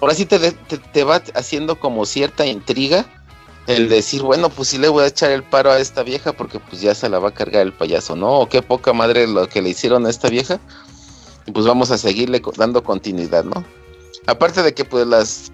ahora 0.00 0.12
sí 0.12 0.26
te, 0.26 0.50
te, 0.50 0.78
te 0.78 1.04
va 1.04 1.22
haciendo 1.36 1.78
como 1.78 2.06
cierta 2.06 2.44
intriga 2.44 3.06
el 3.68 3.88
decir, 3.88 4.22
bueno, 4.22 4.48
pues 4.48 4.70
sí 4.70 4.78
le 4.78 4.88
voy 4.88 5.04
a 5.04 5.06
echar 5.06 5.30
el 5.30 5.44
paro 5.44 5.70
a 5.70 5.78
esta 5.78 6.02
vieja 6.02 6.32
porque 6.32 6.58
pues 6.58 6.82
ya 6.82 6.92
se 6.92 7.08
la 7.08 7.20
va 7.20 7.28
a 7.28 7.34
cargar 7.34 7.62
el 7.62 7.72
payaso, 7.72 8.16
¿no? 8.16 8.40
O 8.40 8.48
qué 8.48 8.62
poca 8.62 8.92
madre 8.92 9.28
lo 9.28 9.48
que 9.48 9.62
le 9.62 9.68
hicieron 9.68 10.06
a 10.06 10.10
esta 10.10 10.28
vieja. 10.28 10.58
Y 11.46 11.52
pues 11.52 11.66
vamos 11.66 11.92
a 11.92 11.98
seguirle 11.98 12.42
dando 12.56 12.82
continuidad, 12.82 13.44
¿no? 13.44 13.64
Aparte 14.26 14.60
de 14.60 14.74
que 14.74 14.84
pues 14.84 15.06
las, 15.06 15.52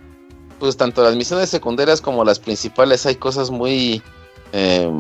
pues 0.58 0.78
tanto 0.78 1.02
las 1.02 1.14
misiones 1.14 1.50
secundarias 1.50 2.00
como 2.00 2.24
las 2.24 2.38
principales 2.38 3.04
hay 3.04 3.16
cosas 3.16 3.50
muy, 3.50 4.02
eh, 4.54 4.90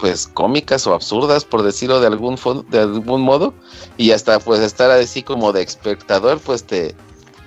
pues 0.00 0.26
cómicas 0.26 0.86
o 0.86 0.94
absurdas, 0.94 1.44
por 1.44 1.62
decirlo 1.62 2.00
de 2.00 2.06
algún, 2.06 2.38
de 2.70 2.80
algún 2.80 3.20
modo. 3.20 3.54
Y 3.96 4.12
hasta 4.12 4.40
pues 4.40 4.60
estar 4.60 4.90
así 4.90 5.22
como 5.22 5.52
de 5.52 5.62
espectador, 5.62 6.40
pues 6.40 6.64
te, 6.64 6.94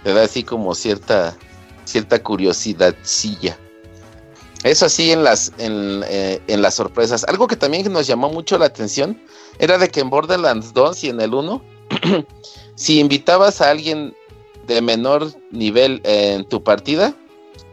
da 0.03 0.23
así 0.23 0.43
como 0.43 0.75
cierta, 0.75 1.35
cierta 1.85 2.21
curiosidadcilla. 2.21 3.57
Eso 4.63 4.85
así 4.85 5.11
en 5.11 5.23
las, 5.23 5.51
en, 5.57 6.03
eh, 6.05 6.41
en, 6.47 6.61
las 6.61 6.75
sorpresas. 6.75 7.25
Algo 7.25 7.47
que 7.47 7.57
también 7.57 7.91
nos 7.91 8.07
llamó 8.07 8.30
mucho 8.30 8.57
la 8.57 8.65
atención 8.65 9.21
era 9.59 9.77
de 9.77 9.89
que 9.89 9.99
en 9.99 10.09
Borderlands 10.09 10.73
2 10.73 11.03
y 11.03 11.09
en 11.09 11.19
el 11.19 11.34
1, 11.34 11.61
si 12.75 12.99
invitabas 12.99 13.59
a 13.59 13.71
alguien 13.71 14.15
de 14.67 14.81
menor 14.81 15.34
nivel 15.51 15.99
en 16.05 16.47
tu 16.47 16.63
partida, 16.63 17.13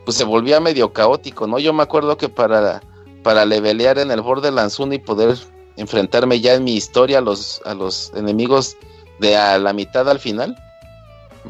pues 0.05 0.17
se 0.17 0.25
volvía 0.25 0.59
medio 0.59 0.93
caótico, 0.93 1.47
¿no? 1.47 1.61
Yo 1.61 1.73
me 1.73 1.85
acuerdo 1.85 2.17
que 2.17 2.29
para, 2.29 2.83
para 3.23 3.45
levelear 3.45 3.99
en 3.99 4.11
el 4.11 4.21
Borderlands 4.21 4.79
1 4.79 4.95
y 4.95 4.99
poder 4.99 5.39
enfrentarme 5.77 6.41
ya 6.41 6.55
en 6.55 6.65
mi 6.65 6.75
historia 6.75 7.19
a 7.19 7.23
los, 7.23 7.61
a 7.65 7.75
los 7.75 8.13
enemigos 8.15 8.77
de 9.19 9.37
a 9.37 9.59
la 9.59 9.73
mitad 9.73 10.09
al 10.09 10.19
final, 10.19 10.57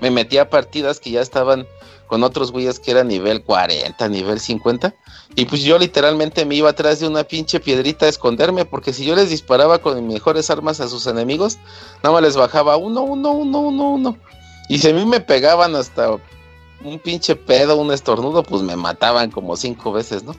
me 0.00 0.10
metía 0.10 0.42
a 0.42 0.50
partidas 0.50 1.00
que 1.00 1.10
ya 1.10 1.20
estaban 1.20 1.66
con 2.06 2.24
otros 2.24 2.50
güeyes 2.50 2.80
que 2.80 2.90
eran 2.90 3.06
nivel 3.06 3.44
40, 3.44 4.08
nivel 4.08 4.40
50. 4.40 4.94
Y 5.36 5.44
pues 5.44 5.62
yo 5.62 5.78
literalmente 5.78 6.44
me 6.44 6.56
iba 6.56 6.70
atrás 6.70 6.98
de 6.98 7.06
una 7.06 7.22
pinche 7.22 7.60
piedrita 7.60 8.06
a 8.06 8.08
esconderme, 8.08 8.64
porque 8.64 8.92
si 8.92 9.04
yo 9.04 9.14
les 9.14 9.30
disparaba 9.30 9.78
con 9.78 9.94
mis 10.04 10.14
mejores 10.14 10.50
armas 10.50 10.80
a 10.80 10.88
sus 10.88 11.06
enemigos, 11.06 11.58
nada 12.02 12.12
más 12.12 12.22
les 12.22 12.36
bajaba 12.36 12.76
uno, 12.76 13.02
uno, 13.02 13.30
uno, 13.30 13.60
uno, 13.60 13.90
uno. 13.90 14.18
Y 14.68 14.78
si 14.78 14.88
a 14.88 14.92
mí 14.92 15.04
me 15.06 15.20
pegaban 15.20 15.76
hasta 15.76 16.16
un 16.82 16.98
pinche 16.98 17.36
pedo, 17.36 17.76
un 17.76 17.92
estornudo, 17.92 18.42
pues 18.42 18.62
me 18.62 18.74
mataban 18.74 19.30
como 19.30 19.56
cinco 19.56 19.92
veces, 19.92 20.24
¿no? 20.24 20.34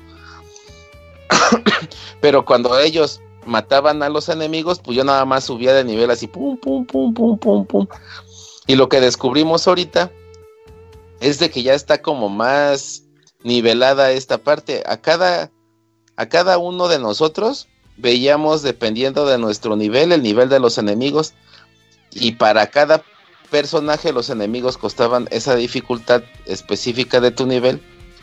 Pero 2.22 2.46
cuando 2.46 2.80
ellos 2.80 3.22
mataban 3.46 4.04
a 4.04 4.10
los 4.10 4.30
enemigos, 4.30 4.80
pues 4.80 4.98
yo 4.98 5.04
nada 5.04 5.26
más 5.26 5.44
subía 5.44 5.74
de 5.74 5.84
nivel 5.84 6.12
así, 6.12 6.28
pum, 6.28 6.58
pum, 6.58 6.86
pum, 6.86 7.14
pum, 7.14 7.38
pum, 7.38 7.66
pum. 7.66 7.88
Y 8.68 8.76
lo 8.76 8.90
que 8.90 9.02
descubrimos 9.02 9.68
ahorita 9.68 10.12
es 11.20 11.40
de 11.40 11.50
que 11.50 11.64
ya 11.64 11.74
está 11.74 12.02
como 12.02 12.30
más 12.30 13.04
nivelada 13.44 14.12
esta 14.12 14.38
parte. 14.38 14.84
A 14.86 14.98
cada, 14.98 15.52
a 16.16 16.30
cada 16.30 16.58
uno 16.58 16.88
de 16.88 17.00
nosotros 17.00 17.68
veíamos, 17.98 18.62
dependiendo 18.62 19.26
de 19.26 19.38
nuestro 19.38 19.76
nivel, 19.76 20.12
el 20.12 20.24
nivel 20.24 20.50
de 20.50 20.60
los 20.60 20.78
enemigos. 20.78 21.34
Y 22.12 22.34
para 22.34 22.68
cada 22.68 23.04
personaje 23.50 24.14
los 24.14 24.30
enemigos 24.30 24.78
costaban 24.78 25.28
esa 25.32 25.56
dificultad 25.56 26.24
específica 26.46 27.20
de 27.20 27.32
tu 27.32 27.46
nivel, 27.46 27.82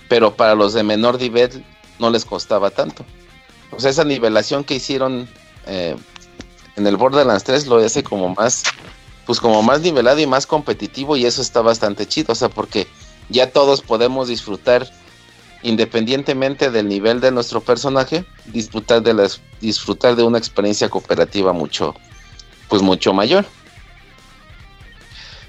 pero 0.08 0.34
para 0.34 0.54
los 0.54 0.72
de 0.72 0.82
menor 0.82 1.20
nivel 1.20 1.64
no 1.98 2.10
les 2.10 2.24
costaba 2.24 2.70
tanto. 2.70 3.04
Sea, 3.76 3.90
esa 3.90 4.04
nivelación 4.04 4.64
que 4.64 4.74
hicieron 4.74 5.28
eh, 5.66 5.96
en 6.76 6.86
el 6.86 6.96
Borderlands 6.96 7.44
3 7.44 7.66
lo 7.66 7.76
hace 7.76 8.02
como 8.02 8.34
más 8.34 8.64
pues 9.26 9.40
como 9.40 9.62
más 9.62 9.82
nivelado 9.82 10.18
y 10.20 10.26
más 10.26 10.46
competitivo 10.46 11.14
y 11.14 11.26
eso 11.26 11.42
está 11.42 11.60
bastante 11.60 12.06
chido, 12.06 12.32
o 12.32 12.34
sea, 12.34 12.48
porque 12.48 12.86
ya 13.28 13.50
todos 13.52 13.82
podemos 13.82 14.28
disfrutar 14.28 14.90
independientemente 15.62 16.70
del 16.70 16.88
nivel 16.88 17.20
de 17.20 17.30
nuestro 17.30 17.60
personaje, 17.60 18.24
disfrutar 18.46 19.02
de 19.02 19.12
las 19.12 19.42
disfrutar 19.60 20.16
de 20.16 20.22
una 20.22 20.38
experiencia 20.38 20.88
cooperativa 20.88 21.52
mucho 21.52 21.94
pues 22.68 22.80
mucho 22.80 23.12
mayor. 23.12 23.44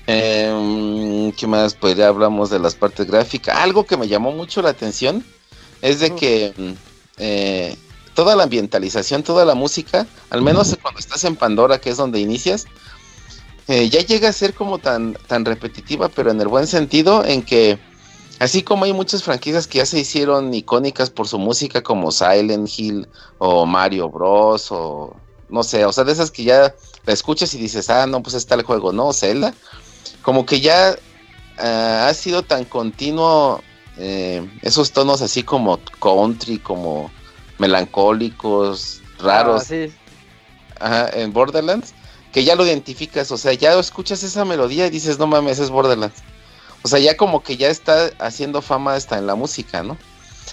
Eh, 0.08 1.32
¿Qué 1.38 1.48
más? 1.48 1.76
Pues 1.76 1.96
ya 1.96 2.08
hablamos 2.08 2.50
de 2.50 2.60
las 2.60 2.76
partes 2.76 3.06
gráficas. 3.06 3.56
Algo 3.58 3.86
que 3.86 3.96
me 3.96 4.08
llamó 4.08 4.32
mucho 4.32 4.62
la 4.62 4.70
atención 4.70 5.24
es 5.82 6.00
de 6.00 6.16
que 6.16 6.54
eh, 7.18 7.76
toda 8.14 8.36
la 8.36 8.44
ambientalización, 8.44 9.24
toda 9.24 9.46
la 9.46 9.56
música, 9.56 10.06
al 10.30 10.42
menos 10.42 10.78
cuando 10.82 11.00
estás 11.00 11.24
en 11.24 11.36
Pandora, 11.36 11.80
que 11.80 11.90
es 11.90 11.98
donde 11.98 12.20
inicias, 12.20 12.66
eh, 13.68 13.90
ya 13.90 14.02
llega 14.02 14.30
a 14.30 14.34
ser 14.34 14.54
como 14.54 14.80
tan, 14.80 15.14
tan 15.28 15.46
repetitiva, 15.46 16.10
pero 16.10 16.32
en 16.32 16.42
el 16.42 16.48
buen 16.48 16.68
sentido, 16.68 17.24
en 17.24 17.44
que 17.44 17.80
así 18.40 18.64
como 18.64 18.86
hay 18.86 18.94
muchas 18.94 19.24
franquicias 19.24 19.68
que 19.68 19.78
ya 19.78 19.86
se 19.86 20.00
hicieron 20.00 20.54
icónicas 20.54 21.10
por 21.10 21.28
su 21.28 21.38
música, 21.38 21.84
como 21.84 22.12
Silent 22.12 22.70
Hill 22.78 23.08
o 23.38 23.66
Mario 23.66 24.10
Bros. 24.10 24.72
o 24.72 25.16
no 25.50 25.64
sé, 25.64 25.86
o 25.86 25.92
sea, 25.92 26.04
de 26.04 26.12
esas 26.12 26.32
que 26.32 26.44
ya 26.44 26.76
la 27.06 27.14
escuchas 27.14 27.54
y 27.54 27.58
dices, 27.58 27.90
ah, 27.90 28.06
no, 28.06 28.22
pues 28.22 28.36
está 28.36 28.56
el 28.56 28.64
juego, 28.64 28.92
no, 28.92 29.14
Zelda, 29.14 29.54
como 30.22 30.46
que 30.46 30.62
ya 30.62 30.96
uh, 31.58 32.08
ha 32.08 32.14
sido 32.14 32.44
tan 32.44 32.66
continuo 32.66 33.62
eh, 34.00 34.50
esos 34.62 34.92
tonos 34.92 35.22
así 35.22 35.44
como 35.44 35.80
country, 36.02 36.58
como 36.58 37.12
melancólicos, 37.58 39.02
raros. 39.20 39.62
Ah, 39.62 39.66
sí. 39.66 39.94
Ajá, 40.80 41.10
en 41.14 41.34
Borderlands 41.34 41.94
que 42.32 42.44
ya 42.44 42.56
lo 42.56 42.66
identificas, 42.66 43.32
o 43.32 43.38
sea, 43.38 43.54
ya 43.54 43.78
escuchas 43.80 44.24
esa 44.24 44.46
melodía 44.46 44.88
y 44.88 44.90
dices, 44.92 45.18
no 45.18 45.28
mames, 45.28 45.60
es 45.60 45.70
Borderlands. 45.70 46.22
O 46.84 46.88
sea, 46.88 47.00
ya 47.00 47.18
como 47.18 47.44
que 47.44 47.58
ya 47.58 47.70
está 47.70 48.12
haciendo 48.20 48.62
fama 48.62 48.94
hasta 48.94 49.18
en 49.18 49.28
la 49.28 49.36
música, 49.36 49.84
¿no? 49.84 49.98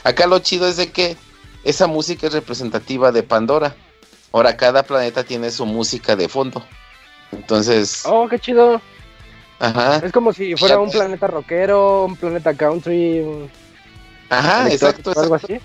Acá 0.02 0.27
lo 0.27 0.39
chido 0.39 0.66
es 0.66 0.77
de 0.77 0.90
que 0.90 1.16
esa 1.64 1.86
música 1.86 2.27
es 2.27 2.32
representativa 2.32 3.12
de 3.12 3.23
Pandora. 3.23 3.77
Ahora 4.32 4.56
cada 4.56 4.82
planeta 4.82 5.24
tiene 5.24 5.51
su 5.51 5.66
música 5.66 6.16
de 6.16 6.28
fondo. 6.28 6.64
Entonces... 7.32 8.02
Oh, 8.06 8.28
qué 8.28 8.39
chido. 8.39 8.81
Ajá. 9.59 9.97
Es 10.05 10.12
como 10.12 10.33
si 10.33 10.55
fuera 10.57 10.78
un 10.78 10.91
planeta 10.91 11.27
rockero, 11.27 12.05
un 12.05 12.16
planeta 12.16 12.55
country. 12.55 13.49
Ajá, 14.28 14.70
exacto. 14.70 15.12
Algo 15.16 15.35
así. 15.35 15.59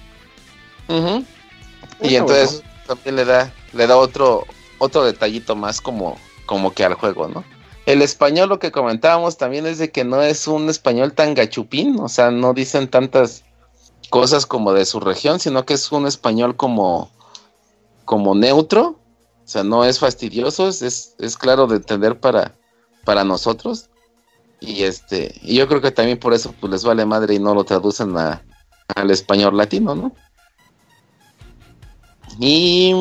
Y 2.02 2.16
entonces 2.16 2.64
también 2.88 3.16
le 3.16 3.26
da, 3.26 3.54
le 3.74 3.88
da 3.88 3.98
otro, 3.98 4.46
otro 4.78 5.06
detallito 5.06 5.56
más 5.56 5.82
como, 5.82 6.18
como 6.46 6.74
que 6.74 6.84
al 6.84 6.96
juego, 6.96 7.28
¿no? 7.28 7.44
El 7.86 8.02
español, 8.02 8.50
lo 8.50 8.60
que 8.60 8.72
comentábamos 8.72 9.38
también 9.38 9.66
es 9.66 9.78
de 9.78 9.92
que 9.92 10.04
no 10.04 10.22
es 10.22 10.48
un 10.48 10.70
español 10.70 11.14
tan 11.14 11.34
gachupín, 11.34 12.00
o 12.00 12.10
sea, 12.10 12.30
no 12.30 12.54
dicen 12.54 12.88
tantas 12.88 13.44
cosas 14.10 14.46
como 14.46 14.74
de 14.74 14.86
su 14.86 15.00
región, 15.00 15.40
sino 15.40 15.66
que 15.66 15.74
es 15.74 15.92
un 15.92 16.06
español 16.06 16.56
como, 16.56 17.10
como 18.06 18.36
neutro, 18.36 19.00
o 19.44 19.48
sea, 19.48 19.64
no 19.64 19.84
es 19.84 20.00
fastidioso, 20.00 20.68
es, 20.68 21.16
es 21.18 21.38
claro 21.38 21.66
de 21.68 21.78
entender 21.78 22.20
para, 22.20 22.54
para 23.04 23.24
nosotros. 23.24 23.90
Y 24.60 24.84
este, 24.84 25.36
y 25.42 25.56
yo 25.56 25.68
creo 25.68 25.82
que 25.82 25.92
también 25.92 26.20
por 26.20 26.34
eso 26.34 26.54
pues 26.60 26.72
les 26.72 26.84
vale 26.84 27.06
madre 27.06 27.34
y 27.36 27.40
no 27.40 27.56
lo 27.56 27.64
traducen 27.64 28.16
a, 28.18 28.42
al 28.96 29.10
español 29.10 29.58
latino, 29.58 29.96
¿no? 29.96 30.14
Y 32.40 32.94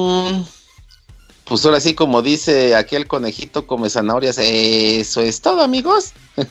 pues 1.51 1.65
ahora 1.65 1.81
sí, 1.81 1.95
como 1.95 2.23
dice 2.23 2.77
aquel 2.77 3.09
conejito, 3.09 3.67
come 3.67 3.91
zanahorias. 3.91 4.39
Eso 4.39 5.21
es 5.21 5.41
todo, 5.41 5.63
amigos. 5.63 6.13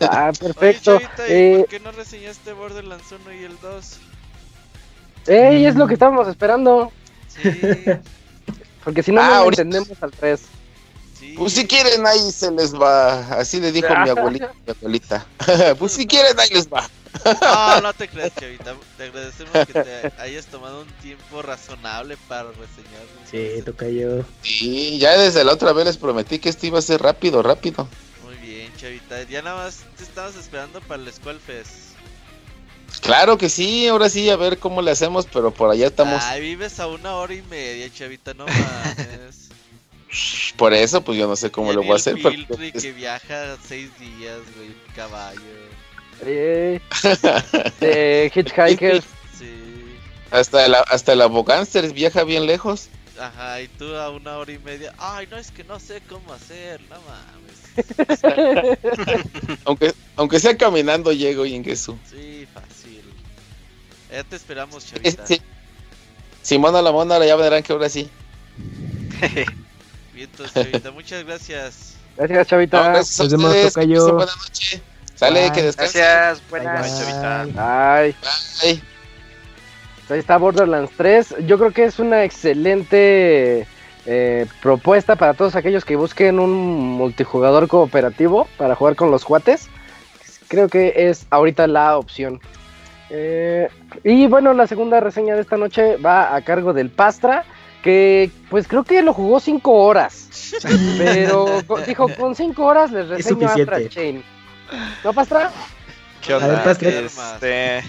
ah, 0.00 0.30
perfecto. 0.38 0.96
Oye, 0.96 1.04
Chavita, 1.04 1.26
eh... 1.26 1.56
¿Por 1.58 1.68
qué 1.68 1.80
no 1.80 1.90
reseñaste 1.90 2.52
Borderlands 2.52 3.10
1 3.10 3.32
y 3.32 3.44
el 3.44 3.58
2? 3.60 3.98
¡Ey! 5.26 5.66
Es 5.66 5.74
lo 5.74 5.88
que 5.88 5.94
estábamos 5.94 6.28
esperando. 6.28 6.92
Sí. 7.26 7.42
Porque 8.84 9.02
si 9.02 9.10
no, 9.10 9.20
ah, 9.20 9.40
no 9.40 9.46
entendemos 9.46 10.00
al 10.00 10.12
3. 10.12 10.40
Pues 11.36 11.52
si 11.52 11.66
quieren, 11.66 12.06
ahí 12.06 12.30
se 12.32 12.50
les 12.50 12.74
va. 12.74 13.20
Así 13.38 13.60
le 13.60 13.72
dijo 13.72 13.88
mi 13.88 14.10
abuelita. 14.10 14.52
Mi 14.66 14.72
abuelita. 14.72 15.26
pues 15.78 15.92
si 15.92 16.06
quieren, 16.06 16.38
ahí 16.38 16.50
les 16.50 16.68
va. 16.68 16.88
No, 17.40 17.80
no 17.80 17.92
te 17.94 18.08
creas, 18.08 18.32
Chavita. 18.34 18.74
Te 18.96 19.04
agradecemos 19.04 19.52
que 19.66 19.72
te 19.72 20.12
hayas 20.18 20.46
tomado 20.46 20.82
un 20.82 20.88
tiempo 21.00 21.42
razonable 21.42 22.16
para 22.28 22.50
reseñar. 22.50 23.02
Sí, 23.30 23.62
toca 23.62 23.88
yo. 23.88 24.24
Sí, 24.42 24.98
ya 24.98 25.16
desde 25.18 25.44
la 25.44 25.52
otra 25.52 25.72
vez 25.72 25.86
les 25.86 25.96
prometí 25.96 26.38
que 26.38 26.48
esto 26.48 26.66
iba 26.66 26.78
a 26.78 26.82
ser 26.82 27.02
rápido, 27.02 27.42
rápido. 27.42 27.88
Muy 28.24 28.36
bien, 28.36 28.72
Chavita. 28.76 29.22
Ya 29.24 29.42
nada 29.42 29.64
más 29.64 29.84
te 29.96 30.04
estabas 30.04 30.36
esperando 30.36 30.80
para 30.82 31.02
el 31.02 31.12
Squall 31.12 31.40
Fest. 31.40 31.94
Claro 33.00 33.36
que 33.36 33.48
sí, 33.48 33.88
ahora 33.88 34.08
sí, 34.08 34.30
a 34.30 34.36
ver 34.36 34.58
cómo 34.58 34.80
le 34.80 34.90
hacemos, 34.90 35.26
pero 35.26 35.50
por 35.50 35.70
allá 35.70 35.88
estamos. 35.88 36.22
Ay, 36.22 36.40
vives 36.40 36.78
a 36.78 36.86
una 36.86 37.14
hora 37.14 37.34
y 37.34 37.42
media, 37.42 37.92
Chavita, 37.92 38.34
no 38.34 38.46
mames. 38.46 39.48
Por 40.56 40.72
eso, 40.74 41.02
pues 41.02 41.18
yo 41.18 41.26
no 41.26 41.36
sé 41.36 41.50
cómo 41.50 41.72
lo 41.72 41.82
voy 41.82 41.92
a 41.92 41.96
hacer. 41.96 42.16
Pero... 42.22 42.36
que 42.72 42.92
viaja 42.92 43.56
seis 43.66 43.90
días, 43.98 44.38
güey, 44.56 44.74
caballo. 44.94 45.40
Eh, 46.22 46.80
de 47.80 48.32
Hitchhikers. 48.34 49.04
Sí. 49.36 49.96
Hasta 50.30 50.66
el, 50.66 50.74
hasta 50.74 51.12
el 51.12 51.22
Abogánster 51.22 51.92
viaja 51.92 52.24
bien 52.24 52.46
lejos. 52.46 52.88
Ajá, 53.18 53.60
y 53.60 53.68
tú 53.68 53.94
a 53.96 54.10
una 54.10 54.38
hora 54.38 54.52
y 54.52 54.58
media. 54.58 54.92
Ay, 54.98 55.26
no, 55.30 55.36
es 55.36 55.50
que 55.50 55.64
no 55.64 55.78
sé 55.78 56.00
cómo 56.08 56.32
hacer, 56.32 56.80
no 56.90 56.96
mames. 57.02 57.54
aunque, 59.64 59.94
aunque 60.16 60.40
sea 60.40 60.56
caminando, 60.56 61.12
llego 61.12 61.44
y 61.46 61.54
en 61.54 61.64
Jesús. 61.64 61.96
Sí, 62.08 62.46
fácil. 62.52 63.02
Ya 64.10 64.24
te 64.24 64.36
esperamos, 64.36 64.86
chavita. 64.86 65.26
Sí. 65.26 65.40
Simona 66.42 66.82
la 66.82 66.92
mona, 66.92 67.24
ya 67.24 67.36
verán 67.36 67.62
que 67.62 67.72
ahora 67.72 67.88
sí. 67.88 68.08
Chavita, 70.52 70.90
muchas 70.92 71.24
gracias. 71.24 71.96
Gracias, 72.16 72.46
chavita. 72.46 72.76
No, 72.78 72.84
gracias 72.90 73.20
a 73.20 73.22
Nos 73.24 73.32
vemos, 73.32 73.46
ustedes, 73.50 73.72
tocayo. 73.72 74.06
que 74.06 74.12
pasen 74.12 74.16
buena 74.16 74.32
noche. 74.48 74.82
Sale, 75.14 75.40
Bye. 75.42 75.52
que 75.52 75.62
descansen. 75.62 76.00
Gracias, 76.02 76.42
buenas. 76.50 76.80
bye. 76.82 77.04
Chavita. 77.04 77.94
Ay, 77.96 78.14
Bye. 78.62 78.82
ahí 80.10 80.18
está 80.18 80.36
Borderlands 80.38 80.92
3. 80.96 81.34
Yo 81.46 81.58
creo 81.58 81.72
que 81.72 81.84
es 81.84 81.98
una 81.98 82.24
excelente 82.24 83.66
eh, 84.06 84.46
propuesta 84.62 85.16
para 85.16 85.34
todos 85.34 85.56
aquellos 85.56 85.84
que 85.84 85.96
busquen 85.96 86.38
un 86.38 86.52
multijugador 86.52 87.68
cooperativo 87.68 88.46
para 88.56 88.74
jugar 88.74 88.96
con 88.96 89.10
los 89.10 89.24
cuates. 89.24 89.68
Creo 90.48 90.68
que 90.68 90.92
es 91.08 91.26
ahorita 91.30 91.66
la 91.66 91.96
opción. 91.98 92.40
Eh, 93.10 93.68
y 94.02 94.26
bueno, 94.26 94.52
la 94.54 94.66
segunda 94.66 95.00
reseña 95.00 95.34
de 95.34 95.42
esta 95.42 95.56
noche 95.56 95.96
va 95.96 96.34
a 96.34 96.42
cargo 96.42 96.72
del 96.72 96.90
Pastra, 96.90 97.44
que 97.84 98.30
pues 98.48 98.66
creo 98.66 98.82
que 98.82 99.02
lo 99.02 99.12
jugó 99.12 99.38
5 99.38 99.70
horas. 99.70 100.28
Pero 100.98 101.62
dijo, 101.86 102.08
con 102.16 102.34
5 102.34 102.64
horas 102.64 102.90
les 102.90 103.08
reseño. 103.08 103.46
Astra 103.46 103.88
Chain. 103.88 104.24
¿No, 105.04 105.12
Pastra? 105.12 105.52
¿Qué 106.22 106.32
A 106.32 106.38
ver, 106.38 106.48
onda? 106.50 106.64
Pastra. 106.64 106.88
Este... 106.88 107.84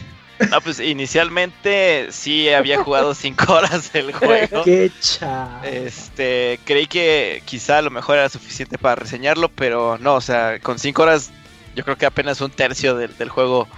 No, 0.51 0.59
pues 0.59 0.81
inicialmente 0.81 2.07
sí 2.11 2.49
había 2.49 2.83
jugado 2.83 3.15
5 3.15 3.53
horas 3.53 3.93
del 3.93 4.11
juego. 4.13 4.63
Qué 4.65 4.91
cha. 4.99 5.61
Este, 5.63 6.59
creí 6.65 6.87
que 6.87 7.41
quizá 7.45 7.77
a 7.77 7.81
lo 7.81 7.89
mejor 7.89 8.17
era 8.17 8.27
suficiente 8.27 8.77
para 8.77 8.95
reseñarlo, 8.95 9.47
pero 9.47 9.97
no, 9.97 10.15
o 10.15 10.21
sea, 10.21 10.59
con 10.59 10.77
5 10.77 11.01
horas 11.01 11.31
yo 11.73 11.85
creo 11.85 11.97
que 11.97 12.05
apenas 12.05 12.41
un 12.41 12.51
tercio 12.51 12.95
del, 12.97 13.15
del 13.17 13.29
juego 13.29 13.69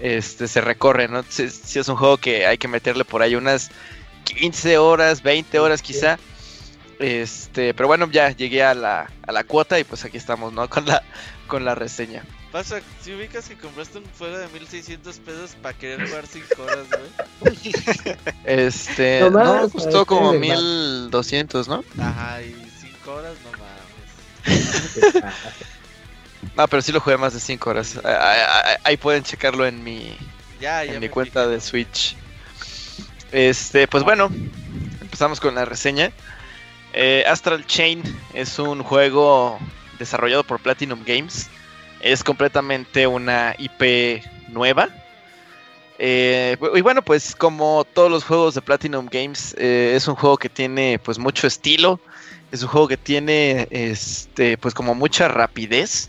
este, 0.00 0.46
se 0.46 0.60
recorre, 0.60 1.08
¿no? 1.08 1.24
Si, 1.28 1.50
si 1.50 1.80
es 1.80 1.88
un 1.88 1.96
juego 1.96 2.16
que 2.16 2.46
hay 2.46 2.58
que 2.58 2.68
meterle 2.68 3.04
por 3.04 3.22
ahí 3.22 3.34
unas 3.34 3.72
15 4.24 4.78
horas, 4.78 5.22
20 5.22 5.58
horas 5.58 5.82
quizá. 5.82 6.18
Este, 6.98 7.74
pero 7.74 7.86
bueno, 7.86 8.10
ya 8.10 8.30
llegué 8.30 8.62
a 8.64 8.74
la, 8.74 9.08
a 9.26 9.32
la 9.32 9.44
cuota 9.44 9.78
y 9.78 9.84
pues 9.84 10.04
aquí 10.04 10.16
estamos, 10.16 10.52
¿no? 10.52 10.68
Con 10.70 10.84
la, 10.86 11.02
con 11.46 11.64
la 11.64 11.74
reseña. 11.74 12.24
Pasa, 12.52 12.80
si 13.02 13.12
ubicas 13.14 13.46
que 13.48 13.56
compraste 13.58 13.98
un 13.98 14.04
juego 14.18 14.38
de 14.38 14.48
1600 14.48 15.18
pesos 15.18 15.50
para 15.62 15.76
querer 15.76 16.06
jugar 16.08 16.24
5 16.26 16.62
horas, 16.62 16.86
güey. 16.88 17.74
Este, 18.44 19.20
No 19.30 19.30
más, 19.30 19.44
no, 19.46 19.52
para 19.54 19.68
costó 19.68 20.06
como 20.06 20.32
este, 20.32 20.46
1200, 20.48 21.68
¿no? 21.68 21.84
Ajá, 22.00 22.42
y 22.42 22.54
5 22.80 23.12
horas, 23.14 23.34
no 23.44 23.50
mames. 23.52 25.24
No, 26.56 26.66
pero 26.68 26.82
sí 26.82 26.90
lo 26.92 27.00
jugué 27.00 27.16
más 27.16 27.34
de 27.34 27.40
5 27.40 27.70
horas. 27.70 27.96
Ahí, 28.04 28.12
ahí- 28.14 28.76
ahí 28.84 28.96
pueden 28.96 29.22
checarlo 29.22 29.66
en 29.66 29.82
mi, 29.84 30.16
Ya, 30.60 30.84
ya. 30.84 30.94
en 30.94 31.00
me 31.00 31.06
mi 31.06 31.08
cuenta 31.08 31.42
fijé. 31.42 31.52
de 31.54 31.60
Switch. 31.60 32.16
Este, 33.32 33.86
pues 33.86 34.04
bueno, 34.04 34.30
empezamos 35.00 35.40
con 35.40 35.54
la 35.54 35.64
reseña. 35.64 36.12
Eh, 36.92 37.24
Astral 37.26 37.66
Chain 37.66 38.02
es 38.32 38.58
un 38.58 38.82
juego 38.82 39.58
desarrollado 39.98 40.44
por 40.44 40.60
Platinum 40.60 41.02
Games. 41.04 41.48
Es 42.00 42.24
completamente 42.24 43.06
una 43.06 43.54
IP 43.58 44.22
nueva. 44.48 44.88
Eh, 45.98 46.56
y 46.74 46.80
bueno, 46.80 47.02
pues 47.02 47.34
como 47.34 47.84
todos 47.92 48.10
los 48.10 48.24
juegos 48.24 48.54
de 48.54 48.62
Platinum 48.62 49.08
Games, 49.10 49.54
eh, 49.58 49.92
es 49.96 50.06
un 50.06 50.14
juego 50.14 50.36
que 50.38 50.48
tiene 50.48 50.98
pues 51.02 51.18
mucho 51.18 51.46
estilo. 51.46 52.00
Es 52.52 52.62
un 52.62 52.68
juego 52.68 52.88
que 52.88 52.96
tiene 52.96 53.68
este 53.70 54.56
pues 54.56 54.72
como 54.74 54.94
mucha 54.94 55.28
rapidez. 55.28 56.08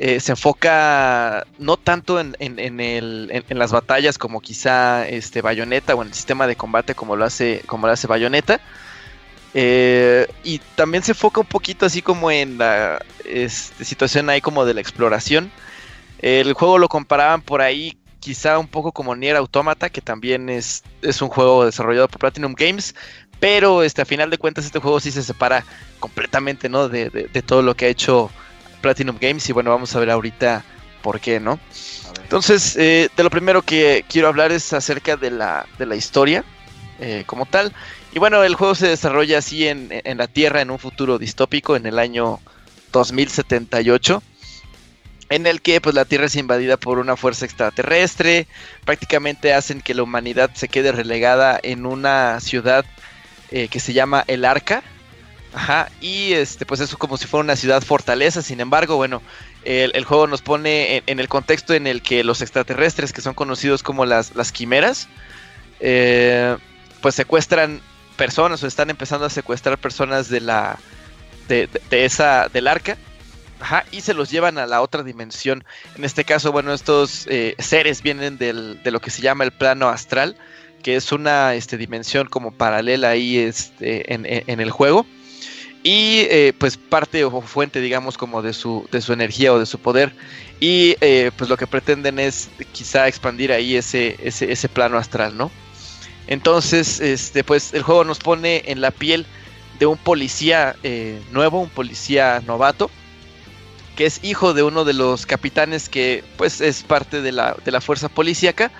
Eh, 0.00 0.20
se 0.20 0.32
enfoca 0.32 1.44
no 1.58 1.76
tanto 1.76 2.20
en, 2.20 2.36
en- 2.38 2.58
en 2.60 2.78
el- 2.80 3.44
en- 3.48 3.58
las 3.58 3.72
batallas 3.72 4.16
como 4.16 4.40
quizá 4.40 5.08
este 5.08 5.42
Bayonetta 5.42 5.94
o 5.96 6.02
en 6.02 6.08
el 6.08 6.14
sistema 6.14 6.46
de 6.46 6.54
combate 6.54 6.94
como 6.94 7.16
lo 7.16 7.24
hace, 7.24 7.62
como 7.66 7.86
lo 7.88 7.92
hace 7.92 8.06
Bayonetta. 8.06 8.60
Eh, 9.54 10.26
y 10.44 10.60
también 10.76 11.02
se 11.02 11.12
enfoca 11.12 11.40
un 11.40 11.46
poquito 11.46 11.86
así 11.86 12.02
como 12.02 12.30
en 12.30 12.58
la 12.58 13.00
este, 13.24 13.84
situación 13.84 14.30
ahí 14.30 14.40
como 14.40 14.64
de 14.64 14.74
la 14.74 14.80
exploración. 14.80 15.50
El 16.20 16.52
juego 16.52 16.78
lo 16.78 16.88
comparaban 16.88 17.42
por 17.42 17.60
ahí 17.60 17.96
quizá 18.20 18.58
un 18.58 18.68
poco 18.68 18.92
como 18.92 19.16
Nier 19.16 19.36
Automata, 19.36 19.88
que 19.90 20.00
también 20.00 20.48
es, 20.48 20.82
es 21.02 21.22
un 21.22 21.28
juego 21.28 21.64
desarrollado 21.64 22.08
por 22.08 22.18
Platinum 22.20 22.54
Games, 22.54 22.94
pero 23.40 23.82
este, 23.82 24.02
a 24.02 24.04
final 24.04 24.28
de 24.30 24.38
cuentas 24.38 24.64
este 24.64 24.80
juego 24.80 25.00
sí 25.00 25.10
se 25.10 25.22
separa 25.22 25.64
completamente 26.00 26.68
¿no? 26.68 26.88
de- 26.88 27.10
de 27.10 27.42
todo 27.42 27.62
lo 27.62 27.74
que 27.74 27.86
ha 27.86 27.88
hecho 27.88 28.30
Platinum 28.88 29.18
Games 29.20 29.46
y 29.50 29.52
bueno, 29.52 29.68
vamos 29.68 29.94
a 29.94 30.00
ver 30.00 30.08
ahorita 30.08 30.64
por 31.02 31.20
qué, 31.20 31.40
¿no? 31.40 31.60
Entonces, 32.22 32.74
eh, 32.78 33.10
de 33.14 33.22
lo 33.22 33.28
primero 33.28 33.60
que 33.60 34.02
quiero 34.08 34.28
hablar 34.28 34.50
es 34.50 34.72
acerca 34.72 35.18
de 35.18 35.30
la, 35.30 35.66
de 35.78 35.84
la 35.84 35.94
historia 35.94 36.42
eh, 36.98 37.24
como 37.26 37.44
tal. 37.44 37.74
Y 38.14 38.18
bueno, 38.18 38.42
el 38.44 38.54
juego 38.54 38.74
se 38.74 38.88
desarrolla 38.88 39.36
así 39.36 39.68
en, 39.68 39.88
en 39.90 40.16
la 40.16 40.26
Tierra 40.26 40.62
en 40.62 40.70
un 40.70 40.78
futuro 40.78 41.18
distópico 41.18 41.76
en 41.76 41.84
el 41.84 41.98
año 41.98 42.40
2078 42.92 44.22
en 45.28 45.46
el 45.46 45.60
que 45.60 45.82
pues 45.82 45.94
la 45.94 46.06
Tierra 46.06 46.24
es 46.24 46.36
invadida 46.36 46.78
por 46.78 46.98
una 46.98 47.14
fuerza 47.14 47.44
extraterrestre, 47.44 48.46
prácticamente 48.86 49.52
hacen 49.52 49.82
que 49.82 49.92
la 49.92 50.02
humanidad 50.02 50.50
se 50.54 50.68
quede 50.68 50.92
relegada 50.92 51.60
en 51.62 51.84
una 51.84 52.40
ciudad 52.40 52.86
eh, 53.50 53.68
que 53.68 53.80
se 53.80 53.92
llama 53.92 54.24
El 54.26 54.46
Arca, 54.46 54.82
ajá, 55.52 55.88
y 56.00 56.32
este 56.32 56.66
pues 56.66 56.80
eso 56.80 56.98
como 56.98 57.16
si 57.16 57.26
fuera 57.26 57.44
una 57.44 57.56
ciudad 57.56 57.82
fortaleza, 57.82 58.42
sin 58.42 58.60
embargo, 58.60 58.96
bueno, 58.96 59.22
el, 59.64 59.92
el 59.94 60.04
juego 60.04 60.26
nos 60.26 60.42
pone 60.42 61.02
en, 61.06 61.20
el 61.20 61.28
contexto 61.28 61.74
en 61.74 61.86
el 61.86 62.02
que 62.02 62.22
los 62.24 62.40
extraterrestres, 62.42 63.12
que 63.12 63.20
son 63.20 63.34
conocidos 63.34 63.82
como 63.82 64.04
las, 64.06 64.34
las 64.34 64.52
quimeras, 64.52 65.08
eh, 65.80 66.56
pues 67.00 67.14
secuestran 67.14 67.80
personas 68.16 68.62
o 68.62 68.66
están 68.66 68.90
empezando 68.90 69.26
a 69.26 69.30
secuestrar 69.30 69.78
personas 69.78 70.28
de 70.28 70.40
la 70.40 70.78
de, 71.48 71.68
de- 71.90 72.04
esa 72.04 72.48
del 72.48 72.66
arca 72.68 72.96
Ajá, 73.60 73.84
y 73.90 74.02
se 74.02 74.14
los 74.14 74.30
llevan 74.30 74.56
a 74.58 74.66
la 74.66 74.80
otra 74.82 75.02
dimensión. 75.02 75.64
En 75.96 76.04
este 76.04 76.24
caso, 76.24 76.52
bueno, 76.52 76.72
estos 76.72 77.26
eh, 77.28 77.56
seres 77.58 78.02
vienen 78.02 78.38
del- 78.38 78.80
de 78.84 78.90
lo 78.92 79.00
que 79.00 79.10
se 79.10 79.20
llama 79.20 79.42
el 79.42 79.50
plano 79.50 79.88
astral, 79.88 80.36
que 80.84 80.94
es 80.94 81.10
una 81.10 81.54
este, 81.54 81.76
dimensión 81.76 82.28
como 82.28 82.52
paralela 82.52 83.08
ahí 83.10 83.36
este, 83.36 84.14
en- 84.14 84.26
en 84.26 84.60
el 84.60 84.70
juego. 84.70 85.06
Y 85.82 86.26
eh, 86.30 86.52
pues 86.58 86.76
parte 86.76 87.24
o 87.24 87.40
fuente, 87.40 87.80
digamos, 87.80 88.18
como 88.18 88.42
de 88.42 88.52
su, 88.52 88.88
de 88.90 89.00
su 89.00 89.12
energía 89.12 89.52
o 89.52 89.58
de 89.58 89.66
su 89.66 89.78
poder. 89.78 90.12
Y 90.60 90.96
eh, 91.00 91.30
pues 91.36 91.48
lo 91.48 91.56
que 91.56 91.66
pretenden 91.66 92.18
es 92.18 92.48
quizá 92.72 93.06
expandir 93.06 93.52
ahí 93.52 93.76
ese, 93.76 94.16
ese, 94.22 94.50
ese 94.50 94.68
plano 94.68 94.98
astral, 94.98 95.36
¿no? 95.36 95.50
Entonces, 96.26 97.00
este, 97.00 97.42
pues 97.42 97.72
el 97.72 97.82
juego 97.82 98.04
nos 98.04 98.18
pone 98.18 98.64
en 98.66 98.80
la 98.80 98.90
piel 98.90 99.24
de 99.78 99.86
un 99.86 99.96
policía 99.96 100.76
eh, 100.82 101.20
nuevo, 101.32 101.60
un 101.60 101.70
policía 101.70 102.42
novato, 102.46 102.90
que 103.96 104.06
es 104.06 104.22
hijo 104.22 104.52
de 104.52 104.62
uno 104.62 104.84
de 104.84 104.92
los 104.92 105.26
capitanes 105.26 105.88
que 105.88 106.22
pues 106.36 106.60
es 106.60 106.82
parte 106.82 107.22
de 107.22 107.32
la, 107.32 107.56
de 107.64 107.70
la 107.70 107.80
fuerza 107.80 108.08
policíaca. 108.08 108.70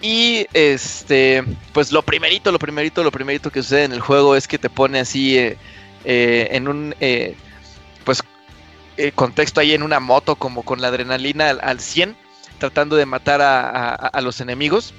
Y 0.00 0.46
este, 0.52 1.44
pues 1.72 1.92
lo 1.92 2.02
primerito, 2.02 2.50
lo 2.50 2.58
primerito, 2.58 3.04
lo 3.04 3.12
primerito 3.12 3.50
que 3.50 3.62
sucede 3.62 3.84
en 3.84 3.92
el 3.92 4.00
juego 4.00 4.34
es 4.34 4.48
que 4.48 4.58
te 4.58 4.68
pone 4.68 4.98
así 4.98 5.38
eh, 6.04 6.48
en 6.52 6.68
un 6.68 6.94
eh, 7.00 7.36
pues 8.04 8.22
eh, 8.96 9.12
contexto 9.12 9.60
ahí 9.60 9.72
en 9.72 9.82
una 9.82 10.00
moto 10.00 10.36
como 10.36 10.62
con 10.62 10.80
la 10.80 10.88
adrenalina 10.88 11.50
al, 11.50 11.60
al 11.62 11.80
100, 11.80 12.16
tratando 12.58 12.96
de 12.96 13.06
matar 13.06 13.40
a, 13.42 13.94
a- 13.94 14.20
los 14.20 14.40
enemigos. 14.40 14.94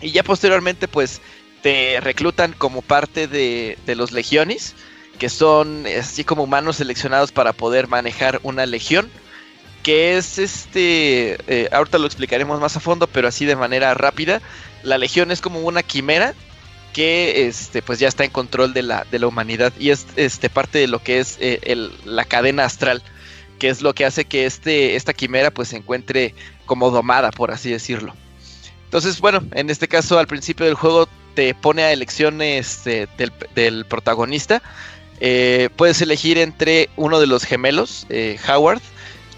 Y 0.00 0.10
ya 0.12 0.22
posteriormente 0.22 0.88
pues 0.88 1.20
te 1.62 2.00
reclutan 2.00 2.52
como 2.52 2.82
parte 2.82 3.28
de, 3.28 3.78
de 3.86 3.96
los 3.96 4.12
legiones, 4.12 4.74
que 5.18 5.28
son 5.28 5.84
así 5.86 6.24
como 6.24 6.44
humanos 6.44 6.76
seleccionados 6.76 7.32
para 7.32 7.52
poder 7.52 7.88
manejar 7.88 8.40
una 8.42 8.66
legión 8.66 9.10
que 9.82 10.16
es 10.16 10.38
este, 10.38 11.68
ahorita 11.72 11.98
lo 11.98 12.06
explicaremos 12.06 12.60
más 12.60 12.76
a 12.76 12.80
fondo, 12.80 13.06
pero 13.06 13.28
así 13.28 13.44
de 13.44 13.54
manera 13.56 13.94
rápida. 13.94 14.42
La 14.82 14.98
Legión 14.98 15.30
es 15.30 15.40
como 15.40 15.60
una 15.60 15.82
quimera 15.84 16.34
que 16.96 17.46
este, 17.46 17.82
pues 17.82 17.98
ya 17.98 18.08
está 18.08 18.24
en 18.24 18.30
control 18.30 18.72
de 18.72 18.82
la, 18.82 19.04
de 19.10 19.18
la 19.18 19.26
humanidad 19.26 19.70
y 19.78 19.90
es 19.90 20.06
este, 20.16 20.48
parte 20.48 20.78
de 20.78 20.88
lo 20.88 20.98
que 20.98 21.18
es 21.18 21.36
eh, 21.40 21.90
la 22.06 22.24
cadena 22.24 22.64
astral, 22.64 23.02
que 23.58 23.68
es 23.68 23.82
lo 23.82 23.94
que 23.94 24.06
hace 24.06 24.24
que 24.24 24.46
este, 24.46 24.96
esta 24.96 25.12
quimera 25.12 25.50
pues 25.50 25.68
se 25.68 25.76
encuentre 25.76 26.34
como 26.64 26.90
domada, 26.90 27.32
por 27.32 27.50
así 27.50 27.70
decirlo. 27.70 28.14
Entonces, 28.84 29.20
bueno, 29.20 29.44
en 29.52 29.68
este 29.68 29.88
caso 29.88 30.18
al 30.18 30.26
principio 30.26 30.64
del 30.64 30.74
juego 30.74 31.06
te 31.34 31.54
pone 31.54 31.82
a 31.82 31.92
elección 31.92 32.40
este, 32.40 33.06
del, 33.54 33.84
protagonista. 33.84 34.62
Eh, 35.20 35.68
puedes 35.76 36.00
elegir 36.00 36.38
entre 36.38 36.88
uno 36.96 37.20
de 37.20 37.26
los 37.26 37.44
gemelos, 37.44 38.06
eh, 38.08 38.38
Howard, 38.48 38.80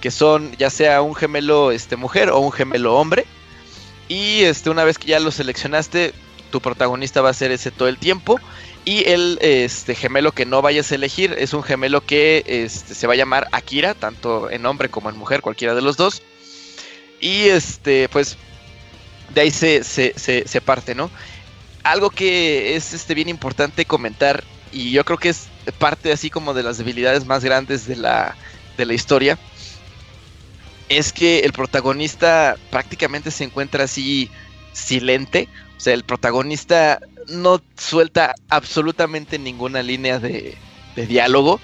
que 0.01 0.13
son 0.13 0.53
ya 0.59 0.71
sea 0.71 1.03
un 1.03 1.17
gemelo 1.17 1.73
este, 1.73 1.97
mujer 1.97 2.31
o 2.31 2.39
un 2.39 2.53
gemelo 2.53 2.95
hombre. 2.95 3.27
Y 4.07 4.43
este, 4.43 4.71
una 4.71 4.85
vez 4.85 4.97
que 4.97 5.09
ya 5.09 5.19
lo 5.19 5.33
seleccionaste, 5.33 6.15
tu 6.51 6.61
protagonista 6.61 7.21
va 7.21 7.31
a 7.31 7.35
ser 7.35 7.51
ese 7.51 7.71
todo 7.71 7.89
el 7.89 7.99
tiempo. 7.99 8.41
Y 8.85 9.05
el 9.07 9.39
este, 9.43 9.95
gemelo 9.95 10.33
que 10.33 10.47
no 10.47 10.63
vayas 10.63 10.91
a 10.91 10.95
elegir 10.95 11.35
es 11.39 11.53
un 11.53 11.63
gemelo 11.63 12.01
que 12.01 12.43
este, 12.47 12.95
se 12.95 13.07
va 13.07 13.13
a 13.13 13.17
llamar 13.17 13.49
Akira, 13.53 13.95
tanto 13.95 14.51
en 14.51 14.65
hombre 14.65 14.89
como 14.89 15.11
en 15.11 15.17
mujer, 15.17 15.43
cualquiera 15.43 15.75
de 15.75 15.83
los 15.83 15.97
dos. 15.97 16.23
Y 17.21 17.49
este, 17.49 18.09
pues 18.09 18.39
de 19.35 19.41
ahí 19.43 19.51
se, 19.51 19.85
se, 19.85 20.15
se, 20.17 20.61
parte, 20.61 20.95
¿no? 20.95 21.11
Algo 21.83 22.11
que 22.11 22.77
es 22.77 22.95
este, 22.95 23.15
bien 23.15 23.29
importante 23.29 23.85
comentar, 23.85 24.45
y 24.73 24.91
yo 24.91 25.05
creo 25.05 25.19
que 25.19 25.31
es 25.31 25.49
parte 25.79 26.13
así 26.13 26.31
como 26.31 26.55
de 26.55 26.63
las 26.63 26.79
debilidades 26.79 27.27
más 27.27 27.45
grandes 27.45 27.87
de 27.87 27.97
la, 27.97 28.37
de 28.77 28.87
la 28.87 28.95
historia, 28.95 29.39
es 30.89 31.13
que 31.13 31.41
el 31.41 31.53
protagonista 31.53 32.57
prácticamente 32.71 33.31
se 33.31 33.45
encuentra 33.45 33.85
así 33.85 34.31
silente. 34.73 35.49
O 35.79 35.81
sea, 35.81 35.95
el 35.95 36.03
protagonista 36.03 37.01
no 37.29 37.63
suelta 37.77 38.35
absolutamente 38.51 39.39
ninguna 39.39 39.83
línea 39.83 40.19
de, 40.19 40.59
de 40.97 41.07
diálogo. 41.07 41.61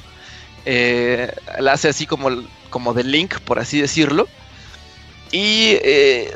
Eh, 0.65 1.31
la 1.59 1.73
hace 1.73 1.89
así 1.89 2.07
como, 2.07 2.31
como 2.70 2.95
de 2.95 3.05
link, 3.05 3.41
por 3.41 3.59
así 3.59 3.81
decirlo. 3.81 4.28
Y 5.32 5.78
eh, 5.82 6.32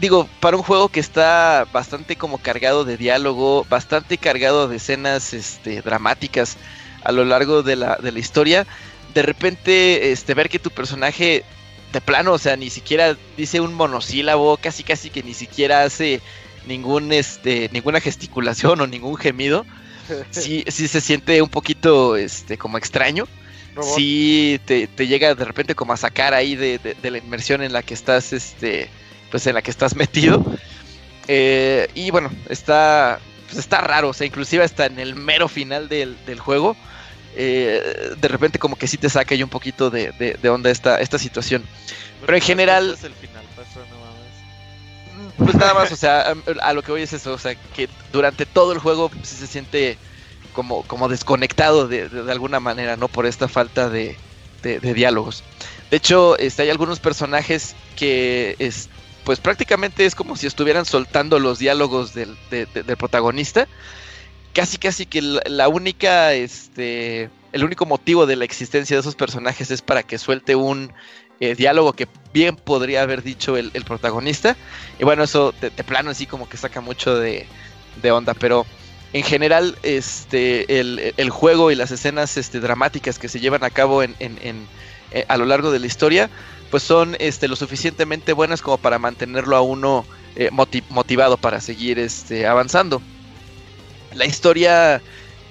digo, 0.00 0.28
para 0.40 0.58
un 0.58 0.62
juego 0.62 0.90
que 0.90 1.00
está 1.00 1.66
bastante 1.72 2.16
como 2.16 2.38
cargado 2.38 2.84
de 2.84 2.98
diálogo, 2.98 3.66
bastante 3.70 4.18
cargado 4.18 4.68
de 4.68 4.76
escenas 4.76 5.32
este, 5.32 5.80
dramáticas 5.80 6.58
a 7.04 7.12
lo 7.12 7.24
largo 7.24 7.62
de 7.62 7.76
la, 7.76 7.96
de 7.96 8.12
la 8.12 8.18
historia, 8.18 8.66
de 9.14 9.22
repente 9.22 10.12
este, 10.12 10.34
ver 10.34 10.50
que 10.50 10.58
tu 10.58 10.70
personaje 10.70 11.44
de 11.92 12.00
plano, 12.00 12.32
o 12.32 12.38
sea, 12.38 12.56
ni 12.56 12.70
siquiera 12.70 13.16
dice 13.36 13.60
un 13.60 13.72
monosílabo, 13.72 14.56
casi 14.58 14.82
casi 14.82 15.10
que 15.10 15.22
ni 15.22 15.32
siquiera 15.32 15.84
hace 15.84 16.20
ningún 16.66 17.12
este 17.12 17.68
ninguna 17.72 18.00
gesticulación 18.00 18.80
o 18.80 18.86
ningún 18.86 19.16
gemido. 19.16 19.64
Sí, 20.30 20.64
sí 20.68 20.86
se 20.86 21.00
siente 21.00 21.40
un 21.40 21.48
poquito 21.48 22.14
este 22.16 22.58
como 22.58 22.76
extraño. 22.76 23.26
Sí 23.96 24.60
te, 24.66 24.86
llega 24.98 25.34
de 25.34 25.44
repente 25.46 25.74
como 25.74 25.94
a 25.94 25.96
sacar 25.96 26.34
ahí 26.34 26.56
de, 26.56 26.94
la 27.02 27.16
inmersión 27.16 27.62
en 27.62 27.72
la 27.72 27.82
que 27.82 27.94
estás 27.94 28.34
este 28.34 28.90
pues 29.30 29.46
en 29.46 29.54
la 29.54 29.62
que 29.62 29.70
estás 29.70 29.96
metido. 30.04 30.44
Eh, 31.26 31.88
y 31.94 32.10
bueno, 32.10 32.30
está 32.50 33.18
pues 33.46 33.56
está 33.56 33.80
raro, 33.80 34.10
o 34.10 34.12
sea, 34.12 34.26
inclusive 34.26 34.62
hasta 34.62 34.84
en 34.84 34.98
el 34.98 35.14
mero 35.14 35.48
final 35.48 35.88
del, 35.88 36.18
del 36.26 36.38
juego 36.38 36.76
eh, 37.36 38.14
de 38.16 38.28
repente 38.28 38.58
como 38.58 38.76
que 38.76 38.86
sí 38.86 38.96
te 38.96 39.10
saca 39.10 39.34
ahí 39.34 39.42
un 39.42 39.48
poquito 39.48 39.90
de, 39.90 40.12
de, 40.12 40.48
onda 40.48 40.70
esta, 40.70 41.00
esta 41.00 41.18
situación. 41.18 41.64
Pero 42.20 42.36
en 42.36 42.42
general... 42.42 42.96
Pues 45.38 45.54
nada 45.56 45.74
más, 45.74 45.90
o 45.90 45.96
sea, 45.96 46.34
a, 46.62 46.72
lo 46.72 46.82
que 46.82 46.92
voy 46.92 47.02
es 47.02 47.12
eso, 47.12 47.32
o 47.32 47.38
sea, 47.38 47.54
que 47.54 47.88
durante 48.12 48.46
todo 48.46 48.72
el 48.72 48.78
juego 48.78 49.10
sí 49.22 49.36
se 49.36 49.46
siente 49.46 49.98
como, 50.52 50.82
como 50.84 51.08
desconectado 51.08 51.88
de, 51.88 52.08
alguna 52.30 52.60
manera, 52.60 52.96
¿no? 52.96 53.08
Por 53.08 53.26
esta 53.26 53.48
falta 53.48 53.88
de, 53.88 54.16
diálogos. 54.62 55.42
De 55.90 55.96
hecho, 55.96 56.38
este, 56.38 56.62
hay 56.62 56.70
algunos 56.70 57.00
personajes 57.00 57.74
que 57.96 58.56
es, 58.58 58.88
pues 59.24 59.40
prácticamente 59.40 60.06
es 60.06 60.14
como 60.14 60.36
si 60.36 60.46
estuvieran 60.46 60.86
soltando 60.86 61.38
los 61.38 61.58
diálogos 61.58 62.14
del, 62.14 62.36
del 62.50 62.96
protagonista 62.96 63.68
casi 64.54 64.78
casi 64.78 65.04
que 65.04 65.20
la, 65.20 65.68
única, 65.68 66.32
este, 66.32 67.28
el 67.52 67.64
único 67.64 67.84
motivo 67.84 68.24
de 68.24 68.36
la 68.36 68.44
existencia 68.44 68.96
de 68.96 69.00
esos 69.00 69.16
personajes 69.16 69.70
es 69.70 69.82
para 69.82 70.04
que 70.04 70.16
suelte 70.16 70.54
un 70.54 70.92
eh, 71.44 71.54
diálogo 71.54 71.92
que 71.92 72.08
bien 72.32 72.56
podría 72.56 73.02
haber 73.02 73.22
dicho 73.22 73.56
el, 73.56 73.70
protagonista. 73.86 74.56
Y 74.98 75.04
bueno, 75.04 75.24
eso 75.24 75.54
de, 75.60 75.70
plano 75.70 76.10
así 76.10 76.26
como 76.26 76.48
que 76.48 76.56
saca 76.56 76.80
mucho 76.80 77.16
de, 77.16 77.46
onda, 78.10 78.34
pero 78.34 78.66
en 79.12 79.22
general 79.22 79.76
este, 79.82 80.80
el, 80.80 81.30
juego 81.30 81.70
y 81.70 81.74
las 81.74 81.90
escenas 81.90 82.36
este, 82.36 82.60
dramáticas 82.60 83.18
que 83.18 83.28
se 83.28 83.40
llevan 83.40 83.62
a 83.62 83.70
cabo 83.70 84.02
en, 84.02 84.14
eh, 84.18 85.24
a 85.28 85.36
lo 85.36 85.44
largo 85.44 85.70
de 85.70 85.78
la 85.78 85.86
historia, 85.86 86.30
pues 86.70 86.82
son 86.82 87.16
este, 87.20 87.46
lo 87.46 87.56
suficientemente 87.56 88.32
buenas 88.32 88.62
como 88.62 88.78
para 88.78 88.98
mantenerlo 88.98 89.56
a 89.56 89.60
uno 89.60 90.04
eh, 90.34 90.50
motivado 90.88 91.36
para 91.36 91.60
seguir 91.60 91.98
este, 91.98 92.46
avanzando. 92.46 93.00
La 94.14 94.26
historia 94.26 95.00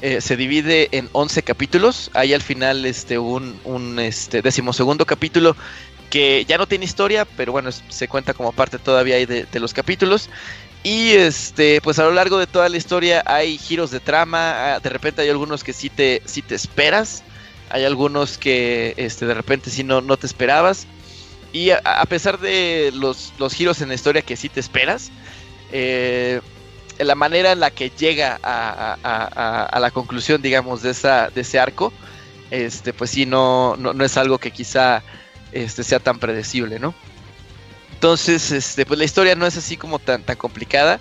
eh, 0.03 0.19
se 0.19 0.35
divide 0.35 0.89
en 0.91 1.07
11 1.13 1.43
capítulos. 1.43 2.11
Hay 2.13 2.33
al 2.33 2.41
final 2.41 2.85
este, 2.85 3.17
un, 3.17 3.57
un 3.63 3.99
este, 3.99 4.41
decimosegundo 4.41 5.05
capítulo 5.05 5.55
que 6.09 6.43
ya 6.43 6.57
no 6.57 6.67
tiene 6.67 6.83
historia, 6.83 7.23
pero 7.23 7.53
bueno, 7.53 7.71
se 7.71 8.09
cuenta 8.09 8.33
como 8.33 8.51
parte 8.51 8.79
todavía 8.79 9.25
de, 9.25 9.59
los 9.61 9.73
capítulos. 9.73 10.29
Y 10.83 11.11
este, 11.11 11.79
pues 11.79 11.99
a 11.99 12.03
lo 12.03 12.11
largo 12.11 12.37
de 12.37 12.47
toda 12.47 12.67
la 12.67 12.75
historia 12.75 13.23
hay 13.25 13.57
giros 13.57 13.91
de 13.91 14.01
trama. 14.01 14.75
Ah, 14.75 14.79
de 14.81 14.89
repente 14.89 15.21
hay 15.21 15.29
algunos 15.29 15.63
que 15.63 15.71
sí 15.71 15.89
te, 15.89 16.21
sí 16.25 16.41
te 16.41 16.55
esperas. 16.55 17.23
Hay 17.69 17.85
algunos 17.85 18.37
que 18.37 18.95
este, 18.97 19.25
de 19.25 19.33
repente 19.33 19.69
sí 19.69 19.85
no, 19.85 20.01
no 20.01 20.17
te 20.17 20.27
esperabas. 20.27 20.85
Y 21.53 21.69
a, 21.69 22.05
pesar 22.09 22.41
de 22.41 22.91
los, 22.93 23.31
los, 23.39 23.53
giros 23.53 23.79
en 23.79 23.87
la 23.87 23.95
historia 23.95 24.21
que 24.21 24.35
sí 24.35 24.49
te 24.49 24.59
esperas, 24.59 25.11
eh, 25.71 26.41
la 26.99 27.15
manera 27.15 27.51
en 27.51 27.59
la 27.59 27.71
que 27.71 27.89
llega 27.89 28.39
a, 28.43 29.77
la 29.79 29.91
conclusión, 29.91 30.41
digamos, 30.41 30.81
de, 30.81 30.91
esa, 30.91 31.29
de 31.29 31.41
ese 31.41 31.59
arco, 31.59 31.93
este, 32.51 32.93
pues 32.93 33.09
sí, 33.09 33.25
no, 33.25 33.75
no, 33.77 34.03
es 34.03 34.17
algo 34.17 34.37
que 34.37 34.51
quizá 34.51 35.03
este, 35.51 35.83
sea 35.83 35.99
tan 35.99 36.19
predecible, 36.19 36.79
¿no? 36.79 36.93
Entonces, 37.93 38.51
este, 38.51 38.85
pues 38.85 38.97
la 38.97 39.05
historia 39.05 39.35
no 39.35 39.45
es 39.45 39.57
así 39.57 39.77
como 39.77 39.97
tan, 39.99 40.23
tan 40.23 40.35
complicada. 40.35 40.99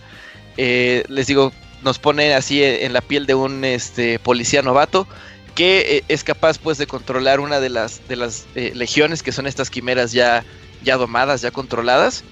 Eh, 0.57 1.05
les 1.09 1.27
digo, 1.27 1.53
nos 1.83 1.99
pone 1.99 2.35
así 2.35 2.63
en 2.63 2.93
la 2.93 3.01
piel 3.01 3.27
de 3.27 3.35
un 3.35 3.65
este, 3.65 4.19
policía 4.19 4.63
novato 4.63 5.07
que 5.55 5.99
eh, 5.99 6.05
es 6.09 6.25
capaz 6.25 6.59
pues 6.59 6.79
de 6.79 6.87
controlar 6.87 7.41
una 7.41 7.61
de 7.61 7.69
las, 7.69 8.07
de 8.09 8.17
las 8.17 8.47
eh, 8.55 8.73
legiones 8.75 9.23
que 9.23 9.33
son 9.33 9.47
estas 9.47 9.71
quimeras 9.71 10.13
ya, 10.13 10.45
ya 10.83 10.97
domadas, 10.97 11.43
ya 11.43 11.51
controladas. 11.51 12.25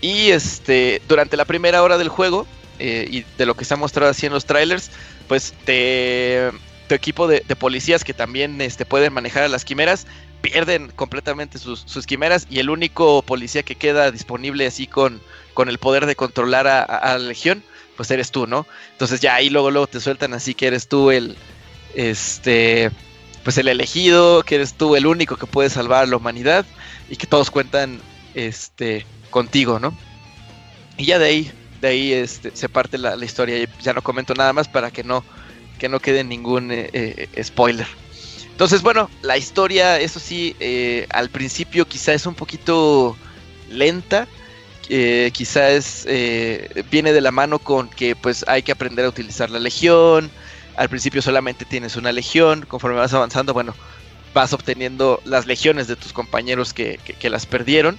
Y 0.00 0.30
este, 0.30 1.02
durante 1.08 1.36
la 1.36 1.44
primera 1.44 1.82
hora 1.82 1.98
del 1.98 2.08
juego, 2.08 2.46
eh, 2.80 3.06
y 3.10 3.24
de 3.36 3.46
lo 3.46 3.54
que 3.54 3.64
se 3.64 3.74
ha 3.74 3.76
mostrado 3.76 4.10
así 4.10 4.26
en 4.26 4.32
los 4.32 4.46
trailers, 4.46 4.90
pues 5.28 5.54
te, 5.64 6.50
tu 6.88 6.94
equipo 6.94 7.28
de, 7.28 7.42
policías 7.56 8.02
que 8.02 8.14
también 8.14 8.60
este, 8.60 8.84
pueden 8.84 9.12
manejar 9.12 9.44
a 9.44 9.48
las 9.48 9.64
quimeras 9.64 10.06
pierden 10.40 10.90
completamente 10.96 11.58
sus, 11.58 11.84
quimeras 12.06 12.46
y 12.50 12.58
el 12.58 12.70
único 12.70 13.22
policía 13.22 13.62
que 13.62 13.74
queda 13.74 14.10
disponible 14.10 14.66
así 14.66 14.86
con, 14.86 15.20
con 15.54 15.68
el 15.68 15.78
poder 15.78 16.06
de 16.06 16.16
controlar 16.16 16.66
a, 16.66 16.86
la 17.12 17.18
legión, 17.18 17.62
pues 17.96 18.10
eres 18.10 18.30
tú, 18.30 18.46
¿no? 18.46 18.66
Entonces 18.92 19.20
ya 19.20 19.34
ahí 19.34 19.50
luego, 19.50 19.70
luego 19.70 19.86
te 19.86 20.00
sueltan 20.00 20.32
así 20.32 20.54
que 20.54 20.66
eres 20.66 20.88
tú 20.88 21.10
el, 21.10 21.36
este, 21.94 22.90
pues 23.44 23.58
el 23.58 23.68
elegido, 23.68 24.42
que 24.42 24.54
eres 24.56 24.74
tú 24.74 24.96
el 24.96 25.06
único 25.06 25.36
que 25.36 25.46
puede 25.46 25.70
salvar 25.70 26.04
a 26.04 26.06
la 26.06 26.16
humanidad 26.16 26.64
y 27.10 27.16
que 27.16 27.26
todos 27.26 27.50
cuentan, 27.50 28.00
este, 28.34 29.04
contigo, 29.30 29.78
¿no? 29.78 29.96
Y 30.96 31.04
ya 31.04 31.18
de 31.18 31.26
ahí 31.26 31.52
de 31.80 31.88
ahí 31.88 32.12
este, 32.12 32.54
se 32.54 32.68
parte 32.68 32.98
la, 32.98 33.16
historia 33.24 33.56
ya 33.80 33.92
no 33.92 34.02
comento 34.02 34.34
nada 34.34 34.52
más 34.52 34.68
para 34.68 34.90
que 34.90 35.02
no, 35.02 35.24
que 35.78 35.88
no 35.88 36.00
quede 36.00 36.24
ningún 36.24 36.70
eh, 36.70 36.90
eh, 36.92 37.42
spoiler. 37.42 37.86
Entonces, 38.50 38.82
bueno, 38.82 39.08
la 39.22 39.38
historia, 39.38 39.98
eso 39.98 40.20
sí, 40.20 40.54
eh, 40.60 41.06
al 41.10 41.30
principio 41.30 41.88
quizá 41.88 42.12
es 42.12 42.26
un 42.26 42.34
poquito 42.34 43.16
lenta, 43.70 44.28
quizá 45.32 45.70
es, 45.70 46.04
viene 46.90 47.12
de 47.12 47.20
la 47.20 47.30
mano 47.30 47.60
con 47.60 47.88
que 47.88 48.16
pues 48.16 48.44
hay 48.48 48.62
que 48.62 48.72
aprender 48.72 49.04
a 49.04 49.08
utilizar 49.08 49.48
la 49.48 49.60
legión, 49.60 50.30
al 50.76 50.88
principio 50.88 51.22
solamente 51.22 51.64
tienes 51.64 51.94
una 51.94 52.10
legión, 52.10 52.66
conforme 52.66 52.98
vas 52.98 53.14
avanzando, 53.14 53.54
bueno, 53.54 53.72
vas 54.34 54.52
obteniendo 54.52 55.22
las 55.24 55.46
legiones 55.46 55.86
de 55.86 55.94
tus 55.94 56.12
compañeros 56.12 56.74
que, 56.74 56.98
que 56.98 57.30
las 57.30 57.46
perdieron. 57.46 57.98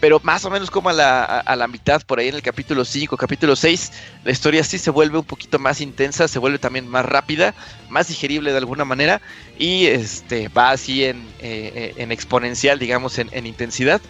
Pero 0.00 0.20
más 0.22 0.44
o 0.44 0.50
menos 0.50 0.70
como 0.70 0.88
a 0.88 0.92
la, 0.92 1.22
a, 1.24 1.56
la 1.56 1.68
mitad, 1.68 2.00
por 2.02 2.18
ahí 2.18 2.28
en 2.28 2.34
el 2.34 2.42
capítulo 2.42 2.84
5, 2.84 3.16
capítulo 3.16 3.54
6, 3.54 3.92
la 4.24 4.32
historia 4.32 4.64
sí 4.64 4.78
se 4.78 4.90
vuelve 4.90 5.18
un 5.18 5.24
poquito 5.24 5.58
más 5.58 5.80
intensa, 5.80 6.26
se 6.26 6.38
vuelve 6.38 6.58
también 6.58 6.88
más 6.88 7.04
rápida, 7.04 7.54
más 7.90 8.08
digerible 8.08 8.50
de 8.50 8.58
alguna 8.58 8.84
manera, 8.84 9.20
y 9.58 9.86
este 9.86 10.48
va 10.48 10.70
así 10.70 11.04
en, 11.04 11.26
eh, 11.40 11.94
en 11.96 12.12
exponencial, 12.12 12.78
digamos, 12.78 13.18
en, 13.18 13.28
en 13.32 13.46
intensidad. 13.46 14.00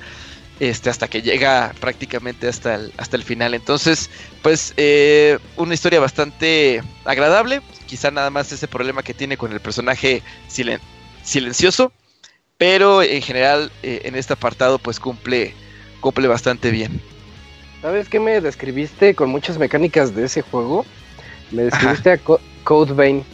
Este, 0.60 0.90
hasta 0.90 1.08
que 1.08 1.22
llega 1.22 1.72
prácticamente 1.80 2.46
hasta 2.46 2.74
el, 2.74 2.92
hasta 2.98 3.16
el 3.16 3.22
final. 3.22 3.54
Entonces, 3.54 4.10
pues 4.42 4.74
eh, 4.76 5.38
una 5.56 5.72
historia 5.72 6.00
bastante 6.00 6.82
agradable. 7.06 7.62
Quizá 7.86 8.10
nada 8.10 8.28
más 8.28 8.52
ese 8.52 8.68
problema 8.68 9.02
que 9.02 9.14
tiene 9.14 9.38
con 9.38 9.52
el 9.52 9.60
personaje 9.60 10.22
silencioso. 11.22 11.92
Pero 12.58 13.02
en 13.02 13.22
general, 13.22 13.72
eh, 13.82 14.02
en 14.04 14.16
este 14.16 14.34
apartado, 14.34 14.78
pues 14.78 15.00
cumple, 15.00 15.54
cumple 16.01 16.28
bastante 16.28 16.70
bien. 16.70 17.01
¿Sabes 17.82 18.09
qué 18.09 18.20
me 18.20 18.40
describiste 18.40 19.14
con 19.14 19.31
muchas 19.31 19.59
mecánicas 19.59 20.14
de 20.14 20.24
ese 20.24 20.43
juego? 20.43 20.85
Me 21.51 21.62
describiste 21.62 22.10
a 22.12 22.20
Code 22.64 22.94
Vein. 22.94 23.24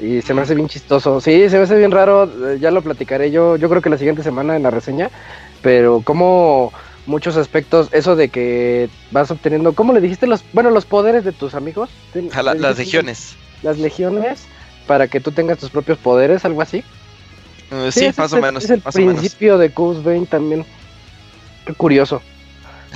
Y 0.00 0.20
se 0.22 0.34
me 0.34 0.42
hace 0.42 0.54
bien 0.54 0.68
chistoso. 0.68 1.20
Sí, 1.20 1.48
se 1.48 1.56
me 1.56 1.64
hace 1.64 1.76
bien 1.76 1.90
raro. 1.90 2.24
Eh, 2.24 2.58
ya 2.60 2.70
lo 2.70 2.82
platicaré 2.82 3.30
yo. 3.30 3.56
Yo 3.56 3.68
creo 3.68 3.80
que 3.80 3.90
la 3.90 3.98
siguiente 3.98 4.22
semana 4.22 4.56
en 4.56 4.62
la 4.62 4.70
reseña 4.70 5.10
pero 5.62 6.02
como 6.04 6.72
muchos 7.06 7.36
aspectos, 7.36 7.88
eso 7.92 8.16
de 8.16 8.28
que 8.28 8.90
vas 9.10 9.30
obteniendo, 9.30 9.72
¿cómo 9.72 9.92
le 9.92 10.00
dijiste 10.00 10.26
los, 10.26 10.44
bueno, 10.52 10.70
los 10.70 10.84
poderes 10.84 11.24
de 11.24 11.32
tus 11.32 11.54
amigos? 11.54 11.88
las 12.14 12.78
legiones. 12.78 13.36
Las 13.62 13.78
legiones, 13.78 14.44
para 14.86 15.08
que 15.08 15.20
tú 15.20 15.30
tengas 15.30 15.58
tus 15.58 15.70
propios 15.70 15.98
poderes, 15.98 16.44
algo 16.44 16.60
así. 16.60 16.84
Eh, 17.70 17.90
sí, 17.90 18.10
más 18.16 18.32
o 18.32 18.40
menos. 18.40 18.64
Es 18.64 18.70
el 18.70 18.82
principio 18.82 19.56
de 19.56 19.72
Coast 19.72 20.04
Bane 20.04 20.26
también. 20.26 20.66
Qué 21.66 21.74
curioso. 21.74 22.22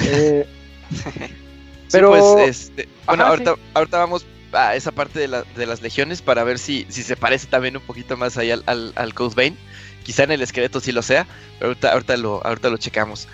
Eh, 0.01 0.47
pero... 1.93 2.11
pues, 2.11 2.49
este, 2.49 2.89
bueno, 3.07 3.25
ahorita, 3.25 3.55
ahorita 3.75 3.99
vamos 3.99 4.27
a 4.53 4.75
esa 4.75 4.93
parte 4.93 5.19
de, 5.19 5.45
de, 5.57 5.67
las 5.67 5.83
legiones 5.83 6.23
para 6.23 6.45
ver 6.45 6.59
si, 6.59 6.87
si 6.89 7.03
se 7.03 7.17
parece 7.17 7.47
también 7.47 7.77
un 7.77 7.83
poquito 7.83 8.17
más 8.17 8.37
ahí 8.39 8.51
al, 8.51 8.63
al, 8.67 8.93
al 8.97 9.13
Bane. 9.13 9.57
Quizá 10.05 10.23
en 10.23 10.31
el 10.31 10.43
esqueleto 10.43 10.81
sí 10.81 10.93
lo 10.93 11.03
sea, 11.03 11.27
pero 11.59 11.71
ahorita, 11.71 11.93
ahorita, 11.93 12.17
lo, 12.17 12.47
ahorita 12.47 12.71
lo 12.71 12.77
checamos. 12.77 13.27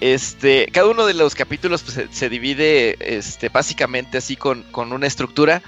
Este, 0.00 0.68
cada 0.72 0.88
uno 0.88 1.06
de 1.06 1.14
los 1.14 1.34
capítulos 1.34 1.82
pues, 1.82 2.08
se, 2.10 2.28
divide 2.28 2.96
este, 3.00 3.48
básicamente 3.48 4.18
así 4.18 4.36
con, 4.36 4.62
con, 4.64 4.92
una 4.92 5.06
estructura 5.06 5.62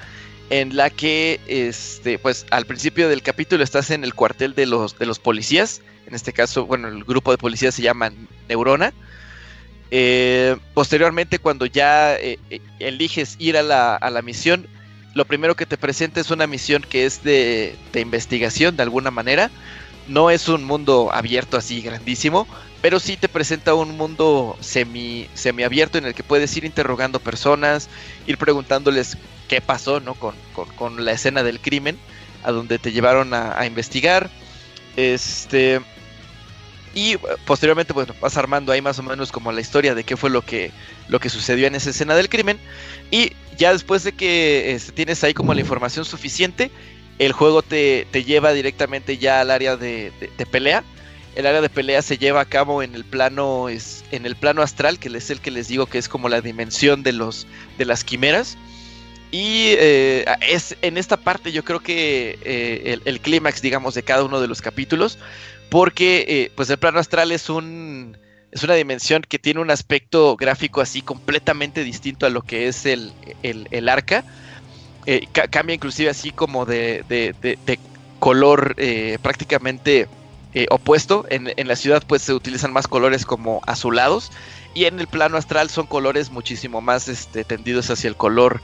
en 0.50 0.76
la 0.76 0.90
que 0.90 1.40
este, 1.46 2.18
pues, 2.18 2.44
al 2.50 2.66
principio 2.66 3.08
del 3.08 3.22
capítulo 3.22 3.62
estás 3.62 3.90
en 3.90 4.02
el 4.04 4.14
cuartel 4.14 4.54
de 4.54 4.66
los, 4.66 4.98
de 4.98 5.06
los 5.06 5.20
policías. 5.20 5.80
En 6.06 6.14
este 6.14 6.32
caso, 6.32 6.66
bueno, 6.66 6.88
el 6.88 7.04
grupo 7.04 7.30
de 7.30 7.38
policías 7.38 7.74
se 7.74 7.82
llama 7.82 8.12
Neurona. 8.48 8.92
Eh, 9.92 10.56
posteriormente, 10.74 11.38
cuando 11.38 11.66
ya 11.66 12.16
eh, 12.16 12.38
eh, 12.50 12.60
eliges 12.80 13.36
ir 13.38 13.56
a 13.56 13.62
la, 13.62 13.94
a 13.94 14.10
la, 14.10 14.22
misión, 14.22 14.66
lo 15.14 15.24
primero 15.24 15.54
que 15.54 15.66
te 15.66 15.76
presenta 15.76 16.20
es 16.20 16.30
una 16.30 16.48
misión 16.48 16.82
que 16.82 17.06
es 17.06 17.22
de, 17.22 17.76
de 17.92 18.00
investigación 18.00 18.76
de 18.76 18.82
alguna 18.82 19.12
manera 19.12 19.50
no 20.08 20.30
es 20.30 20.48
un 20.48 20.64
mundo 20.64 21.10
abierto 21.12 21.56
así 21.56 21.82
grandísimo, 21.82 22.46
pero 22.82 22.98
sí 22.98 23.16
te 23.16 23.28
presenta 23.28 23.74
un 23.74 23.96
mundo 23.96 24.56
semi, 24.60 25.28
abierto 25.64 25.98
en 25.98 26.06
el 26.06 26.14
que 26.14 26.22
puedes 26.22 26.56
ir 26.56 26.64
interrogando 26.64 27.20
personas, 27.20 27.88
ir 28.26 28.38
preguntándoles 28.38 29.18
qué 29.48 29.60
pasó 29.60 30.00
¿no? 30.00 30.14
con, 30.14 31.04
la 31.04 31.12
escena 31.12 31.42
del 31.42 31.60
crimen, 31.60 31.98
a 32.42 32.52
donde 32.52 32.78
te 32.78 32.92
llevaron 32.92 33.34
a, 33.34 33.64
investigar. 33.66 34.30
Este. 34.96 35.80
Y 36.94 37.16
posteriormente, 37.44 37.92
bueno, 37.92 38.14
vas 38.20 38.36
armando 38.36 38.72
ahí 38.72 38.82
más 38.82 38.98
o 38.98 39.02
menos 39.02 39.30
como 39.30 39.52
la 39.52 39.60
historia 39.60 39.94
de 39.94 40.02
qué 40.02 40.16
fue 40.16 40.28
lo 40.28 40.42
que, 40.42 40.72
lo 41.06 41.20
que 41.20 41.28
sucedió 41.28 41.66
en 41.66 41.76
esa 41.76 41.90
escena 41.90 42.16
del 42.16 42.28
crimen. 42.28 42.58
Y 43.10 43.32
ya 43.56 43.72
después 43.72 44.02
de 44.02 44.12
que 44.12 44.72
este, 44.72 44.92
tienes 44.92 45.22
ahí 45.22 45.34
como 45.34 45.54
la 45.54 45.60
información 45.60 46.04
suficiente, 46.04 46.70
el 47.20 47.32
juego 47.32 47.60
te, 47.60 48.06
lleva 48.24 48.54
directamente 48.54 49.18
ya 49.18 49.42
al 49.42 49.50
área 49.50 49.76
de, 49.76 50.10
pelea. 50.50 50.82
El 51.36 51.46
área 51.46 51.60
de 51.60 51.68
pelea 51.68 52.00
se 52.00 52.16
lleva 52.16 52.40
a 52.40 52.46
cabo 52.46 52.82
en 52.82 52.94
el 52.94 53.04
plano 53.04 53.68
es, 53.68 54.04
en 54.10 54.24
el 54.24 54.36
plano 54.36 54.62
astral, 54.62 54.98
que 54.98 55.08
es 55.08 55.28
el 55.28 55.40
que 55.40 55.50
les 55.50 55.68
digo 55.68 55.84
que 55.84 55.98
es 55.98 56.08
como 56.08 56.30
la 56.30 56.40
dimensión 56.40 57.02
de 57.02 57.12
los 57.12 57.46
de 57.76 57.84
las 57.84 58.04
quimeras. 58.04 58.56
Y 59.30 59.74
eh, 59.78 60.24
es 60.48 60.76
en 60.80 60.96
esta 60.96 61.18
parte 61.18 61.52
yo 61.52 61.62
creo 61.62 61.80
que 61.80 62.38
eh, 62.42 62.98
el, 63.04 63.20
clímax, 63.20 63.60
digamos, 63.60 63.94
de 63.94 64.02
cada 64.02 64.24
uno 64.24 64.40
de 64.40 64.48
los 64.48 64.62
capítulos, 64.62 65.18
porque 65.68 66.24
eh, 66.26 66.52
pues 66.56 66.70
el 66.70 66.78
plano 66.78 67.00
astral 67.00 67.32
es 67.32 67.50
un 67.50 68.16
es 68.50 68.62
una 68.64 68.74
dimensión 68.74 69.22
que 69.28 69.38
tiene 69.38 69.60
un 69.60 69.70
aspecto 69.70 70.36
gráfico 70.36 70.80
así 70.80 71.02
completamente 71.02 71.84
distinto 71.84 72.24
a 72.24 72.30
lo 72.30 72.40
que 72.40 72.66
es 72.66 72.86
el, 72.86 73.12
el 73.42 73.88
arca. 73.90 74.24
Eh, 75.06 75.26
cambia 75.50 75.74
inclusive 75.74 76.10
así 76.10 76.30
como 76.30 76.66
de, 76.66 77.04
color 78.18 78.74
eh, 78.76 79.18
prácticamente 79.22 80.08
eh, 80.54 80.66
opuesto. 80.70 81.26
En, 81.30 81.50
la 81.66 81.76
ciudad 81.76 82.02
pues 82.06 82.22
se 82.22 82.34
utilizan 82.34 82.72
más 82.72 82.86
colores 82.86 83.24
como 83.24 83.62
azulados 83.66 84.30
y 84.74 84.84
en 84.84 85.00
el 85.00 85.06
plano 85.06 85.36
astral 85.36 85.70
son 85.70 85.86
colores 85.86 86.30
muchísimo 86.30 86.80
más 86.80 87.08
este, 87.08 87.44
tendidos 87.44 87.90
hacia 87.90 88.08
el 88.08 88.16
color 88.16 88.60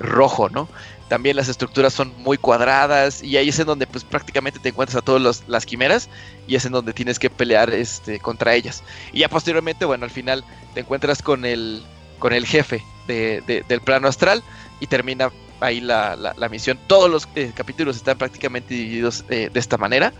rojo, 0.00 0.48
¿no? 0.48 0.66
También 1.08 1.36
las 1.36 1.50
estructuras 1.50 1.92
son 1.92 2.14
muy 2.16 2.38
cuadradas 2.38 3.22
y 3.22 3.36
ahí 3.36 3.50
es 3.50 3.58
en 3.58 3.66
donde 3.66 3.86
pues 3.86 4.02
prácticamente 4.02 4.58
te 4.58 4.70
encuentras 4.70 4.96
a 4.96 5.04
todas 5.04 5.42
las 5.46 5.66
quimeras 5.66 6.08
y 6.46 6.54
es 6.54 6.64
en 6.64 6.72
donde 6.72 6.94
tienes 6.94 7.18
que 7.18 7.28
pelear 7.28 7.68
este, 7.74 8.18
contra 8.18 8.54
ellas. 8.54 8.82
Y 9.12 9.18
ya 9.18 9.28
posteriormente, 9.28 9.84
bueno, 9.84 10.04
al 10.04 10.10
final 10.10 10.42
te 10.72 10.80
encuentras 10.80 11.20
con 11.20 11.44
el, 11.44 11.82
con 12.18 12.32
el 12.32 12.46
jefe 12.46 12.82
del 13.06 13.80
plano 13.84 14.08
astral 14.08 14.42
y 14.80 14.86
termina 14.86 15.30
ahí 15.60 15.80
la, 15.80 16.16
la, 16.16 16.48
misión. 16.48 16.78
Todos 16.86 17.10
los 17.10 17.28
eh, 17.34 17.52
capítulos 17.54 17.96
están 17.96 18.18
prácticamente 18.18 18.74
divididos 18.74 19.24
eh, 19.28 19.50
de 19.52 19.60
esta 19.60 19.76
manera. 19.76 20.12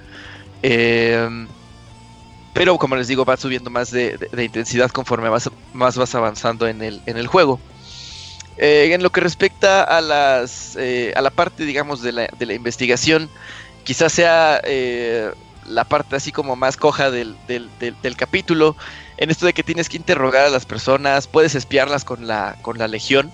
Em, 0.63 1.47
pero 2.53 2.79
como 2.79 2.97
les 2.97 3.09
digo, 3.09 3.25
va 3.25 3.37
subiendo 3.37 3.71
más 3.71 3.91
de, 3.91 4.17
intensidad 4.39 4.91
conforme 4.91 5.29
vas, 5.29 5.51
más 5.73 5.97
vas 5.97 6.15
avanzando 6.15 6.67
en 6.69 6.83
el, 6.83 7.03
en 7.07 7.17
el 7.17 7.27
juego. 7.27 7.61
Eh, 8.57 8.91
en 8.93 9.03
lo 9.03 9.11
que 9.11 9.21
respecta 9.21 9.83
a 9.83 10.01
las 10.01 10.77
a 10.77 11.21
la 11.21 11.31
parte 11.31 11.65
digamos 11.65 12.03
de 12.03 12.13
la, 12.13 12.29
de 12.39 12.47
la 12.47 12.55
investigación, 12.55 13.29
quizás 13.83 14.13
sea 14.13 14.63
la 15.67 15.85
parte 15.85 16.15
así 16.15 16.31
como 16.31 16.55
más 16.55 16.77
coja 16.77 17.11
del, 17.11 17.37
del, 17.49 17.69
del, 17.81 18.17
capítulo. 18.17 18.77
En 19.17 19.31
esto 19.31 19.47
de 19.47 19.55
que 19.55 19.65
tienes 19.65 19.89
que 19.89 19.97
interrogar 19.97 20.45
a 20.47 20.51
las 20.51 20.67
personas, 20.67 21.27
puedes 21.27 21.57
espiarlas 21.57 22.05
con 22.05 22.29
la, 22.29 22.57
con 22.63 22.79
la 22.79 22.87
legión. 22.87 23.33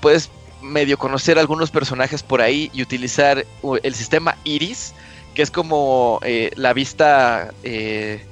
puedes 0.00 0.30
medio 0.64 0.98
conocer 0.98 1.38
algunos 1.38 1.70
personajes 1.70 2.22
por 2.22 2.40
ahí 2.40 2.70
y 2.72 2.82
utilizar 2.82 3.46
el 3.82 3.94
sistema 3.94 4.36
Iris, 4.44 4.94
que 5.34 5.42
es 5.42 5.50
como 5.50 6.20
eh, 6.22 6.50
la 6.56 6.72
vista 6.72 7.52
eh, 7.62 8.24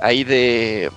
ahí 0.00 0.24
de... 0.24 0.90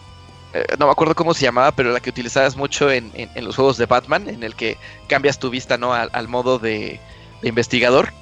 Eh, 0.53 0.65
no 0.77 0.85
me 0.85 0.91
acuerdo 0.91 1.15
cómo 1.15 1.33
se 1.33 1.43
llamaba, 1.43 1.71
pero 1.71 1.91
la 1.91 1.99
que 1.99 2.11
utilizabas 2.11 2.55
mucho 2.55 2.91
en, 2.91 3.11
los 3.35 3.55
juegos 3.55 3.77
de 3.77 3.87
Batman, 3.87 4.29
en 4.29 4.43
el 4.43 4.55
que 4.55 4.77
cambias 5.07 5.39
tu 5.39 5.49
vista 5.49 5.77
¿no? 5.77 5.93
al, 5.93 6.27
modo 6.27 6.59
de, 6.59 6.99
investigador. 7.41 8.13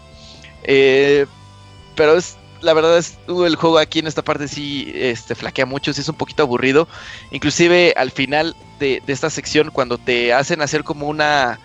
pero 0.64 2.18
es, 2.18 2.38
la 2.62 2.74
verdad 2.74 2.98
es 2.98 3.18
uh, 3.28 3.44
el 3.44 3.58
juego 3.58 3.80
aquí 3.80 4.00
en 4.00 4.08
esta 4.08 4.22
parte 4.22 4.48
sí 4.48 4.92
este, 4.96 5.36
flaquea 5.36 5.66
mucho, 5.66 5.92
sí 5.92 6.00
es 6.00 6.10
un 6.10 6.16
poquito 6.16 6.44
aburrido. 6.44 6.88
Inclusive 7.32 7.94
al 7.98 8.12
final 8.12 8.56
de, 8.80 9.04
de 9.06 9.14
esta 9.14 9.30
sección, 9.30 9.70
cuando 9.72 9.98
te 9.98 10.34
hacen 10.34 10.62
hacer 10.62 10.86
como 10.86 11.08
una 11.08 11.60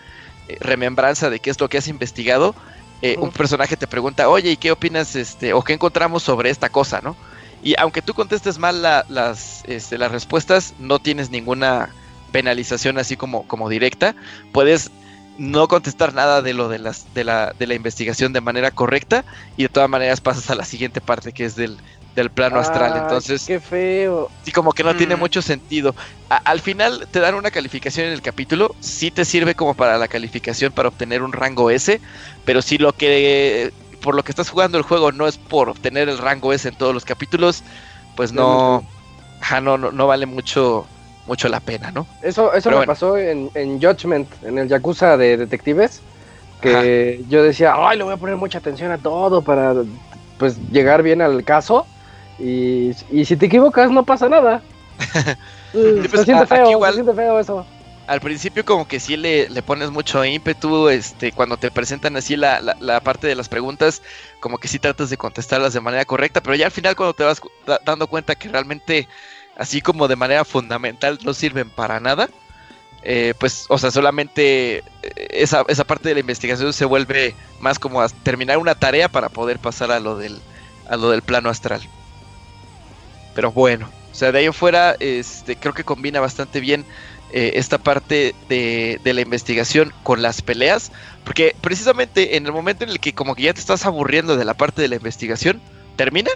remembranza 0.59 1.29
de 1.29 1.39
qué 1.39 1.49
es 1.49 1.59
lo 1.59 1.69
que 1.69 1.77
has 1.77 1.87
investigado, 1.87 2.55
eh, 3.01 3.15
un 3.19 3.31
personaje 3.31 3.77
te 3.77 3.85
pregunta, 3.85 4.27
oye, 4.27 4.51
¿y 4.51 4.57
qué 4.57 4.71
opinas 4.71 5.15
este, 5.15 5.53
o 5.53 5.61
qué 5.61 5.73
encontramos 5.73 6.23
sobre 6.23 6.49
esta 6.49 6.69
cosa, 6.69 6.99
no? 7.01 7.15
Y 7.61 7.75
aunque 7.79 8.01
tú 8.01 8.13
contestes 8.13 8.57
mal 8.57 8.81
las, 8.81 9.63
este, 9.65 9.97
las 9.97 10.11
respuestas, 10.11 10.73
no 10.79 10.99
tienes 10.99 11.29
ninguna 11.29 11.89
penalización 12.31 12.97
así 12.97 13.17
como, 13.17 13.47
como 13.47 13.69
directa. 13.69 14.15
Puedes 14.51 14.91
no 15.37 15.67
contestar 15.67 16.13
nada 16.13 16.41
de 16.41 16.53
lo 16.53 16.69
de, 16.69 16.79
las, 16.79 17.13
de, 17.13 17.23
la, 17.23 17.53
de 17.57 17.67
la 17.67 17.75
investigación 17.75 18.33
de 18.33 18.41
manera 18.41 18.71
correcta 18.71 19.23
y 19.55 19.63
de 19.63 19.69
todas 19.69 19.89
maneras 19.89 20.21
pasas 20.21 20.49
a 20.49 20.55
la 20.55 20.65
siguiente 20.65 21.01
parte 21.01 21.31
que 21.31 21.45
es 21.45 21.55
del, 21.55 21.77
del 22.17 22.31
plano 22.31 22.59
astral. 22.59 22.97
Entonces, 22.97 23.45
qué 23.45 23.59
feo. 23.59 24.29
Sí, 24.41 24.51
como 24.51 24.73
que 24.73 24.83
no 24.83 24.95
tiene 24.95 25.15
mm. 25.15 25.19
mucho 25.19 25.41
sentido. 25.43 25.93
al 26.29 26.59
final 26.59 27.07
te 27.11 27.19
dan 27.19 27.35
una 27.35 27.51
calificación 27.51 28.07
en 28.07 28.13
el 28.13 28.23
capítulo, 28.23 28.75
sí 28.79 29.11
te 29.11 29.23
sirve 29.23 29.53
como 29.53 29.75
para 29.75 29.99
la 29.99 30.07
calificación 30.07 30.73
para 30.73 30.89
obtener 30.89 31.21
un 31.21 31.31
rango 31.31 31.69
S, 31.69 32.01
pero 32.43 32.63
si 32.63 32.79
lo 32.79 32.91
que 32.93 33.71
por 34.01 34.15
lo 34.15 34.23
que 34.23 34.31
estás 34.31 34.49
jugando 34.49 34.79
el 34.79 34.83
juego 34.83 35.11
no 35.11 35.27
es 35.27 35.37
por 35.37 35.69
obtener 35.69 36.09
el 36.09 36.17
rango 36.17 36.53
S 36.53 36.67
en 36.67 36.75
todos 36.75 36.91
los 36.91 37.05
capítulos, 37.05 37.63
pues 38.15 38.33
no, 38.33 38.83
no, 39.61 39.77
no, 39.77 40.07
vale 40.07 40.25
mucho 40.25 40.87
mucho 41.27 41.49
la 41.49 41.59
pena, 41.59 41.91
¿no? 41.91 42.07
Eso, 42.23 42.51
eso 42.53 42.71
me 42.71 42.85
pasó 42.87 43.17
en, 43.17 43.51
en 43.53 43.79
Judgment, 43.79 44.27
en 44.43 44.57
el 44.57 44.67
Yakuza 44.67 45.17
de 45.17 45.37
detectives, 45.37 46.01
que 46.61 47.23
yo 47.29 47.43
decía, 47.43 47.75
ay, 47.77 47.99
le 47.99 48.05
voy 48.05 48.13
a 48.13 48.17
poner 48.17 48.37
mucha 48.37 48.57
atención 48.57 48.91
a 48.91 48.97
todo 48.97 49.43
para 49.43 49.75
pues 50.39 50.57
llegar 50.71 51.03
bien 51.03 51.21
al 51.21 51.43
caso 51.43 51.85
y, 52.39 52.93
si 53.25 53.37
te 53.37 53.47
equivocas, 53.47 53.91
no 53.91 54.03
pasa 54.03 54.29
nada. 54.29 54.61
se 55.71 56.09
pues, 56.09 56.25
siente 56.25 56.45
feo, 56.47 56.71
igual, 56.71 56.93
se 56.93 57.03
siente 57.03 57.13
feo 57.13 57.39
eso 57.39 57.65
al 58.07 58.21
principio 58.21 58.63
como 58.63 58.87
que 58.87 58.99
sí 58.99 59.17
le, 59.17 59.49
le, 59.49 59.61
pones 59.61 59.91
mucho 59.91 60.23
ímpetu, 60.23 60.87
este, 60.87 61.33
cuando 61.33 61.57
te 61.57 61.69
presentan 61.69 62.15
así 62.15 62.37
la, 62.37 62.61
la, 62.61 62.99
parte 63.01 63.27
de 63.27 63.35
las 63.35 63.49
preguntas, 63.49 64.01
como 64.39 64.57
que 64.57 64.69
sí 64.69 64.79
tratas 64.79 65.09
de 65.09 65.17
contestarlas 65.17 65.73
de 65.73 65.81
manera 65.81 66.05
correcta, 66.05 66.41
pero 66.41 66.55
ya 66.55 66.67
al 66.67 66.71
final 66.71 66.95
cuando 66.95 67.13
te 67.13 67.25
vas 67.25 67.41
dando 67.85 68.07
cuenta 68.07 68.35
que 68.35 68.47
realmente 68.47 69.07
así 69.57 69.81
como 69.81 70.07
de 70.07 70.15
manera 70.15 70.45
fundamental 70.45 71.19
no 71.23 71.33
sirven 71.33 71.69
para 71.69 71.99
nada, 71.99 72.29
eh, 73.03 73.33
pues, 73.37 73.65
o 73.67 73.77
sea, 73.77 73.91
solamente 73.91 74.77
eh, 74.77 74.83
esa, 75.31 75.65
esa 75.67 75.83
parte 75.83 76.09
de 76.09 76.15
la 76.15 76.21
investigación 76.21 76.71
se 76.71 76.85
vuelve 76.85 77.35
más 77.59 77.77
como 77.77 78.01
a 78.01 78.07
terminar 78.09 78.57
una 78.57 78.75
tarea 78.75 79.09
para 79.09 79.29
poder 79.29 79.59
pasar 79.59 79.91
a 79.91 79.99
lo 79.99 80.17
del, 80.17 80.39
a 80.89 80.95
lo 80.95 81.09
del 81.09 81.23
plano 81.23 81.49
astral. 81.49 81.81
Pero 83.37 83.51
bueno, 83.51 83.87
o 84.11 84.15
sea, 84.15 84.31
de 84.31 84.39
ahí 84.39 84.45
en 84.45 84.53
fuera, 84.53 84.95
este, 84.99 85.57
creo 85.57 85.71
que 85.71 85.83
combina 85.83 86.19
bastante 86.19 86.59
bien 86.59 86.83
eh, 87.31 87.51
esta 87.53 87.77
parte 87.77 88.33
de, 88.49 88.99
la 89.03 89.21
investigación 89.21 89.93
con 90.01 90.23
las 90.23 90.41
peleas, 90.41 90.91
porque 91.23 91.55
precisamente 91.61 92.35
en 92.35 92.47
el 92.47 92.51
momento 92.51 92.83
en 92.83 92.89
el 92.89 92.99
que 92.99 93.13
como 93.13 93.35
que 93.35 93.43
ya 93.43 93.53
te 93.53 93.59
estás 93.59 93.85
aburriendo 93.85 94.37
de 94.37 94.43
la 94.43 94.55
parte 94.55 94.81
de 94.81 94.87
la 94.87 94.95
investigación, 94.95 95.61
termina 95.97 96.31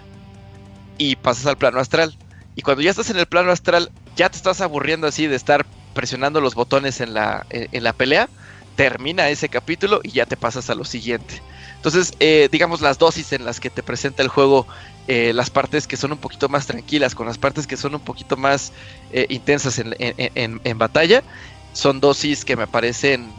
y 0.99 1.15
pasas 1.15 1.47
al 1.47 1.57
plano 1.57 1.79
astral. 1.79 2.15
Y 2.55 2.61
cuando 2.61 2.83
ya 2.83 2.91
estás 2.91 3.09
en 3.09 3.17
el 3.17 3.25
plano 3.25 3.51
astral, 3.51 3.89
ya 4.15 4.29
te 4.29 4.37
estás 4.37 4.61
aburriendo 4.61 5.07
así 5.07 5.25
de 5.25 5.35
estar 5.35 5.65
presionando 5.95 6.39
los 6.39 6.53
botones 6.53 7.01
en 7.01 7.15
la, 7.15 7.47
en 7.49 7.83
la 7.83 7.93
pelea, 7.93 8.29
termina 8.75 9.27
ese 9.29 9.49
capítulo 9.49 10.01
y 10.03 10.11
ya 10.11 10.27
te 10.27 10.37
pasas 10.37 10.69
a 10.69 10.75
lo 10.75 10.85
siguiente. 10.85 11.41
Entonces, 11.81 12.13
eh, 12.19 12.47
digamos, 12.51 12.79
las 12.81 12.99
dosis 12.99 13.33
en 13.33 13.43
las 13.43 13.59
que 13.59 13.71
te 13.71 13.81
presenta 13.81 14.21
el 14.21 14.27
juego, 14.27 14.67
eh, 15.13 15.33
las 15.33 15.49
partes 15.49 15.87
que 15.87 15.97
son 15.97 16.13
un 16.13 16.17
poquito 16.17 16.47
más 16.47 16.67
tranquilas, 16.67 17.15
con 17.15 17.27
las 17.27 17.37
partes 17.37 17.67
que 17.67 17.75
son 17.75 17.95
un 17.95 17.99
poquito 17.99 18.37
más 18.37 18.71
eh, 19.11 19.25
intensas 19.27 19.77
en, 19.77 20.77
batalla, 20.77 21.21
son 21.73 21.99
dosis 21.99 22.45
que 22.45 22.55
me 22.55 22.65
parecen 22.65 23.29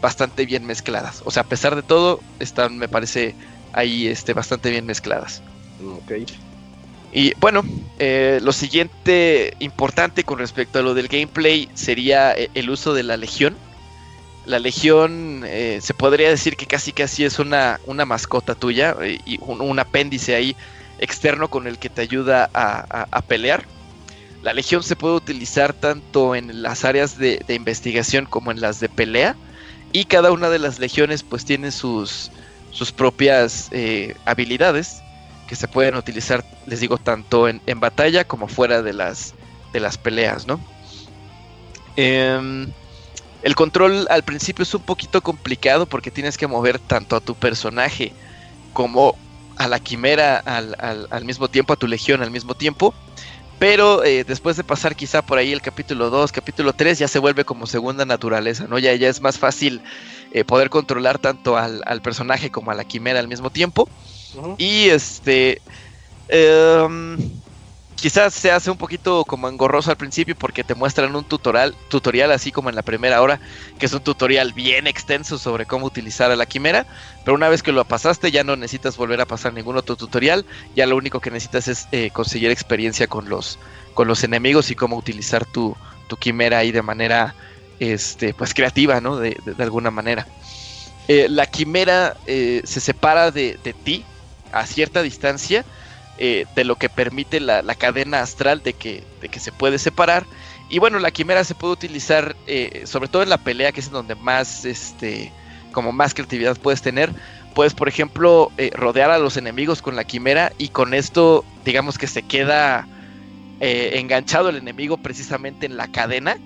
bastante 0.00 0.46
bien 0.46 0.64
mezcladas. 0.64 1.20
O 1.26 1.30
sea, 1.30 1.42
a 1.42 1.46
pesar 1.46 1.76
de 1.76 1.82
todo, 1.82 2.20
están, 2.40 2.78
me 2.78 2.88
parece, 2.88 3.34
ahí 3.74 4.06
este, 4.06 4.32
bastante 4.32 4.70
bien 4.70 4.86
mezcladas. 4.86 5.42
Ok. 5.84 6.26
Y 7.12 7.34
bueno, 7.34 7.62
lo 7.98 8.52
siguiente 8.52 9.54
importante 9.58 10.24
con 10.24 10.38
respecto 10.38 10.78
a 10.78 10.82
lo 10.82 10.94
del 10.94 11.08
gameplay 11.08 11.68
sería 11.74 12.32
el 12.32 12.70
uso 12.70 12.94
de 12.94 13.02
la 13.02 13.18
legión 13.18 13.56
la 14.48 14.58
Legión 14.58 15.42
eh, 15.46 15.78
se 15.82 15.94
podría 15.94 16.30
decir 16.30 16.56
que 16.56 16.66
casi 16.66 16.92
casi 16.92 17.24
es 17.24 17.38
una, 17.38 17.80
una 17.86 18.06
mascota 18.06 18.54
tuya 18.54 18.96
eh, 19.02 19.18
y 19.26 19.38
un, 19.42 19.78
apéndice 19.78 20.34
ahí 20.34 20.56
externo 20.98 21.48
con 21.48 21.66
el 21.66 21.78
que 21.78 21.88
te 21.88 22.02
ayuda 22.02 22.50
a, 22.52 23.22
pelear. 23.22 23.64
La 24.42 24.52
Legión 24.52 24.82
se 24.82 24.96
puede 24.96 25.14
utilizar 25.14 25.72
tanto 25.72 26.34
en 26.34 26.62
las 26.62 26.84
áreas 26.84 27.18
de, 27.18 27.42
investigación 27.48 28.26
como 28.26 28.50
en 28.50 28.60
las 28.60 28.80
de 28.80 28.88
pelea 28.88 29.36
y 29.92 30.04
cada 30.04 30.32
una 30.32 30.48
de 30.48 30.58
las 30.58 30.78
legiones 30.78 31.22
pues 31.22 31.44
tiene 31.44 31.70
sus, 31.70 32.30
sus 32.70 32.92
propias 32.92 33.68
eh, 33.72 34.14
habilidades 34.24 35.02
que 35.48 35.56
se 35.56 35.66
pueden 35.66 35.96
utilizar, 35.96 36.44
les 36.66 36.80
digo, 36.80 36.98
tanto 36.98 37.48
en, 37.48 37.80
batalla 37.80 38.24
como 38.24 38.48
fuera 38.48 38.82
de 38.82 38.92
las, 38.92 39.34
de 39.72 39.80
las 39.80 39.96
peleas, 39.96 40.46
¿no? 40.46 40.60
Em, 41.96 42.70
el 43.42 43.54
control 43.54 44.06
al 44.10 44.22
principio 44.22 44.62
es 44.62 44.74
un 44.74 44.82
poquito 44.82 45.22
complicado 45.22 45.86
porque 45.86 46.10
tienes 46.10 46.36
que 46.36 46.46
mover 46.46 46.78
tanto 46.78 47.16
a 47.16 47.20
tu 47.20 47.34
personaje 47.34 48.12
como 48.72 49.16
a 49.58 49.68
la 49.68 49.80
quimera 49.80 50.38
al, 50.38 51.24
mismo 51.24 51.48
tiempo, 51.48 51.72
a 51.72 51.76
tu 51.76 51.86
legión 51.86 52.22
al 52.22 52.30
mismo 52.30 52.54
tiempo. 52.54 52.94
Pero 53.58 54.04
eh, 54.04 54.22
después 54.22 54.56
de 54.56 54.62
pasar 54.62 54.94
quizá 54.94 55.20
por 55.20 55.36
ahí 55.36 55.52
el 55.52 55.60
capítulo 55.60 56.10
2, 56.10 56.30
capítulo 56.30 56.72
3, 56.72 57.00
ya 57.00 57.08
se 57.08 57.18
vuelve 57.18 57.44
como 57.44 57.66
segunda 57.66 58.04
naturaleza, 58.04 58.66
¿no? 58.68 58.78
Ya, 58.78 58.94
ya 58.94 59.08
es 59.08 59.20
más 59.20 59.36
fácil 59.36 59.80
eh, 60.32 60.44
poder 60.44 60.70
controlar 60.70 61.18
tanto 61.18 61.56
al, 61.56 62.00
personaje 62.00 62.52
como 62.52 62.70
a 62.70 62.74
la 62.74 62.84
quimera 62.84 63.18
al 63.18 63.28
mismo 63.28 63.50
tiempo. 63.50 63.88
Y 64.58 64.88
este... 64.90 65.60
Em, 66.28 67.18
quizás 68.00 68.32
se 68.32 68.50
hace 68.50 68.70
un 68.70 68.76
poquito 68.76 69.24
como 69.24 69.48
engorroso 69.48 69.90
al 69.90 69.96
principio 69.96 70.36
porque 70.36 70.62
te 70.62 70.74
muestran 70.74 71.14
un 71.16 71.24
tutorial, 71.24 71.74
tutorial 71.88 72.30
así 72.30 72.52
como 72.52 72.68
en 72.68 72.76
la 72.76 72.82
primera 72.82 73.20
hora, 73.20 73.40
que 73.78 73.86
es 73.86 73.92
un 73.92 74.00
tutorial 74.00 74.52
bien 74.52 74.86
extenso 74.86 75.36
sobre 75.38 75.66
cómo 75.66 75.86
utilizar 75.86 76.30
a 76.30 76.36
la 76.36 76.46
quimera, 76.46 76.86
pero 77.24 77.34
una 77.34 77.48
vez 77.48 77.62
que 77.62 77.72
lo 77.72 77.84
pasaste 77.84 78.30
ya 78.30 78.44
no 78.44 78.56
necesitas 78.56 78.96
volver 78.96 79.20
a 79.20 79.26
pasar 79.26 79.52
ningún 79.52 79.76
otro 79.76 79.96
tutorial, 79.96 80.46
ya 80.76 80.86
lo 80.86 80.96
único 80.96 81.20
que 81.20 81.30
necesitas 81.30 81.68
es 81.68 81.88
eh, 81.92 82.10
conseguir 82.12 82.50
experiencia 82.50 83.08
con 83.08 83.28
los, 83.28 83.58
con 83.94 84.06
los 84.06 84.22
enemigos 84.22 84.70
y 84.70 84.76
cómo 84.76 84.96
utilizar 84.96 85.44
tu, 85.44 85.76
quimera 86.20 86.58
ahí 86.58 86.72
de 86.72 86.82
manera 86.82 87.34
este, 87.80 88.32
pues 88.32 88.54
creativa, 88.54 89.00
¿no? 89.00 89.16
De, 89.16 89.36
alguna 89.58 89.90
manera. 89.90 90.26
Eh, 91.06 91.26
la 91.28 91.46
quimera 91.46 92.16
eh, 92.26 92.62
se 92.64 92.80
separa 92.80 93.30
de, 93.30 93.58
de 93.62 93.72
ti 93.72 94.04
a 94.52 94.66
cierta 94.66 95.02
distancia 95.02 95.64
eh, 96.20 96.46
de 96.56 96.64
lo 96.64 96.74
que 96.76 96.88
permite 96.88 97.38
la, 97.38 97.62
cadena 97.76 98.20
astral 98.20 98.60
de 98.62 98.72
que, 98.72 99.04
de 99.20 99.28
que 99.28 99.38
se 99.38 99.52
puede 99.52 99.78
separar. 99.78 100.26
Y 100.68 100.80
bueno, 100.80 100.98
la 100.98 101.12
quimera 101.12 101.44
se 101.44 101.54
puede 101.54 101.74
utilizar 101.74 102.34
eh, 102.46 102.82
sobre 102.86 103.08
todo 103.08 103.22
en 103.22 103.28
la 103.28 103.38
pelea, 103.38 103.70
que 103.70 103.78
es 103.78 103.90
donde 103.90 104.16
más, 104.16 104.64
este, 104.64 105.32
como 105.72 105.92
más 105.92 106.14
creatividad 106.14 106.56
puedes 106.58 106.82
tener. 106.82 107.12
Puedes, 107.54 107.72
por 107.72 107.88
ejemplo, 107.88 108.50
eh, 108.58 108.70
rodear 108.74 109.10
a 109.10 109.18
los 109.18 109.36
enemigos 109.36 109.80
con 109.80 109.94
la 109.94 110.02
quimera 110.02 110.52
y 110.58 110.68
con 110.68 110.92
esto, 110.92 111.44
digamos 111.64 111.98
que 111.98 112.06
se 112.08 112.22
queda 112.22 112.86
enganchado 113.60 114.50
el 114.50 114.56
enemigo 114.56 114.98
precisamente 114.98 115.66
en 115.66 115.76
la 115.76 115.88
cadena. 115.88 116.36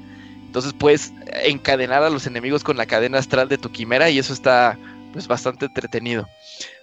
Entonces 0.46 0.74
puedes 0.74 1.12
encadenar 1.44 2.02
a 2.02 2.10
los 2.10 2.26
enemigos 2.26 2.64
con 2.64 2.76
la 2.76 2.86
cadena 2.86 3.18
astral 3.18 3.48
de 3.48 3.58
tu 3.58 3.70
quimera 3.70 4.08
y 4.10 4.18
eso 4.18 4.32
está 4.32 4.78
pues 5.12 5.28
bastante 5.28 5.66
entretenido. 5.66 6.28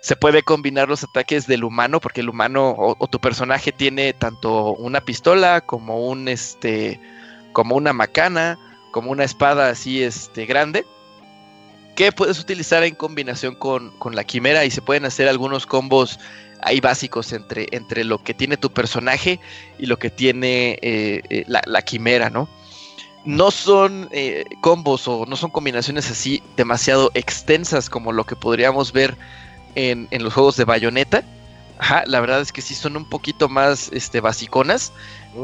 Se 0.01 0.15
puede 0.15 0.43
combinar 0.43 0.87
los 0.87 1.03
ataques 1.03 1.47
del 1.47 1.63
humano, 1.63 1.99
porque 1.99 2.21
el 2.21 2.29
humano 2.29 2.75
o, 2.77 3.07
tu 3.07 3.19
personaje 3.19 3.71
tiene 3.71 4.13
tanto 4.13 4.73
una 4.75 5.01
pistola 5.01 5.61
como 5.61 6.07
un 6.07 6.27
este. 6.27 6.99
como 7.51 7.75
una 7.75 7.93
macana, 7.93 8.57
como 8.91 9.11
una 9.11 9.23
espada 9.23 9.69
así 9.69 10.03
este 10.03 10.45
grande. 10.45 10.85
Que 11.95 12.11
puedes 12.11 12.39
utilizar 12.39 12.83
en 12.83 12.95
combinación 12.95 13.55
con, 13.55 13.91
la 14.13 14.23
quimera. 14.23 14.63
Y 14.63 14.71
se 14.71 14.81
pueden 14.81 15.05
hacer 15.05 15.27
algunos 15.27 15.65
combos 15.65 16.19
ahí 16.61 16.79
básicos 16.79 17.33
entre, 17.33 17.67
entre 17.71 18.03
lo 18.03 18.23
que 18.23 18.33
tiene 18.33 18.57
tu 18.57 18.71
personaje 18.71 19.39
y 19.77 19.85
lo 19.85 19.97
que 19.97 20.09
tiene 20.09 20.77
eh, 20.81 21.21
eh, 21.29 21.43
la, 21.47 21.61
la 21.65 21.81
quimera, 21.81 22.29
¿no? 22.29 22.49
No 23.25 23.51
son 23.51 24.07
eh, 24.11 24.45
combos 24.61 25.07
o 25.07 25.25
no 25.25 25.35
son 25.35 25.51
combinaciones 25.51 26.09
así 26.09 26.41
demasiado 26.55 27.11
extensas 27.13 27.89
como 27.89 28.11
lo 28.11 28.25
que 28.25 28.35
podríamos 28.35 28.91
ver 28.93 29.17
en, 29.75 30.07
los 30.11 30.33
juegos 30.33 30.57
de 30.57 30.65
bayoneta. 30.65 31.23
Ajá, 31.77 32.03
la 32.05 32.19
verdad 32.19 32.41
es 32.41 32.51
que 32.51 32.61
sí 32.61 32.75
son 32.75 32.97
un 32.97 33.07
poquito 33.07 33.47
más 33.47 33.89
este, 33.93 34.19
basiconas, 34.19 34.91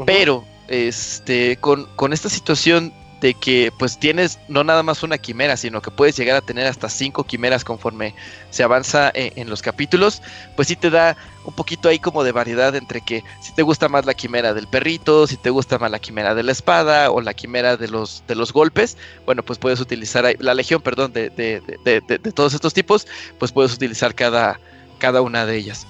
pero 0.04 0.44
este, 0.68 1.56
con, 1.56 1.86
con 1.96 2.12
esta 2.12 2.28
situación 2.28 2.92
de 3.26 3.34
que 3.34 3.72
pues 3.76 3.98
tienes 3.98 4.38
no 4.46 4.62
nada 4.62 4.84
más 4.84 5.02
una 5.02 5.18
quimera, 5.18 5.56
sino 5.56 5.82
que 5.82 5.90
puedes 5.90 6.16
llegar 6.16 6.36
a 6.36 6.40
tener 6.42 6.68
hasta 6.68 6.88
cinco 6.88 7.24
quimeras 7.24 7.64
conforme 7.64 8.14
se 8.50 8.62
avanza 8.62 9.10
eh, 9.14 9.32
en, 9.34 9.50
los 9.50 9.62
capítulos, 9.62 10.22
pues 10.54 10.68
sí 10.68 10.76
te 10.76 10.90
da 10.90 11.16
un 11.44 11.52
poquito 11.52 11.88
ahí 11.88 11.98
como 11.98 12.22
de 12.22 12.30
variedad 12.30 12.76
entre 12.76 13.00
que 13.00 13.24
si 13.42 13.52
te 13.52 13.62
gusta 13.62 13.88
más 13.88 14.06
la 14.06 14.14
quimera 14.14 14.54
del 14.54 14.68
perrito, 14.68 15.26
si 15.26 15.36
te 15.36 15.50
gusta 15.50 15.76
más 15.76 15.90
la 15.90 15.98
quimera 15.98 16.36
de 16.36 16.44
la 16.44 16.52
espada 16.52 17.10
o 17.10 17.20
la 17.20 17.34
quimera 17.34 17.76
de 17.76 17.88
los, 17.88 18.22
de 18.28 18.36
los 18.36 18.52
golpes, 18.52 18.96
bueno 19.24 19.42
pues 19.42 19.58
puedes 19.58 19.80
utilizar 19.80 20.32
la 20.38 20.54
legión, 20.54 20.80
perdón, 20.80 21.12
de, 21.12 21.30
de, 21.30 21.60
de, 21.84 22.32
todos 22.32 22.54
estos 22.54 22.74
tipos, 22.74 23.08
pues 23.40 23.50
puedes 23.50 23.74
utilizar 23.74 24.14
cada, 24.14 24.60
cada 24.98 25.20
una 25.20 25.46
de 25.46 25.56
ellas. 25.56 25.84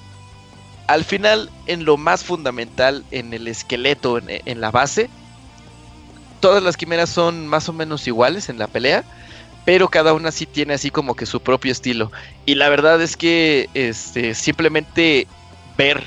Al 0.87 1.03
final, 1.03 1.51
en 1.67 1.85
lo 1.85 1.97
más 1.97 2.23
fundamental, 2.23 3.03
en 3.11 3.31
el 3.31 3.47
esqueleto, 3.47 4.17
en, 4.17 4.41
en 4.43 4.59
la 4.59 4.71
base, 4.71 5.11
todas 6.39 6.63
las 6.63 6.77
quimeras 6.77 7.09
son 7.09 7.47
más 7.47 7.69
o 7.69 7.73
menos 7.73 8.07
iguales 8.07 8.49
en 8.49 8.57
la 8.59 8.67
pelea, 8.67 9.03
pero 9.65 9.89
cada 9.89 10.13
una 10.13 10.31
sí 10.31 10.45
tiene 10.45 10.73
así 10.73 10.91
como 10.91 11.15
que 11.15 11.25
su 11.25 11.41
propio 11.41 11.71
estilo. 11.71 12.11
Y 12.45 12.55
la 12.55 12.69
verdad 12.69 13.01
es 13.01 13.17
que 13.17 13.69
este, 13.73 14.33
simplemente 14.33 15.27
ver 15.77 16.03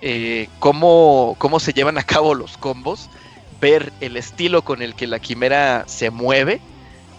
eh, 0.00 0.48
cómo, 0.58 1.36
cómo 1.38 1.60
se 1.60 1.72
llevan 1.72 1.98
a 1.98 2.02
cabo 2.02 2.34
los 2.34 2.56
combos, 2.56 3.08
ver 3.60 3.92
el 4.00 4.16
estilo 4.16 4.62
con 4.62 4.82
el 4.82 4.94
que 4.94 5.06
la 5.06 5.20
quimera 5.20 5.84
se 5.86 6.10
mueve, 6.10 6.60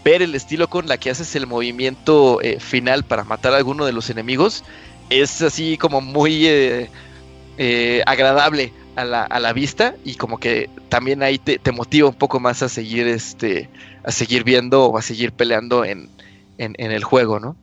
ver 0.03 0.21
el 0.21 0.35
estilo 0.35 0.67
con 0.67 0.87
la 0.87 0.97
que 0.97 1.11
haces 1.11 1.35
el 1.35 1.47
movimiento 1.47 2.41
eh, 2.41 2.59
final 2.59 3.03
para 3.03 3.23
matar 3.23 3.53
a 3.53 3.57
alguno 3.57 3.85
de 3.85 3.93
los 3.93 4.09
enemigos, 4.09 4.63
es 5.09 5.41
así 5.41 5.77
como 5.77 6.01
muy 6.01 6.47
eh, 6.47 8.03
agradable 8.05 8.73
a 8.95 9.05
la, 9.05 9.23
a 9.23 9.39
la 9.39 9.53
vista 9.53 9.95
y 10.03 10.15
como 10.15 10.37
que 10.37 10.69
también 10.89 11.23
ahí 11.23 11.37
te, 11.37 11.59
motiva 11.71 12.09
un 12.09 12.15
poco 12.15 12.39
más 12.39 12.61
a 12.61 12.69
seguir 12.69 13.07
este 13.07 13.69
a 14.03 14.11
seguir 14.11 14.43
viendo 14.43 14.85
o 14.85 14.97
a 14.97 15.01
seguir 15.01 15.31
peleando 15.31 15.85
en, 15.85 16.09
el 16.57 17.03
juego, 17.03 17.39
¿no? 17.39 17.55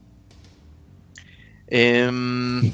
Em, 1.69 2.73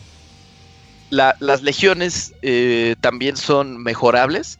las 1.10 1.62
legiones 1.62 2.32
eh, 2.42 2.96
también 3.00 3.36
son 3.36 3.82
mejorables. 3.82 4.58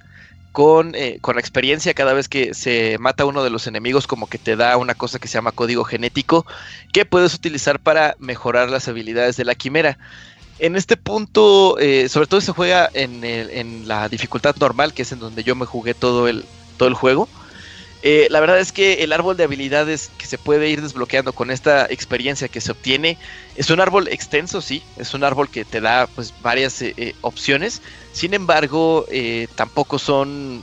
con, 0.52 0.94
eh, 0.94 1.18
con 1.20 1.36
experiencia 1.38 1.94
cada 1.94 2.12
vez 2.12 2.28
que 2.28 2.54
se 2.54 2.96
mata 3.00 3.24
uno 3.24 3.42
de 3.42 3.50
los 3.50 3.66
enemigos 3.66 4.06
como 4.06 4.28
que 4.28 4.38
te 4.38 4.54
da 4.54 4.76
una 4.76 4.94
cosa 4.94 5.18
que 5.18 5.26
se 5.26 5.34
llama 5.34 5.50
código 5.50 5.82
genético 5.82 6.46
que 6.92 7.04
puedes 7.04 7.34
utilizar 7.34 7.80
para 7.80 8.14
mejorar 8.20 8.70
las 8.70 8.86
habilidades 8.86 9.36
de 9.36 9.44
la 9.44 9.56
quimera. 9.56 9.98
En 10.58 10.76
este 10.76 10.96
punto, 10.96 11.78
eh, 11.78 12.08
sobre 12.08 12.26
todo 12.26 12.40
se 12.40 12.52
juega 12.52 12.88
en, 12.94 13.24
en, 13.24 13.88
la 13.88 14.08
dificultad 14.08 14.54
normal, 14.56 14.94
que 14.94 15.02
es 15.02 15.12
en 15.12 15.18
donde 15.18 15.42
yo 15.42 15.56
me 15.56 15.66
jugué 15.66 15.94
todo 15.94 16.28
el, 16.28 16.44
todo 16.76 16.88
el 16.88 16.94
juego. 16.94 17.28
Eh, 18.02 18.28
la 18.30 18.38
verdad 18.40 18.60
es 18.60 18.70
que 18.70 19.02
el 19.02 19.12
árbol 19.12 19.36
de 19.36 19.44
habilidades 19.44 20.10
que 20.18 20.26
se 20.26 20.36
puede 20.36 20.68
ir 20.68 20.82
desbloqueando 20.82 21.32
con 21.32 21.50
esta 21.50 21.86
experiencia 21.86 22.48
que 22.48 22.60
se 22.60 22.70
obtiene 22.70 23.16
es 23.56 23.70
un 23.70 23.80
árbol 23.80 24.08
extenso, 24.08 24.60
sí, 24.60 24.82
es 24.98 25.14
un 25.14 25.24
árbol 25.24 25.48
que 25.48 25.64
te 25.64 25.80
da 25.80 26.06
pues 26.06 26.34
varias 26.42 26.82
eh, 26.82 27.14
opciones. 27.22 27.80
Sin 28.12 28.34
embargo, 28.34 29.06
tampoco 29.56 29.98
son 29.98 30.62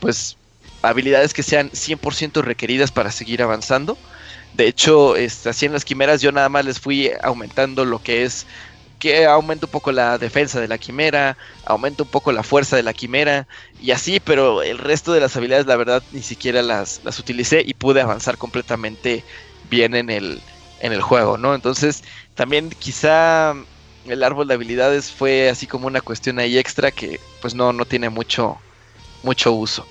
pues 0.00 0.36
habilidades 0.82 1.34
que 1.34 1.42
sean 1.42 1.70
100% 1.70 2.42
requeridas 2.42 2.90
para 2.90 3.12
seguir 3.12 3.42
avanzando. 3.42 3.96
De 4.54 4.66
hecho, 4.66 5.16
este, 5.16 5.50
así 5.50 5.66
en 5.66 5.72
las 5.72 5.84
quimeras 5.84 6.20
yo 6.20 6.32
nada 6.32 6.48
más 6.48 6.64
les 6.64 6.80
fui 6.80 7.10
aumentando 7.22 7.84
lo 7.84 8.02
que 8.02 8.24
es 8.24 8.46
que 8.98 9.26
aumenta 9.26 9.66
un 9.66 9.72
poco 9.72 9.92
la 9.92 10.18
defensa 10.18 10.60
de 10.60 10.68
la 10.68 10.78
quimera, 10.78 11.36
aumenta 11.64 12.02
un 12.02 12.08
poco 12.08 12.32
la 12.32 12.42
fuerza 12.42 12.76
de 12.76 12.82
la 12.82 12.92
quimera 12.92 13.46
y 13.80 13.92
así, 13.92 14.20
pero 14.20 14.62
el 14.62 14.78
resto 14.78 15.12
de 15.12 15.20
las 15.20 15.36
habilidades 15.36 15.66
la 15.66 15.76
verdad 15.76 16.02
ni 16.12 16.22
siquiera 16.22 16.62
las, 16.62 17.00
las 17.04 17.18
utilicé 17.18 17.62
y 17.64 17.74
pude 17.74 18.00
avanzar 18.00 18.38
completamente 18.38 19.24
bien 19.70 19.94
en 19.94 20.10
el, 20.10 20.40
en 20.80 20.92
el 20.92 21.00
juego, 21.00 21.38
¿no? 21.38 21.54
Entonces 21.54 22.02
también 22.34 22.70
quizá 22.70 23.54
el 24.06 24.22
árbol 24.22 24.48
de 24.48 24.54
habilidades 24.54 25.10
fue 25.10 25.48
así 25.48 25.66
como 25.66 25.86
una 25.86 26.00
cuestión 26.00 26.38
ahí 26.38 26.58
extra 26.58 26.90
que 26.90 27.20
pues 27.40 27.54
no, 27.54 27.72
no 27.72 27.84
tiene 27.84 28.08
mucho, 28.08 28.58
mucho 29.22 29.52
uso. 29.52 29.86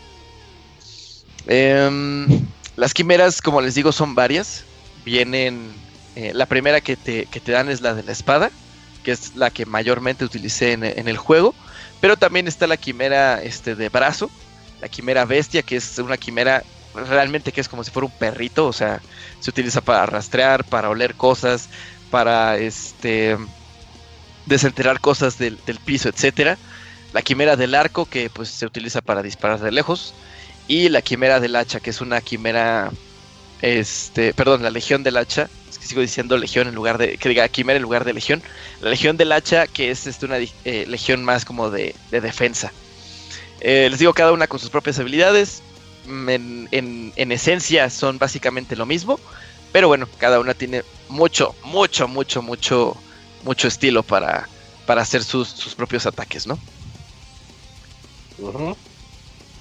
Em, 1.46 2.46
las 2.76 2.94
quimeras, 2.94 3.42
como 3.42 3.62
les 3.62 3.76
digo, 3.76 3.92
son 3.92 4.16
varias. 4.16 4.66
Vienen, 5.06 5.72
eh, 6.16 6.32
la 6.34 6.46
primera 6.46 6.82
que 6.82 6.98
te, 6.98 7.26
que 7.28 7.40
te 7.40 7.54
dan 7.54 7.70
es 7.70 7.82
la 7.82 7.94
de 7.94 8.04
la 8.04 8.12
espada 8.12 8.52
que 9.08 9.14
es 9.14 9.38
la 9.38 9.52
que 9.52 9.66
mayormente 9.66 10.26
utilicé 10.26 10.74
en, 10.74 10.84
el 10.84 11.16
juego. 11.16 11.56
Pero 12.02 12.18
también 12.18 12.46
está 12.46 12.68
la 12.68 12.76
quimera 12.76 13.42
este, 13.42 13.74
de 13.74 13.88
brazo, 13.88 14.30
la 14.82 14.90
quimera 14.90 15.24
bestia, 15.24 15.62
que 15.62 15.78
es 15.78 15.98
una 16.00 16.18
quimera 16.18 16.62
realmente 16.94 17.54
que 17.54 17.62
es 17.62 17.70
como 17.70 17.86
si 17.86 17.92
fuera 17.92 18.08
un 18.08 18.12
perrito, 18.12 18.68
o 18.68 18.74
sea, 18.74 19.00
se 19.40 19.50
utiliza 19.50 19.80
para 19.80 20.06
rastrear, 20.08 20.66
para 20.66 20.90
oler 20.90 21.16
cosas, 21.16 21.70
para 22.12 22.58
este 22.58 23.38
desenterrar 24.46 25.00
cosas 25.00 25.38
del, 25.38 25.58
piso, 25.86 26.10
etcétera. 26.10 26.58
La 27.14 27.22
quimera 27.22 27.56
del 27.56 27.76
arco, 27.76 28.08
que 28.08 28.30
pues 28.30 28.50
se 28.50 28.66
utiliza 28.66 29.00
para 29.00 29.24
disparar 29.24 29.62
de 29.62 29.72
lejos. 29.72 30.16
Y 30.68 30.90
la 30.90 31.02
quimera 31.02 31.40
del 31.40 31.56
hacha, 31.56 31.80
que 31.80 31.92
es 31.92 32.02
una 32.02 32.20
quimera. 32.20 32.92
Este. 33.62 34.34
Perdón, 34.34 34.64
la 34.64 34.70
legión 34.70 35.02
del 35.04 35.16
hacha, 35.16 35.50
sigo 35.88 36.02
diciendo 36.02 36.38
legión 36.38 36.68
en 36.68 36.76
lugar 36.76 36.98
de, 36.98 37.18
que 37.18 37.30
diga 37.30 37.48
quimera 37.50 37.78
en 37.78 37.84
lugar 37.84 38.06
de 38.06 38.14
legión. 38.14 38.44
La 38.82 38.90
legión 38.90 39.18
del 39.18 39.32
hacha, 39.32 39.68
que 39.68 39.90
es 39.90 40.06
este, 40.08 40.26
una 40.26 40.38
eh, 40.38 40.86
legión 40.88 41.24
más 41.24 41.46
como 41.46 41.70
de, 41.70 41.96
defensa. 42.12 42.72
Eh, 43.60 43.88
les 43.90 44.00
digo, 44.00 44.14
cada 44.14 44.32
una 44.32 44.48
con 44.48 44.60
sus 44.60 44.70
propias 44.70 45.00
habilidades. 45.00 45.64
Mm, 46.06 46.66
en, 46.72 47.32
esencia 47.32 47.90
son 47.90 48.18
básicamente 48.20 48.76
lo 48.76 48.86
mismo. 48.86 49.20
Pero 49.72 49.88
bueno, 49.88 50.08
cada 50.18 50.40
una 50.40 50.54
tiene 50.54 50.84
mucho, 51.10 51.56
mucho, 51.64 52.08
mucho, 52.08 52.42
mucho, 52.42 52.98
mucho 53.44 53.68
estilo 53.68 54.04
para, 54.04 54.48
para 54.86 55.02
hacer 55.02 55.24
sus, 55.24 55.76
propios 55.76 56.06
ataques, 56.06 56.48
¿no? 56.48 56.58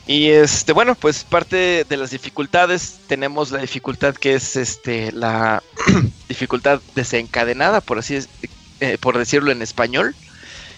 Y 0.07 0.29
este, 0.29 0.73
bueno, 0.73 0.95
pues 0.95 1.25
parte 1.25 1.85
de 1.85 1.97
las 1.97 2.11
dificultades 2.11 3.01
tenemos 3.09 3.51
la 3.51 3.59
dificultad 3.59 4.15
que 4.15 4.35
es 4.35 4.55
este 4.55 5.11
la 5.11 5.63
dificultad 6.29 6.81
desencadenada, 6.95 7.81
por 7.81 7.99
así 7.99 8.19
eh, 8.81 8.99
por 9.01 9.19
decirlo 9.19 9.51
en 9.51 9.63
español, 9.63 10.15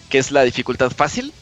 que 0.08 0.18
es 0.18 0.30
la 0.30 0.42
dificultad 0.44 0.90
fácil. 0.90 1.34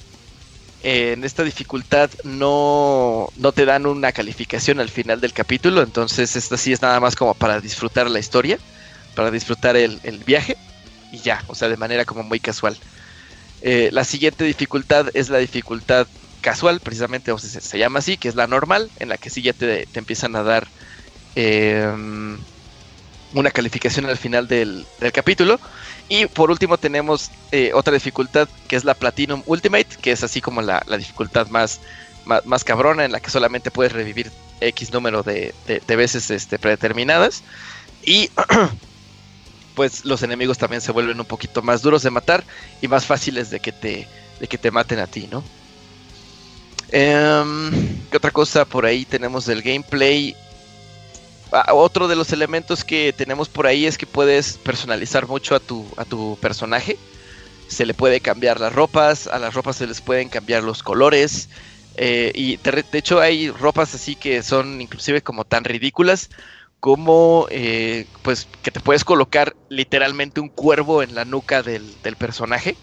en 0.83 1.23
esta 1.23 1.45
dificultad 1.45 2.11
no, 2.25 3.29
no 3.37 3.53
te 3.53 3.65
dan 3.65 3.87
una 3.87 4.11
calificación 4.13 4.81
al 4.81 4.89
final 4.89 5.21
del 5.21 5.33
capítulo, 5.33 5.83
entonces 5.83 6.35
esta 6.35 6.57
sí 6.57 6.73
es 6.73 6.83
nada 6.83 6.99
más 6.99 7.15
como 7.15 7.35
para 7.35 7.61
disfrutar 7.61 8.11
la 8.11 8.19
historia, 8.19 8.59
para 9.15 9.31
disfrutar 9.31 9.77
el, 9.77 10.01
viaje 10.27 10.57
y 11.13 11.19
ya, 11.19 11.45
o 11.47 11.55
sea, 11.55 11.69
de 11.69 11.77
manera 11.77 12.05
como 12.05 12.25
muy 12.25 12.41
casual. 12.41 12.77
Eh, 13.63 13.91
la 13.93 14.05
siguiente 14.05 14.45
dificultad 14.45 15.09
es 15.15 15.29
la 15.29 15.39
dificultad 15.39 16.07
casual, 16.47 16.79
precisamente, 16.79 17.33
o 17.33 17.39
sea, 17.39 17.61
se, 17.61 17.77
llama 17.77 17.99
así, 17.99 18.17
que 18.17 18.29
es 18.29 18.37
la 18.37 18.47
normal, 18.47 18.89
en 19.01 19.09
la 19.09 19.17
que 19.17 19.31
sí 19.31 19.43
ya 19.43 19.53
te, 19.53 19.89
empiezan 19.95 20.37
a 20.37 20.45
dar 20.45 20.69
em, 21.35 22.39
una 23.35 23.51
calificación 23.51 24.07
al 24.07 24.17
final 24.17 24.47
del, 24.47 24.87
capítulo. 25.13 25.59
Y 26.09 26.27
por 26.27 26.53
último 26.53 26.79
tenemos 26.79 27.33
eh, 27.51 27.73
otra 27.75 27.95
dificultad 27.95 28.49
que 28.69 28.77
es 28.77 28.85
la 28.85 28.95
Platinum 28.95 29.43
Ultimate, 29.47 29.89
que 30.01 30.13
es 30.13 30.23
así 30.23 30.41
como 30.41 30.63
la, 30.63 30.85
dificultad 30.97 31.49
más, 31.49 31.81
más, 32.45 32.63
cabrona, 32.63 33.05
en 33.05 33.11
la 33.11 33.19
que 33.19 33.31
solamente 33.31 33.73
puedes 33.73 33.93
revivir 33.93 34.31
X 34.61 34.93
número 34.93 35.25
de, 35.25 35.53
veces 35.89 36.31
este, 36.31 36.61
predeterminadas. 36.61 37.43
Y 38.05 38.31
pues 39.75 40.05
los 40.05 40.23
enemigos 40.23 40.59
también 40.59 40.81
se 40.81 40.93
vuelven 40.93 41.19
un 41.19 41.27
poquito 41.27 41.61
más 41.61 41.83
duros 41.83 42.05
de 42.05 42.11
matar 42.11 42.45
y 42.81 42.87
más 42.87 43.05
fáciles 43.05 43.51
de 43.51 43.59
que 43.59 43.73
te, 43.73 44.07
de 44.39 44.47
que 44.47 44.59
te 44.59 44.71
maten 44.71 45.01
a 45.01 45.09
ti, 45.09 45.29
¿no? 45.29 45.43
Eh, 46.93 47.45
¿Qué 48.11 48.17
otra 48.17 48.31
cosa 48.31 48.65
por 48.65 48.87
ahí 48.87 49.05
tenemos 49.05 49.47
del 49.47 49.63
gameplay? 49.63 50.37
Ah, 51.53 51.75
otro 51.75 52.09
de 52.09 52.17
los 52.17 52.33
elementos 52.33 52.85
que 52.85 53.13
tenemos 53.13 53.49
por 53.49 53.67
ahí 53.67 53.87
es 53.87 53.99
que 53.99 54.07
puedes 54.07 54.59
personalizar 54.59 55.27
mucho 55.27 55.55
a 55.55 55.61
tu, 55.61 55.87
a 55.97 56.05
tu 56.05 56.39
personaje. 56.41 56.97
Se 57.69 57.87
le 57.87 57.95
puede 57.95 58.21
cambiar 58.21 58.61
las 58.61 58.73
ropas, 58.73 59.27
a 59.27 59.39
las 59.39 59.55
ropas 59.55 59.77
se 59.77 59.87
les 59.87 60.01
pueden 60.01 60.29
cambiar 60.29 60.63
los 60.63 60.83
colores. 60.83 61.49
Eh, 61.97 62.33
y 62.35 62.57
de, 62.59 62.85
hecho 62.93 63.21
hay 63.21 63.51
ropas 63.51 63.95
así 63.95 64.17
que 64.17 64.43
son 64.43 64.81
inclusive 64.83 65.23
como 65.23 65.45
tan 65.45 65.65
ridículas 65.65 66.29
como 66.79 67.47
eh, 67.51 68.07
pues 68.21 68.47
que 68.63 68.71
te 68.71 68.81
puedes 68.81 69.03
colocar 69.03 69.57
literalmente 69.71 70.41
un 70.41 70.51
cuervo 70.51 71.03
en 71.03 71.15
la 71.15 71.25
nuca 71.25 71.63
del, 71.63 71.91
del 72.03 72.17
personaje 72.17 72.77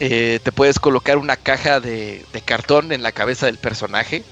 eh, 0.00 0.40
te 0.42 0.52
puedes 0.52 0.78
colocar 0.78 1.18
una 1.18 1.36
caja 1.36 1.80
de, 1.80 2.24
cartón 2.44 2.92
en 2.92 3.02
la 3.02 3.12
cabeza 3.12 3.46
del 3.46 3.58
personaje. 3.58 4.24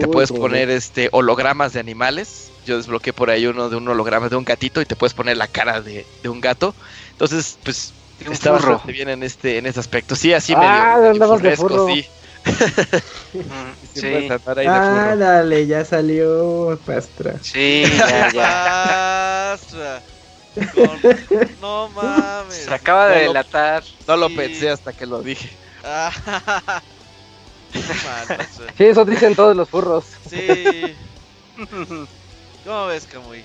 te 0.00 0.08
puedes 0.08 0.32
poner 0.32 0.70
este 0.70 1.08
hologramas 1.12 1.72
de 1.72 1.80
animales. 1.80 2.50
Yo 2.66 2.78
desbloqueé 2.78 3.12
por 3.12 3.28
ahí 3.28 3.46
uno 3.46 3.68
de 3.68 3.76
un 3.76 3.86
holograma 3.88 4.28
de 4.28 4.36
un 4.36 4.44
gatito 4.44 4.80
y 4.80 4.86
te 4.86 4.96
puedes 4.96 5.12
poner 5.12 5.36
la 5.36 5.48
cara 5.48 5.82
de, 5.82 6.06
un 6.24 6.40
gato. 6.40 6.74
Entonces, 7.12 7.58
pues 7.62 7.92
está 8.30 8.52
bastante 8.52 8.92
bien 8.92 9.10
en 9.10 9.22
este, 9.22 9.58
en 9.58 9.66
este 9.66 9.80
aspecto. 9.80 10.16
Sí, 10.16 10.32
así 10.32 10.54
ah, 10.56 10.98
medio, 11.00 11.38
fresco, 11.38 11.88
sí. 11.88 12.06
sí. 13.94 14.28
Ah, 14.66 15.16
dale, 15.16 15.66
ya 15.66 15.84
salió 15.84 16.78
Pastra. 16.86 17.36
Sí, 17.42 17.84
ya, 17.98 18.32
ya. 18.32 19.58
No 21.60 21.88
mames. 21.88 22.54
Se 22.54 22.74
acaba 22.74 23.08
de 23.08 23.22
delatar. 23.22 23.82
No 24.06 24.16
lo 24.16 24.34
pensé 24.34 24.70
hasta 24.70 24.92
que 24.92 25.06
lo 25.06 25.22
dije. 25.22 25.50
sí, 28.76 28.84
eso 28.84 29.04
dicen 29.04 29.34
todos 29.34 29.56
los 29.56 29.68
furros. 29.68 30.04
Sí. 30.28 30.94
¿Cómo 32.64 32.86
ves, 32.86 33.06
Camuy? 33.06 33.42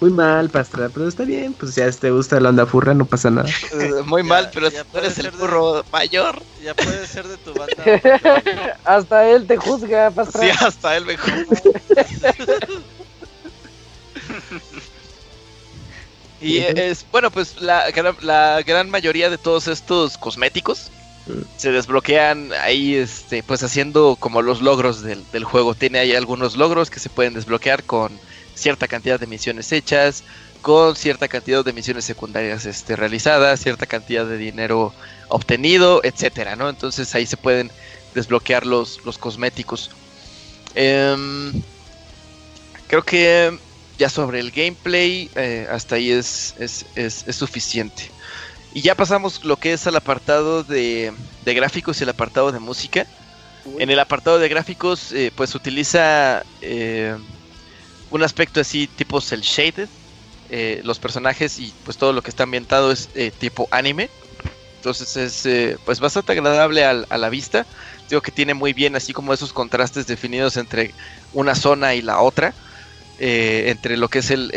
Muy 0.00 0.10
mal, 0.10 0.48
Pastra, 0.48 0.88
pero 0.88 1.06
está 1.06 1.24
bien, 1.24 1.52
pues 1.52 1.74
ya 1.74 1.90
te 1.90 2.10
gusta 2.10 2.40
la 2.40 2.48
onda 2.48 2.64
furra, 2.64 2.94
no 2.94 3.04
pasa 3.04 3.30
nada. 3.30 3.48
Muy 4.06 4.22
mal, 4.22 4.50
pero 4.52 4.70
si 4.70 4.76
tú 4.76 4.98
eres 4.98 5.18
el 5.18 5.30
furro 5.30 5.84
mayor. 5.92 6.40
Ya 6.62 6.74
puede 6.74 7.06
ser 7.06 7.28
de 7.28 7.36
tu 7.36 7.52
banda. 7.52 7.84
hasta 8.84 9.28
él 9.28 9.46
te 9.46 9.58
juzga, 9.58 10.10
Pastra. 10.10 10.42
Sí, 10.42 10.50
hasta 10.64 10.96
él 10.96 11.04
me 11.04 11.18
juzga. 11.18 11.70
Y 16.40 16.58
es, 16.58 17.04
bueno, 17.10 17.30
pues 17.30 17.60
la, 17.60 17.84
la 18.20 18.62
gran 18.62 18.90
mayoría 18.90 19.28
de 19.28 19.38
todos 19.38 19.66
estos 19.66 20.16
cosméticos 20.16 20.90
mm. 21.26 21.32
se 21.56 21.72
desbloquean 21.72 22.52
ahí, 22.62 22.94
este, 22.94 23.42
pues 23.42 23.62
haciendo 23.62 24.16
como 24.18 24.42
los 24.42 24.62
logros 24.62 25.02
del, 25.02 25.44
juego. 25.44 25.74
Tiene 25.74 25.98
ahí 25.98 26.14
algunos 26.14 26.56
logros 26.56 26.90
que 26.90 27.00
se 27.00 27.10
pueden 27.10 27.34
desbloquear 27.34 27.82
con 27.82 28.12
cierta 28.54 28.86
cantidad 28.86 29.18
de 29.18 29.26
misiones 29.26 29.72
hechas, 29.72 30.22
con 30.62 30.94
cierta 30.94 31.28
cantidad 31.28 31.64
de 31.64 31.72
misiones 31.72 32.04
secundarias 32.04 32.66
este, 32.66 32.94
realizadas, 32.94 33.60
cierta 33.60 33.86
cantidad 33.86 34.24
de 34.24 34.36
dinero 34.36 34.92
obtenido, 35.28 36.00
etcétera, 36.04 36.56
¿no? 36.56 36.68
Entonces 36.68 37.14
ahí 37.14 37.26
se 37.26 37.36
pueden 37.36 37.70
desbloquear 38.14 38.64
los, 38.64 39.04
los 39.04 39.18
cosméticos. 39.18 39.90
Em, 40.74 41.52
creo 42.86 43.02
que 43.02 43.58
ya 43.98 44.08
sobre 44.08 44.38
el 44.38 44.52
gameplay, 44.52 45.28
eh, 45.34 45.66
hasta 45.68 45.96
ahí 45.96 46.10
es, 46.12 46.54
es, 46.58 47.24
suficiente. 47.34 48.10
Y 48.72 48.80
ya 48.80 48.94
pasamos 48.94 49.44
lo 49.44 49.56
que 49.56 49.72
es 49.72 49.86
al 49.86 49.96
apartado 49.96 50.62
de, 50.62 51.12
gráficos 51.44 52.00
y 52.00 52.04
el 52.04 52.10
apartado 52.10 52.52
de 52.52 52.60
música. 52.60 53.06
En 53.78 53.90
el 53.90 53.98
apartado 53.98 54.38
de 54.38 54.48
gráficos, 54.48 55.12
eh, 55.12 55.32
pues 55.34 55.54
utiliza 55.54 56.44
eh, 56.62 57.16
un 58.10 58.22
aspecto 58.22 58.60
así 58.60 58.86
tipo 58.86 59.20
cel 59.20 59.42
shaded. 59.42 59.88
Los 60.82 60.98
personajes 60.98 61.58
y 61.58 61.74
pues 61.84 61.98
todo 61.98 62.14
lo 62.14 62.22
que 62.22 62.30
está 62.30 62.44
ambientado 62.44 62.90
es 62.90 63.10
tipo 63.38 63.68
anime. 63.70 64.08
Entonces 64.76 65.16
es 65.16 65.78
pues 65.84 66.00
bastante 66.00 66.32
agradable 66.32 66.84
a 66.84 67.18
la 67.18 67.28
vista. 67.28 67.66
Digo 68.08 68.22
que 68.22 68.30
tiene 68.30 68.54
muy 68.54 68.72
bien 68.72 68.96
así 68.96 69.12
como 69.12 69.34
esos 69.34 69.52
contrastes 69.52 70.06
definidos 70.06 70.56
entre 70.56 70.94
una 71.34 71.54
zona 71.54 71.94
y 71.94 72.00
la 72.00 72.20
otra. 72.20 72.54
Entre 73.18 73.96
lo 73.96 74.08
que 74.08 74.20
es 74.20 74.30
el, 74.30 74.50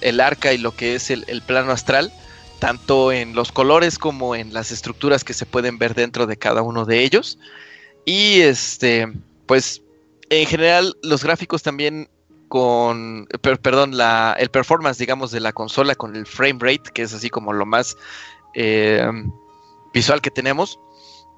el, 0.00 0.20
arca 0.20 0.52
y 0.52 0.58
lo 0.58 0.74
que 0.74 0.94
es 0.96 1.10
el 1.10 1.42
plano 1.46 1.72
astral 1.72 2.12
tanto 2.58 3.12
en 3.12 3.34
los 3.34 3.52
colores 3.52 3.98
como 3.98 4.34
en 4.34 4.52
las 4.52 4.70
estructuras 4.70 5.24
que 5.24 5.34
se 5.34 5.46
pueden 5.46 5.78
ver 5.78 5.94
dentro 5.94 6.26
de 6.26 6.36
cada 6.36 6.62
uno 6.62 6.84
de 6.84 7.02
ellos. 7.02 7.38
Y 8.04 8.40
este, 8.40 9.12
pues 9.46 9.82
en 10.30 10.46
general 10.46 10.94
los 11.02 11.22
gráficos 11.22 11.62
también 11.62 12.08
con, 12.48 13.26
perdón, 13.62 13.96
la, 13.96 14.34
el 14.38 14.50
performance, 14.50 14.98
digamos, 14.98 15.30
de 15.30 15.40
la 15.40 15.52
consola 15.52 15.94
con 15.94 16.16
el 16.16 16.26
frame 16.26 16.58
rate, 16.60 16.90
que 16.94 17.02
es 17.02 17.12
así 17.12 17.28
como 17.28 17.52
lo 17.52 17.66
más 17.66 17.96
eh, 18.54 19.06
visual 19.92 20.22
que 20.22 20.30
tenemos, 20.30 20.78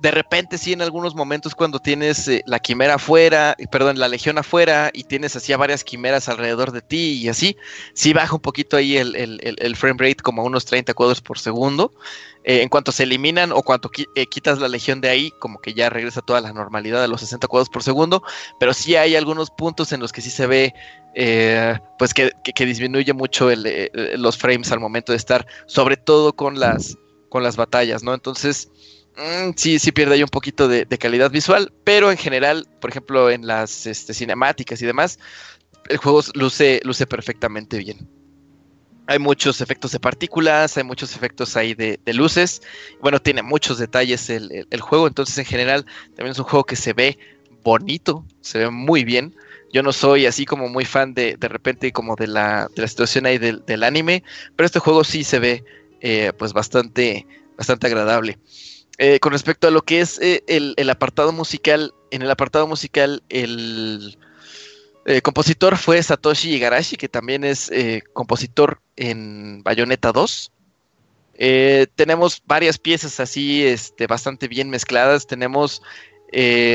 de 0.00 0.10
repente 0.10 0.56
sí 0.56 0.72
en 0.72 0.80
algunos 0.80 1.14
momentos 1.14 1.54
cuando 1.54 1.78
tienes 1.78 2.26
eh, 2.26 2.42
la 2.46 2.58
quimera 2.58 2.94
afuera, 2.94 3.54
perdón, 3.70 3.98
la 3.98 4.08
legión 4.08 4.38
afuera 4.38 4.90
y 4.94 5.04
tienes 5.04 5.36
así 5.36 5.52
a 5.52 5.58
varias 5.58 5.84
quimeras 5.84 6.28
alrededor 6.28 6.72
de 6.72 6.80
ti 6.80 7.20
y 7.22 7.28
así, 7.28 7.56
sí 7.92 8.12
baja 8.14 8.34
un 8.34 8.40
poquito 8.40 8.76
ahí 8.76 8.96
el, 8.96 9.14
el, 9.14 9.76
frame 9.76 9.98
rate 9.98 10.22
como 10.22 10.42
a 10.42 10.44
unos 10.46 10.64
30 10.64 10.94
cuadros 10.94 11.20
por 11.20 11.38
segundo. 11.38 11.92
Eh, 12.42 12.62
en 12.62 12.70
cuanto 12.70 12.90
se 12.90 13.02
eliminan 13.02 13.52
o 13.52 13.62
cuando 13.62 13.90
eh, 14.14 14.24
quitas 14.24 14.58
la 14.58 14.68
legión 14.68 15.02
de 15.02 15.10
ahí, 15.10 15.30
como 15.38 15.60
que 15.60 15.74
ya 15.74 15.90
regresa 15.90 16.22
toda 16.22 16.40
la 16.40 16.54
normalidad 16.54 17.02
de 17.02 17.08
los 17.08 17.20
60 17.20 17.46
cuadros 17.48 17.68
por 17.68 17.82
segundo, 17.82 18.22
pero 18.58 18.72
sí 18.72 18.96
hay 18.96 19.14
algunos 19.14 19.50
puntos 19.50 19.92
en 19.92 20.00
los 20.00 20.10
que 20.10 20.22
sí 20.22 20.30
se 20.30 20.46
ve 20.46 20.74
pues 21.98 22.14
que, 22.14 22.30
que, 22.54 22.64
disminuye 22.64 23.12
mucho 23.12 23.50
los 24.14 24.38
frames 24.38 24.72
al 24.72 24.80
momento 24.80 25.12
de 25.12 25.18
estar, 25.18 25.46
sobre 25.66 25.98
todo 25.98 26.32
con 26.32 26.58
las, 26.58 26.96
con 27.28 27.42
las 27.42 27.56
batallas, 27.56 28.02
¿no? 28.02 28.14
Entonces 28.14 28.70
Mm, 29.16 29.52
sí, 29.56 29.78
sí 29.78 29.92
pierde 29.92 30.14
ahí 30.14 30.22
un 30.22 30.28
poquito 30.28 30.68
de, 30.68 30.86
calidad 30.98 31.30
visual, 31.30 31.72
pero 31.84 32.10
en 32.10 32.16
general, 32.16 32.66
por 32.80 32.90
ejemplo, 32.90 33.30
en 33.30 33.46
las 33.46 33.86
este, 33.86 34.14
cinemáticas 34.14 34.80
y 34.80 34.86
demás, 34.86 35.18
el 35.88 35.96
juego 35.98 36.22
luce, 36.34 36.80
luce 36.84 37.06
perfectamente 37.06 37.78
bien. 37.78 38.08
Hay 39.06 39.18
muchos 39.18 39.60
efectos 39.60 39.90
de 39.90 39.98
partículas, 39.98 40.76
hay 40.76 40.84
muchos 40.84 41.16
efectos 41.16 41.56
ahí 41.56 41.74
de, 41.74 41.98
luces. 42.14 42.62
Bueno, 43.00 43.20
tiene 43.20 43.42
muchos 43.42 43.78
detalles 43.78 44.30
el, 44.30 44.66
juego, 44.80 45.08
entonces 45.08 45.36
en 45.38 45.44
general 45.44 45.84
también 46.14 46.30
es 46.30 46.38
un 46.38 46.44
juego 46.44 46.64
que 46.64 46.76
se 46.76 46.92
ve 46.92 47.18
bonito, 47.64 48.24
se 48.40 48.58
ve 48.58 48.70
muy 48.70 49.04
bien. 49.04 49.34
Yo 49.72 49.82
no 49.82 49.92
soy 49.92 50.26
así 50.26 50.46
como 50.46 50.68
muy 50.68 50.84
fan 50.84 51.14
de, 51.14 51.36
de 51.36 51.48
repente 51.48 51.92
como 51.92 52.14
de 52.14 52.28
la, 52.28 52.68
de 52.74 52.82
la 52.82 52.88
situación 52.88 53.26
ahí 53.26 53.38
del, 53.38 53.82
anime, 53.82 54.22
pero 54.56 54.66
este 54.66 54.78
juego 54.78 55.02
sí 55.02 55.24
se 55.24 55.40
ve 55.40 55.64
eh, 56.00 56.32
pues 56.38 56.52
bastante, 56.52 57.26
bastante 57.56 57.88
agradable. 57.88 58.38
Eh, 59.02 59.18
con 59.18 59.32
respecto 59.32 59.66
a 59.66 59.70
lo 59.70 59.80
que 59.80 60.02
es 60.02 60.20
eh, 60.20 60.44
el, 60.46 60.90
apartado 60.90 61.32
musical, 61.32 61.94
en 62.10 62.20
el 62.20 62.30
apartado 62.30 62.66
musical 62.66 63.22
el 63.30 64.18
eh, 65.06 65.22
compositor 65.22 65.78
fue 65.78 66.02
Satoshi 66.02 66.52
Igarashi, 66.52 66.98
que 66.98 67.08
también 67.08 67.42
es 67.42 67.72
compositor 68.12 68.82
en 68.96 69.62
Bayonetta 69.62 70.12
2. 70.12 70.52
tenemos 71.94 72.42
varias 72.44 72.76
piezas 72.76 73.20
así 73.20 73.64
este, 73.64 74.06
bastante 74.06 74.48
bien 74.48 74.68
mezcladas. 74.68 75.26
Tenemos 75.26 75.80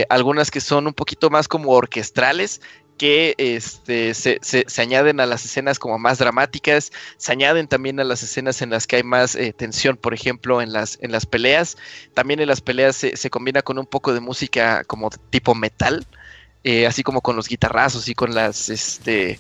algunas 0.10 0.49
que 0.49 0.61
son 0.61 0.88
un 0.88 0.95
poquito 0.95 1.30
más 1.30 1.47
como 1.47 1.73
orquestrales 1.73 2.60
que 2.97 3.35
este, 3.38 4.13
se, 4.13 4.39
se, 4.41 4.81
añaden 4.81 5.19
a 5.19 5.26
las 5.26 5.45
escenas 5.45 5.80
como 5.80 5.97
más 5.97 6.17
dramáticas, 6.17 6.91
se 7.17 7.31
añaden 7.31 7.67
también 7.67 7.99
a 7.99 8.03
las 8.03 8.23
escenas 8.23 8.61
en 8.61 8.69
las 8.69 8.88
que 8.88 8.97
hay 8.97 9.03
más 9.03 9.35
eh, 9.35 9.53
tensión, 9.53 9.97
por 9.97 10.13
ejemplo, 10.13 10.61
en 10.61 10.72
las, 10.72 10.97
en 11.01 11.11
las 11.11 11.26
peleas. 11.26 11.77
También 12.13 12.39
en 12.39 12.47
las 12.47 12.61
peleas 12.61 12.95
se, 12.95 13.17
se 13.17 13.30
combina 13.30 13.61
con 13.61 13.77
un 13.77 13.85
poco 13.85 14.13
de 14.13 14.22
música 14.22 14.84
como 14.85 15.09
tipo 15.30 15.55
metal, 15.55 16.05
eh, 16.63 16.88
así 16.88 17.03
como 17.03 17.22
con 17.22 17.35
los 17.35 17.47
guitarrazos 17.47 18.07
y 18.07 18.15
con 18.15 18.34
las, 18.34 18.69
este, 18.69 19.39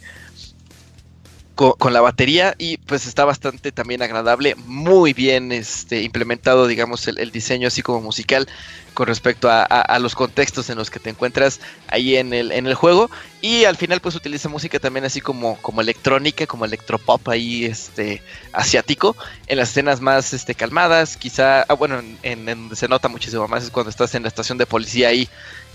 con, 1.55 1.93
la 1.93 2.01
batería 2.01 2.53
y 2.57 2.77
pues 2.77 3.07
está 3.07 3.23
bastante 3.25 3.71
también 3.71 4.01
agradable, 4.01 4.55
muy 4.65 5.13
bien 5.13 5.51
este, 5.51 6.01
implementado, 6.01 6.67
digamos, 6.67 7.07
el, 7.07 7.31
diseño 7.31 7.69
así 7.69 7.81
como 7.81 8.01
musical 8.01 8.47
con 8.93 9.07
respecto 9.07 9.49
a, 9.49 9.99
los 9.99 10.15
contextos 10.15 10.69
en 10.69 10.77
los 10.77 10.89
que 10.89 10.99
te 10.99 11.09
encuentras 11.09 11.59
ahí 11.87 12.15
en 12.15 12.33
el, 12.33 12.51
en 12.51 12.65
el 12.67 12.75
juego. 12.75 13.09
Y 13.41 13.65
al 13.65 13.75
final 13.75 13.99
pues 13.99 14.15
utiliza 14.15 14.47
música 14.47 14.79
también 14.79 15.05
así 15.05 15.19
como, 15.21 15.57
como 15.61 15.81
electrónica, 15.81 16.47
como 16.47 16.65
electropop 16.65 17.27
ahí 17.29 17.65
este, 17.65 18.21
asiático 18.53 19.15
en 19.47 19.57
las 19.57 19.69
escenas 19.69 19.99
más 20.01 20.33
este, 20.33 20.55
calmadas, 20.55 21.17
quizá, 21.17 21.61
ah, 21.63 21.73
bueno, 21.73 22.01
en, 22.23 22.45
donde 22.45 22.75
se 22.75 22.87
nota 22.87 23.07
muchísimo 23.07 23.47
más 23.47 23.63
es 23.63 23.71
cuando 23.71 23.89
estás 23.89 24.15
en 24.15 24.23
la 24.23 24.29
estación 24.29 24.57
de 24.57 24.65
policía 24.65 25.09
ahí, 25.09 25.27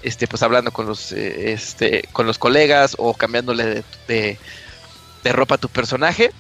este, 0.03 0.27
pues 0.27 0.43
hablando 0.43 0.73
con 0.73 0.87
los, 0.87 1.13
eh, 1.13 1.53
este, 1.53 2.09
con 2.13 2.27
los 2.27 2.39
colegas 2.39 2.97
o 2.99 3.13
cambiándole 3.15 3.65
de 3.65 3.85
de 4.11 4.39
ropa 5.25 5.57
a 5.57 5.59
tu 5.59 5.69
personaje. 5.69 6.31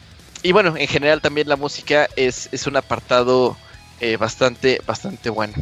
Y 0.43 0.53
bueno, 0.53 0.75
en 0.77 0.89
general 0.89 1.21
también 1.21 1.49
la 1.49 1.57
música 1.57 2.09
es, 2.17 2.49
un 2.67 2.77
apartado 2.77 3.57
eh, 4.01 4.17
bastante, 4.17 4.81
bastante 4.87 5.29
bueno. 5.29 5.55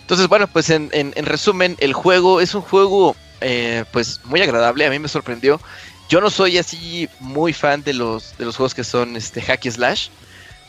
Entonces, 0.00 0.28
bueno, 0.28 0.46
pues 0.46 0.70
en, 0.70 1.12
resumen, 1.16 1.76
el 1.80 1.92
juego 1.92 2.40
es 2.40 2.54
un 2.54 2.62
juego 2.62 3.14
eh, 3.42 3.84
pues 3.92 4.20
muy 4.24 4.40
agradable, 4.40 4.86
a 4.86 4.90
mí 4.90 4.98
me 4.98 5.08
sorprendió. 5.08 5.60
Yo 6.08 6.22
no 6.22 6.30
soy 6.30 6.56
así 6.56 7.06
muy 7.20 7.52
fan 7.52 7.82
de 7.82 7.92
los, 7.92 8.36
de 8.38 8.46
los 8.46 8.56
juegos 8.56 8.74
que 8.74 8.84
son 8.84 9.16
este, 9.16 9.42
hack 9.42 9.66
y 9.66 9.70
slash. 9.70 10.08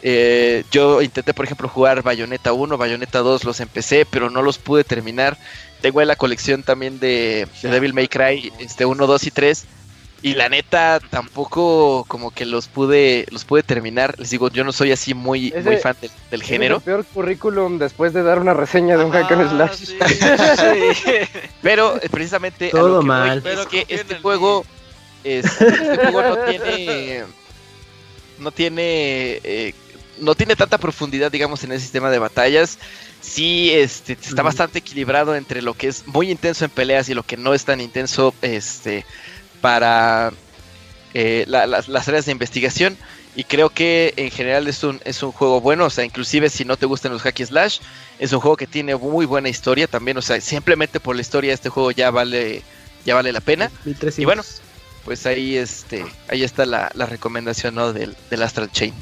Eh, 0.01 0.65
yo 0.71 1.01
intenté, 1.01 1.33
por 1.33 1.45
ejemplo, 1.45 1.69
jugar 1.69 2.03
Bayonetta 2.03 2.51
1, 2.51 2.77
Bayonetta 2.77 3.19
2, 3.19 3.45
los 3.45 3.61
empecé, 3.61 4.05
pero 4.05 4.29
no 4.29 4.41
los 4.41 4.57
pude 4.57 4.83
terminar. 4.83 5.37
Tengo 5.79 6.03
la 6.03 6.17
colección 6.17 6.63
también 6.63 6.99
de, 6.99 7.47
de 7.61 7.69
Devil 7.69 7.93
May 7.93 8.09
Cry 8.09 8.51
este, 8.59 8.83
1, 8.83 9.07
2 9.07 9.23
y 9.23 9.31
3 9.31 9.65
y 10.21 10.33
la 10.33 10.49
neta 10.49 10.99
tampoco 11.09 12.05
como 12.07 12.31
que 12.31 12.45
los 12.45 12.67
pude 12.67 13.25
los 13.31 13.45
pude 13.45 13.63
terminar. 13.63 14.17
Les 14.19 14.29
digo, 14.29 14.49
yo 14.49 14.63
no 14.63 14.71
soy 14.71 14.91
así 14.91 15.13
muy, 15.13 15.53
muy 15.63 15.77
fan 15.77 15.95
del, 16.29 16.43
género. 16.43 16.77
Es 16.77 16.81
el 16.81 16.85
peor 16.85 17.05
currículum 17.05 17.77
después 17.77 18.13
de 18.13 18.23
dar 18.23 18.39
una 18.39 18.53
reseña 18.53 18.97
de 18.97 19.05
un 19.05 19.11
hack 19.11 19.31
and 19.31 19.49
slash. 19.49 19.91
Pero 21.61 22.01
eh, 22.01 22.09
precisamente 22.09 22.69
todo 22.69 23.01
mal. 23.01 23.43
es 23.45 23.65
que 23.67 23.85
este 23.87 24.19
juego 24.19 24.65
este 25.23 25.97
juego 25.97 26.21
no 26.21 26.37
tiene 26.37 27.23
no 28.39 28.51
tiene 28.51 29.39
eh, 29.43 29.73
no 30.19 30.35
tiene 30.35 30.55
tanta 30.55 30.77
profundidad, 30.77 31.31
digamos, 31.31 31.63
en 31.63 31.71
el 31.71 31.79
sistema 31.79 32.09
de 32.09 32.19
batallas. 32.19 32.77
Sí, 33.21 33.71
este, 33.71 34.13
está 34.13 34.41
bastante 34.41 34.79
equilibrado 34.79 35.35
entre 35.35 35.61
lo 35.61 35.73
que 35.73 35.87
es 35.87 36.07
muy 36.07 36.31
intenso 36.31 36.65
en 36.65 36.71
peleas 36.71 37.09
y 37.09 37.13
lo 37.13 37.23
que 37.23 37.37
no 37.37 37.53
es 37.53 37.65
tan 37.65 37.81
intenso, 37.81 38.33
este, 38.41 39.05
para 39.61 40.31
eh, 41.13 41.45
las, 41.47 42.07
áreas 42.07 42.25
de 42.25 42.31
investigación. 42.31 42.97
Y 43.35 43.43
creo 43.43 43.69
que 43.69 44.13
en 44.17 44.31
general 44.31 44.67
es 44.67 44.83
un, 44.83 44.99
es 45.05 45.23
un 45.23 45.31
juego 45.31 45.61
bueno. 45.61 45.85
O 45.85 45.89
sea, 45.89 46.03
inclusive 46.03 46.49
si 46.49 46.65
no 46.65 46.77
te 46.77 46.85
gustan 46.85 47.11
los 47.11 47.21
hack 47.21 47.45
slash, 47.45 47.79
es 48.17 48.33
un 48.33 48.39
juego 48.39 48.57
que 48.57 48.67
tiene 48.67 48.95
muy 48.95 49.25
buena 49.25 49.49
historia 49.49 49.87
también. 49.87 50.17
O 50.17 50.21
sea, 50.21 50.41
simplemente 50.41 50.99
por 50.99 51.15
la 51.15 51.21
historia 51.21 51.53
este 51.53 51.69
juego 51.69 51.91
ya 51.91 52.11
vale, 52.11 52.63
ya 53.05 53.15
vale 53.15 53.31
la 53.31 53.41
pena. 53.41 53.71
Y 54.17 54.25
bueno, 54.25 54.43
pues 55.05 55.25
ahí 55.25 55.57
este, 55.57 56.05
ahí 56.27 56.43
está 56.43 56.65
la, 56.65 56.89
recomendación 56.89 57.75
¿no? 57.75 57.93
del, 57.93 58.15
del 58.29 58.43
Astral 58.43 58.71
Chain. 58.71 58.93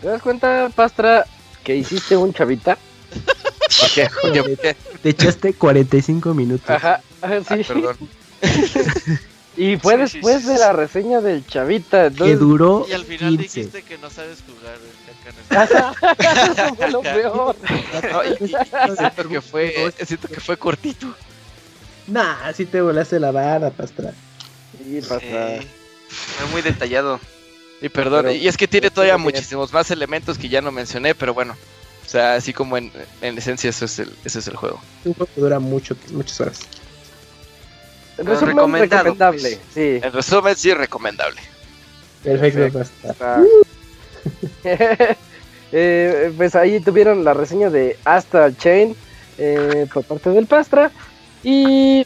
¿Te 0.00 0.08
das 0.08 0.22
cuenta, 0.22 0.70
Pastra, 0.74 1.26
que 1.62 1.76
hiciste 1.76 2.16
un 2.16 2.32
chavita? 2.32 2.78
Te 5.02 5.08
echaste 5.08 5.54
45 5.54 6.34
minutos. 6.34 6.70
Ajá, 6.70 7.02
sí. 7.20 7.28
Ah, 7.48 7.56
perdón. 7.66 7.96
Y 9.56 9.76
fue 9.76 9.96
después 9.96 10.46
de 10.46 10.58
la 10.58 10.72
reseña 10.72 11.20
del 11.20 11.46
Chavita. 11.46 12.10
que 12.10 12.36
duró. 12.36 12.86
Y 12.88 12.92
al 12.92 13.04
final 13.04 13.36
dijiste 13.36 13.82
que 13.82 13.98
no 13.98 14.10
sabes 14.10 14.38
jugar. 14.46 14.78
Eso 16.52 16.74
fue 16.74 16.90
lo 16.90 17.02
peor. 17.02 17.56
siento, 18.96 19.28
que 19.28 19.40
fue, 19.40 19.92
siento 20.06 20.28
que 20.28 20.40
fue 20.40 20.56
cortito. 20.56 21.14
Nah, 22.06 22.46
así 22.46 22.64
te 22.64 22.80
volaste 22.80 23.20
la 23.20 23.30
vara, 23.30 23.70
Pastra. 23.70 24.12
Sí, 24.78 25.00
Pastra. 25.00 25.60
fue 26.08 26.46
muy 26.52 26.62
detallado. 26.62 27.20
Y 27.82 27.88
perdón, 27.88 28.30
y 28.30 28.46
es 28.46 28.56
que 28.56 28.68
tiene 28.68 28.90
todavía 28.90 29.16
muchísimos 29.16 29.72
más 29.72 29.90
elementos 29.90 30.36
que 30.36 30.48
ya 30.48 30.60
no 30.60 30.70
mencioné, 30.70 31.14
pero 31.14 31.34
bueno. 31.34 31.56
O 32.04 32.08
sea, 32.08 32.34
así 32.34 32.52
como 32.52 32.76
en, 32.76 32.90
en 33.20 33.38
esencia, 33.38 33.70
eso 33.70 33.84
es 33.84 33.98
el, 34.00 34.12
ese 34.24 34.40
es 34.40 34.48
el 34.48 34.56
juego. 34.56 34.80
Un 35.04 35.14
juego 35.14 35.30
que 35.32 35.40
dura 35.40 35.58
mucho, 35.60 35.96
muchas 36.10 36.40
horas. 36.40 36.60
En 38.20 38.26
resumen, 38.26 38.56
recomendable. 38.82 39.40
Pues. 39.40 39.60
Sí. 39.72 40.00
En 40.02 40.12
resumen, 40.12 40.54
sí, 40.56 40.74
recomendable. 40.74 41.40
Perfecto. 42.22 42.82
Eh, 45.72 46.32
pues 46.36 46.56
ahí 46.56 46.80
tuvieron 46.80 47.22
la 47.22 47.32
reseña 47.32 47.70
de 47.70 47.96
Asta 48.04 48.52
Chain 48.56 48.96
eh, 49.38 49.86
por 49.94 50.02
parte 50.02 50.30
del 50.30 50.46
Pastra. 50.46 50.90
Y 51.44 52.04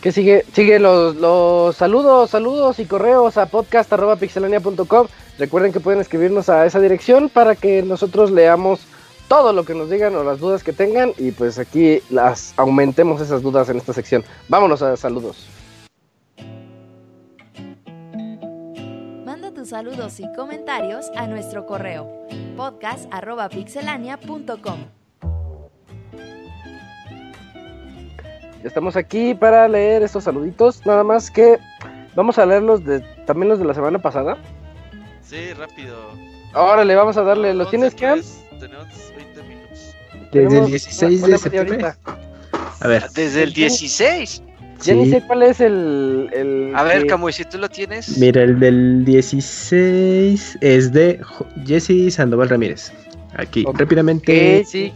que 0.00 0.12
sigue, 0.12 0.44
sigue 0.52 0.78
los, 0.78 1.16
los 1.16 1.74
saludos, 1.74 2.30
saludos 2.30 2.78
y 2.78 2.86
correos 2.86 3.36
a 3.36 3.46
podcast.pixelania.com. 3.46 5.08
Recuerden 5.40 5.72
que 5.72 5.80
pueden 5.80 6.00
escribirnos 6.00 6.48
a 6.48 6.64
esa 6.66 6.78
dirección 6.78 7.30
para 7.30 7.56
que 7.56 7.82
nosotros 7.82 8.30
leamos 8.30 8.86
todo 9.28 9.52
lo 9.52 9.64
que 9.64 9.74
nos 9.74 9.90
digan 9.90 10.16
o 10.16 10.24
las 10.24 10.40
dudas 10.40 10.62
que 10.62 10.72
tengan 10.72 11.12
y 11.18 11.32
pues 11.32 11.58
aquí 11.58 12.00
las 12.10 12.54
aumentemos 12.56 13.20
esas 13.20 13.42
dudas 13.42 13.68
en 13.68 13.76
esta 13.78 13.92
sección. 13.92 14.22
Vámonos 14.48 14.80
a 14.82 14.96
saludos. 14.96 15.48
Manda 19.24 19.52
tus 19.52 19.70
saludos 19.70 20.20
y 20.20 20.32
comentarios 20.34 21.10
a 21.16 21.26
nuestro 21.26 21.66
correo 21.66 22.08
podcast.pixelania.com. 22.56 24.78
Estamos 28.62 28.96
aquí 28.96 29.34
para 29.34 29.66
leer 29.68 30.02
estos 30.02 30.24
saluditos, 30.24 30.86
nada 30.86 31.04
más 31.04 31.30
que 31.30 31.58
vamos 32.16 32.36
a 32.38 32.46
leerlos 32.46 32.84
de, 32.84 33.00
también 33.24 33.48
los 33.48 33.60
de 33.60 33.64
la 33.64 33.74
semana 33.74 34.00
pasada. 34.00 34.36
Sí, 35.22 35.52
rápido. 35.52 35.96
Órale, 36.54 36.94
vamos 36.94 37.16
a 37.16 37.22
darle, 37.22 37.54
¿lo 37.54 37.68
tienes, 37.68 37.94
Cam? 37.94 38.20
Tenemos 38.58 38.86
20 39.16 39.42
minutos. 39.42 39.94
Desde 40.32 40.58
el 40.58 40.66
16 40.66 41.22
de 41.22 41.38
septiembre. 41.38 41.84
A 42.80 42.88
ver. 42.88 43.04
Desde 43.14 43.42
el 43.44 43.52
16. 43.52 44.42
Ya 44.82 44.94
ni 44.94 45.04
Sí. 45.06 45.10
sé 45.12 45.22
cuál 45.26 45.42
es 45.42 45.60
el... 45.60 46.28
el 46.34 46.72
A 46.74 46.82
ver, 46.82 47.02
que- 47.02 47.08
Camuy, 47.08 47.32
si 47.32 47.44
tú 47.44 47.56
lo 47.58 47.68
tienes. 47.68 48.18
Mira, 48.18 48.42
el 48.42 48.60
del 48.60 49.04
16 49.06 50.58
es 50.60 50.92
de 50.92 51.18
Jesse 51.66 52.12
Sandoval 52.14 52.50
Ramírez. 52.50 52.92
Aquí, 53.36 53.64
rápidamente. 53.74 54.64
sí. 54.66 54.92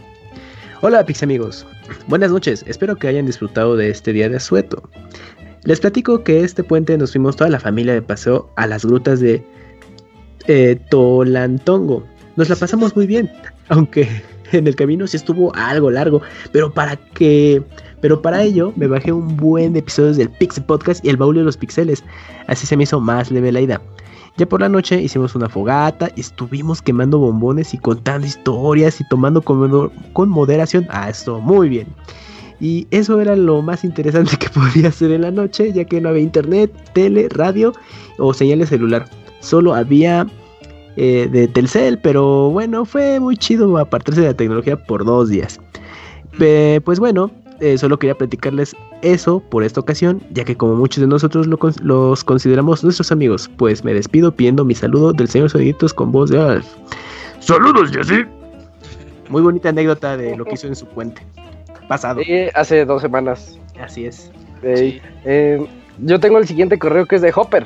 Hola, 0.81 1.05
Pix 1.05 1.21
amigos. 1.23 1.65
Buenas 2.07 2.31
noches. 2.31 2.63
Espero 2.67 2.95
que 2.95 3.07
hayan 3.07 3.25
disfrutado 3.25 3.75
de 3.75 3.89
este 3.89 4.13
día 4.13 4.29
de 4.29 4.37
asueto. 4.37 4.89
Les 5.63 5.79
platico 5.79 6.23
que 6.23 6.43
este 6.43 6.63
puente 6.63 6.97
nos 6.97 7.11
fuimos 7.11 7.35
toda 7.35 7.49
la 7.51 7.59
familia 7.59 7.93
de 7.93 8.01
paseo 8.01 8.49
a 8.55 8.65
las 8.65 8.83
grutas 8.85 9.19
de 9.19 9.43
eh, 10.47 10.79
Tolantongo. 10.89 12.03
Nos 12.41 12.49
la 12.49 12.55
pasamos 12.55 12.95
muy 12.95 13.05
bien, 13.05 13.31
aunque 13.69 14.09
en 14.51 14.65
el 14.65 14.75
camino 14.75 15.05
sí 15.05 15.15
estuvo 15.15 15.53
algo 15.53 15.91
largo, 15.91 16.23
pero 16.51 16.73
para 16.73 16.95
que 16.95 17.61
pero 18.01 18.19
para 18.19 18.41
ello 18.41 18.73
me 18.75 18.87
bajé 18.87 19.11
un 19.11 19.37
buen 19.37 19.73
de 19.73 19.79
episodios 19.81 20.17
del 20.17 20.31
Pixel 20.31 20.63
Podcast 20.63 21.05
y 21.05 21.09
el 21.09 21.17
baúl 21.17 21.35
de 21.35 21.43
los 21.43 21.55
pixeles. 21.55 22.03
Así 22.47 22.65
se 22.65 22.75
me 22.75 22.85
hizo 22.85 22.99
más 22.99 23.29
leve 23.29 23.51
la 23.51 23.61
ida. 23.61 23.79
Ya 24.37 24.47
por 24.47 24.59
la 24.59 24.69
noche 24.69 24.99
hicimos 24.99 25.35
una 25.35 25.49
fogata 25.49 26.09
estuvimos 26.15 26.81
quemando 26.81 27.19
bombones 27.19 27.75
y 27.75 27.77
contando 27.77 28.25
historias 28.25 28.99
y 28.99 29.07
tomando 29.07 29.43
con, 29.43 29.91
con 30.13 30.27
moderación. 30.27 30.87
Ah, 30.89 31.11
esto 31.11 31.39
muy 31.41 31.69
bien. 31.69 31.89
Y 32.59 32.87
eso 32.89 33.21
era 33.21 33.35
lo 33.35 33.61
más 33.61 33.83
interesante 33.83 34.35
que 34.39 34.49
podía 34.49 34.87
hacer 34.87 35.11
en 35.11 35.21
la 35.21 35.29
noche, 35.29 35.71
ya 35.73 35.85
que 35.85 36.01
no 36.01 36.09
había 36.09 36.23
internet, 36.23 36.73
tele, 36.93 37.29
radio 37.29 37.71
o 38.17 38.33
señal 38.33 38.57
de 38.57 38.65
celular. 38.65 39.05
Solo 39.41 39.75
había 39.75 40.25
eh, 40.97 41.27
de 41.31 41.47
Telcel, 41.47 41.99
pero 41.99 42.49
bueno, 42.49 42.85
fue 42.85 43.19
muy 43.19 43.37
chido 43.37 43.77
apartarse 43.77 44.21
de 44.21 44.27
la 44.27 44.33
tecnología 44.33 44.75
por 44.75 45.05
dos 45.05 45.29
días. 45.29 45.59
Pe- 46.37 46.81
pues 46.83 46.99
bueno, 46.99 47.31
eh, 47.59 47.77
solo 47.77 47.97
quería 47.99 48.15
platicarles 48.15 48.75
eso 49.01 49.39
por 49.39 49.63
esta 49.63 49.79
ocasión, 49.79 50.21
ya 50.31 50.43
que 50.43 50.55
como 50.55 50.75
muchos 50.75 51.01
de 51.01 51.07
nosotros 51.07 51.47
lo 51.47 51.57
los 51.81 52.23
consideramos 52.23 52.83
nuestros 52.83 53.11
amigos, 53.11 53.49
pues 53.57 53.83
me 53.83 53.93
despido 53.93 54.31
pidiendo 54.31 54.65
mi 54.65 54.75
saludo 54.75 55.13
del 55.13 55.27
señor 55.27 55.49
Soniditos 55.49 55.93
con 55.93 56.11
voz 56.11 56.29
de 56.29 56.39
Alf. 56.41 56.65
¡Saludos, 57.39 57.91
Jesse! 57.91 58.25
Muy 59.29 59.41
bonita 59.41 59.69
anécdota 59.69 60.17
de 60.17 60.35
lo 60.35 60.45
que 60.45 60.53
hizo 60.55 60.67
en 60.67 60.75
su 60.75 60.85
puente. 60.85 61.21
Pasado. 61.87 62.21
Sí, 62.23 62.47
hace 62.53 62.85
dos 62.85 63.01
semanas. 63.01 63.57
Así 63.81 64.05
es. 64.05 64.31
Eh, 64.63 65.65
yo 65.99 66.19
tengo 66.19 66.37
el 66.37 66.47
siguiente 66.47 66.77
correo 66.77 67.05
que 67.05 67.15
es 67.15 67.21
de 67.21 67.31
Hopper. 67.35 67.65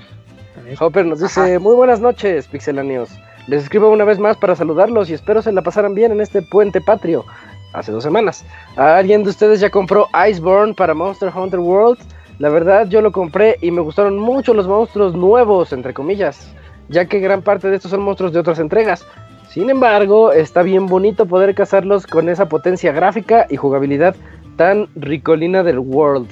Hopper 0.79 1.05
nos 1.05 1.19
dice, 1.19 1.59
muy 1.59 1.75
buenas 1.75 1.99
noches, 1.99 2.47
pixelanios. 2.47 3.09
Les 3.47 3.63
escribo 3.63 3.89
una 3.89 4.05
vez 4.05 4.19
más 4.19 4.37
para 4.37 4.55
saludarlos 4.55 5.09
y 5.09 5.13
espero 5.13 5.41
se 5.41 5.51
la 5.51 5.61
pasaran 5.61 5.93
bien 5.93 6.11
en 6.11 6.21
este 6.21 6.41
puente 6.41 6.81
patrio. 6.81 7.25
Hace 7.73 7.91
dos 7.91 8.03
semanas. 8.03 8.45
¿Alguien 8.75 9.23
de 9.23 9.29
ustedes 9.29 9.59
ya 9.59 9.69
compró 9.69 10.07
Iceborne 10.29 10.73
para 10.73 10.93
Monster 10.93 11.31
Hunter 11.35 11.59
World? 11.59 11.99
La 12.39 12.49
verdad 12.49 12.87
yo 12.87 13.01
lo 13.01 13.11
compré 13.11 13.57
y 13.61 13.71
me 13.71 13.81
gustaron 13.81 14.17
mucho 14.17 14.53
los 14.53 14.67
monstruos 14.67 15.13
nuevos, 15.13 15.73
entre 15.73 15.93
comillas, 15.93 16.53
ya 16.89 17.05
que 17.05 17.19
gran 17.19 17.41
parte 17.41 17.69
de 17.69 17.75
estos 17.75 17.91
son 17.91 18.01
monstruos 18.01 18.33
de 18.33 18.39
otras 18.39 18.59
entregas. 18.59 19.05
Sin 19.49 19.69
embargo, 19.69 20.31
está 20.31 20.63
bien 20.63 20.87
bonito 20.87 21.25
poder 21.25 21.53
cazarlos 21.53 22.07
con 22.07 22.29
esa 22.29 22.49
potencia 22.49 22.91
gráfica 22.91 23.45
y 23.49 23.57
jugabilidad 23.57 24.15
tan 24.57 24.87
ricolina 24.95 25.63
del 25.63 25.79
World. 25.79 26.29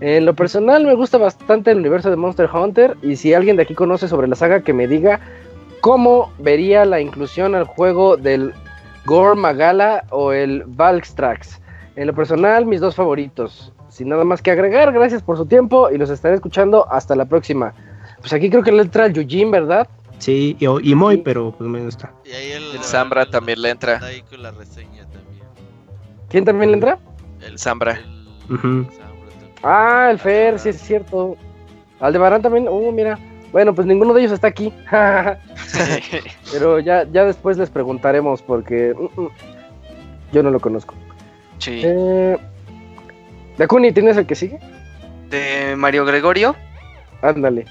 En 0.00 0.26
lo 0.26 0.34
personal 0.34 0.84
me 0.84 0.94
gusta 0.94 1.18
bastante 1.18 1.70
el 1.70 1.78
universo 1.78 2.10
de 2.10 2.16
Monster 2.16 2.48
Hunter 2.52 2.96
y 3.02 3.16
si 3.16 3.32
alguien 3.32 3.56
de 3.56 3.62
aquí 3.62 3.74
conoce 3.74 4.08
sobre 4.08 4.28
la 4.28 4.34
saga 4.34 4.60
que 4.60 4.72
me 4.72 4.88
diga 4.88 5.20
cómo 5.80 6.32
vería 6.38 6.84
la 6.84 7.00
inclusión 7.00 7.54
al 7.54 7.64
juego 7.64 8.16
del 8.16 8.52
Gore 9.06 9.38
Magala 9.38 10.04
o 10.10 10.32
el 10.32 10.64
Valkstrax. 10.66 11.60
En 11.96 12.06
lo 12.08 12.14
personal 12.14 12.66
mis 12.66 12.80
dos 12.80 12.96
favoritos. 12.96 13.72
Sin 13.88 14.08
nada 14.08 14.24
más 14.24 14.42
que 14.42 14.50
agregar, 14.50 14.92
gracias 14.92 15.22
por 15.22 15.36
su 15.36 15.46
tiempo 15.46 15.88
y 15.90 15.98
los 15.98 16.10
estaré 16.10 16.34
escuchando 16.34 16.90
hasta 16.90 17.14
la 17.14 17.26
próxima. 17.26 17.72
Pues 18.20 18.32
aquí 18.32 18.50
creo 18.50 18.62
que 18.62 18.72
le 18.72 18.82
entra 18.82 19.06
el 19.06 19.12
Yujin, 19.12 19.50
¿verdad? 19.52 19.86
Sí, 20.18 20.56
y, 20.58 20.90
y 20.90 20.94
Moy, 20.94 21.18
pero 21.18 21.54
pues 21.56 21.68
menos 21.70 21.94
está. 21.94 22.12
Y 22.24 22.32
ahí 22.32 22.52
el, 22.52 22.76
El 22.76 22.80
Zambra 22.80 23.26
también 23.26 23.62
le 23.62 23.70
entra. 23.70 24.00
Ahí 24.02 24.22
con 24.22 24.42
la 24.42 24.50
reseña 24.50 25.04
también. 25.04 25.44
¿Quién 26.28 26.44
también 26.44 26.70
le 26.70 26.76
entra? 26.78 26.98
El 27.46 27.58
Zambra. 27.58 28.00
Ah, 29.64 30.08
el 30.10 30.18
Fer, 30.18 30.58
sí 30.58 30.68
es 30.68 30.80
cierto. 30.80 31.36
Aldebarán 32.00 32.42
también, 32.42 32.68
uh, 32.68 32.92
mira. 32.92 33.18
Bueno, 33.50 33.74
pues 33.74 33.86
ninguno 33.86 34.12
de 34.12 34.20
ellos 34.20 34.32
está 34.32 34.48
aquí. 34.48 34.72
Pero 36.52 36.80
ya, 36.80 37.04
ya 37.10 37.24
después 37.24 37.56
les 37.56 37.70
preguntaremos 37.70 38.42
porque 38.42 38.92
mm, 38.94 39.20
mm, 39.22 39.28
yo 40.32 40.42
no 40.42 40.50
lo 40.50 40.60
conozco. 40.60 40.94
Sí. 41.58 41.80
Eh, 41.84 42.36
Dakuni, 43.56 43.92
¿tienes 43.92 44.16
el 44.16 44.26
que 44.26 44.34
sigue? 44.34 44.58
De 45.30 45.76
Mario 45.76 46.04
Gregorio. 46.04 46.56
Ándale, 47.22 47.64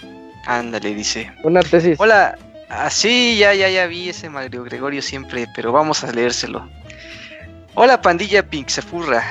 Ándale, 0.48 0.95
dice. 0.95 1.32
una 1.44 1.61
tesis. 1.61 1.99
Hola, 1.99 2.38
así 2.70 3.38
ya, 3.38 3.53
ya, 3.53 3.70
ya 3.70 3.86
vi 3.86 4.10
ese 4.10 4.30
Mario 4.30 4.64
Gregorio 4.64 5.02
siempre, 5.02 5.45
pero 5.56 5.72
vamos 5.72 6.03
a 6.03 6.11
leérselo. 6.11 6.68
Hola 7.76 8.02
pandilla 8.02 8.48
Pinksefurra, 8.48 9.24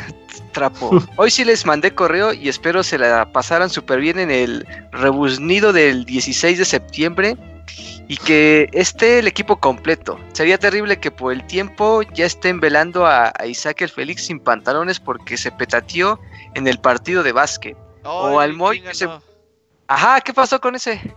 trapo. 0.53 0.91
Hoy 1.17 1.31
sí 1.31 1.45
les 1.45 1.65
mandé 1.65 1.95
correo 1.95 2.33
y 2.33 2.49
espero 2.49 2.83
se 2.83 2.99
la 2.99 3.31
pasaran 3.31 3.71
súper 3.71 4.01
bien 4.01 4.19
en 4.19 4.33
el 4.33 4.67
rebuznido 4.91 5.73
del 5.73 6.05
16 6.05 6.59
de 6.59 6.65
septiembre 6.65 7.37
y 8.09 8.17
que 8.17 8.69
esté 8.73 9.21
el 9.21 9.29
equipo 9.29 9.61
completo. 9.61 10.19
Sería 10.33 10.59
terrible 10.59 10.99
que 10.99 11.13
por 11.13 11.33
el 11.33 11.47
tiempo 11.47 12.03
ya 12.03 12.27
estén 12.27 12.59
velando 12.59 13.07
a, 13.07 13.33
a 13.39 13.47
Isaac 13.47 13.83
el 13.83 13.91
Félix 13.91 14.27
sin 14.27 14.41
pantalones 14.41 14.99
porque 14.99 15.37
se 15.37 15.53
petateó 15.53 16.19
en 16.55 16.67
el 16.67 16.81
partido 16.81 17.23
de 17.23 17.31
básquet. 17.31 17.77
o 18.03 18.41
al 18.41 18.55
Moy 18.55 18.81
¿quién 18.81 18.91
que 18.91 18.97
se-? 18.97 19.09
Ajá, 19.87 20.21
¿qué 20.21 20.33
pasó 20.33 20.61
con 20.61 20.75
ese? 20.75 21.15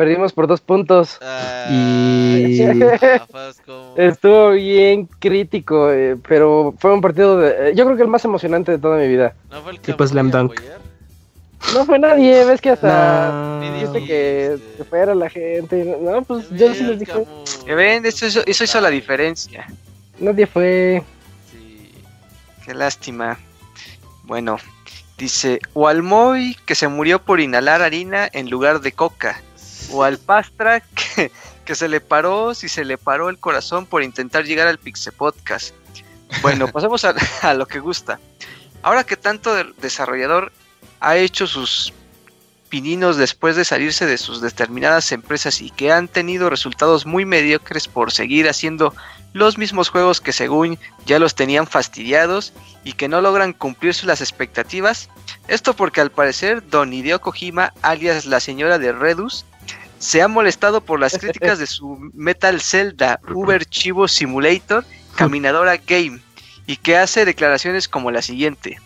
Perdimos 0.00 0.32
por 0.32 0.46
dos 0.46 0.62
puntos. 0.62 1.18
Y- 1.68 2.62
Ay, 2.62 2.80
chafas, 2.98 3.60
como- 3.66 3.92
Estuvo 3.98 4.52
bien 4.52 5.06
crítico, 5.18 5.92
eh, 5.92 6.16
pero 6.26 6.72
fue 6.78 6.94
un 6.94 7.02
partido 7.02 7.36
de... 7.36 7.50
eh, 7.68 7.72
yo 7.76 7.84
creo 7.84 7.98
que 7.98 8.02
el 8.04 8.08
más 8.08 8.24
emocionante 8.24 8.72
de 8.72 8.78
toda 8.78 8.96
mi 8.96 9.06
vida. 9.08 9.34
¿No 9.50 9.60
fue 9.60 9.72
el 9.72 9.80
Tipo 9.80 10.06
Slam 10.06 10.30
Camuy 10.30 10.56
a 10.56 10.60
Dunk. 10.62 11.74
No 11.74 11.84
fue 11.84 11.98
nadie, 11.98 12.46
ves 12.46 12.62
que 12.62 12.70
hasta... 12.70 13.58
Ni 13.60 13.68
Dijiste 13.72 14.06
que, 14.06 14.58
que 14.78 14.84
fuera 14.84 15.14
la 15.14 15.28
gente. 15.28 15.84
No, 16.00 16.22
pues 16.22 16.48
yo 16.48 16.72
sí 16.74 16.82
les 16.84 16.98
dije. 16.98 17.26
Ya 17.66 17.74
ven, 17.74 18.06
eso 18.06 18.24
hizo, 18.24 18.40
eso 18.46 18.64
hizo 18.64 18.80
la 18.80 18.88
diferencia. 18.88 19.66
Nadie 20.18 20.46
fue. 20.46 21.02
Sí. 21.52 21.92
Qué 22.64 22.72
lástima. 22.72 23.38
Bueno, 24.24 24.56
dice, 25.18 25.58
o 25.74 25.88
al 25.88 26.02
Moy 26.02 26.56
que 26.64 26.74
se 26.74 26.88
murió 26.88 27.18
por 27.20 27.38
inhalar 27.38 27.82
harina 27.82 28.30
en 28.32 28.48
lugar 28.48 28.80
de 28.80 28.92
coca. 28.92 29.42
O 29.92 30.02
al 30.04 30.18
Pastra 30.18 30.80
que, 31.16 31.30
que 31.64 31.74
se 31.74 31.88
le 31.88 32.00
paró, 32.00 32.54
si 32.54 32.68
se 32.68 32.84
le 32.84 32.98
paró 32.98 33.28
el 33.28 33.38
corazón 33.38 33.86
por 33.86 34.02
intentar 34.02 34.44
llegar 34.44 34.66
al 34.68 34.78
Pixe 34.78 35.12
Podcast. 35.12 35.74
Bueno, 36.42 36.68
pasemos 36.72 37.04
a, 37.04 37.14
a 37.42 37.54
lo 37.54 37.66
que 37.66 37.80
gusta. 37.80 38.18
Ahora 38.82 39.04
que 39.04 39.16
tanto 39.16 39.54
de- 39.54 39.72
desarrollador 39.80 40.52
ha 41.00 41.16
hecho 41.16 41.46
sus 41.46 41.92
pininos 42.68 43.16
después 43.16 43.56
de 43.56 43.64
salirse 43.64 44.06
de 44.06 44.16
sus 44.16 44.40
determinadas 44.40 45.10
empresas 45.10 45.60
y 45.60 45.70
que 45.70 45.90
han 45.92 46.06
tenido 46.06 46.48
resultados 46.50 47.04
muy 47.04 47.24
mediocres 47.24 47.88
por 47.88 48.12
seguir 48.12 48.48
haciendo 48.48 48.94
los 49.32 49.58
mismos 49.58 49.88
juegos 49.88 50.20
que 50.20 50.32
según 50.32 50.78
ya 51.04 51.18
los 51.18 51.34
tenían 51.34 51.66
fastidiados 51.66 52.52
y 52.84 52.92
que 52.92 53.08
no 53.08 53.20
logran 53.22 53.52
cumplir 53.54 53.92
sus- 53.94 54.06
las 54.06 54.20
expectativas. 54.20 55.08
Esto 55.48 55.74
porque 55.74 56.00
al 56.00 56.10
parecer 56.12 56.68
Don 56.68 56.92
Hideo 56.92 57.20
Kojima, 57.20 57.72
alias 57.82 58.24
la 58.26 58.38
señora 58.38 58.78
de 58.78 58.92
Redus, 58.92 59.44
se 60.00 60.22
ha 60.22 60.28
molestado 60.28 60.80
por 60.80 60.98
las 60.98 61.16
críticas 61.20 61.60
de 61.60 61.68
su 61.68 62.10
Metal 62.14 62.60
Zelda 62.60 63.20
Uber 63.32 63.64
Chivo 63.64 64.08
Simulator 64.08 64.84
Caminadora 65.14 65.76
Game 65.76 66.20
y 66.66 66.76
que 66.76 66.96
hace 66.96 67.24
declaraciones 67.24 67.86
como 67.86 68.10
la 68.10 68.22
siguiente. 68.22 68.80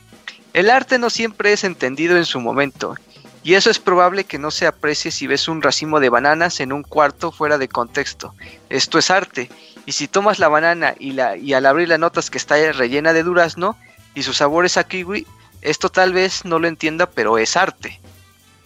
El 0.53 0.71
arte 0.71 0.99
no 0.99 1.11
siempre 1.11 1.53
es 1.53 1.65
entendido 1.65 2.17
en 2.17 2.25
su 2.25 2.41
momento, 2.41 2.97
y 3.43 3.55
eso 3.55 3.71
es 3.71 3.79
probable 3.79 4.25
que 4.25 4.39
no 4.39 4.51
se 4.51 4.67
aprecie 4.67 5.11
si 5.11 5.27
ves 5.27 5.49
un 5.49 5.61
racimo 5.61 6.01
de 6.01 6.09
bananas 6.09 6.61
en 6.61 6.73
un 6.73 6.83
cuarto 6.83 7.31
fuera 7.31 7.59
de 7.59 7.69
contexto. 7.69 8.35
Esto 8.71 8.99
es 8.99 9.11
arte, 9.11 9.51
y 9.85 9.93
si 9.93 10.09
tomas 10.09 10.39
la 10.39 10.49
banana 10.49 10.95
y, 10.99 11.13
la, 11.13 11.37
y 11.37 11.53
al 11.53 11.67
abrirla 11.67 11.99
notas 11.99 12.31
que 12.31 12.39
está 12.39 12.55
rellena 12.73 13.13
de 13.13 13.23
durazno 13.23 13.77
y 14.15 14.23
su 14.23 14.33
sabor 14.33 14.65
es 14.65 14.79
a 14.79 14.85
kiwi, 14.85 15.27
esto 15.61 15.91
tal 15.91 16.13
vez 16.13 16.45
no 16.45 16.59
lo 16.59 16.69
entienda, 16.69 17.07
pero 17.07 17.37
es 17.37 17.57
arte. 17.57 18.01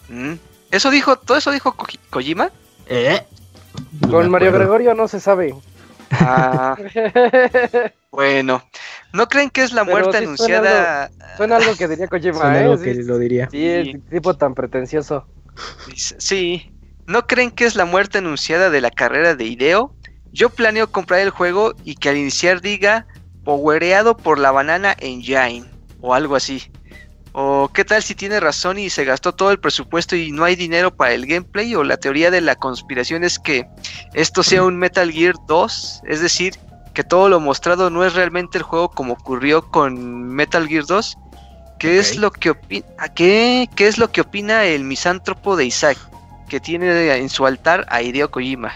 ¿Mm? 0.09 0.35
¿Eso 0.71 0.91
dijo, 0.91 1.17
todo 1.17 1.39
eso 1.39 1.51
dijo 1.51 1.75
Kojima? 2.11 2.51
¿Eh? 2.87 3.23
Con 4.11 4.31
Mario 4.31 4.53
Gregorio 4.53 4.95
no 4.95 5.09
se 5.09 5.21
sabe. 5.21 5.55
Ah, 6.11 6.77
bueno, 8.11 8.63
¿no 9.13 9.29
creen 9.29 9.51
que 9.51 9.63
es 9.63 9.73
la 9.73 9.85
muerte 9.85 10.19
anunciada? 10.19 11.11
Suena 11.37 11.57
algo, 11.57 11.77
que 11.77 11.89
diría 11.89 12.09
Kojima, 12.09 12.39
suena 12.39 12.59
algo 12.61 12.75
¿eh? 12.75 12.83
que 12.83 12.95
lo 13.03 13.19
diría. 13.19 13.49
Sí, 13.51 13.67
el 13.67 14.03
tipo 14.03 14.35
tan 14.35 14.55
pretencioso. 14.55 15.27
Sí, 15.95 16.73
¿no 17.07 17.27
creen 17.27 17.51
que 17.51 17.65
es 17.65 17.75
la 17.75 17.85
muerte 17.85 18.19
anunciada 18.19 18.71
de 18.71 18.81
la 18.81 18.91
carrera 18.91 19.35
de 19.35 19.45
Ideo? 19.45 19.95
Yo 20.33 20.51
planeo 20.51 20.91
comprar 20.91 21.21
el 21.21 21.31
juego 21.31 21.75
y 21.85 21.97
que 21.97 22.11
al 22.11 22.17
iniciar 22.17 22.61
diga 22.61 23.07
powereado 23.45 24.17
por 24.17 24.39
la 24.39 24.51
banana 24.51 24.95
engine 25.01 25.67
o 26.01 26.15
algo 26.15 26.37
así. 26.37 26.71
O 27.33 27.71
qué 27.73 27.85
tal 27.85 28.03
si 28.03 28.15
tiene 28.15 28.41
razón 28.41 28.79
y 28.79 28.91
se 28.91 29.05
gastó 29.05 29.33
todo 29.33 29.51
el 29.51 29.61
presupuesto 29.61 30.17
y 30.17 30.33
no 30.33 30.45
hay 30.45 30.57
dinero 30.57 30.95
para 30.95 31.13
el 31.13 31.27
gameplay 31.27 31.75
o 31.75 31.85
la 31.85 31.97
teoría 31.97 32.31
de 32.31 32.41
la 32.41 32.57
conspiración 32.57 33.25
es 33.25 33.39
que 33.39 33.67
esto 34.15 34.43
sea 34.43 34.63
un 34.65 34.77
Metal 34.77 35.11
Gear 35.13 35.35
2, 35.47 36.03
es 36.07 36.21
decir, 36.21 36.55
que 36.95 37.05
todo 37.05 37.29
lo 37.29 37.39
mostrado 37.39 37.91
no 37.91 38.05
es 38.05 38.15
realmente 38.15 38.59
el 38.59 38.65
juego 38.65 38.89
como 38.89 39.13
ocurrió 39.13 39.71
con 39.71 40.25
Metal 40.29 40.67
Gear 40.67 40.85
2. 40.85 41.17
¿Qué 41.79 42.01
es 42.01 42.17
lo 42.17 42.33
que 42.33 42.51
opina 42.51 42.87
qué, 43.15 43.69
qué 43.77 43.87
es 43.87 43.99
lo 43.99 44.11
que 44.11 44.23
opina 44.23 44.65
el 44.65 44.83
misántropo 44.83 45.55
de 45.55 45.67
Isaac 45.67 45.97
que 46.49 46.59
tiene 46.59 47.15
en 47.15 47.29
su 47.29 47.47
altar 47.47 47.87
a 47.89 48.03
Hideo 48.03 48.33
Kojima? 48.33 48.73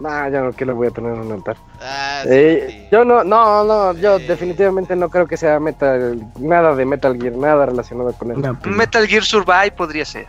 Nah, 0.00 0.28
ya 0.28 0.40
no 0.40 0.52
que 0.52 0.64
lo 0.64 0.76
voy 0.76 0.88
a 0.88 0.90
tener 0.90 1.12
en 1.12 1.20
un 1.20 1.32
altar. 1.32 1.56
Ah, 1.80 2.22
eh, 2.26 2.88
yo 2.92 3.04
no, 3.04 3.24
no, 3.24 3.64
no, 3.64 3.92
yo 3.94 4.18
definitivamente 4.20 4.94
no 4.94 5.08
creo 5.08 5.26
que 5.26 5.36
sea 5.36 5.58
Metal, 5.58 6.24
nada 6.38 6.74
de 6.76 6.84
Metal 6.84 7.18
Gear, 7.20 7.34
nada 7.34 7.66
relacionado 7.66 8.12
con 8.12 8.30
él. 8.30 8.56
Pues 8.62 8.74
Metal 8.74 9.06
Gear 9.06 9.24
Survive 9.24 9.72
podría 9.72 10.04
ser. 10.04 10.28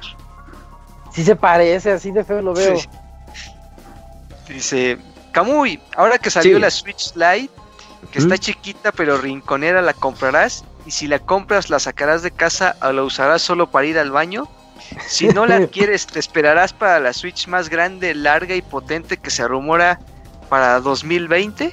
Si 1.12 1.24
se 1.24 1.36
parece, 1.36 1.92
así 1.92 2.12
de 2.12 2.24
feo 2.24 2.42
lo 2.42 2.54
veo. 2.54 2.78
Dice, 4.48 4.98
Kamui, 5.32 5.80
ahora 5.96 6.18
que 6.18 6.32
salió 6.32 6.58
la 6.58 6.72
Switch 6.72 7.14
Lite, 7.14 7.52
que 8.12 8.20
está 8.20 8.38
chiquita 8.38 8.92
pero 8.92 9.18
rinconera, 9.18 9.84
¿la 9.84 9.94
comprarás? 9.94 10.66
Y 10.86 10.92
si 10.92 11.08
la 11.08 11.20
compras, 11.20 11.70
¿la 11.70 11.78
sacarás 11.78 12.24
de 12.24 12.32
casa 12.32 12.76
o 12.82 12.92
la 12.92 13.04
usarás 13.04 13.44
solo 13.44 13.70
para 13.70 13.86
ir 13.86 14.00
al 14.00 14.10
baño? 14.10 14.48
Si 15.08 15.28
no 15.28 15.46
la 15.46 15.68
quieres, 15.72 16.08
te 16.08 16.20
esperarás 16.20 16.74
para 16.74 17.00
la 17.00 17.14
Switch 17.14 17.48
más 17.48 17.70
grande, 17.70 18.14
larga 18.16 18.56
y 18.56 18.62
potente 18.62 19.18
que 19.18 19.30
se 19.30 19.48
rumora 19.48 20.00
para 20.50 20.80
2020. 20.80 21.72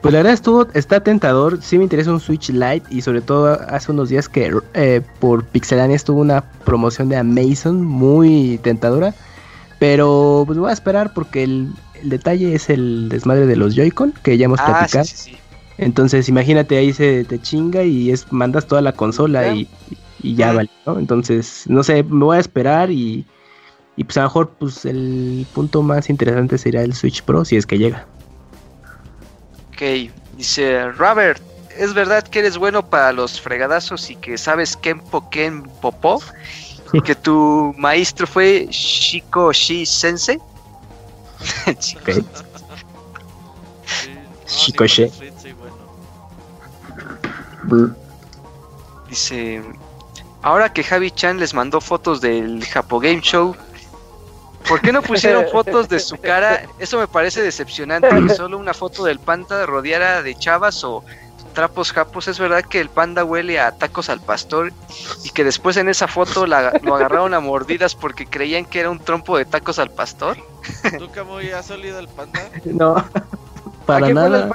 Pues 0.00 0.12
la 0.12 0.20
verdad 0.20 0.34
estuvo, 0.34 0.66
está 0.74 1.00
tentador, 1.00 1.60
sí 1.62 1.78
me 1.78 1.84
interesa 1.84 2.12
un 2.12 2.20
Switch 2.20 2.50
Lite 2.50 2.86
y 2.90 3.02
sobre 3.02 3.22
todo 3.22 3.58
hace 3.68 3.90
unos 3.90 4.08
días 4.08 4.28
que 4.28 4.52
eh, 4.74 5.00
por 5.18 5.44
Pixelania 5.44 5.96
estuvo 5.96 6.20
una 6.20 6.42
promoción 6.64 7.08
de 7.08 7.16
Amazon 7.16 7.84
muy 7.84 8.60
tentadora, 8.62 9.14
pero 9.78 10.44
pues 10.46 10.58
voy 10.58 10.70
a 10.70 10.72
esperar 10.72 11.12
porque 11.12 11.42
el, 11.42 11.72
detalle 12.04 12.54
es 12.54 12.70
el 12.70 13.08
desmadre 13.08 13.46
de 13.46 13.56
los 13.56 13.74
Joy-Con 13.74 14.12
que 14.22 14.38
ya 14.38 14.44
hemos 14.44 14.60
ah, 14.60 14.66
platicado. 14.66 15.08
Entonces 15.78 16.28
imagínate 16.28 16.76
ahí 16.76 16.92
se 16.92 17.24
te 17.24 17.40
chinga 17.40 17.82
y 17.82 18.10
es 18.10 18.32
mandas 18.32 18.66
toda 18.66 18.82
la 18.82 18.92
consola 18.92 19.54
y, 19.54 19.62
y 19.90 19.96
ya 20.22 20.52
vale, 20.52 20.70
¿no? 20.86 20.98
Entonces, 20.98 21.64
no 21.66 21.82
sé, 21.82 22.02
me 22.02 22.24
voy 22.24 22.36
a 22.36 22.40
esperar 22.40 22.90
y, 22.90 23.24
y 23.96 24.04
pues 24.04 24.16
a 24.16 24.22
lo 24.22 24.26
mejor 24.26 24.50
pues 24.58 24.84
el 24.84 25.46
punto 25.54 25.82
más 25.82 26.08
interesante 26.10 26.58
será 26.58 26.82
el 26.82 26.94
Switch 26.94 27.22
Pro 27.22 27.44
si 27.44 27.56
es 27.56 27.66
que 27.66 27.78
llega. 27.78 28.06
Ok, 29.72 30.10
dice 30.36 30.90
Robert, 30.92 31.42
¿es 31.76 31.92
verdad 31.94 32.26
que 32.26 32.38
eres 32.40 32.56
bueno 32.56 32.88
para 32.88 33.12
los 33.12 33.40
fregadazos 33.40 34.10
y 34.10 34.16
que 34.16 34.38
sabes 34.38 34.76
Kenpo 34.76 35.28
Ken 35.30 35.62
Popo? 35.80 36.22
¿Y 36.92 37.00
que 37.00 37.14
tu 37.14 37.74
maestro 37.76 38.26
fue 38.26 38.68
Shiko 38.70 39.52
Shi 39.52 39.84
Sensei? 39.84 40.38
okay. 41.66 42.24
Shiko 44.46 44.86
Shi. 44.86 45.10
Dice, 49.08 49.62
ahora 50.46 50.72
que 50.72 50.84
Javi 50.84 51.10
Chan 51.10 51.40
les 51.40 51.54
mandó 51.54 51.80
fotos 51.80 52.20
del 52.20 52.64
Japo 52.64 53.00
Game 53.00 53.20
Show, 53.20 53.56
¿por 54.68 54.80
qué 54.80 54.92
no 54.92 55.02
pusieron 55.02 55.44
fotos 55.52 55.88
de 55.88 55.98
su 55.98 56.16
cara? 56.18 56.66
Eso 56.78 57.00
me 57.00 57.08
parece 57.08 57.42
decepcionante, 57.42 58.08
que 58.08 58.32
solo 58.32 58.56
una 58.56 58.72
foto 58.72 59.04
del 59.04 59.18
panda 59.18 59.66
rodeara 59.66 60.22
de 60.22 60.36
chavas 60.36 60.84
o 60.84 61.04
trapos 61.52 61.90
japos. 61.90 62.28
Es 62.28 62.38
verdad 62.38 62.62
que 62.62 62.78
el 62.78 62.88
panda 62.90 63.24
huele 63.24 63.58
a 63.58 63.72
tacos 63.72 64.08
al 64.08 64.20
pastor 64.20 64.72
y 65.24 65.30
que 65.30 65.42
después 65.42 65.76
en 65.78 65.88
esa 65.88 66.06
foto 66.06 66.46
lo 66.46 66.94
agarraron 66.94 67.34
a 67.34 67.40
mordidas 67.40 67.96
porque 67.96 68.24
creían 68.24 68.66
que 68.66 68.78
era 68.78 68.90
un 68.90 69.00
trompo 69.00 69.36
de 69.36 69.46
tacos 69.46 69.80
al 69.80 69.90
pastor. 69.90 70.36
¿Tú, 70.96 71.24
muy 71.24 71.50
ha 71.50 71.64
salido 71.64 71.98
el 71.98 72.06
panda? 72.06 72.40
No, 72.66 73.04
para 73.84 74.10
nada. 74.10 74.48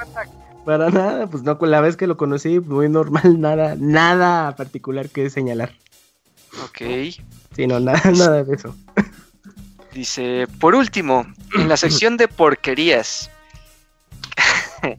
Para 0.64 0.90
nada, 0.90 1.26
pues 1.26 1.42
no, 1.42 1.58
la 1.60 1.80
vez 1.80 1.96
que 1.96 2.06
lo 2.06 2.16
conocí, 2.16 2.60
muy 2.60 2.88
normal, 2.88 3.22
nada, 3.40 3.74
nada 3.78 4.54
particular 4.56 5.08
que 5.08 5.28
señalar. 5.30 5.72
Ok. 6.64 6.80
Sí, 7.56 7.66
no, 7.66 7.80
nada, 7.80 8.10
nada 8.16 8.44
de 8.44 8.54
eso. 8.54 8.74
Dice, 9.92 10.46
por 10.60 10.74
último, 10.74 11.26
en 11.54 11.68
la 11.68 11.76
sección 11.76 12.16
de 12.16 12.28
porquerías, 12.28 13.30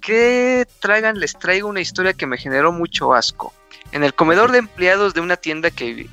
¿qué 0.00 0.66
traigan? 0.80 1.18
Les 1.18 1.38
traigo 1.38 1.68
una 1.68 1.80
historia 1.80 2.12
que 2.12 2.26
me 2.26 2.36
generó 2.36 2.72
mucho 2.72 3.14
asco. 3.14 3.54
En 3.92 4.04
el 4.04 4.14
comedor 4.14 4.52
de 4.52 4.58
empleados 4.58 5.14
de 5.14 5.20
una 5.20 5.36
tienda 5.36 5.70
que 5.70 6.08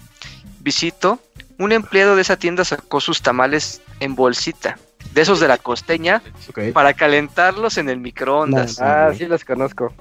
visito, 0.61 1.19
un 1.57 1.71
empleado 1.71 2.15
de 2.15 2.21
esa 2.21 2.37
tienda 2.37 2.63
sacó 2.63 3.01
sus 3.01 3.21
tamales 3.21 3.81
en 3.99 4.15
bolsita, 4.15 4.77
de 5.13 5.21
esos 5.21 5.39
de 5.39 5.47
la 5.47 5.57
costeña, 5.57 6.21
para 6.73 6.93
calentarlos 6.93 7.77
en 7.77 7.89
el 7.89 7.99
microondas. 7.99 8.79
ah, 8.81 9.11
sí 9.17 9.25
los 9.25 9.43
conozco. 9.43 9.93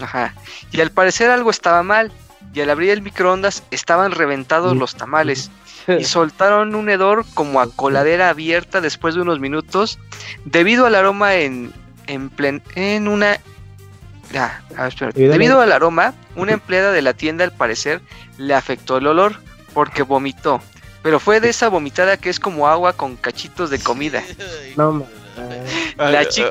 Ajá. 0.00 0.34
Y 0.72 0.80
al 0.80 0.90
parecer 0.90 1.30
algo 1.30 1.50
estaba 1.50 1.82
mal 1.82 2.12
y 2.52 2.60
al 2.60 2.70
abrir 2.70 2.90
el 2.90 3.02
microondas 3.02 3.62
estaban 3.70 4.12
reventados 4.12 4.76
los 4.76 4.94
tamales 4.94 5.50
y 5.86 6.04
soltaron 6.04 6.74
un 6.74 6.88
hedor 6.88 7.24
como 7.34 7.60
a 7.60 7.70
coladera 7.70 8.28
abierta 8.28 8.80
después 8.80 9.14
de 9.14 9.22
unos 9.22 9.40
minutos 9.40 9.98
debido 10.44 10.86
al 10.86 10.94
aroma 10.94 11.34
en 11.34 11.72
en, 12.06 12.28
plen, 12.28 12.62
en 12.74 13.08
una 13.08 13.38
ah, 14.36 14.60
debido 15.14 15.60
al 15.60 15.72
aroma 15.72 16.14
una 16.36 16.52
empleada 16.52 16.92
de 16.92 17.02
la 17.02 17.14
tienda 17.14 17.44
al 17.44 17.52
parecer 17.52 18.00
le 18.38 18.54
afectó 18.54 18.98
el 18.98 19.06
olor 19.06 19.36
porque 19.72 20.02
vomitó 20.02 20.60
pero 21.04 21.20
fue 21.20 21.38
de 21.38 21.50
esa 21.50 21.68
vomitada 21.68 22.16
que 22.16 22.30
es 22.30 22.40
como 22.40 22.66
agua 22.66 22.94
con 22.94 23.14
cachitos 23.16 23.70
de 23.70 23.78
comida 23.78 24.24
no 24.76 25.06
la 25.98 26.26
chica 26.28 26.50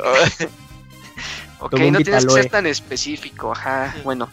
ok 1.59 1.73
no 1.73 1.99
tienes 1.99 2.25
que 2.25 2.31
ser 2.31 2.49
tan 2.49 2.67
específico 2.67 3.51
ajá 3.51 3.93
bueno 4.05 4.30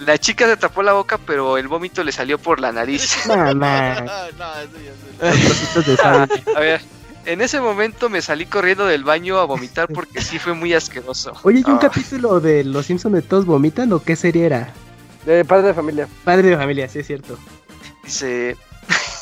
la 0.00 0.18
chica 0.18 0.46
se 0.46 0.56
tapó 0.56 0.82
la 0.82 0.94
boca, 0.94 1.18
pero 1.18 1.58
el 1.58 1.68
vómito 1.68 2.02
le 2.02 2.10
salió 2.10 2.38
por 2.38 2.58
la 2.58 2.72
nariz. 2.72 3.28
a 3.28 3.54
ver, 6.58 6.80
en 7.26 7.40
ese 7.42 7.60
momento 7.60 8.08
me 8.08 8.22
salí 8.22 8.46
corriendo 8.46 8.86
del 8.86 9.04
baño 9.04 9.38
a 9.38 9.44
vomitar 9.44 9.88
porque 9.88 10.22
sí 10.22 10.38
fue 10.38 10.54
muy 10.54 10.72
asqueroso. 10.72 11.32
Oye, 11.42 11.62
¿y 11.66 11.70
un 11.70 11.76
ah. 11.76 11.80
capítulo 11.80 12.40
de 12.40 12.64
Los 12.64 12.86
Simpsons 12.86 13.14
de 13.14 13.22
todos 13.22 13.44
vomitan 13.44 13.92
o 13.92 14.02
qué 14.02 14.16
serie 14.16 14.46
era? 14.46 14.72
De 15.26 15.44
Padre 15.44 15.68
de 15.68 15.74
Familia. 15.74 16.08
Padre 16.24 16.48
de 16.48 16.56
Familia, 16.56 16.88
sí 16.88 17.00
es 17.00 17.06
cierto. 17.06 17.38
Dice, 18.02 18.56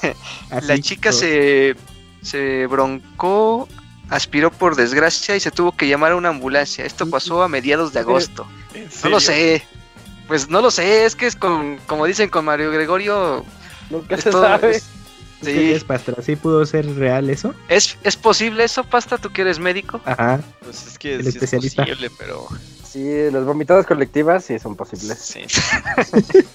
la 0.62 0.79
chica 0.79 1.12
se, 1.12 1.77
se 2.23 2.66
broncó, 2.66 3.69
aspiró 4.11 4.51
por 4.51 4.77
desgracia 4.77 5.37
y 5.37 5.41
se 5.41 5.51
tuvo 5.51 5.73
que 5.73 5.89
llamar 5.89 6.12
a 6.12 6.16
una 6.16 6.31
ambulancia. 6.31 6.85
Esto 6.85 7.09
pasó 7.09 7.43
a 7.43 7.49
mediados 7.49 7.93
de 7.93 8.01
agosto. 8.01 8.47
No 9.05 9.11
lo 9.11 9.20
sé. 9.20 9.62
Pues 10.27 10.51
no 10.51 10.61
lo 10.61 10.70
sé, 10.70 11.07
es 11.07 11.16
que 11.16 11.27
es 11.27 11.37
con, 11.37 11.79
como 11.87 12.05
dicen 12.05 12.29
con 12.29 12.45
Mario 12.45 12.70
Gregorio. 12.70 13.45
Nunca 13.89 14.19
se 14.19 14.31
sabe. 14.31 14.81
sí. 15.43 15.73
Es 15.73 15.85
pastra? 15.85 16.23
¿Sí 16.23 16.37
pudo 16.37 16.66
ser 16.66 16.95
real 16.97 17.31
eso? 17.31 17.55
¿Es, 17.69 17.97
¿Es 18.05 18.16
posible 18.16 18.65
eso, 18.65 18.85
Pasta? 18.85 19.16
¿Tú 19.16 19.31
que 19.31 19.41
eres 19.41 19.59
médico? 19.59 20.03
Ajá. 20.05 20.41
Pues 20.61 20.87
es 20.87 20.99
que 20.99 21.16
es 21.16 21.35
posible, 21.35 22.11
pero... 22.19 22.47
Sí, 22.85 23.31
las 23.31 23.45
vomitadas 23.45 23.87
colectivas 23.87 24.45
sí 24.45 24.59
son 24.59 24.75
posibles. 24.75 25.19
Sí. 25.19 25.41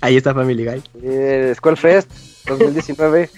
Ahí 0.00 0.16
está 0.16 0.34
Family 0.34 0.64
Guy. 0.64 0.82
Eh, 1.02 1.52
School 1.56 1.76
Fest 1.76 2.10
2019. 2.46 3.30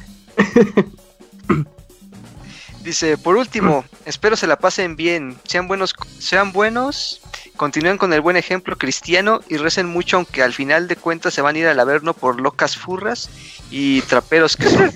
Dice, 2.82 3.16
por 3.16 3.36
último, 3.36 3.84
espero 4.04 4.36
se 4.36 4.46
la 4.46 4.56
pasen 4.56 4.94
bien, 4.94 5.38
sean 5.44 5.68
buenos, 5.68 5.94
sean 6.18 6.52
buenos, 6.52 7.22
continúen 7.56 7.96
con 7.96 8.12
el 8.12 8.20
buen 8.20 8.36
ejemplo 8.36 8.76
cristiano 8.76 9.40
y 9.48 9.56
recen 9.56 9.86
mucho, 9.86 10.18
aunque 10.18 10.42
al 10.42 10.52
final 10.52 10.86
de 10.86 10.96
cuentas 10.96 11.32
se 11.32 11.40
van 11.40 11.56
a 11.56 11.58
ir 11.60 11.66
al 11.66 11.80
averno 11.80 12.12
por 12.12 12.40
locas 12.40 12.76
furras 12.76 13.30
y 13.70 14.02
traperos 14.02 14.56
que 14.56 14.68
son. 14.68 14.92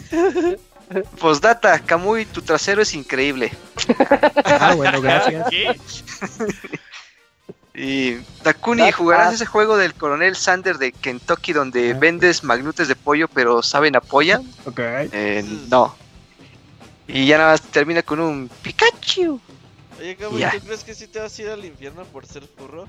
Postdata, 1.18 1.78
Camuy, 1.80 2.26
tu 2.26 2.42
trasero 2.42 2.82
es 2.82 2.94
increíble. 2.94 3.52
Ah, 4.44 4.74
bueno, 4.74 5.00
gracias. 5.00 6.04
Y 7.80 8.16
Takuni, 8.42 8.90
¿jugarás 8.90 9.34
ese 9.34 9.46
juego 9.46 9.76
del 9.76 9.94
coronel 9.94 10.34
Sander 10.34 10.78
de 10.78 10.90
Kentucky 10.90 11.52
donde 11.52 11.94
vendes 11.94 12.42
magnutes 12.42 12.88
de 12.88 12.96
pollo 12.96 13.28
pero 13.28 13.62
saben 13.62 13.94
a 13.94 14.00
polla? 14.00 14.40
Ok. 14.64 14.80
Eh, 14.80 15.44
no. 15.70 15.94
Y 17.06 17.26
ya 17.26 17.38
nada 17.38 17.52
más 17.52 17.62
termina 17.62 18.02
con 18.02 18.18
un 18.18 18.50
Pikachu. 18.62 19.40
Oye, 20.00 20.16
Ya. 20.36 20.50
¿tú 20.50 20.58
crees 20.60 20.82
que 20.82 20.92
sí 20.92 21.06
te 21.06 21.20
vas 21.20 21.38
a 21.38 21.42
ir 21.42 21.48
al 21.50 21.64
infierno 21.64 22.02
por 22.06 22.26
ser 22.26 22.42
furro? 22.56 22.86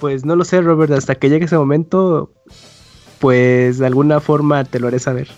Pues 0.00 0.24
no 0.24 0.36
lo 0.36 0.44
sé, 0.46 0.62
Robert, 0.62 0.92
hasta 0.92 1.14
que 1.14 1.28
llegue 1.28 1.44
ese 1.44 1.58
momento, 1.58 2.32
pues 3.18 3.78
de 3.78 3.86
alguna 3.86 4.20
forma 4.20 4.64
te 4.64 4.80
lo 4.80 4.88
haré 4.88 5.00
saber. 5.00 5.28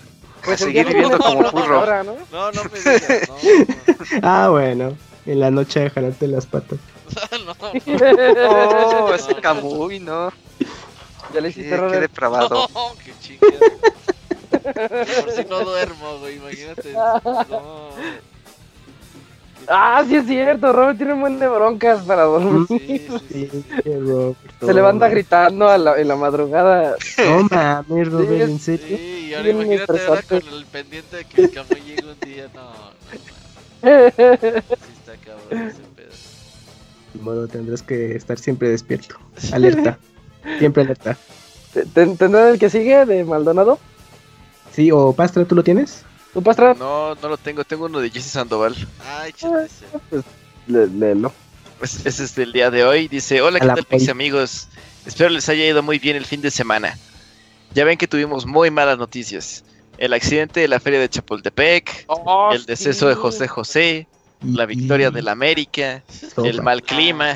Pues 0.45 0.61
seguir 0.61 0.87
viviendo 0.87 1.17
como 1.17 1.43
con 1.43 1.51
furro. 1.51 1.79
ahora, 1.79 2.03
¿no? 2.03 2.15
No, 2.31 2.51
no 2.53 2.63
me 2.63 2.79
digas, 2.79 3.29
no. 3.29 3.35
Ah, 4.23 4.47
bueno, 4.49 4.95
en 5.25 5.39
la 5.41 5.51
noche 5.51 5.81
de 5.81 5.89
jalarte 5.89 6.27
las 6.27 6.45
patas. 6.45 6.79
no, 7.45 7.55
no. 7.61 7.71
Oh, 8.47 9.13
es 9.13 9.27
Camuy, 9.41 9.99
no. 9.99 10.31
Ya 11.33 11.41
le 11.41 11.49
Qué, 11.53 11.61
hiciste 11.61 11.69
qué 11.69 11.77
Robert. 11.77 12.01
depravado. 12.01 12.67
No, 12.73 12.95
qué 13.03 13.13
chingada. 13.19 13.59
Por 15.21 15.31
si 15.31 15.45
no 15.45 15.63
duermo, 15.63 16.19
güey, 16.19 16.37
imagínate. 16.37 16.93
No. 16.93 17.91
Ah, 19.67 20.03
sí 20.07 20.15
es 20.15 20.27
cierto, 20.27 20.71
Robert 20.73 20.95
tiene 20.97 21.13
un 21.13 21.21
buen 21.21 21.39
de 21.39 21.47
broncas 21.47 22.03
para 22.03 22.23
dormir. 22.23 22.67
Sí, 22.67 22.77
sí, 23.09 23.19
sí. 23.31 23.47
Sí, 23.83 23.93
Robert, 23.99 24.37
Se 24.59 24.73
levanta 24.73 25.05
no. 25.05 25.11
gritando 25.11 25.67
a 25.69 25.77
la- 25.77 25.99
en 25.99 26.07
la 26.07 26.15
madrugada. 26.15 26.95
No 27.17 27.47
mames, 27.49 28.11
Robert, 28.11 28.47
¿en 28.47 28.59
Sí, 28.59 28.63
serio? 28.63 28.99
y 29.29 29.33
ahora 29.33 29.43
Bien 29.43 29.55
imagínate 29.55 30.05
ahora 30.05 30.21
con 30.23 30.47
el 30.47 30.65
pendiente 30.67 31.17
de 31.17 31.25
que 31.25 31.37
el 31.37 31.49
Camuy 31.49 31.81
llegue 31.81 32.05
un 32.05 32.19
día. 32.21 32.47
No, 32.53 32.93
no, 33.01 34.69
sí 34.77 34.91
está 34.91 35.17
cabrón 35.17 35.63
ese 35.65 35.83
modo, 37.25 37.47
tendrás 37.47 37.81
que 37.81 38.15
estar 38.15 38.37
siempre 38.39 38.69
despierto. 38.69 39.17
Alerta. 39.51 39.97
Siempre 40.59 40.83
alerta. 40.83 41.17
¿Ten- 41.93 42.15
¿Tendrán 42.17 42.49
el 42.49 42.59
que 42.59 42.69
sigue 42.69 43.03
de 43.05 43.23
Maldonado? 43.25 43.79
Sí, 44.71 44.91
o 44.91 45.11
Pastra, 45.11 45.43
¿tú 45.43 45.55
lo 45.55 45.63
tienes? 45.63 46.03
¿Tú, 46.33 46.43
Pastra? 46.43 46.75
No, 46.75 47.15
no 47.15 47.29
lo 47.29 47.37
tengo, 47.37 47.63
tengo 47.63 47.85
uno 47.85 47.99
de 47.99 48.11
Jesse 48.11 48.27
Sandoval. 48.31 48.75
Ay, 49.19 49.33
chiste. 49.33 49.67
Le- 50.67 50.85
léelo. 50.87 51.33
Pues 51.79 52.05
ese 52.05 52.23
es 52.23 52.35
del 52.35 52.53
día 52.53 52.69
de 52.69 52.85
hoy. 52.85 53.07
Dice, 53.07 53.41
hola, 53.41 53.59
¿qué 53.59 53.65
tal, 53.67 53.85
mis 53.89 54.07
amigos? 54.07 54.67
Espero 55.05 55.29
les 55.31 55.49
haya 55.49 55.65
ido 55.67 55.81
muy 55.81 55.97
bien 55.97 56.15
el 56.15 56.25
fin 56.25 56.41
de 56.41 56.51
semana. 56.51 56.97
Ya 57.73 57.83
ven 57.83 57.97
que 57.97 58.07
tuvimos 58.07 58.45
muy 58.45 58.69
malas 58.69 58.97
noticias. 58.99 59.63
El 59.97 60.13
accidente 60.13 60.59
de 60.59 60.67
la 60.67 60.79
feria 60.79 60.99
de 60.99 61.09
Chapultepec, 61.09 62.05
Oh, 62.07 62.51
el 62.53 62.65
deceso 62.65 63.07
de 63.09 63.15
José 63.15 63.47
José, 63.47 64.07
la 64.41 64.65
victoria 64.65 65.11
del 65.11 65.27
América, 65.27 66.03
el 66.43 66.61
mal 66.61 66.81
clima, 66.83 67.35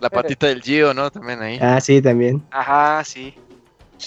la 0.00 0.10
patita 0.10 0.46
del 0.46 0.62
Gio, 0.62 0.94
¿no? 0.94 1.10
También 1.10 1.42
ahí. 1.42 1.58
Ah, 1.60 1.80
sí, 1.80 2.00
también. 2.02 2.42
Ajá, 2.50 3.02
sí. 3.04 3.34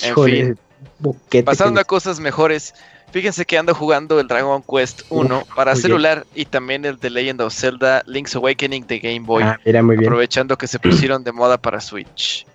En 0.01 0.11
Híjole, 0.11 0.55
fin. 1.01 1.43
Pasando 1.43 1.79
a 1.79 1.83
cosas 1.83 2.19
mejores, 2.19 2.73
fíjense 3.11 3.45
que 3.45 3.57
ando 3.57 3.73
jugando 3.73 4.19
el 4.19 4.27
Dragon 4.27 4.63
Quest 4.63 5.01
1 5.09 5.39
Uf, 5.39 5.55
para 5.55 5.75
celular 5.75 6.25
y 6.35 6.45
también 6.45 6.85
el 6.85 6.97
The 6.99 7.09
Legend 7.09 7.41
of 7.41 7.53
Zelda 7.53 8.03
Link's 8.05 8.35
Awakening 8.35 8.85
de 8.85 8.99
Game 8.99 9.21
Boy. 9.21 9.43
Ah, 9.43 9.59
mira, 9.65 9.81
muy 9.81 9.97
bien. 9.97 10.07
aprovechando 10.07 10.57
que 10.57 10.67
se 10.67 10.79
pusieron 10.79 11.23
de 11.23 11.31
moda 11.31 11.57
para 11.57 11.81
Switch. 11.81 12.45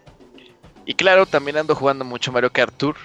Y 0.85 0.95
claro, 0.95 1.27
también 1.27 1.57
ando 1.57 1.75
jugando 1.75 2.05
mucho 2.05 2.33
Mario 2.33 2.51
Kart 2.51 2.75
Tour, 2.77 2.97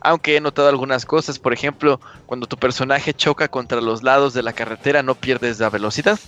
aunque 0.00 0.36
he 0.36 0.40
notado 0.40 0.68
algunas 0.68 1.04
cosas, 1.04 1.38
por 1.38 1.52
ejemplo, 1.52 2.00
cuando 2.26 2.46
tu 2.46 2.56
personaje 2.56 3.14
choca 3.14 3.48
contra 3.48 3.80
los 3.80 4.02
lados 4.02 4.34
de 4.34 4.42
la 4.42 4.52
carretera 4.52 5.02
no 5.02 5.14
pierdes 5.14 5.58
la 5.60 5.70
velocidad. 5.70 6.18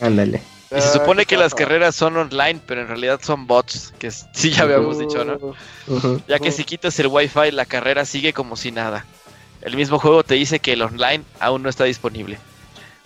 Ándale. 0.00 0.42
Y 0.70 0.80
se 0.80 0.88
Ah, 0.88 0.92
supone 0.92 1.24
que 1.24 1.36
las 1.36 1.54
carreras 1.54 1.94
son 1.94 2.16
online, 2.16 2.60
pero 2.66 2.80
en 2.80 2.88
realidad 2.88 3.20
son 3.22 3.46
bots, 3.46 3.92
que 3.98 4.10
sí 4.10 4.50
ya 4.50 4.62
habíamos 4.64 4.98
dicho, 4.98 5.24
¿no? 5.24 5.54
Ya 6.26 6.38
que 6.38 6.50
si 6.50 6.64
quitas 6.64 6.98
el 6.98 7.06
wifi 7.06 7.50
la 7.52 7.64
carrera 7.64 8.04
sigue 8.04 8.32
como 8.32 8.56
si 8.56 8.72
nada. 8.72 9.04
El 9.60 9.76
mismo 9.76 9.98
juego 9.98 10.24
te 10.24 10.34
dice 10.34 10.58
que 10.58 10.72
el 10.72 10.82
online 10.82 11.22
aún 11.40 11.62
no 11.62 11.68
está 11.68 11.84
disponible. 11.84 12.38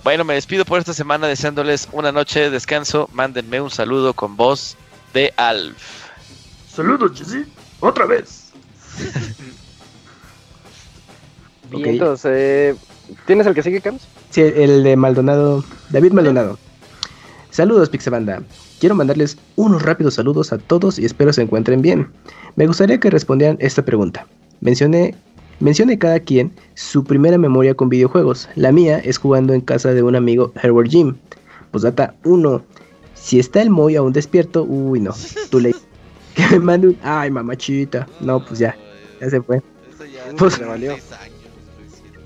Bueno, 0.03 0.25
me 0.25 0.35
despido 0.35 0.65
por 0.65 0.79
esta 0.79 0.95
semana 0.95 1.27
deseándoles 1.27 1.89
una 1.93 2.11
noche 2.11 2.41
de 2.41 2.51
descanso. 2.51 3.09
Mándenme 3.13 3.61
un 3.61 3.71
saludo 3.71 4.15
con 4.15 4.37
voz 4.37 4.77
de 5.13 5.35
Alf. 5.37 5.77
Saludos, 6.75 7.19
Jessy. 7.19 7.45
Otra 7.81 8.07
vez. 8.07 8.45
Bien, 11.71 11.83
Ok. 11.83 11.87
entonces, 11.89 12.31
eh, 12.35 12.75
¿tienes 13.27 13.47
el 13.47 13.55
que 13.55 13.63
sigue, 13.63 13.81
Cams? 13.81 14.07
Sí, 14.31 14.41
el 14.43 14.83
de 14.83 14.97
Maldonado. 14.97 15.65
David 15.91 16.13
Maldonado. 16.13 16.59
Saludos, 17.51 17.89
Pixabanda. 17.89 18.43
Quiero 18.79 18.95
mandarles 18.95 19.39
unos 19.57 19.83
rápidos 19.83 20.15
saludos 20.15 20.53
a 20.53 20.59
todos 20.59 20.99
y 20.99 21.05
espero 21.05 21.33
se 21.33 21.43
encuentren 21.43 21.83
bien. 21.83 22.09
Me 22.57 22.67
gustaría 22.67 23.01
que 23.01 23.11
respondieran 23.11 23.57
esta 23.61 23.85
pregunta. 23.85 24.27
Mencioné, 24.61 25.15
mencione 25.59 25.99
cada 25.99 26.21
quien 26.21 26.53
su 26.75 27.03
primera 27.05 27.39
memoria 27.39 27.75
con 27.75 27.89
videojuegos. 27.89 28.49
La 28.55 28.71
mía 28.71 28.99
es 28.99 29.19
jugando 29.19 29.53
en 29.55 29.61
casa 29.63 29.93
de 29.95 30.03
un 30.03 30.15
amigo 30.15 30.53
Herbert 30.63 30.91
Jim. 30.91 31.17
Posdata 31.73 32.15
1. 32.25 32.63
Si 33.15 33.39
está 33.41 33.61
el 33.63 33.71
Moy 33.71 33.97
aún 33.97 34.13
despierto, 34.13 34.63
uy 34.63 35.01
no. 35.01 35.13
Tú 35.51 35.59
le 35.61 35.75
que 36.35 36.47
me 36.53 36.61
mande 36.61 36.89
un. 36.89 36.99
Ay, 37.03 37.31
mamachita. 37.31 38.07
No, 38.21 38.45
pues 38.45 38.61
ya, 38.61 38.77
ya 39.21 39.29
se 39.31 39.43
fue. 39.43 39.57
Eso 39.93 40.05
ya 40.05 40.23
Pues- 40.37 40.59
le 40.59 40.67
valió. 40.67 40.97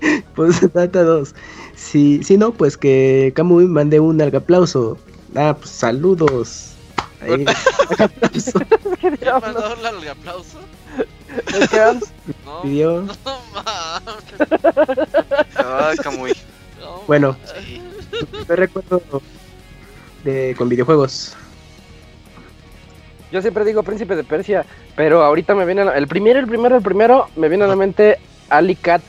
Pues 0.35 0.73
data 0.73 1.03
2. 1.03 1.33
Si, 1.75 2.23
si 2.23 2.37
no, 2.37 2.51
pues 2.53 2.77
que 2.77 3.31
Kamui 3.35 3.65
mande 3.65 3.99
un 3.99 4.21
aplauso. 4.21 4.97
Ah, 5.35 5.55
pues 5.57 5.69
saludos. 5.69 6.71
Ahí, 7.21 7.45
aplauso. 7.99 8.59
¿Ya 9.21 9.39
mandó 9.39 9.73
el 9.75 10.07
aplauso? 10.09 10.59
¿El 11.53 11.69
Cams? 11.69 12.05
No, 12.45 12.61
Pidió. 12.61 13.01
no 13.01 13.39
mames. 13.53 14.75
Ay, 15.55 15.97
Camuy. 15.97 16.33
No, 16.79 17.01
Bueno. 17.07 17.35
Sí. 17.59 17.81
Yo 18.47 18.55
recuerdo 18.55 19.01
de 20.23 20.55
con 20.57 20.69
videojuegos. 20.69 21.35
Yo 23.31 23.41
siempre 23.41 23.65
digo 23.65 23.81
Príncipe 23.83 24.15
de 24.15 24.23
Persia, 24.23 24.65
pero 24.95 25.23
ahorita 25.23 25.55
me 25.55 25.65
viene 25.65 25.81
a 25.81 25.85
la- 25.85 25.97
el 25.97 26.07
primero, 26.07 26.39
el 26.39 26.45
primero, 26.47 26.75
el 26.77 26.83
primero, 26.83 27.27
me 27.35 27.49
viene 27.49 27.63
a 27.63 27.67
la 27.67 27.75
mente 27.75 28.19
Alicat 28.49 29.01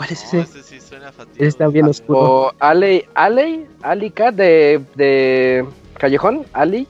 ¿Cuál 0.00 0.12
es 0.12 0.32
No, 0.32 0.40
ese? 0.40 0.58
ese 0.60 0.62
sí 0.62 0.80
suena. 0.80 1.10
Ese 1.36 1.46
está 1.46 1.66
bien 1.68 1.84
oscuro. 1.84 2.18
o 2.18 2.52
Alley, 2.58 3.04
Alley, 3.12 3.66
Alicat 3.82 4.34
de, 4.34 4.80
de 4.94 5.62
Callejón, 5.98 6.46
Ali. 6.54 6.88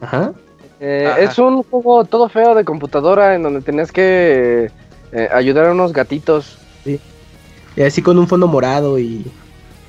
Ajá. 0.00 0.32
Eh, 0.80 1.08
Ajá. 1.10 1.20
es 1.20 1.38
un 1.38 1.62
juego 1.64 2.06
todo 2.06 2.30
feo 2.30 2.54
de 2.54 2.64
computadora 2.64 3.34
en 3.34 3.42
donde 3.42 3.60
tenías 3.60 3.92
que 3.92 4.70
eh, 5.12 5.28
ayudar 5.30 5.66
a 5.66 5.72
unos 5.72 5.92
gatitos. 5.92 6.56
Y 7.76 7.82
así 7.82 8.00
con 8.00 8.18
un 8.18 8.26
fondo 8.26 8.46
morado 8.48 8.98
y 8.98 9.26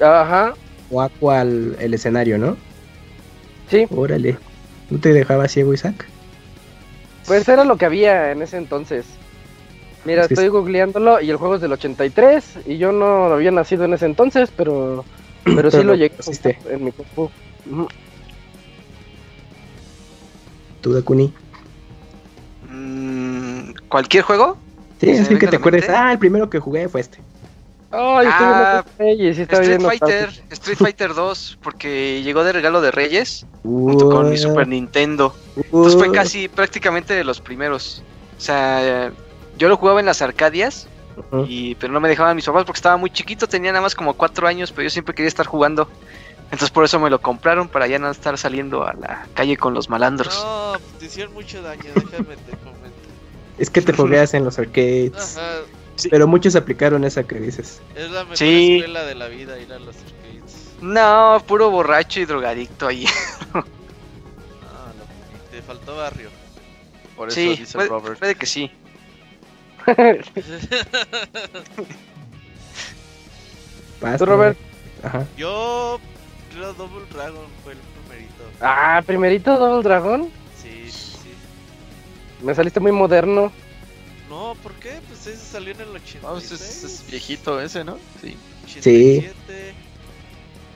Ajá, 0.02 0.54
o 0.92 1.02
aqua 1.02 1.42
el, 1.44 1.78
el 1.80 1.94
escenario, 1.94 2.38
¿no? 2.38 2.58
sí, 3.70 3.88
Órale. 3.96 4.38
¿No 4.90 5.00
te 5.00 5.14
dejaba 5.14 5.48
ciego, 5.48 5.74
Isaac? 5.74 6.06
pues 7.26 7.48
era 7.48 7.64
lo 7.64 7.78
que 7.78 7.86
había 7.86 8.32
en 8.34 8.42
ese 8.42 8.58
entonces. 8.58 9.06
Mira, 10.10 10.26
Es 10.26 10.32
estoy 10.32 10.46
es- 10.46 10.52
googleándolo 10.52 11.22
y 11.22 11.30
el 11.30 11.38
juego 11.38 11.56
es 11.56 11.62
del 11.62 11.72
83 11.74 12.60
y 12.66 12.78
yo 12.78 12.92
no 12.92 13.26
había 13.26 13.52
nacido 13.52 13.86
en 13.86 13.94
ese 13.94 14.06
entonces, 14.06 14.50
pero 14.56 15.06
pero 15.44 15.70
sí 15.72 15.78
Pero 15.78 15.84
lo 15.84 15.84
lo 15.92 15.96
llegué 15.96 16.16
a 16.16 16.74
en 16.74 16.84
mi 16.86 16.92
compu. 16.92 17.30
¿Tú, 20.82 20.94
Dakuni? 20.94 21.34
Mm, 22.72 23.72
¿Cualquier 23.90 24.24
juego? 24.24 24.58
Sí, 25.00 25.16
¿Se 25.16 25.22
así 25.22 25.38
que 25.38 25.48
te 25.48 25.56
acuerdes. 25.58 25.90
Ah, 25.90 26.12
el 26.12 26.20
primero 26.20 26.50
que 26.50 26.60
jugué 26.60 26.88
fue 26.90 27.02
este. 27.02 27.20
Ay, 27.92 28.28
Ah, 28.30 28.84
y 29.00 29.34
sí 29.34 29.42
Street 29.42 29.82
Fighter. 29.82 30.30
Street 30.52 30.78
Fighter 30.78 31.14
2, 31.16 31.58
porque 31.64 32.22
llegó 32.22 32.44
de 32.44 32.52
regalo 32.54 32.82
de 32.82 32.92
Reyes 32.92 33.46
junto 33.64 34.10
con 34.10 34.30
mi 34.30 34.38
Super 34.38 34.68
Nintendo. 34.68 35.34
Entonces 35.56 35.96
fue 35.98 36.10
Uh, 36.10 36.14
casi 36.14 36.48
prácticamente 36.48 37.14
de 37.14 37.24
los 37.24 37.42
primeros. 37.42 38.04
O 38.38 38.42
sea, 38.42 39.12
yo 39.60 39.68
lo 39.70 39.78
jugaba 39.78 40.00
en 40.00 40.08
las 40.08 40.22
Arcadias, 40.24 40.88
y, 41.48 41.76
pero 41.76 41.92
no 41.94 42.00
me 42.00 42.08
dejaban 42.10 42.36
mis 42.36 42.46
papás 42.46 42.64
porque 42.64 42.78
estaba 42.78 42.96
muy 42.98 43.10
chiquito, 43.12 43.46
tenía 43.46 43.72
nada 43.72 43.82
más 43.84 43.94
como 43.94 44.14
cuatro 44.16 44.48
años, 44.48 44.72
pero 44.72 44.84
yo 44.84 44.90
siempre 44.90 45.14
quería 45.14 45.28
estar 45.28 45.46
jugando. 45.46 45.88
Entonces 46.46 46.72
por 46.72 46.84
eso 46.86 47.00
me 47.00 47.10
lo 47.12 47.22
compraron 47.22 47.68
para 47.70 47.86
ya 47.86 48.00
no 48.00 48.10
estar 48.10 48.36
saliendo 48.38 48.84
a 48.88 48.94
la 48.94 49.28
calle 49.36 49.56
con 49.58 49.74
los 49.76 49.90
malandros. 49.90 50.34
No, 50.44 50.74
te 50.98 51.06
hicieron 51.06 51.34
mucho 51.34 51.62
daño, 51.62 51.84
déjame 51.94 52.36
te 52.38 52.52
comento. 52.58 52.98
Es 53.60 53.70
que 53.70 53.82
te 53.82 53.94
fogueas 53.94 54.34
en 54.34 54.46
los 54.46 54.58
arcades. 54.58 55.38
Ajá, 55.38 55.58
Pero 56.10 56.26
muchos 56.28 56.56
aplicaron 56.56 57.04
esa 57.04 57.24
que 57.24 57.36
dices. 57.40 57.82
es 57.96 58.10
la 58.10 58.22
mejor 58.24 58.38
Sí. 58.38 58.78
escuela 58.78 59.04
de 59.04 59.16
la 59.16 59.28
vida 59.28 59.60
ir 59.60 59.72
a 59.74 59.78
los 59.80 59.96
arcades. 59.98 60.70
No, 60.82 61.44
puro 61.46 61.70
borracho 61.70 62.22
y 62.22 62.26
drogadicto 62.26 62.88
ahí. 62.88 63.06
Ah, 63.54 63.62
lo- 64.98 65.52
te 65.52 65.62
faltó 65.62 65.98
barrio. 65.98 66.30
Por 67.18 67.28
eso 67.28 67.36
sí, 67.36 67.50
dice 67.58 67.74
puede, 67.74 67.90
Robert. 67.90 68.18
puede 68.18 68.36
que 68.36 68.46
sí. 68.46 68.72
¿Tú, 74.18 74.26
Robert? 74.26 74.58
Ajá. 75.04 75.26
Yo 75.38 76.00
creo 76.54 76.74
Double 76.74 77.06
Dragon 77.12 77.46
fue 77.64 77.74
el 77.74 77.80
primerito. 77.80 78.44
Ah, 78.62 79.02
primerito 79.06 79.58
Double 79.58 79.84
Dragon. 79.84 80.30
Sí, 80.62 80.86
sí, 80.92 81.12
sí. 81.24 81.34
Me 82.46 82.54
saliste 82.56 82.80
muy 82.80 82.92
moderno. 82.92 83.52
No, 84.30 84.56
¿por 84.62 84.74
qué? 84.74 85.00
Pues 85.08 85.26
ese 85.28 85.38
salió 85.38 85.74
en 85.74 85.82
el 85.82 85.90
86. 85.90 86.22
No, 86.24 86.30
pues 86.34 86.52
es, 86.52 86.84
es 86.84 87.06
viejito 87.10 87.60
ese, 87.62 87.84
¿no? 87.84 87.98
Sí. 88.22 88.36
87. 88.66 89.74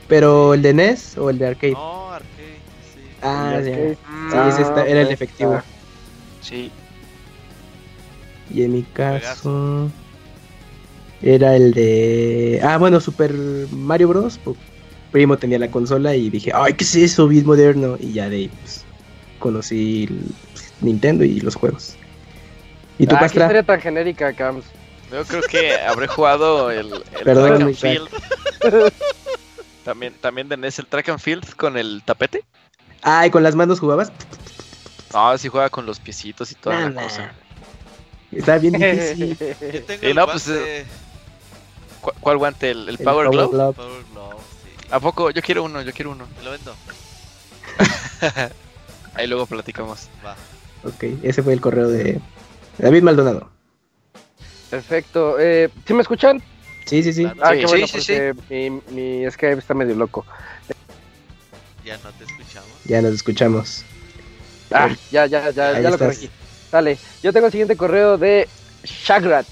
Pero 0.08 0.54
el 0.54 0.62
de 0.62 0.74
NES 0.74 1.18
o 1.18 1.30
el 1.30 1.38
de 1.38 1.48
arcade. 1.48 1.74
No, 1.74 2.12
arcade, 2.12 2.58
sí. 2.94 3.02
Ah, 3.22 3.60
ya. 3.64 3.72
Mm, 3.72 4.32
Sí, 4.32 4.38
ese 4.50 4.62
está- 4.64 4.86
era 4.88 5.02
el 5.02 5.08
Ah, 5.10 5.14
efectivo. 5.14 5.54
ah. 5.54 5.64
sí. 6.42 6.72
Y 8.50 8.64
en 8.64 8.74
mi 8.74 8.84
caso 8.84 9.90
era 11.22 11.56
el 11.56 11.74
de 11.74 12.60
ah 12.64 12.78
bueno 12.78 13.00
Super 13.00 13.34
Mario 13.72 14.10
Bros. 14.10 14.40
Primo 15.12 15.38
tenía 15.38 15.60
la 15.60 15.70
consola 15.70 16.16
y 16.16 16.30
dije 16.30 16.52
ay 16.54 16.74
qué 16.74 16.84
es 16.84 16.96
eso 16.96 17.28
bien 17.28 17.46
moderno 17.46 17.98
y 18.00 18.14
ya 18.14 18.30
de 18.30 18.36
ahí 18.38 18.48
pues, 18.50 18.84
conocí 19.40 20.06
el, 20.06 20.20
Nintendo 20.82 21.24
y 21.24 21.40
los 21.40 21.56
juegos. 21.56 21.96
¿Y 23.00 23.08
tu 23.08 23.16
Ah, 23.16 23.20
qué 23.20 23.24
Pastra? 23.26 23.44
historia 23.46 23.64
tan 23.64 23.80
genérica, 23.82 24.34
Cams. 24.34 24.66
Yo 25.12 25.24
creo 25.26 25.42
que 25.44 25.76
habré 25.78 26.08
jugado 26.08 26.72
el, 26.72 26.92
el 26.94 27.24
Perdón, 27.24 27.48
Track 27.58 27.62
and. 27.62 27.76
Field. 27.76 28.10
también, 29.86 30.14
también 30.22 30.50
de 30.50 30.58
NES 30.58 30.80
el 30.80 30.88
Track 30.88 31.10
and 31.10 31.20
Field 31.20 31.56
con 31.56 31.78
el 31.78 32.02
tapete. 32.04 32.44
Ah, 33.02 33.26
¿y 33.28 33.30
con 33.30 33.44
las 33.44 33.56
manos 33.56 33.80
jugabas? 33.80 34.12
No, 35.14 35.38
sí 35.38 35.48
juega 35.50 35.70
con 35.70 35.86
los 35.86 36.00
piecitos 36.00 36.52
y 36.52 36.56
toda 36.56 36.76
Nah, 36.80 36.86
la 36.86 36.90
nah. 36.92 37.04
cosa. 37.04 37.32
Está 38.36 38.58
bien 38.58 38.74
difícil. 38.74 39.38
Yo 39.40 39.46
tengo 39.86 40.02
Sí, 40.02 40.08
el 40.08 40.16
no, 40.16 40.26
pues, 40.28 40.50
¿Cu- 42.02 42.12
¿Cuál 42.20 42.38
guante? 42.38 42.72
¿El, 42.72 42.90
el 42.90 42.90
El 42.90 42.98
Power 42.98 43.30
Glove? 43.30 43.76
Power 43.76 44.04
Glove, 44.12 44.42
sí. 44.64 44.88
¿A 44.92 45.00
poco? 45.00 45.32
Yo 45.32 45.42
quiero 45.42 45.64
uno, 45.64 45.82
yo 45.82 45.94
quiero 45.94 46.12
uno. 46.12 46.28
Te 46.38 46.44
lo 46.44 46.52
vendo. 46.52 46.76
Ahí 49.16 49.28
luego 49.28 49.46
platicamos. 49.46 50.08
Va. 50.26 50.36
Ok, 50.84 51.04
ese 51.24 51.44
fue 51.44 51.54
el 51.54 51.62
correo 51.62 51.88
de 51.88 52.20
David 52.78 53.04
Maldonado. 53.04 53.50
Perfecto. 54.70 55.40
Eh, 55.40 55.70
¿Sí 55.86 55.94
me 55.94 56.02
escuchan? 56.02 56.42
Sí, 56.86 57.04
sí, 57.04 57.14
sí. 57.14 57.26
Ah, 57.42 57.52
Sí, 57.54 57.60
qué 57.60 57.66
bueno, 57.68 57.88
sí, 57.88 58.02
sí, 58.02 58.14
porque 58.14 58.36
Mi, 58.50 58.70
mi 59.22 59.32
Skype 59.32 59.60
está 59.60 59.74
medio 59.74 59.96
loco. 59.96 60.26
Ya 61.86 61.98
no 61.98 62.12
te 62.12 62.24
escuchamos. 62.26 62.70
Ya 62.86 63.02
nos 63.02 63.14
escuchamos. 63.14 63.86
Ah, 64.72 64.90
ya, 65.12 65.26
ya, 65.28 65.52
ya, 65.52 65.70
Ahí 65.70 65.84
ya 65.84 65.90
lo 65.90 65.96
estás. 65.96 66.00
corregí. 66.18 66.30
Dale, 66.74 66.98
yo 67.22 67.32
tengo 67.32 67.46
el 67.46 67.52
siguiente 67.52 67.78
correo 67.78 68.18
de 68.18 68.50
Shagrat. 68.84 69.46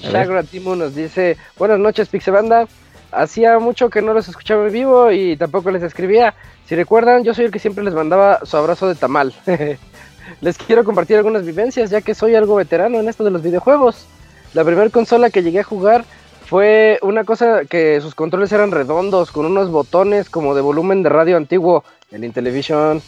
Shagrat 0.00 0.46
Timu 0.46 0.76
nos 0.76 0.94
dice, 0.94 1.36
buenas 1.56 1.80
noches 1.80 2.08
Pixebanda. 2.08 2.68
Hacía 3.10 3.58
mucho 3.58 3.90
que 3.90 4.00
no 4.00 4.14
los 4.14 4.28
escuchaba 4.28 4.64
en 4.64 4.72
vivo 4.72 5.10
y 5.10 5.36
tampoco 5.36 5.72
les 5.72 5.82
escribía. 5.82 6.34
Si 6.66 6.76
recuerdan, 6.76 7.24
yo 7.24 7.34
soy 7.34 7.46
el 7.46 7.50
que 7.50 7.58
siempre 7.58 7.82
les 7.82 7.94
mandaba 7.94 8.38
su 8.44 8.56
abrazo 8.56 8.86
de 8.86 8.94
tamal. 8.94 9.34
les 10.40 10.56
quiero 10.56 10.84
compartir 10.84 11.16
algunas 11.16 11.44
vivencias, 11.44 11.90
ya 11.90 12.00
que 12.00 12.14
soy 12.14 12.36
algo 12.36 12.54
veterano 12.54 13.00
en 13.00 13.08
esto 13.08 13.24
de 13.24 13.32
los 13.32 13.42
videojuegos. 13.42 14.06
La 14.54 14.62
primera 14.62 14.88
consola 14.90 15.30
que 15.30 15.42
llegué 15.42 15.58
a 15.58 15.64
jugar 15.64 16.04
fue 16.46 17.00
una 17.02 17.24
cosa 17.24 17.64
que 17.64 18.00
sus 18.00 18.14
controles 18.14 18.52
eran 18.52 18.70
redondos, 18.70 19.32
con 19.32 19.46
unos 19.46 19.68
botones 19.72 20.30
como 20.30 20.54
de 20.54 20.60
volumen 20.60 21.02
de 21.02 21.08
radio 21.08 21.38
antiguo, 21.38 21.82
el 22.12 22.22
Intellivision. 22.22 23.02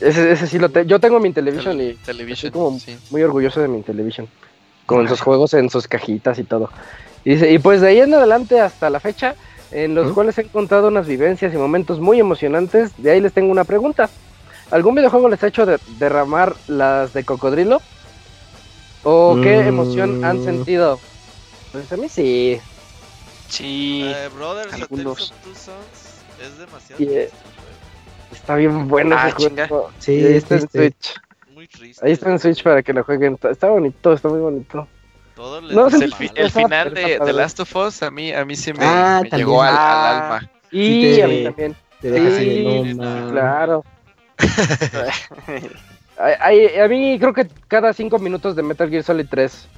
Ese, 0.00 0.32
ese 0.32 0.46
sí 0.46 0.58
lo 0.58 0.68
tengo. 0.70 0.86
Yo 0.88 0.98
tengo 0.98 1.20
mi 1.20 1.28
Intellivision 1.28 1.76
Tel- 1.78 1.90
y 1.92 1.94
Television, 1.96 2.48
estoy 2.48 2.50
como 2.50 2.78
sí. 2.78 2.96
muy 3.10 3.22
orgulloso 3.22 3.60
de 3.60 3.68
mi 3.68 3.76
Intellivision. 3.78 4.28
Con 4.86 5.06
sus 5.08 5.20
juegos 5.20 5.54
en 5.54 5.70
sus 5.70 5.86
cajitas 5.86 6.38
y 6.38 6.44
todo. 6.44 6.70
Y, 7.24 7.58
pues 7.58 7.80
de 7.80 7.88
ahí 7.88 8.00
en 8.00 8.12
adelante 8.14 8.60
hasta 8.60 8.90
la 8.90 8.98
fecha, 8.98 9.36
en 9.70 9.94
los 9.94 10.12
cuales 10.12 10.36
he 10.38 10.40
encontrado 10.42 10.88
unas 10.88 11.06
vivencias 11.06 11.52
y 11.54 11.56
momentos 11.56 12.00
muy 12.00 12.18
emocionantes, 12.18 12.92
de 12.96 13.12
ahí 13.12 13.20
les 13.20 13.32
tengo 13.32 13.52
una 13.52 13.64
pregunta. 13.64 14.10
¿Algún 14.70 14.94
videojuego 14.94 15.28
les 15.28 15.42
ha 15.44 15.48
hecho 15.48 15.64
de- 15.66 15.78
derramar 15.98 16.56
las 16.66 17.12
de 17.12 17.24
cocodrilo? 17.24 17.80
¿O 19.04 19.38
qué 19.42 19.58
Mm. 19.62 19.68
emoción 19.68 20.24
han 20.24 20.42
sentido? 20.42 20.98
Pues 21.72 21.92
a 21.92 21.96
mí 21.96 22.08
sí. 22.08 22.60
Sí. 23.48 24.02
Eh, 24.06 24.28
Brothers, 24.34 24.72
algunos. 24.74 25.30
of 25.30 25.38
Two 25.42 25.54
Sons 25.54 26.24
es 26.42 26.58
demasiado. 26.58 27.02
Y, 27.02 27.06
eh. 27.06 27.30
Está 28.50 28.56
bien 28.58 28.88
bueno 28.88 29.14
Ah, 29.16 29.28
ese 29.28 29.48
juego. 29.68 29.90
Sí, 30.00 30.10
ahí 30.10 30.24
es 30.34 30.42
está 30.42 30.56
en. 30.56 30.68
Switch. 30.68 31.14
Muy 31.54 31.68
triste. 31.68 32.04
Ahí 32.04 32.10
está 32.12 32.30
en 32.30 32.38
Switch 32.40 32.64
para 32.64 32.82
que 32.82 32.92
lo 32.92 33.04
jueguen. 33.04 33.38
Está, 33.48 33.68
bonito, 33.68 34.12
está 34.12 34.28
muy 34.28 34.40
bonito. 34.40 34.88
Todo 35.36 35.60
les 35.60 35.70
No, 35.76 35.86
el, 35.86 36.12
el 36.34 36.50
final 36.50 36.92
de. 36.92 37.20
The 37.24 37.32
Last 37.32 37.60
of 37.60 37.76
Us 37.76 38.02
a 38.02 38.10
mí, 38.10 38.32
a 38.32 38.44
mí 38.44 38.56
sí 38.56 38.72
me, 38.72 38.84
Ah, 38.84 39.22
me 39.22 39.38
llegó 39.38 39.62
al, 39.62 39.68
al 39.68 39.76
Ah. 39.78 40.18
alma. 40.36 40.50
Y 40.72 40.80
Sí 40.80 41.12
te- 41.16 41.22
a 41.22 41.28
mí 41.28 41.44
también. 41.44 41.76
Te 42.00 42.10
dejas 42.10 42.34
Sí, 42.38 42.44
de, 42.64 42.94
no. 42.94 43.30
Claro. 43.30 43.84
Ay, 46.18 46.34
ay, 46.40 46.78
a 46.80 46.88
mí 46.88 47.18
creo 47.20 47.32
que 47.32 47.46
cada 47.68 47.92
cinco 47.92 48.18
minutos 48.18 48.54
de 48.56 48.62
Metal 48.64 48.90
Gear 48.90 49.04
Solid 49.04 49.26
3. 49.30 49.68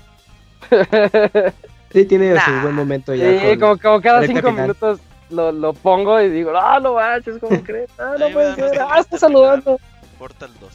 Sí, 1.93 2.07
tiene 2.07 2.41
su 2.41 2.51
Nah. 2.51 2.63
buen 2.63 2.75
momento 2.75 3.15
ya. 3.15 3.39
Sí, 3.39 3.59
con- 3.59 3.59
como, 3.59 3.79
como 3.79 4.01
cada 4.01 4.23
cinco 4.27 4.49
final. 4.49 4.55
minutos 4.63 4.99
lo, 5.33 5.51
lo 5.53 5.73
pongo 5.73 6.21
y 6.21 6.29
digo, 6.29 6.53
ah, 6.57 6.79
no 6.81 6.95
manches, 6.95 7.39
¿cómo 7.39 7.61
crees? 7.65 7.91
Ah, 7.99 8.15
no 8.19 8.29
puede 8.31 8.55
ser, 8.55 8.81
ah, 8.89 8.99
está 9.01 9.19
saludando. 9.19 9.79
Portal 10.19 10.51
2. 10.61 10.73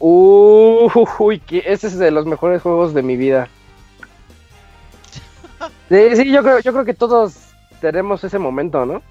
Uy, 0.00 1.38
que 1.40 1.62
ese 1.66 1.86
es 1.86 1.98
de 1.98 2.10
los 2.10 2.26
mejores 2.26 2.60
juegos 2.62 2.92
de 2.94 3.02
mi 3.02 3.16
vida. 3.16 3.48
Sí, 5.88 6.16
sí, 6.16 6.30
yo 6.32 6.42
creo, 6.42 6.58
yo 6.60 6.72
creo 6.72 6.84
que 6.84 6.94
todos 6.94 7.34
tenemos 7.80 8.24
ese 8.24 8.38
momento, 8.38 8.84
¿no? 8.86 9.02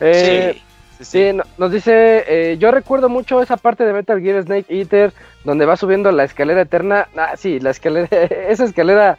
Eh, 0.00 0.54
sí. 0.98 1.04
Sí, 1.04 1.32
no- 1.32 1.42
nos 1.58 1.72
dice, 1.72 2.24
eh, 2.52 2.56
yo 2.58 2.70
recuerdo 2.70 3.08
mucho 3.08 3.42
esa 3.42 3.56
parte 3.56 3.84
de 3.84 3.92
Metal 3.92 4.20
Gear 4.20 4.42
Snake 4.44 4.66
Eater 4.74 5.12
donde 5.44 5.66
va 5.66 5.76
subiendo 5.76 6.10
la 6.12 6.24
escalera 6.24 6.62
eterna. 6.62 7.08
Ah, 7.16 7.36
sí, 7.36 7.58
la 7.60 7.70
escalera, 7.70 8.08
esa 8.48 8.64
escalera, 8.64 9.18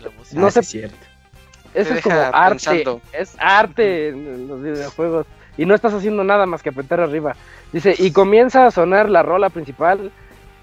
la 0.00 0.10
no 0.32 0.46
Ah, 0.46 0.50
sé, 0.50 0.62
sí, 0.62 0.78
cierto. 0.78 0.96
Eso 1.74 1.94
es 1.94 2.02
como 2.02 2.18
arte, 2.18 2.66
pensando. 2.66 3.00
es 3.12 3.36
arte 3.38 4.08
en 4.08 4.48
los 4.48 4.62
videojuegos 4.62 5.26
y 5.56 5.66
no 5.66 5.74
estás 5.74 5.92
haciendo 5.92 6.24
nada 6.24 6.46
más 6.46 6.62
que 6.62 6.70
apretar 6.70 7.00
arriba. 7.00 7.34
Dice, 7.72 7.94
y 7.98 8.12
comienza 8.12 8.66
a 8.66 8.70
sonar 8.70 9.10
la 9.10 9.22
rola 9.22 9.50
principal, 9.50 10.10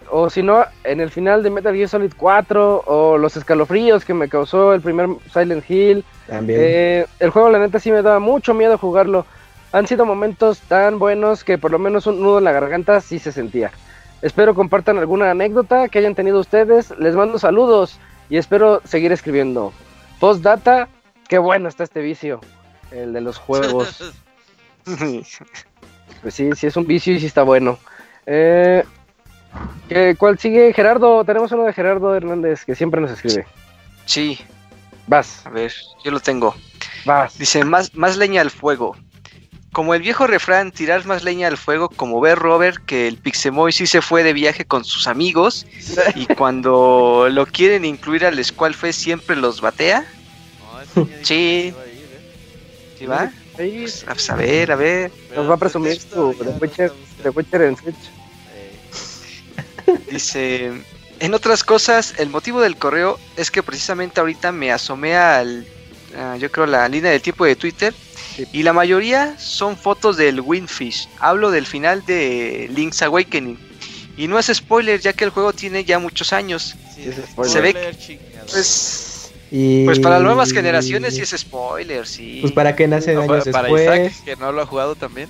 o 0.10 0.30
si 0.30 0.42
no, 0.42 0.64
en 0.84 1.02
el 1.02 1.12
final 1.12 1.44
de 1.44 1.50
Metal 1.50 1.76
Gear 1.76 1.90
Solid 1.90 2.14
4, 2.16 2.84
o 2.86 3.18
los 3.18 3.36
escalofríos 3.36 4.06
que 4.06 4.14
me 4.14 4.30
causó 4.30 4.74
el 4.74 4.82
primer 4.82 5.10
Silent 5.34 5.70
Hill. 5.70 6.06
También. 6.28 6.60
Eh, 6.62 7.06
el 7.20 7.30
juego, 7.30 7.50
la 7.50 7.60
neta, 7.60 7.80
sí 7.80 7.92
me 7.92 8.02
daba 8.02 8.20
mucho 8.20 8.54
miedo 8.54 8.78
jugarlo. 8.78 9.26
Han 9.74 9.88
sido 9.88 10.06
momentos 10.06 10.62
tan 10.62 11.00
buenos 11.00 11.44
que 11.44 11.58
por 11.58 11.72
lo 11.72 11.80
menos 11.80 12.08
un 12.08 12.22
nudo 12.22 12.38
en 12.38 12.46
la 12.46 12.54
garganta 12.54 13.02
sí 13.02 13.20
se 13.20 13.34
sentía. 13.34 13.72
Espero 14.22 14.56
compartan 14.56 14.98
alguna 14.98 15.32
anécdota 15.32 15.90
que 15.90 16.00
hayan 16.00 16.16
tenido 16.16 16.40
ustedes. 16.40 16.98
Les 16.98 17.16
mando 17.16 17.38
saludos 17.38 18.00
y 18.30 18.38
espero 18.38 18.82
seguir 18.86 19.12
escribiendo. 19.12 19.74
Postdata, 20.20 20.88
qué 21.28 21.38
bueno 21.38 21.68
está 21.70 21.84
este 21.84 22.02
vicio, 22.02 22.40
el 22.92 23.14
de 23.14 23.22
los 23.22 23.38
juegos. 23.38 24.14
Pues 26.22 26.34
sí, 26.34 26.50
sí 26.56 26.68
es 26.68 26.76
un 26.78 26.86
vicio 26.88 27.14
y 27.14 27.20
sí 27.20 27.26
está 27.26 27.44
bueno. 27.44 27.78
Eh, 28.26 28.84
¿qué- 29.90 30.16
¿Cuál 30.18 30.40
sigue? 30.40 30.74
Gerardo, 30.74 31.24
tenemos 31.24 31.52
uno 31.52 31.64
de 31.64 31.74
Gerardo 31.74 32.16
Hernández 32.16 32.66
que 32.66 32.76
siempre 32.76 33.02
nos 33.02 33.12
escribe. 33.12 33.46
Sí, 34.06 34.40
Vas, 35.08 35.46
a 35.46 35.50
ver, 35.52 35.72
yo 36.04 36.10
lo 36.12 36.20
tengo. 36.20 36.56
vas. 37.06 37.38
Dice, 37.38 37.64
más, 37.64 37.94
más 37.96 38.18
leña 38.18 38.42
al 38.42 38.50
fuego. 38.50 38.96
Como 39.72 39.94
el 39.94 40.02
viejo 40.02 40.26
refrán, 40.26 40.72
tirar 40.72 41.06
más 41.06 41.24
leña 41.24 41.48
al 41.48 41.58
fuego, 41.58 41.90
como 41.90 42.20
ver 42.22 42.40
Robert 42.40 42.84
que 42.86 43.08
el 43.08 43.18
Pixemoy 43.18 43.72
sí 43.72 43.86
se 43.86 44.02
fue 44.02 44.24
de 44.24 44.34
viaje 44.34 44.66
con 44.66 44.84
sus 44.86 45.08
amigos 45.08 45.68
y 46.16 46.26
cuando 46.28 47.28
lo 47.30 47.46
quieren 47.46 47.86
incluir 47.86 48.26
al 48.26 48.44
Squall 48.44 48.74
Fest 48.74 49.00
siempre 49.02 49.36
los 49.36 49.62
batea. 49.62 50.06
Sí. 51.24 51.74
que. 51.74 51.74
¿Sí 53.00 53.06
va? 53.06 53.30
Sí, 53.58 53.78
Pues, 53.82 54.04
a 54.04 54.14
pues, 54.14 54.30
a 54.30 54.36
ver, 54.36 54.72
a 54.72 54.76
ver. 54.76 55.12
Nos 55.36 55.50
va 55.50 55.56
a 55.56 55.58
presumir 55.58 56.00
su 56.00 56.34
The 56.34 56.50
Witcher. 56.62 56.92
The 57.24 57.30
Witcher 57.30 57.62
en 57.64 57.78
Switch. 57.78 57.96
Eh, 58.54 59.98
Dice, 60.12 60.72
en 61.20 61.34
otras 61.34 61.64
cosas, 61.64 62.14
el 62.18 62.30
motivo 62.30 62.62
del 62.62 62.76
correo 62.78 63.20
es 63.38 63.52
que 63.52 63.64
precisamente 63.64 64.20
ahorita 64.20 64.52
me 64.52 64.72
asomé 64.72 65.16
al, 65.16 65.66
a, 66.18 66.38
yo 66.38 66.52
creo, 66.52 66.66
la 66.66 66.88
línea 66.90 67.12
del 67.12 67.22
tiempo 67.22 67.46
de 67.46 67.56
Twitter 67.56 67.94
Sí. 68.36 68.46
y 68.52 68.64
la 68.64 68.74
mayoría 68.74 69.38
son 69.40 69.78
fotos 69.78 70.18
del 70.18 70.42
Windfish. 70.42 71.08
Hablo 71.20 71.52
del 71.52 71.66
final 71.66 72.06
de 72.06 72.68
Link's 72.74 73.02
Awakening. 73.02 73.58
Y 74.18 74.28
no 74.28 74.38
es 74.40 74.48
spoiler, 74.54 75.00
ya 75.00 75.14
que 75.14 75.24
el 75.24 75.30
juego 75.30 75.54
tiene 75.54 75.86
ya 75.86 76.00
muchos 76.00 76.34
años. 76.34 76.76
sí, 76.94 77.08
es 77.08 77.16
spoiler. 77.32 77.54
Se 77.54 77.62
ve 77.62 77.96
chingada. 77.98 78.46
Pues 78.52 79.15
Y... 79.52 79.86
Pues 79.86 80.00
para 80.00 80.20
nuevas 80.20 80.52
generaciones 80.52 81.16
sí 81.16 81.22
es 81.22 81.30
spoiler, 81.30 82.08
sí. 82.08 82.40
Pues 82.42 82.54
para 82.54 82.76
qué 82.76 82.88
nace 82.88 83.12
años 83.12 83.28
para, 83.28 83.44
después. 83.44 83.86
Para 83.86 84.06
Isaac, 84.06 84.24
que 84.26 84.36
no 84.36 84.52
lo 84.52 84.62
ha 84.62 84.66
jugado 84.66 84.96
también. 84.96 85.30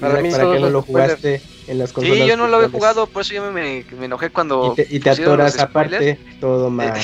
Para, 0.00 0.20
mí 0.20 0.30
para 0.30 0.52
que 0.52 0.60
no 0.60 0.70
lo 0.70 0.82
jugaste 0.82 1.40
en 1.66 1.78
las 1.78 1.92
consolas. 1.92 2.18
Sí, 2.18 2.26
yo 2.26 2.36
no 2.36 2.48
lo 2.48 2.56
había 2.56 2.68
jugado, 2.68 3.06
por 3.06 3.22
eso 3.22 3.34
yo 3.34 3.50
me, 3.50 3.84
me 3.98 4.04
enojé 4.04 4.30
cuando. 4.30 4.72
Y 4.72 4.82
te, 4.82 4.96
y 4.96 5.00
te 5.00 5.10
atoras 5.10 5.58
aparte, 5.58 6.18
todo 6.40 6.70
mal. 6.70 6.94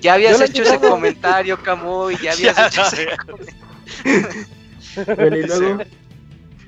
ya 0.00 0.14
habías 0.14 0.40
hecho 0.40 0.62
ese 0.62 0.78
comentario, 0.78 1.58
Camuy, 1.62 2.16
ya 2.22 2.32
habías 2.34 2.58
hecho 2.58 2.82
ese 2.82 3.08
bueno, 5.16 5.36
y 5.36 5.42
luego. 5.42 5.84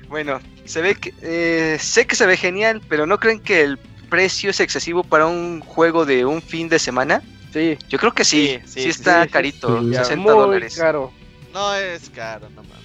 Bueno, 0.09 0.39
se 0.65 0.81
ve 0.81 0.95
que. 0.95 1.13
Eh, 1.21 1.77
sé 1.79 2.05
que 2.05 2.15
se 2.15 2.25
ve 2.25 2.37
genial, 2.37 2.81
pero 2.87 3.05
¿no 3.05 3.19
creen 3.19 3.39
que 3.39 3.61
el 3.61 3.77
precio 4.09 4.51
es 4.51 4.59
excesivo 4.59 5.03
para 5.03 5.25
un 5.25 5.59
juego 5.61 6.05
de 6.05 6.25
un 6.25 6.41
fin 6.41 6.69
de 6.69 6.79
semana? 6.79 7.21
Sí. 7.57 7.77
Yo 7.89 7.97
creo 7.97 8.11
que 8.13 8.23
sí. 8.23 8.59
Sí, 8.65 8.83
sí, 8.83 8.89
está 8.89 9.25
carito. 9.27 9.81
60 9.81 10.15
Muy 10.17 10.31
dólares. 10.31 10.75
caro. 10.77 11.11
No 11.53 11.73
es 11.73 12.09
caro, 12.11 12.47
no 12.55 12.61
mames. 12.63 12.77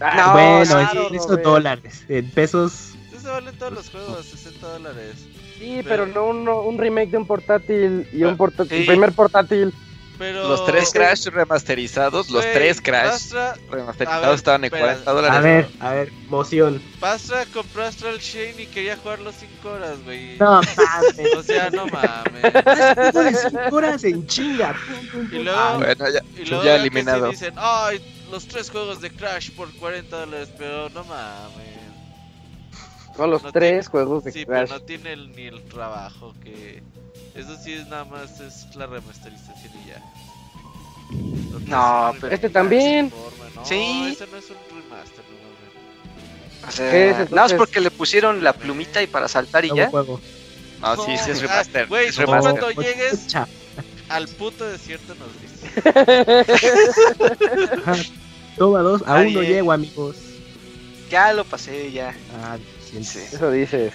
Ah, 0.00 0.14
No, 0.16 0.32
bueno, 0.34 0.64
claro, 0.66 1.08
en 1.08 1.14
esos 1.14 1.28
Robert. 1.28 1.44
dólares, 1.44 2.04
en 2.08 2.30
pesos. 2.30 2.72
Sí 3.10 3.16
se 3.20 3.28
valen 3.28 3.56
todos 3.56 3.72
los 3.72 3.90
juegos, 3.90 4.26
60 4.26 4.68
dólares. 4.68 5.14
Sí, 5.58 5.80
pero 5.88 6.06
no 6.06 6.26
uno- 6.26 6.60
un 6.62 6.78
remake 6.78 7.10
de 7.10 7.16
un 7.16 7.26
portátil 7.26 8.06
y 8.12 8.22
un 8.22 8.36
portátil, 8.36 8.68
Sí. 8.70 8.76
el 8.82 8.86
primer 8.86 9.12
portátil. 9.12 9.72
Pero... 10.18 10.48
Los 10.48 10.66
tres 10.66 10.90
Crash 10.92 11.26
remasterizados, 11.26 12.28
los 12.30 12.42
tres 12.52 12.80
Crash 12.80 13.32
remasterizados 13.70 14.26
ver, 14.26 14.34
estaban 14.34 14.60
en 14.62 14.64
espera. 14.66 14.84
40 15.04 15.12
dólares. 15.12 15.36
A 15.36 15.40
ver, 15.40 15.68
a 15.80 15.92
ver, 15.92 16.12
moción. 16.28 16.82
Astra 17.00 17.46
compró 17.54 17.84
Astral 17.84 18.18
Chain 18.18 18.58
y 18.58 18.66
quería 18.66 18.96
jugarlo 18.96 19.30
5 19.32 19.68
horas, 19.70 20.02
güey. 20.04 20.36
No 20.38 20.60
mames. 20.60 21.34
O 21.36 21.42
sea, 21.44 21.70
no 21.70 21.86
mames. 21.86 22.42
de 22.42 23.34
cinco 23.50 23.76
horas 23.76 24.02
en 24.04 24.26
chinga. 24.26 24.74
Y 25.30 25.36
luego- 25.38 25.58
Ah, 25.58 25.76
Bueno, 25.78 26.04
ya, 26.10 26.20
Y 26.40 26.44
luego 26.46 26.64
ya 26.64 26.76
eliminado. 26.76 27.26
sí 27.26 27.30
dicen, 27.32 27.54
ay, 27.56 28.24
los 28.30 28.46
tres 28.48 28.70
juegos 28.70 29.00
de 29.00 29.10
Crash 29.10 29.52
por 29.52 29.72
40 29.76 30.18
dólares, 30.20 30.48
pero 30.58 30.88
no 30.90 31.04
mames. 31.04 31.78
Con 33.16 33.30
los 33.30 33.42
No 33.42 33.52
tres 33.52 33.70
tiene- 33.70 33.84
juegos 33.84 34.24
de 34.24 34.32
Sí, 34.32 34.44
pero 34.46 34.58
Crash. 34.66 34.70
no 34.70 34.80
tiene 34.82 35.12
el- 35.12 35.30
ni 35.34 35.42
el 35.46 35.62
trabajo 35.64 36.34
que... 36.42 36.82
Eso 37.34 37.56
sí 37.62 37.72
es 37.74 37.86
nada 37.88 38.04
más, 38.04 38.40
es 38.40 38.74
la 38.74 38.86
remasterización 38.86 39.72
y 39.84 39.88
ya. 39.88 40.02
No, 41.66 42.10
es 42.14 42.20
pero- 42.20 42.34
Este 42.34 42.50
también. 42.50 43.12
No, 43.54 43.64
Sí. 43.64 44.10
ese 44.12 44.26
no 44.30 44.36
es 44.38 44.44
un 44.50 44.56
remaster, 44.82 45.24
no. 45.30 46.68
O 46.68 46.70
sea, 46.70 46.90
¿Qué 46.90 47.10
es, 47.10 47.12
nada 47.12 47.22
más 47.22 47.30
entonces? 47.30 47.58
porque 47.58 47.80
le 47.80 47.90
pusieron 47.90 48.42
la 48.44 48.52
plumita 48.52 49.02
y 49.02 49.06
para 49.06 49.28
saltar 49.28 49.64
y 49.64 49.74
ya. 49.74 49.88
juego. 49.90 50.20
No, 50.80 50.96
sí, 51.04 51.12
sí 51.24 51.30
es 51.30 51.38
Ah, 51.38 51.42
remaster. 51.46 51.86
Güey, 51.88 52.06
es 52.08 52.14
tú 52.14 52.20
remaster. 52.22 52.60
cuando 52.60 52.82
llegues 52.82 53.26
al 54.08 54.28
puto 54.28 54.64
desierto 54.64 55.14
nos 55.14 55.28
dices. 55.40 55.84
Toma 58.56 58.80
dos, 58.80 59.02
aún 59.06 59.32
no 59.34 59.42
llego, 59.42 59.72
amigos. 59.72 60.16
Ya 61.10 61.32
lo 61.32 61.44
pasé, 61.44 61.90
ya. 61.92 62.14
Ah, 62.42 62.58
siente. 62.84 63.08
Sí. 63.08 63.18
Eso 63.36 63.50
dices. 63.50 63.92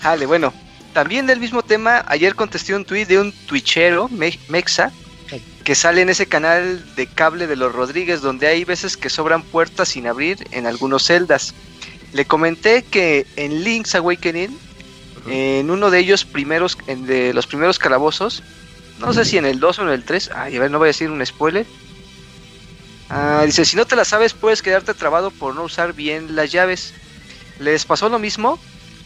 Jale, 0.00 0.26
bueno. 0.26 0.52
También 0.94 1.26
del 1.26 1.40
mismo 1.40 1.62
tema, 1.62 2.04
ayer 2.06 2.34
contesté 2.36 2.74
un 2.74 2.84
tweet 2.84 3.06
de 3.06 3.18
un 3.18 3.32
twitchero, 3.46 4.08
me- 4.10 4.38
Mexa, 4.48 4.92
que 5.64 5.74
sale 5.74 6.02
en 6.02 6.08
ese 6.08 6.26
canal 6.26 6.94
de 6.94 7.06
cable 7.08 7.46
de 7.46 7.56
los 7.56 7.72
Rodríguez, 7.72 8.20
donde 8.22 8.46
hay 8.46 8.64
veces 8.64 8.96
que 8.96 9.10
sobran 9.10 9.42
puertas 9.42 9.88
sin 9.88 10.06
abrir 10.06 10.38
en 10.52 10.66
algunos 10.66 11.04
celdas. 11.04 11.52
Le 12.12 12.24
comenté 12.26 12.84
que 12.84 13.26
en 13.36 13.64
Link's 13.64 13.94
Awakening, 13.96 14.56
en 15.28 15.70
uno 15.70 15.90
de 15.90 15.98
ellos 15.98 16.24
primeros, 16.24 16.78
en 16.86 17.06
de 17.06 17.34
los 17.34 17.46
primeros 17.46 17.78
calabozos, 17.78 18.42
no 19.00 19.12
sé 19.12 19.24
si 19.24 19.36
en 19.36 19.46
el 19.46 19.58
2 19.58 19.80
o 19.80 19.82
en 19.82 19.88
el 19.88 20.04
3, 20.04 20.30
ay, 20.34 20.56
a 20.56 20.60
ver, 20.60 20.70
no 20.70 20.78
voy 20.78 20.86
a 20.86 20.94
decir 20.94 21.10
un 21.10 21.24
spoiler. 21.26 21.66
Ah, 23.10 23.42
dice, 23.44 23.64
si 23.64 23.76
no 23.76 23.84
te 23.84 23.96
la 23.96 24.04
sabes, 24.04 24.32
puedes 24.32 24.62
quedarte 24.62 24.94
trabado 24.94 25.30
por 25.32 25.54
no 25.56 25.64
usar 25.64 25.92
bien 25.92 26.36
las 26.36 26.52
llaves. 26.52 26.94
¿Les 27.58 27.84
pasó 27.84 28.08
lo 28.08 28.18
mismo? 28.18 28.58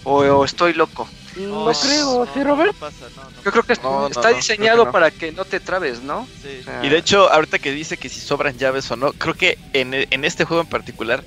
¿O, 0.05 0.19
o 0.19 0.44
estoy 0.44 0.74
loco? 0.74 1.09
No, 1.39 1.65
Pues, 1.65 1.78
creo, 1.81 2.27
¿sí, 2.35 2.43
Robert? 2.43 2.73
No 2.73 2.78
pasa, 2.81 3.06
no, 3.16 3.23
no 3.31 3.43
Yo 3.44 3.51
creo 3.52 3.62
que 3.62 3.73
está 3.74 3.89
no, 3.89 4.09
diseñado 4.36 4.77
creo 4.77 4.85
que 4.85 4.86
no. 4.89 4.93
para 4.93 5.10
que 5.10 5.32
no 5.32 5.44
te 5.44 5.60
trabes, 5.60 6.02
¿no? 6.02 6.27
Sí. 6.43 6.59
O 6.60 6.65
sea, 6.65 6.85
Y 6.85 6.89
de 6.89 6.98
hecho, 6.98 7.31
ahorita 7.32 7.59
que 7.59 7.73
dice 7.73 7.97
que 7.97 8.09
si 8.09 8.20
sobran 8.20 8.56
llaves 8.59 8.90
o 8.90 8.97
no, 8.97 9.12
creo 9.12 9.35
que 9.35 9.59
en, 9.73 9.94
en 9.94 10.24
este 10.24 10.44
juego 10.44 10.62
en 10.62 10.69
particular 10.69 11.23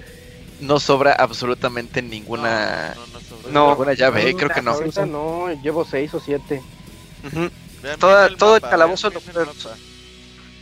no 0.59 0.79
sobra 0.79 1.13
absolutamente 1.13 2.01
ninguna, 2.01 2.93
No, 2.95 3.01
no, 3.01 3.13
no 3.13 3.19
sobra. 3.21 3.51
No. 3.51 3.69
ninguna 3.69 3.93
llave, 3.93 4.29
eh, 4.29 4.35
creo 4.35 4.49
que 4.49 4.61
no. 4.61 4.75
No, 5.07 5.61
llevo 5.61 5.85
seis 5.85 6.13
o 6.13 6.19
siete. 6.19 6.61
toda- 7.99 8.27
bien 8.27 8.37
todo 8.37 8.55
el 8.57 8.61
calabozo 8.61 9.09
lo 9.09 9.19
puedes-. 9.21 9.67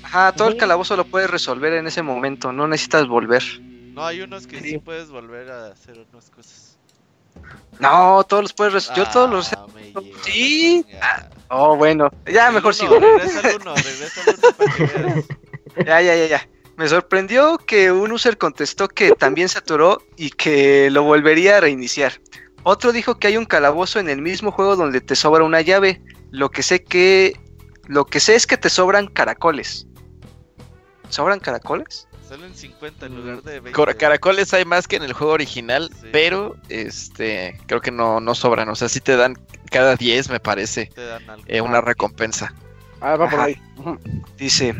Ajá, 0.03 0.31
todo 0.31 0.47
el 0.47 0.57
calabozo 0.57 0.95
lo 0.95 1.05
puedes 1.05 1.29
resolver 1.29 1.73
en 1.73 1.87
ese 1.87 2.01
momento, 2.01 2.51
no 2.51 2.67
necesitas 2.67 3.07
volver. 3.07 3.43
No, 3.61 4.05
hay 4.05 4.21
unos 4.21 4.47
que 4.47 4.59
sí 4.61 4.69
Sí. 4.71 4.77
puedes 4.77 5.09
volver 5.09 5.51
a 5.51 5.67
hacer 5.67 6.03
unas 6.13 6.29
cosas. 6.29 6.68
No, 7.79 8.23
todos 8.25 8.43
los 8.43 8.53
puedes 8.53 8.73
resolver. 8.73 9.05
Yo 9.05 9.11
todos 9.11 9.29
los... 9.29 9.53
Ah, 9.53 9.65
Sí. 10.23 10.85
chingada. 10.85 11.29
Oh, 11.49 11.75
bueno. 11.75 12.11
Ya, 12.31 12.51
mejor 12.51 12.65
uno, 12.65 12.73
sigo. 12.73 12.99
Regresa 12.99 13.39
al 13.39 13.55
uno, 13.61 13.75
regresa 13.75 14.21
al 14.21 14.35
uno 14.37 14.51
para 14.55 14.75
que. 14.75 15.25
Ya, 15.85 16.01
ya, 16.01 16.15
ya, 16.15 16.25
ya. 16.27 16.49
Me 16.77 16.87
sorprendió 16.87 17.57
que 17.57 17.91
un 17.91 18.11
user 18.11 18.37
contestó 18.37 18.87
que 18.87 19.11
también 19.13 19.49
se 19.49 19.57
atoró 19.57 20.01
y 20.15 20.29
que 20.29 20.89
lo 20.91 21.03
volvería 21.03 21.57
a 21.57 21.61
reiniciar. 21.61 22.13
Otro 22.63 22.91
dijo 22.91 23.17
que 23.17 23.27
hay 23.27 23.37
un 23.37 23.45
calabozo 23.45 23.99
en 23.99 24.09
el 24.09 24.21
mismo 24.21 24.51
juego 24.51 24.75
donde 24.75 25.01
te 25.01 25.15
sobra 25.15 25.43
una 25.43 25.61
llave. 25.61 26.01
Lo 26.31 26.49
que 26.51 26.61
sé 26.63 26.83
que 26.83 27.39
lo 27.87 28.05
que 28.05 28.19
sé 28.19 28.35
es 28.35 28.45
que 28.45 28.57
te 28.57 28.69
sobran 28.69 29.07
caracoles. 29.07 29.87
¿Sobran 31.09 31.39
caracoles? 31.39 32.07
Salen 32.29 32.53
50 32.53 33.07
en 33.07 33.15
lugar 33.15 33.41
de 33.41 33.53
20. 33.59 33.71
Cor- 33.71 33.97
Caracoles 33.97 34.53
hay 34.53 34.63
más 34.63 34.87
que 34.87 34.97
en 34.97 35.03
el 35.03 35.13
juego 35.13 35.33
original, 35.33 35.89
Sí. 35.99 36.09
pero 36.11 36.55
este 36.69 37.59
creo 37.65 37.81
que 37.81 37.89
no, 37.89 38.19
no 38.21 38.35
sobran. 38.35 38.69
O 38.69 38.75
sea, 38.75 38.87
sí 38.87 38.99
te 38.99 39.17
dan 39.17 39.35
cada 39.71 39.95
10, 39.95 40.29
me 40.29 40.39
parece, 40.39 40.91
Te 40.93 41.05
dan 41.05 41.27
algo. 41.27 41.43
eh, 41.47 41.61
una 41.61 41.81
recompensa. 41.81 42.53
Ah, 43.01 43.15
va 43.15 43.27
por 43.29 43.39
Ajá. 43.39 43.43
ahí. 43.45 43.57
Dice, 44.37 44.75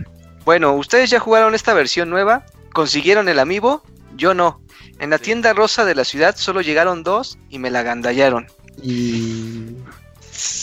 bueno, 0.45 0.73
ustedes 0.75 1.09
ya 1.09 1.19
jugaron 1.19 1.55
esta 1.55 1.73
versión 1.73 2.09
nueva, 2.11 2.45
consiguieron 2.71 3.27
el 3.29 3.39
amiibo, 3.39 3.81
yo 4.15 4.35
no. 4.35 4.61
En 4.99 5.09
la 5.09 5.17
Sí. 5.17 5.23
tienda 5.25 5.53
rosa 5.53 5.85
de 5.85 5.95
la 5.95 6.03
ciudad 6.03 6.35
solo 6.37 6.61
llegaron 6.61 7.01
dos 7.03 7.39
y 7.49 7.57
me 7.57 7.71
la 7.71 7.81
gandallaron. 7.81 8.45
Y. 8.83 9.73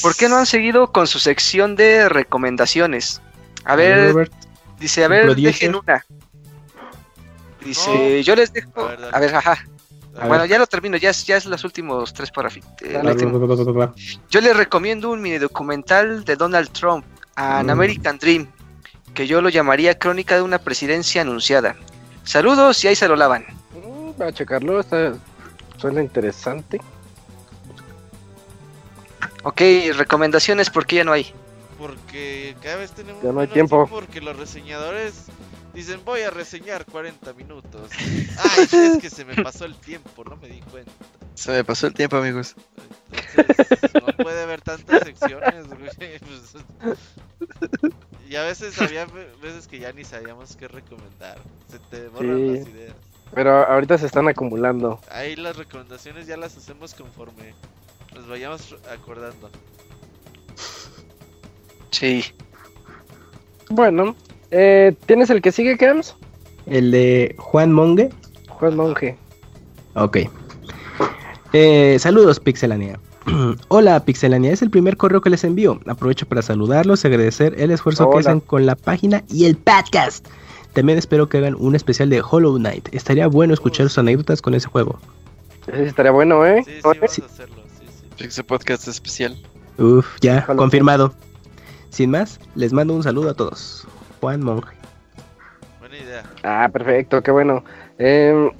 ¿Por 0.03 0.15
qué 0.15 0.29
no 0.29 0.37
han 0.37 0.47
seguido 0.47 0.93
con 0.93 1.09
su 1.09 1.19
sección 1.19 1.75
de 1.75 2.09
recomendaciones? 2.09 3.21
A 3.65 3.75
ver, 3.75 4.13
Robert, 4.13 4.33
dice, 4.79 5.03
a 5.05 5.09
ver, 5.09 5.35
dejen 5.35 5.75
una. 5.75 6.05
Dice, 7.67 8.23
yo 8.23 8.35
les 8.37 8.53
dejo. 8.53 8.81
A 8.81 8.87
ver. 8.97 9.15
A 9.15 9.21
ver, 9.21 9.35
ajá. 9.35 9.53
A 10.19 10.27
Bueno, 10.27 10.43
ver. 10.43 10.51
ya 10.51 10.59
lo 10.59 10.67
termino, 10.67 10.97
ya 10.97 11.11
es, 11.11 11.27
ya 11.27 11.37
es 11.37 11.45
los 11.47 11.63
últimos 11.65 12.13
tres 12.15 12.31
párrafos. 12.31 12.63
Eh. 12.83 13.03
Yo 14.31 14.41
les 14.41 14.57
recomiendo 14.57 15.11
un 15.11 15.21
mini 15.21 15.39
documental 15.39 16.25
de 16.25 16.37
Donald 16.37 16.71
Trump, 16.71 17.05
An 17.35 17.67
Mm. 17.67 17.71
American 17.71 18.19
Dream, 18.19 18.47
que 19.15 19.27
yo 19.27 19.43
lo 19.43 19.49
llamaría 19.51 19.99
Crónica 19.99 20.37
de 20.37 20.43
una 20.43 20.59
presidencia 20.59 21.21
anunciada. 21.23 21.77
Saludos 22.25 22.83
y 22.85 22.89
ahí 22.89 22.97
se 22.97 23.07
lo 23.09 23.17
lavan. 23.17 23.45
Mm, 23.75 24.21
Va 24.21 24.27
a 24.29 24.33
checarlo, 24.33 24.81
está... 24.81 25.13
suena 25.77 26.01
interesante. 26.03 26.81
Ok, 29.43 29.61
recomendaciones 29.95 30.71
porque 30.71 30.97
ya 30.97 31.05
no 31.05 31.13
hay. 31.13 31.33
Porque 31.79 32.57
cada 32.63 32.77
vez 32.77 32.91
tenemos 32.93 33.23
Ya 33.23 33.31
no 33.33 33.41
hay 33.41 33.47
menos 33.47 33.53
tiempo. 33.55 33.87
Porque 33.87 34.21
los 34.21 34.37
reseñadores 34.37 35.27
dicen, 35.77 36.01
voy 36.05 36.23
a 36.23 36.31
reseñar 36.31 36.85
40 36.87 37.33
minutos. 37.35 37.91
Ay, 38.39 38.69
es 38.73 38.99
que 38.99 39.11
se 39.11 39.25
me 39.25 39.35
pasó 39.43 39.65
el 39.65 39.75
tiempo, 39.77 40.25
no 40.25 40.37
me 40.37 40.49
di 40.49 40.61
cuenta. 40.63 40.91
Se 41.35 41.53
me 41.53 41.65
pasó 41.65 41.87
el 41.87 41.95
tiempo, 41.95 42.17
amigos. 42.17 42.55
Entonces, 43.37 43.93
no 43.95 44.25
puede 44.25 44.43
haber 44.43 44.61
tantas 44.63 45.03
secciones, 45.05 45.67
güey. 45.69 45.91
pues, 46.19 46.57
y 48.29 48.37
a 48.37 48.43
veces 48.43 48.81
había 48.81 49.05
ve- 49.07 49.31
veces 49.43 49.69
que 49.69 49.79
ya 49.79 49.93
ni 49.93 50.05
sabíamos 50.05 50.57
qué 50.57 50.67
recomendar. 50.69 51.39
Se 51.71 51.79
te 51.79 52.09
borran 52.09 52.37
Sí. 52.39 52.59
las 52.59 52.69
ideas. 52.69 52.95
Pero 53.35 53.67
ahorita 53.67 53.99
se 53.99 54.07
están 54.07 54.29
acumulando. 54.29 55.01
Ahí 55.11 55.37
las 55.37 55.57
recomendaciones 55.57 56.27
ya 56.27 56.37
las 56.37 56.57
hacemos 56.57 56.95
conforme 56.95 57.55
nos 58.15 58.27
vayamos 58.29 58.75
acordando. 58.91 59.51
Sí. 61.91 62.25
Bueno, 63.69 64.17
eh, 64.51 64.95
¿tienes 65.07 65.31
el 65.31 65.43
que 65.43 65.53
sigue, 65.53 65.77
Cams? 65.77 66.17
El 66.67 66.91
de 66.91 67.35
Juan 67.39 67.73
Monge. 67.73 68.11
Juan 68.49 68.77
Monje. 68.77 69.17
Ok. 69.95 70.19
Eh, 71.53 71.97
saludos, 71.99 72.41
Pixelania. 72.41 72.99
Hola, 73.69 74.05
Pixelania. 74.05 74.53
Es 74.53 74.63
el 74.63 74.71
primer 74.71 74.97
correo 74.97 75.21
que 75.21 75.31
les 75.31 75.45
envío. 75.45 75.81
Aprovecho 75.87 76.27
para 76.27 76.43
saludarlos 76.43 77.05
y 77.05 77.07
agradecer 77.07 77.55
el 77.59 77.71
esfuerzo 77.71 78.11
que 78.11 78.19
hacen 78.19 78.41
con 78.41 78.67
la 78.67 78.75
página 78.75 79.23
y 79.29 79.47
el 79.47 79.57
podcast. 79.57 80.27
También 80.73 80.99
espero 80.99 81.29
que 81.29 81.39
hagan 81.39 81.57
un 81.59 81.75
especial 81.75 82.11
de 82.11 82.21
Hollow 82.21 82.57
Knight. 82.57 82.89
Estaría 82.93 83.27
bueno 83.29 83.55
escuchar 83.55 83.89
sus 83.89 83.99
anécdotas 83.99 84.43
con 84.43 84.55
ese 84.55 84.69
juego. 84.69 84.99
Ese 85.67 85.79
sí 85.79 85.85
estaría 85.85 86.13
bueno, 86.13 86.45
¿eh? 86.45 86.63
Sí, 86.65 86.73
sí, 86.73 86.81
Oye, 86.85 87.01
vamos 87.01 87.19
a 87.19 87.25
hacerlo. 87.25 87.57
Sí, 87.79 87.87
sí. 88.19 88.25
Ese 88.25 88.45
podcast 88.45 88.87
especial. 88.87 89.37
Uf, 89.79 90.07
ya, 90.21 90.45
confirmado. 90.45 91.15
Sin 91.91 92.11
más, 92.11 92.39
les 92.55 92.73
mando 92.75 92.95
un 92.95 93.03
saludo 93.03 93.31
a 93.31 93.35
todos. 93.35 93.87
Juan 94.27 94.43
Monje. 94.43 94.75
Buena 95.79 95.97
idea. 95.99 96.23
Ah, 96.43 96.69
perfecto, 96.73 97.23
qué 97.23 97.31
bueno. 97.31 97.63
Eh, 97.97 98.51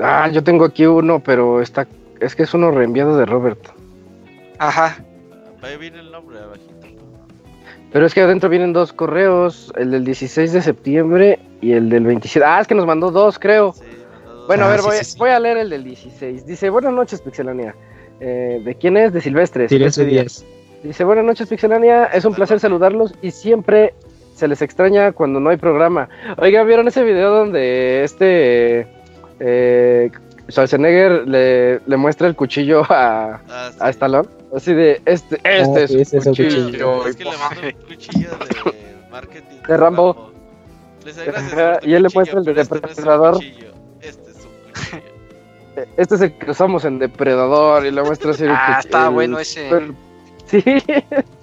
ah, 0.00 0.28
yo 0.32 0.44
tengo 0.44 0.64
aquí 0.64 0.86
uno, 0.86 1.18
pero 1.18 1.60
está, 1.60 1.84
es 2.20 2.36
que 2.36 2.44
es 2.44 2.54
uno 2.54 2.70
reenviado 2.70 3.18
de 3.18 3.26
Robert. 3.26 3.58
Ajá. 4.58 4.96
Ahí 5.62 5.76
viene 5.78 5.98
el 5.98 6.12
nombre 6.12 6.38
abajito. 6.38 6.86
Pero 7.92 8.06
es 8.06 8.14
que 8.14 8.20
adentro 8.20 8.48
vienen 8.48 8.72
dos 8.72 8.92
correos, 8.92 9.72
el 9.76 9.90
del 9.90 10.04
16 10.04 10.52
de 10.52 10.62
septiembre 10.62 11.40
y 11.60 11.72
el 11.72 11.88
del 11.90 12.04
27. 12.04 12.46
Ah, 12.46 12.60
es 12.60 12.68
que 12.68 12.76
nos 12.76 12.86
mandó 12.86 13.10
dos, 13.10 13.36
creo. 13.40 13.72
Sí, 13.72 13.82
mandó 14.14 14.32
dos. 14.36 14.46
Bueno, 14.46 14.62
a 14.62 14.66
Ah, 14.68 14.70
ver, 14.70 14.80
sí, 14.80 14.86
voy, 14.86 14.96
sí, 14.98 15.04
sí. 15.06 15.18
voy 15.18 15.30
a 15.30 15.40
leer 15.40 15.56
el 15.56 15.70
del 15.70 15.82
16. 15.82 16.46
Dice, 16.46 16.70
buenas 16.70 16.92
noches, 16.92 17.20
Pixelania. 17.20 17.74
Eh, 18.20 18.62
¿De 18.64 18.74
quién 18.76 18.96
es? 18.96 19.12
De 19.12 19.20
Silvestre. 19.20 19.68
Silvestre 19.68 20.04
Díaz. 20.04 20.44
Díaz. 20.44 20.44
Dice, 20.84 21.02
buenas 21.02 21.24
noches, 21.24 21.48
Pixelania. 21.48 22.04
Es 22.04 22.24
un 22.24 22.32
placer 22.32 22.60
saludarlos 22.60 23.12
y 23.22 23.32
siempre 23.32 23.92
se 24.36 24.46
les 24.48 24.60
extraña 24.62 25.12
cuando 25.12 25.40
no 25.40 25.50
hay 25.50 25.56
programa. 25.56 26.08
Oiga, 26.38 26.62
¿vieron 26.62 26.86
ese 26.88 27.02
video 27.02 27.30
donde 27.34 28.04
este 28.04 28.86
eh, 29.40 30.10
Schwarzenegger 30.50 31.26
le, 31.26 31.80
le 31.86 31.96
muestra 31.96 32.28
el 32.28 32.36
cuchillo 32.36 32.82
a, 32.88 33.40
Ah, 33.48 33.70
sí. 33.72 33.78
a 33.80 33.88
Stallone? 33.90 34.28
Así 34.54 34.72
de, 34.74 35.00
este, 35.06 35.36
este 35.36 35.48
Ah, 35.48 35.80
es, 35.82 35.90
ese 35.90 36.18
es 36.18 36.26
un 36.26 36.30
un 36.30 36.36
cuchillo. 36.36 36.64
cuchillo. 36.66 37.06
Es 37.08 37.16
que 37.16 37.24
le 37.24 37.30
un 37.30 37.86
cuchillo 37.88 38.28
de 38.30 39.10
marketing. 39.10 39.56
De 39.66 39.76
Rambo. 39.76 40.32
Les 41.04 41.14
por 41.16 41.34
tu 41.80 41.88
y 41.88 41.94
él 41.94 42.02
le 42.02 42.08
muestra 42.14 42.38
el 42.38 42.44
de 42.44 42.50
este 42.52 42.62
es 42.62 42.68
depredador. 42.82 43.34
cuchillo, 43.34 43.68
Este 44.00 44.30
es 44.30 44.36
un 44.36 44.72
cuchillo. 44.72 45.92
Este 45.96 46.14
es 46.14 46.20
el 46.20 46.38
que 46.38 46.50
usamos 46.50 46.84
en 46.84 46.98
Depredador 46.98 47.84
y 47.86 47.90
le 47.90 48.02
muestra 48.02 48.30
así 48.32 48.44
el 48.44 48.50
Ah, 48.50 48.66
cuchillo- 48.66 48.78
está 48.80 49.08
el 49.08 49.14
bueno 49.14 49.38
ese. 49.38 49.70
Sí. 50.46 50.62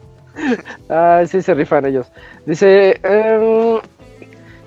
ah, 0.90 1.24
sí 1.28 1.42
se 1.42 1.54
rifan 1.54 1.86
ellos. 1.86 2.12
Dice, 2.46 3.00
em, 3.04 3.80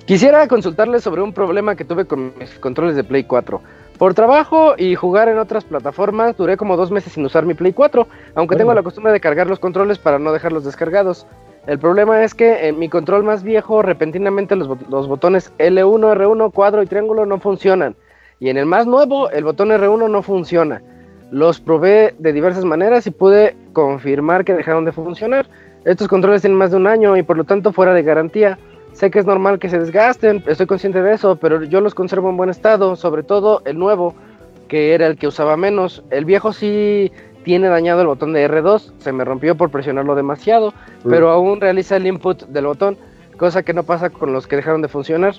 quisiera 0.05 0.47
consultarles 0.49 1.03
sobre 1.03 1.23
un 1.23 1.33
problema 1.33 1.75
que 1.77 1.85
tuve 1.85 2.05
con 2.05 2.33
mis 2.39 2.51
controles 2.59 2.97
de 2.97 3.05
Play 3.05 3.25
4. 3.25 3.61
Por 3.99 4.13
trabajo 4.13 4.75
y 4.77 4.95
jugar 4.95 5.29
en 5.31 5.39
otras 5.39 5.65
plataformas, 5.65 6.37
duré 6.37 6.57
como 6.59 6.77
dos 6.77 6.91
meses 6.91 7.15
sin 7.15 7.25
usar 7.25 7.47
mi 7.47 7.55
Play 7.55 7.73
4, 7.73 8.07
aunque 8.35 8.55
tengo 8.57 8.75
la 8.75 8.83
costumbre 8.83 9.13
de 9.13 9.21
cargar 9.21 9.47
los 9.47 9.59
controles 9.59 9.99
para 9.99 10.19
no 10.19 10.33
dejarlos 10.33 10.65
descargados. 10.65 11.27
El 11.67 11.79
problema 11.79 12.23
es 12.23 12.35
que 12.35 12.69
en 12.69 12.79
mi 12.79 12.89
control 12.91 13.25
más 13.25 13.43
viejo, 13.43 13.81
repentinamente 13.83 14.55
los, 14.55 14.69
bot- 14.69 14.87
los 14.89 15.09
botones 15.09 15.51
L1, 15.59 16.15
R1, 16.15 16.53
cuadro 16.53 16.83
y 16.83 16.87
triángulo 16.87 17.25
no 17.27 17.41
funcionan. 17.41 17.97
Y 18.39 18.51
en 18.51 18.59
el 18.59 18.67
más 18.67 18.87
nuevo, 18.87 19.31
el 19.31 19.45
botón 19.45 19.71
R1 19.71 20.11
no 20.11 20.23
funciona. 20.23 20.83
Los 21.31 21.61
probé 21.61 22.15
de 22.19 22.33
diversas 22.33 22.65
maneras 22.65 23.07
y 23.07 23.11
pude 23.11 23.57
confirmar 23.73 24.45
que 24.45 24.55
dejaron 24.55 24.85
de 24.85 24.93
funcionar. 24.93 25.47
Estos 25.85 26.09
controles 26.09 26.43
tienen 26.43 26.59
más 26.59 26.71
de 26.71 26.77
un 26.77 26.87
año 26.87 27.17
y 27.17 27.23
por 27.23 27.37
lo 27.37 27.45
tanto 27.45 27.73
fuera 27.73 27.95
de 27.95 28.03
garantía. 28.03 28.59
Sé 28.93 29.11
que 29.11 29.19
es 29.19 29.27
normal 29.27 29.59
que 29.59 29.69
se 29.69 29.79
desgasten, 29.79 30.43
estoy 30.47 30.67
consciente 30.67 31.03
de 31.03 31.15
eso, 31.15 31.37
pero 31.37 31.63
yo 31.65 31.81
los 31.81 31.95
conservo 31.95 32.31
en 32.31 32.37
buen 32.37 32.49
estado, 32.49 32.97
sobre 32.97 33.23
todo 33.23 33.61
el 33.67 33.79
nuevo, 33.79 34.15
que 34.69 34.95
era 34.95 35.07
el 35.07 35.17
que 35.17 35.27
usaba 35.27 35.57
menos. 35.57 36.03
El 36.11 36.25
viejo 36.25 36.53
sí 36.53 37.13
tiene 37.45 37.69
dañado 37.69 38.01
el 38.01 38.07
botón 38.07 38.33
de 38.33 38.49
R2, 38.49 38.93
se 38.99 39.13
me 39.13 39.25
rompió 39.25 39.55
por 39.55 39.71
presionarlo 39.71 40.15
demasiado, 40.15 40.73
pero 41.09 41.31
aún 41.31 41.61
realiza 41.61 41.97
el 41.97 42.07
input 42.07 42.45
del 42.47 42.67
botón, 42.67 42.97
cosa 43.37 43.63
que 43.63 43.75
no 43.75 43.83
pasa 43.83 44.11
con 44.11 44.33
los 44.33 44.47
que 44.47 44.57
dejaron 44.57 44.83
de 44.83 44.89
funcionar. 44.89 45.35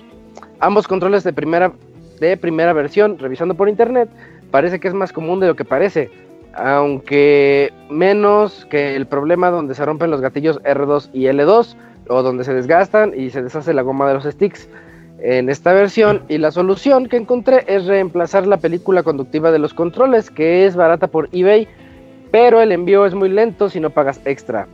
Ambos 0.60 0.86
controles 0.88 1.24
de 1.24 1.32
primera, 1.32 1.72
de 2.20 2.36
primera 2.36 2.72
versión, 2.72 3.18
revisando 3.18 3.54
por 3.54 3.68
internet, 3.68 4.08
parece 4.50 4.80
que 4.80 4.88
es 4.88 4.94
más 4.94 5.12
común 5.12 5.40
de 5.40 5.46
lo 5.46 5.56
que 5.56 5.64
parece, 5.64 6.10
aunque 6.54 7.72
menos 7.90 8.66
que 8.70 8.96
el 8.96 9.06
problema 9.06 9.50
donde 9.50 9.74
se 9.74 9.84
rompen 9.84 10.10
los 10.10 10.20
gatillos 10.20 10.60
R2 10.62 11.10
y 11.12 11.24
L2, 11.24 11.74
o 12.08 12.22
donde 12.22 12.44
se 12.44 12.54
desgastan 12.54 13.12
y 13.14 13.30
se 13.30 13.42
deshace 13.42 13.74
la 13.74 13.82
goma 13.82 14.08
de 14.08 14.14
los 14.14 14.24
sticks. 14.24 14.68
En 15.20 15.48
esta 15.50 15.72
versión 15.72 16.22
y 16.28 16.38
la 16.38 16.50
solución 16.52 17.08
que 17.08 17.16
encontré 17.16 17.64
es 17.66 17.86
reemplazar 17.86 18.46
la 18.46 18.56
película 18.58 19.02
conductiva 19.02 19.50
de 19.50 19.58
los 19.58 19.74
controles, 19.74 20.30
que 20.30 20.64
es 20.64 20.76
barata 20.76 21.08
por 21.08 21.28
eBay, 21.32 21.66
pero 22.30 22.60
el 22.62 22.72
envío 22.72 23.04
es 23.04 23.14
muy 23.14 23.28
lento 23.28 23.68
si 23.68 23.80
no 23.80 23.90
pagas 23.90 24.20
extra. 24.24 24.66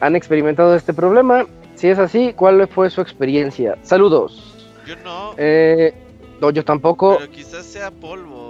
¿Han 0.00 0.16
experimentado 0.16 0.74
este 0.74 0.92
problema? 0.94 1.46
Si 1.74 1.88
es 1.88 1.98
así, 1.98 2.32
¿cuál 2.34 2.66
fue 2.68 2.90
su 2.90 3.00
experiencia? 3.00 3.76
Saludos. 3.82 4.66
Yo 4.86 4.96
no, 5.04 5.34
Eh, 5.36 5.92
no, 6.40 6.50
yo 6.50 6.64
tampoco. 6.64 7.18
pero 7.18 7.30
quizás 7.30 7.64
sea 7.64 7.90
polvo. 7.90 8.41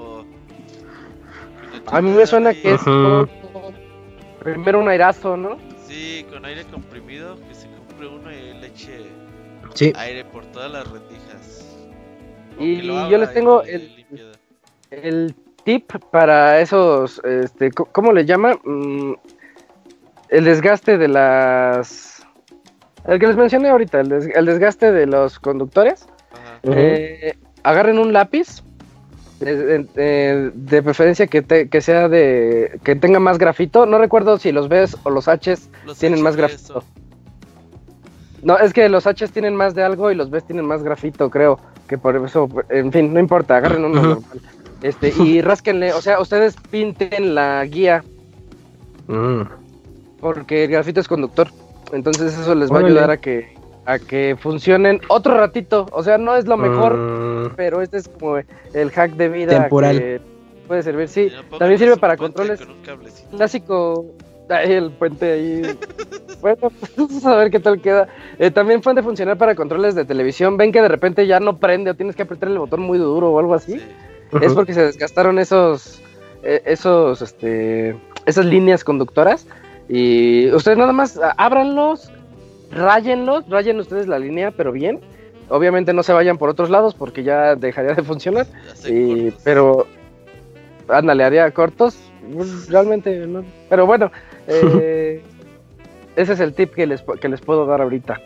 A 1.87 2.01
mí 2.01 2.11
me 2.11 2.27
suena 2.27 2.53
que 2.55 2.75
es 2.75 2.83
como 2.83 3.27
primero 4.41 4.81
un 4.81 4.89
airazo, 4.89 5.37
¿no? 5.37 5.59
Sí, 5.87 6.25
con 6.31 6.45
aire 6.45 6.65
comprimido, 6.65 7.37
que 7.49 7.55
se 7.55 7.69
compre 7.69 8.07
uno 8.09 8.31
y 8.33 8.55
le 8.61 8.67
eche 8.67 8.99
Sí. 9.75 9.93
aire 9.97 10.25
por 10.25 10.45
todas 10.47 10.71
las 10.71 10.89
rendijas. 10.91 11.67
O 12.59 12.63
Y 12.63 12.87
yo 12.87 13.19
les 13.19 13.33
tengo 13.33 13.63
el-. 13.63 14.05
El 14.91 15.35
tip 15.65 15.91
para 16.11 16.61
esos, 16.61 17.21
este, 17.25 17.71
¿cómo 17.71 18.13
le 18.13 18.27
llama? 18.27 18.55
Mm, 18.65 19.15
el 20.29 20.45
desgaste 20.45 20.99
de 20.99 21.09
las... 21.09 22.27
El 23.07 23.19
que 23.19 23.27
les 23.27 23.37
mencioné 23.37 23.71
ahorita, 23.71 24.01
el, 24.01 24.09
des- 24.11 24.31
el 24.35 24.45
desgaste 24.45 24.93
de 24.93 25.07
los 25.07 25.39
conductores. 25.39 26.07
Ajá. 26.33 26.61
Eh, 26.65 27.39
agarren 27.63 27.99
un 27.99 28.13
lápiz, 28.13 28.63
de, 29.45 29.57
de- 29.57 29.79
de- 29.95 30.51
de 30.55 30.83
preferencia 30.83 31.27
que, 31.27 31.43
te- 31.43 31.69
que 31.69 31.81
sea 31.81 32.09
de... 32.09 32.79
que 32.85 32.97
tenga 32.97 33.19
más 33.21 33.39
grafito. 33.39 33.87
No 33.87 33.99
recuerdo 33.99 34.39
si 34.39 34.53
los 34.53 34.69
Bs 34.69 34.99
o 35.03 35.11
los 35.11 35.27
Hs 35.29 35.69
Los 35.87 35.99
tienen 35.99 36.23
más 36.23 36.37
grafito. 36.37 36.79
eso. 36.79 36.85
No, 38.43 38.59
es 38.59 38.73
que 38.73 38.89
los 38.89 39.05
Hs 39.07 39.31
tienen 39.33 39.55
más 39.55 39.75
de 39.75 39.83
algo 39.85 40.11
y 40.11 40.15
los 40.15 40.31
Bs 40.31 40.45
tienen 40.47 40.65
más 40.67 40.83
grafito, 40.83 41.31
creo. 41.31 41.59
Que 41.89 41.99
por 41.99 42.17
eso, 42.17 42.49
en 42.71 42.91
fin, 42.93 43.13
no 43.13 43.21
importa, 43.21 43.57
agarren 43.57 43.85
uno 43.85 44.03
normal. 44.03 44.41
Este, 44.83 45.13
y 45.23 45.41
rásquenle, 45.43 45.93
o 45.93 46.01
sea, 46.01 46.21
ustedes 46.21 46.57
pinten 46.71 47.35
la 47.35 47.65
guía 47.67 48.03
Mm. 49.09 49.43
porque 50.21 50.65
el 50.65 50.71
grafito 50.71 51.01
es 51.01 51.09
conductor. 51.09 51.49
Entonces 51.93 52.39
eso 52.39 52.55
les 52.55 52.71
va 52.73 52.77
a 52.79 52.85
ayudar 52.85 53.11
a 53.11 53.17
que 53.19 53.55
a 53.85 53.99
que 53.99 54.37
funcionen 54.39 55.01
otro 55.09 55.37
ratito. 55.37 55.87
O 55.93 56.03
sea, 56.03 56.19
no 56.19 56.37
es 56.37 56.47
lo 56.47 56.57
mejor, 56.57 56.97
Mm. 56.97 57.53
pero 57.57 57.83
este 57.83 57.99
es 57.99 58.09
como 58.09 58.37
el 58.39 58.91
hack 58.91 59.13
de 59.17 59.29
vida 59.29 59.61
Temporal. 59.61 59.99
que 59.99 60.21
puede 60.69 60.83
servir. 60.83 61.09
Sí, 61.09 61.31
también 61.59 61.79
sirve 61.79 61.97
para 61.97 62.17
controles. 62.17 62.61
con 62.61 62.71
un 62.71 62.83
cablecito. 62.83 63.37
clásico. 63.37 64.07
Ay, 64.49 64.73
el 64.73 64.91
puente 64.93 65.33
ahí. 65.33 65.63
bueno, 66.43 66.71
vamos 66.97 67.25
a 67.25 67.37
ver 67.37 67.51
qué 67.51 67.59
tal 67.61 67.81
queda. 67.81 68.09
Eh, 68.39 68.51
también 68.51 68.81
puede 68.83 69.03
funcionar 69.03 69.39
para 69.39 69.55
controles 69.55 69.95
de 69.95 70.05
televisión. 70.05 70.57
Ven 70.57 70.73
que 70.73 70.83
de 70.83 70.89
repente 70.89 71.27
ya 71.27 71.41
no 71.41 71.59
prende 71.59 71.91
o 71.91 71.95
tienes 71.95 72.17
que 72.17 72.23
apretar 72.23 72.51
el 72.51 72.59
botón 72.59 72.81
muy 72.83 72.99
duro 72.99 73.31
o 73.31 73.39
algo 73.39 73.55
así. 73.55 73.79
Sí. 73.79 73.85
Es 74.43 74.53
porque 74.55 74.75
se 74.75 74.83
desgastaron 74.85 75.39
esos, 75.39 76.03
eh, 76.43 76.63
esos, 76.67 77.23
este, 77.23 77.97
esas 78.27 78.45
líneas 78.45 78.85
conductoras. 78.85 79.47
Y 79.89 80.51
ustedes 80.53 80.79
nada 80.79 80.93
más 80.93 81.19
ah, 81.19 81.35
ábranlos, 81.37 82.11
rayenlos, 82.73 83.49
rayen 83.49 83.79
ustedes 83.79 84.09
la 84.09 84.19
línea, 84.19 84.51
pero 84.51 84.73
bien. 84.73 85.01
Obviamente 85.49 85.93
no 85.93 86.03
se 86.03 86.13
vayan 86.13 86.39
por 86.39 86.49
otros 86.49 86.71
lados 86.71 86.95
porque 86.95 87.23
ya 87.23 87.55
dejaría 87.57 87.95
de 87.95 88.03
funcionar. 88.03 88.47
Y, 88.87 89.31
pero, 89.45 89.87
ándale, 90.89 91.25
haría 91.25 91.51
cortos. 91.51 91.99
pues, 92.35 92.69
Realmente 92.71 93.27
no. 93.27 93.45
Pero 93.69 93.87
bueno, 93.87 94.11
eh, 94.47 95.23
ese 96.17 96.33
es 96.33 96.41
el 96.41 96.55
tip 96.55 96.75
que 96.75 96.87
les, 96.87 97.03
que 97.03 97.29
les 97.29 97.41
puedo 97.41 97.67
dar 97.67 97.83
ahorita. 97.83 98.21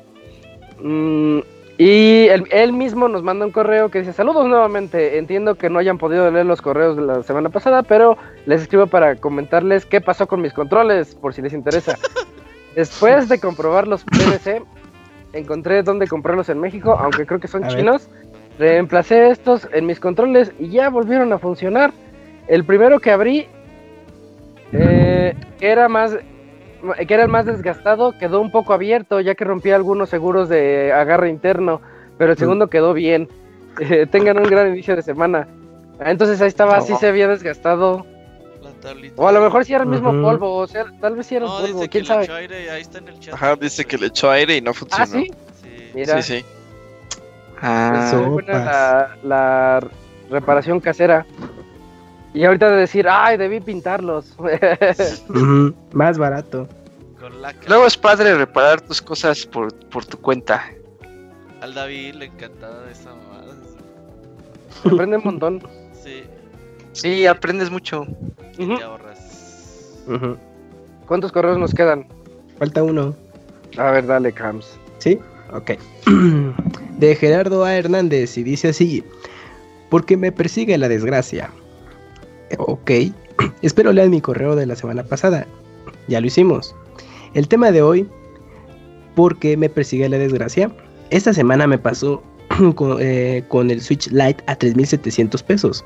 Mm, 0.81 1.41
y 1.79 2.27
él, 2.29 2.45
él 2.51 2.73
mismo 2.73 3.09
nos 3.09 3.23
manda 3.23 3.45
un 3.45 3.53
correo 3.53 3.91
que 3.91 4.01
dice: 4.01 4.13
Saludos 4.13 4.47
nuevamente. 4.47 5.19
Entiendo 5.19 5.57
que 5.57 5.69
no 5.69 5.79
hayan 5.79 5.99
podido 5.99 6.31
leer 6.31 6.47
los 6.47 6.63
correos 6.63 6.97
de 6.97 7.03
la 7.03 7.23
semana 7.23 7.49
pasada, 7.49 7.83
pero 7.83 8.17
les 8.47 8.63
escribo 8.63 8.87
para 8.87 9.17
comentarles 9.17 9.85
qué 9.85 10.01
pasó 10.01 10.29
con 10.29 10.41
mis 10.43 10.53
controles, 10.53 11.15
por 11.17 11.35
si 11.35 11.43
les 11.43 11.53
interesa. 11.53 11.99
Después 12.77 13.29
de 13.29 13.41
comprobar 13.41 13.89
los 13.89 14.05
PVC, 14.05 14.63
encontré 15.33 15.83
dónde 15.83 16.07
comprarlos 16.07 16.49
en 16.51 16.61
México, 16.61 16.97
aunque 17.01 17.27
creo 17.27 17.41
que 17.41 17.49
son 17.49 17.65
A 17.65 17.69
ver. 17.69 17.77
chinos. 17.79 18.09
Reemplacé 18.59 19.31
estos 19.31 19.69
en 19.73 19.87
mis 19.87 19.99
controles 19.99 20.53
y 20.59 20.69
ya 20.69 20.89
volvieron 20.91 21.33
a 21.33 21.39
funcionar. 21.39 21.93
El 22.47 22.65
primero 22.65 23.01
que 23.01 23.11
abrí, 23.11 23.49
eh, 24.73 25.35
era 25.61 25.89
más, 25.89 26.17
que 27.07 27.15
era 27.15 27.25
el 27.25 27.29
más 27.31 27.47
desgastado, 27.47 28.17
quedó 28.19 28.41
un 28.41 28.51
poco 28.51 28.73
abierto 28.73 29.21
ya 29.21 29.35
que 29.35 29.45
rompía 29.45 29.77
algunos 29.77 30.09
seguros 30.11 30.49
de 30.49 30.93
agarre 30.93 31.29
interno, 31.31 31.81
pero 32.19 32.33
el 32.33 32.39
segundo 32.39 32.69
quedó 32.69 32.93
bien. 32.93 33.29
Eh, 33.79 34.07
tengan 34.11 34.39
un 34.39 34.45
gran 34.45 34.69
inicio 34.69 34.97
de 34.97 35.03
semana. 35.03 35.47
Ah, 36.01 36.11
Entonces 36.11 36.41
ahí 36.41 36.49
estaba, 36.49 36.81
sí 36.81 36.93
No. 36.93 36.99
se 36.99 37.09
había 37.09 37.29
desgastado. 37.29 38.07
O 39.17 39.27
a 39.29 39.33
lo 39.33 39.41
mejor 39.41 39.65
sí 39.65 39.75
era 39.75 39.85
el 39.85 39.91
mismo 39.91 40.11
polvo, 40.11 40.57
o 40.59 40.67
sea, 40.67 40.85
tal 41.01 41.17
vez 41.17 41.27
sí 41.27 41.37
era 41.37 41.47
No, 41.47 41.53
polvo, 41.59 41.67
dice 41.67 41.81
que 41.83 41.89
quién 41.89 42.03
le 42.05 42.09
sabe. 42.09 42.25
echó 42.25 42.35
aire, 42.35 42.71
ahí 42.71 42.83
está 42.83 42.99
en 42.99 43.09
el 43.09 43.21
chat. 43.21 43.35
Ajá, 43.35 43.57
dice 43.57 43.85
que 43.85 43.99
le 43.99 44.07
echó 44.07 44.31
aire 44.31 44.57
y 44.57 44.61
no 44.61 44.73
funcionó. 44.75 45.05
Ah, 45.05 45.07
sí, 45.07 45.31
Sí. 45.63 45.91
mira. 45.95 46.23
Sí, 46.23 46.39
sí. 46.41 46.45
Ah, 47.61 48.11
Muy 48.15 48.29
buena 48.29 48.59
la, 48.65 49.17
la 49.23 49.89
reparación 50.31 50.79
casera. 50.81 51.25
Y 52.35 52.45
ahorita 52.45 52.69
de 52.71 52.77
decir, 52.77 53.07
ay, 53.09 53.39
debí 53.39 53.61
pintarlos. 53.61 54.37
Más 55.93 56.19
barato. 56.19 56.69
Luego 57.67 57.87
es 57.87 57.97
padre 57.97 58.35
reparar 58.35 58.81
tus 58.83 59.01
cosas 59.01 59.47
por, 59.47 59.75
por 59.89 60.05
tu 60.05 60.19
cuenta. 60.19 60.65
Al 61.63 61.73
David 61.75 62.15
le 62.17 62.27
encantaba 62.27 62.91
esa 62.91 63.15
mamada. 63.15 63.55
Aprende 64.85 65.17
un 65.17 65.25
montón. 65.25 65.63
Sí. 66.97 67.27
Aprendes 67.27 67.71
mucho. 67.71 68.07
Y 68.59 68.67
te 68.67 68.83
ahorras. 68.83 69.19
¿Cuántos 71.07 71.33
correos 71.33 71.59
nos 71.59 71.75
quedan? 71.75 72.07
Falta 72.59 72.83
uno. 72.83 73.15
A 73.77 73.91
ver, 73.91 74.07
dale, 74.07 74.33
Cams. 74.33 74.79
¿Sí? 74.99 75.19
Ok. 75.53 75.73
De 76.99 77.15
Gerardo 77.15 77.65
A. 77.65 77.77
Hernández 77.77 78.39
y 78.39 78.43
dice 78.43 78.69
así. 78.69 79.05
Porque 79.91 80.17
me 80.17 80.33
persigue 80.33 80.79
la 80.79 80.89
desgracia. 80.89 81.51
Ok. 82.59 82.91
Espero 83.63 83.93
lean 83.93 84.11
mi 84.11 84.21
correo 84.21 84.57
de 84.57 84.67
la 84.67 84.77
semana 84.77 85.05
pasada. 85.05 85.47
Ya 86.09 86.21
lo 86.21 86.27
hicimos. 86.27 86.75
El 87.35 87.49
tema 87.49 87.71
de 87.71 87.83
hoy. 87.83 88.09
¿Por 89.15 89.39
qué 89.39 89.57
me 89.57 89.69
persigue 89.69 90.09
la 90.09 90.19
desgracia? 90.19 90.71
Esta 91.11 91.33
semana 91.33 91.67
me 91.67 91.79
pasó 91.79 92.23
con, 92.75 92.99
eh, 93.01 93.45
con 93.49 93.71
el 93.71 93.81
Switch 93.81 94.09
Lite 94.11 94.43
a 94.47 94.59
3.700 94.59 95.43
pesos. 95.43 95.85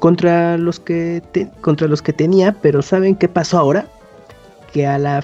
Contra 0.00 0.58
los, 0.58 0.80
que 0.80 1.22
te- 1.32 1.48
contra 1.60 1.86
los 1.86 2.02
que 2.02 2.12
tenía, 2.12 2.56
pero 2.60 2.82
¿saben 2.82 3.14
qué 3.14 3.28
pasó 3.28 3.58
ahora? 3.58 3.86
Que 4.72 4.86
a 4.86 4.98
la, 4.98 5.22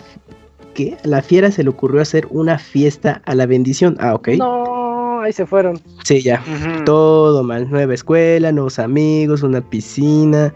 que 0.75 0.97
a 1.03 1.07
la 1.09 1.23
fiera 1.23 1.51
se 1.51 1.65
le 1.65 1.71
ocurrió 1.71 2.01
hacer 2.01 2.27
una 2.31 2.59
fiesta 2.59 3.21
a 3.25 3.35
la 3.35 3.47
bendición. 3.47 3.97
Ah, 3.99 4.15
ok. 4.15 4.29
No, 4.39 5.21
ahí 5.23 5.33
se 5.33 5.47
fueron. 5.47 5.81
Sí, 6.05 6.21
ya. 6.23 6.43
Todo 6.85 7.43
mal. 7.43 7.69
Nueva 7.71 7.95
escuela, 7.95 8.53
nuevos 8.53 8.79
amigos, 8.79 9.43
una 9.43 9.61
piscina. 9.61 10.53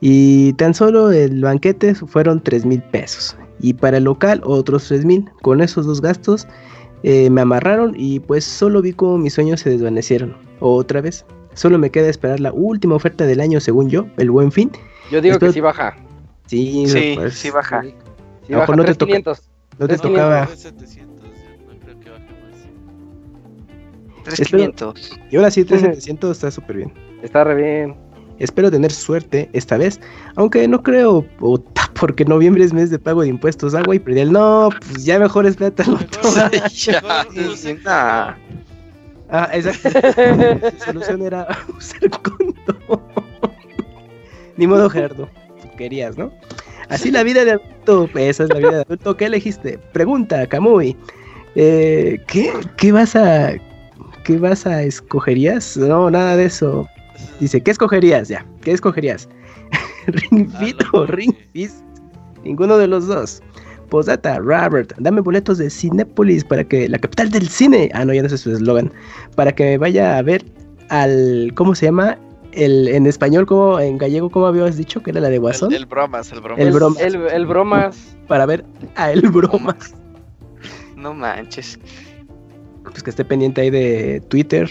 Y 0.00 0.52
tan 0.54 0.74
solo 0.74 1.10
el 1.10 1.40
banquete 1.40 1.94
fueron 1.94 2.42
3 2.42 2.66
mil 2.66 2.82
pesos. 2.82 3.36
Y 3.60 3.72
para 3.72 3.96
el 3.96 4.04
local 4.04 4.42
otros 4.44 4.86
3 4.88 5.04
mil. 5.06 5.24
Con 5.40 5.62
esos 5.62 5.86
dos 5.86 6.02
gastos 6.02 6.46
eh, 7.02 7.30
me 7.30 7.40
amarraron 7.40 7.94
y 7.96 8.20
pues 8.20 8.44
solo 8.44 8.82
vi 8.82 8.92
como 8.92 9.16
mis 9.16 9.32
sueños 9.32 9.60
se 9.60 9.70
desvanecieron. 9.70 10.36
Otra 10.60 11.00
vez. 11.00 11.24
Solo 11.56 11.78
me 11.78 11.90
queda 11.90 12.08
esperar 12.10 12.38
la 12.38 12.52
última 12.52 12.94
oferta 12.96 13.24
del 13.26 13.40
año 13.40 13.60
según 13.60 13.88
yo, 13.88 14.06
el 14.18 14.30
buen 14.30 14.52
fin. 14.52 14.70
Yo 15.10 15.22
digo 15.22 15.38
que 15.38 15.52
sí 15.52 15.60
baja. 15.60 15.96
Sí, 16.46 16.84
Sí, 16.86 17.14
pues, 17.16 17.34
sí 17.34 17.50
baja. 17.50 17.82
Sí, 17.82 17.88
A 17.88 18.52
lo 18.52 18.58
baja 18.58 18.72
mejor 18.72 18.76
no 18.76 18.84
te 18.84 18.94
toca. 18.94 19.12
3,500. 19.12 19.50
No 19.78 19.88
te 19.88 19.96
tocaba. 19.98 20.42
Es 20.44 20.60
700, 20.60 21.24
yo 21.24 21.72
no 21.72 21.80
creo 21.80 22.00
que 22.00 22.10
baje 22.10 22.24
más. 22.42 24.24
3500. 24.24 25.18
Y 25.30 25.36
ahora 25.36 25.50
sí, 25.50 25.64
3700 25.64 26.30
está 26.36 26.50
súper 26.50 26.76
bien. 26.76 26.92
Está 27.22 27.42
re 27.42 27.54
bien. 27.54 27.96
Espero 28.38 28.70
tener 28.70 28.92
suerte 28.92 29.48
esta 29.54 29.78
vez, 29.78 29.98
aunque 30.34 30.68
no 30.68 30.82
creo, 30.82 31.22
puta, 31.38 31.90
porque 31.98 32.26
noviembre 32.26 32.64
es 32.64 32.74
mes 32.74 32.90
de 32.90 32.98
pago 32.98 33.22
de 33.22 33.28
impuestos, 33.28 33.74
agua 33.74 33.94
y 33.94 33.98
predial. 33.98 34.30
No, 34.30 34.68
pues 34.90 35.06
ya 35.06 35.18
mejor 35.18 35.50
todo. 35.54 35.96
Mejor, 35.96 36.50
Ya, 36.70 37.00
mejor 37.00 37.26
sí, 37.32 37.56
sí, 37.56 37.78
nah. 37.82 38.34
Ah, 39.30 39.48
exacto. 39.52 39.90
Su 40.78 40.84
solución 40.84 41.22
era 41.22 41.46
usar 41.76 42.10
condón. 42.22 43.02
Ni 44.56 44.66
modo, 44.66 44.88
Gerardo. 44.88 45.28
Tú 45.60 45.68
querías, 45.76 46.16
¿no? 46.16 46.32
Así 46.88 47.10
la 47.10 47.22
vida 47.22 47.44
de 47.44 47.52
adulto. 47.52 48.08
Esa 48.14 48.44
es 48.44 48.50
la 48.50 48.58
vida 48.58 48.70
de 48.70 48.80
adulto. 48.82 49.16
¿Qué 49.16 49.26
elegiste? 49.26 49.78
Pregunta, 49.92 50.46
Kamui. 50.46 50.96
Eh, 51.54 52.22
¿qué, 52.26 52.52
¿Qué 52.76 52.92
vas 52.92 53.16
a. 53.16 53.54
¿Qué 54.24 54.38
vas 54.38 54.66
a 54.66 54.82
escogerías? 54.82 55.76
No, 55.76 56.10
nada 56.10 56.36
de 56.36 56.46
eso. 56.46 56.88
Dice, 57.40 57.62
¿qué 57.62 57.70
escogerías? 57.70 58.28
Ya, 58.28 58.44
¿qué 58.62 58.72
escogerías? 58.72 59.28
¿Ring 60.06 60.50
Ah, 60.54 60.58
Fit 60.58 60.76
o 60.92 61.06
Ring 61.06 61.34
Fist? 61.52 61.82
Ninguno 62.44 62.76
de 62.78 62.86
los 62.86 63.06
dos. 63.06 63.42
Posdata, 63.86 64.38
Robert, 64.38 64.92
dame 64.98 65.20
boletos 65.20 65.58
de 65.58 65.70
Cinépolis 65.70 66.44
para 66.44 66.64
que 66.64 66.88
la 66.88 66.98
capital 66.98 67.30
del 67.30 67.48
cine. 67.48 67.90
Ah, 67.94 68.04
no, 68.04 68.12
ya 68.12 68.22
no 68.22 68.28
sé 68.28 68.38
su 68.38 68.52
eslogan. 68.52 68.92
Para 69.34 69.52
que 69.52 69.64
me 69.64 69.78
vaya 69.78 70.18
a 70.18 70.22
ver 70.22 70.44
al. 70.88 71.52
¿Cómo 71.54 71.74
se 71.74 71.86
llama? 71.86 72.18
El, 72.52 72.88
en 72.88 73.06
español, 73.06 73.44
como 73.46 73.78
en 73.80 73.98
gallego, 73.98 74.30
¿cómo 74.30 74.46
habías 74.46 74.76
dicho? 74.78 75.02
Que 75.02 75.10
era 75.10 75.20
la 75.20 75.28
de 75.28 75.38
Guasón. 75.38 75.70
El, 75.72 75.78
el 75.82 75.86
bromas, 75.86 76.32
el 76.32 76.40
bromas. 76.40 76.58
El 76.66 76.72
bromas. 76.72 77.02
el, 77.02 77.14
el 77.16 77.46
bromas. 77.46 78.16
Para 78.28 78.46
ver 78.46 78.64
a 78.94 79.12
el 79.12 79.20
bromas. 79.28 79.94
No 80.96 81.12
manches. 81.12 81.78
Pues 82.82 83.02
que 83.02 83.10
esté 83.10 83.24
pendiente 83.24 83.60
ahí 83.60 83.68
de 83.70 84.22
Twitter, 84.28 84.70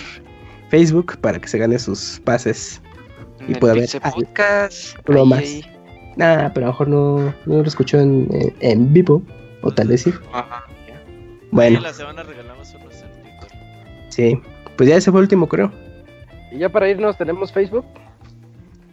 Facebook, 0.70 1.18
para 1.20 1.40
que 1.40 1.48
se 1.48 1.58
gane 1.60 1.78
sus 1.78 2.20
pases. 2.24 2.82
Y 3.48 3.54
Pixel 3.54 4.00
algo- 4.02 4.22
Podcast. 4.22 4.96
ahí, 5.08 5.26
más. 5.26 5.40
ahí. 5.40 5.66
Nah, 6.16 6.50
pero 6.54 6.66
a 6.66 6.68
lo 6.68 6.74
mejor 6.74 6.88
no, 6.88 7.18
no 7.46 7.56
lo 7.62 7.64
escuchó 7.64 8.00
en, 8.00 8.28
en, 8.32 8.54
en 8.62 8.94
vivo. 8.94 9.22
O 9.62 9.72
tal 9.74 9.88
vez 9.90 10.04
sí. 10.04 10.14
Ajá. 10.34 10.64
Bueno, 11.52 11.78
Sí, 11.80 11.84
la 11.84 11.94
semana 11.94 12.24
regalamos 12.24 12.74
unos 12.76 12.90
Twitter. 12.90 13.60
sí. 14.10 14.40
Pues 14.78 14.90
ya 14.90 14.98
ese 14.98 15.10
fue 15.12 15.22
el 15.22 15.24
último, 15.24 15.48
creo. 15.48 15.72
Y 16.52 16.58
ya 16.60 16.70
para 16.70 16.90
irnos 16.90 17.18
tenemos 17.18 17.52
Facebook. 17.54 17.86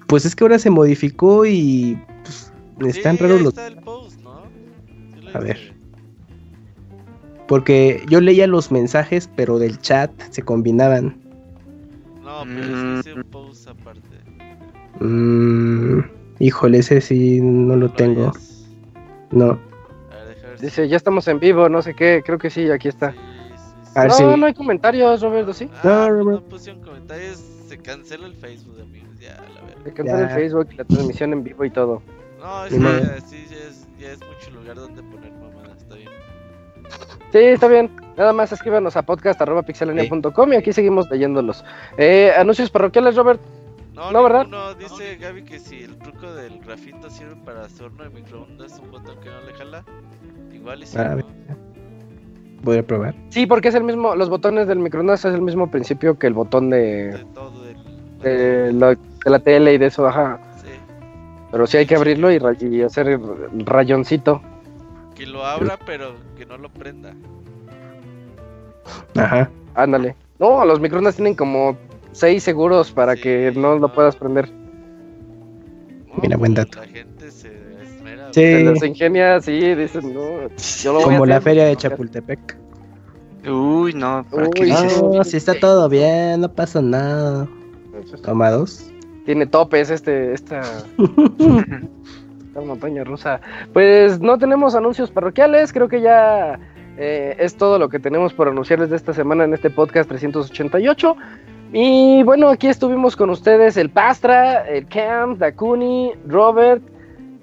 Pues 0.07 0.25
es 0.25 0.37
que 0.37 0.45
ahora 0.45 0.59
se 0.59 0.71
modificó 0.71 1.45
y 1.47 1.99
pues, 2.23 2.53
están 2.97 3.17
sí, 3.17 3.23
raros 3.25 3.41
los... 3.43 3.49
está 3.49 3.67
el 3.67 3.77
post, 3.77 4.21
¿no? 4.21 4.43
Sí 5.15 5.21
lo 5.23 5.37
A 5.37 5.41
ver. 5.41 5.73
Porque 7.49 8.03
yo 8.09 8.21
leía 8.21 8.47
los 8.47 8.71
mensajes, 8.71 9.29
pero 9.37 9.59
del 9.59 9.79
chat 9.81 10.11
se 10.31 10.43
combinaban. 10.43 11.21
No, 12.23 12.43
pero 12.45 12.67
Mm. 12.67 12.97
es 12.99 13.05
que 13.05 13.11
hice 13.11 13.21
un 13.21 13.25
post 13.25 13.69
aparte. 13.69 14.09
Mm, 15.01 16.01
híjole, 16.47 16.79
ese 16.79 17.01
sí 17.01 17.41
no 17.41 17.77
lo 17.77 17.89
¿No 17.89 17.93
tengo. 17.95 18.33
No. 19.31 19.59
A 20.11 20.17
ver, 20.25 20.29
deja 20.35 20.49
ver 20.49 20.59
si- 20.59 20.65
Dice, 20.67 20.89
ya 20.89 20.97
estamos 20.97 21.27
en 21.29 21.39
vivo, 21.41 21.69
no 21.69 21.81
sé 21.83 21.95
qué. 21.95 22.23
Creo 22.25 22.39
que 22.39 22.51
sí, 22.51 22.71
aquí 22.71 22.89
está. 22.89 23.13
Sí, 23.13 23.19
sí, 23.19 23.63
sí. 23.85 23.93
A 23.99 24.03
ver 24.03 24.13
no, 24.21 24.37
no 24.37 24.47
hay 24.47 24.55
comentarios, 24.55 25.23
Roberto, 25.23 25.53
¿sí? 25.53 25.69
Ah, 25.77 25.81
No, 25.85 26.11
Robert. 26.11 26.43
no 26.43 26.49
pusieron 26.49 26.83
comentarios, 26.83 27.43
se 27.69 27.79
cancela 27.79 28.27
el 28.27 28.35
Facebook, 28.35 28.81
amigos, 28.81 29.19
ya, 29.21 29.37
la 29.55 29.61
verdad. 29.63 29.83
Se 29.85 29.93
cancela 29.93 30.21
el. 30.23 30.31
Facebook 30.31 30.69
y 30.73 30.77
la 30.77 30.85
transmisión 30.85 31.33
en 31.33 31.45
vivo 31.45 31.65
y 31.65 31.71
todo. 31.71 32.03
No, 32.41 32.65
es 32.67 32.75
que 32.75 32.81
ya, 32.81 33.21
sí, 33.21 33.47
ya 33.49 33.57
es, 33.69 33.87
ya 33.99 34.09
es 34.13 34.19
mucho 34.21 34.51
lugar 34.59 34.77
donde 34.77 35.03
poner 35.03 35.33
mamadas, 35.33 35.79
está 35.79 35.95
bien. 35.95 36.09
Sí, 37.31 37.39
está 37.39 37.69
bien. 37.69 37.91
Nada 38.17 38.33
más 38.35 38.53
escríbanos 38.53 38.97
a 38.97 39.03
podcast.pixelania.com 39.03 40.53
y 40.53 40.57
aquí 40.57 40.73
seguimos 40.73 41.09
leyéndolos. 41.11 41.65
Eh, 41.97 42.31
anuncios 42.37 42.69
parroquiales, 42.71 43.17
Robert. 43.17 43.41
No, 43.95 44.11
No, 44.11 44.23
¿verdad? 44.23 44.45
ninguno. 44.45 44.75
Dice 44.75 45.17
Gaby 45.17 45.43
que 45.45 45.59
si 45.59 45.83
el 45.83 45.99
truco 45.99 46.33
del 46.33 46.61
grafito 46.61 47.11
sirve 47.11 47.37
para 47.45 47.69
su 47.69 47.85
horno 47.85 48.05
de 48.05 48.11
microondas, 48.11 48.79
un 48.79 48.91
botón 48.91 49.19
que 49.21 49.29
no 49.29 49.41
le 49.43 49.53
jala. 49.53 49.85
Igual 50.53 50.83
y 50.83 50.87
sí, 50.87 50.99
A 50.99 51.17
¿no? 51.17 51.25
Voy 52.63 52.79
a 52.79 52.87
probar. 52.87 53.15
Sí, 53.31 53.47
porque 53.47 53.69
es 53.69 53.75
el 53.75 53.83
mismo, 53.83 54.15
los 54.15 54.31
botones 54.31 54.69
del 54.69 54.79
microondas 54.79 55.25
es 55.25 55.35
el 55.35 55.43
mismo 55.43 55.71
principio 55.71 56.19
que 56.19 56.29
el 56.29 56.35
botón 56.35 56.71
de, 56.71 57.13
De 57.13 57.25
todo 57.35 57.69
el... 57.69 58.19
de, 58.21 58.73
la, 58.73 58.91
de 58.91 59.31
la 59.31 59.39
tele 59.41 59.75
y 59.75 59.79
de 59.79 59.87
eso, 59.87 60.07
ajá. 60.07 60.39
Sí. 60.59 60.71
Pero 61.51 61.67
sí 61.67 61.77
hay 61.79 61.87
que 61.87 61.97
abrirlo 61.97 62.31
y, 62.31 62.83
hacer 62.83 63.09
el 63.09 63.67
rayoncito. 63.67 64.41
Que 65.17 65.27
lo 65.27 65.45
abra, 65.45 65.79
pero 65.85 66.15
que 66.37 66.47
no 66.47 66.57
lo 66.57 66.69
prenda. 66.71 67.15
Ajá. 69.17 69.51
Ándale. 69.75 70.15
No, 70.39 70.65
los 70.65 70.81
microondas 70.81 71.17
tienen 71.17 71.35
como 71.35 71.77
seis 72.13 72.43
seguros 72.43 72.93
para 72.93 73.17
Sí, 73.17 73.23
que 73.23 73.53
no 73.55 73.77
lo 73.79 73.93
puedas 73.93 74.17
prender. 74.17 74.51
No, 76.09 76.15
Mira, 76.23 76.37
buen 76.37 76.55
dato. 76.55 76.81
La 76.81 76.87
gente 76.87 77.31
se 77.31 77.49
esmera. 77.83 78.29
Sí. 78.33 78.41
Se 78.41 78.65
las 78.65 78.83
ingenia, 78.83 79.41
sí, 79.41 79.75
dicen, 79.75 80.15
no. 80.15 80.49
Yo 80.83 80.93
lo 80.93 81.01
voy 81.01 81.03
a 81.03 81.05
Como 81.05 81.27
la 81.27 81.37
hacer, 81.37 81.43
feria 81.43 81.65
de 81.67 81.77
Chapultepec. 81.77 82.57
Uy, 83.49 83.93
no, 83.95 84.25
¿para 84.31 84.49
qué 84.51 84.65
dices? 84.67 85.03
no. 85.03 85.15
No, 85.15 85.25
si 85.25 85.37
está 85.37 85.59
todo 85.59 85.89
bien, 85.89 86.41
no 86.41 86.53
pasa 86.53 86.81
nada. 86.81 87.49
Toma 88.23 88.51
dos. 88.51 88.89
Tiene 89.25 89.47
topes 89.47 89.91
este, 89.91 90.33
esta, 90.33 90.61
esta 92.47 92.61
montaña 92.61 93.05
rusa. 93.05 93.41
Pues 93.73 94.21
no 94.21 94.39
tenemos 94.39 94.75
anuncios 94.75 95.11
parroquiales, 95.11 95.73
creo 95.73 95.89
que 95.89 96.01
ya 96.01 96.59
eh, 96.99 97.37
es 97.39 97.57
todo 97.57 97.79
lo 97.79 97.89
que 97.89 97.99
tenemos 97.99 98.33
por 98.33 98.49
anunciarles 98.49 98.91
de 98.91 98.97
esta 98.97 99.13
semana 99.15 99.45
en 99.45 99.55
este 99.55 99.71
podcast 99.71 100.09
388. 100.09 101.17
Y 101.73 102.23
bueno, 102.25 102.51
aquí 102.51 102.67
estuvimos 102.67 103.17
con 103.17 103.31
ustedes 103.31 103.79
el 103.79 103.89
Pastra, 103.89 104.69
el 104.69 104.87
Camp, 104.89 105.39
Dakuni, 105.39 106.13
Robert, 106.29 106.83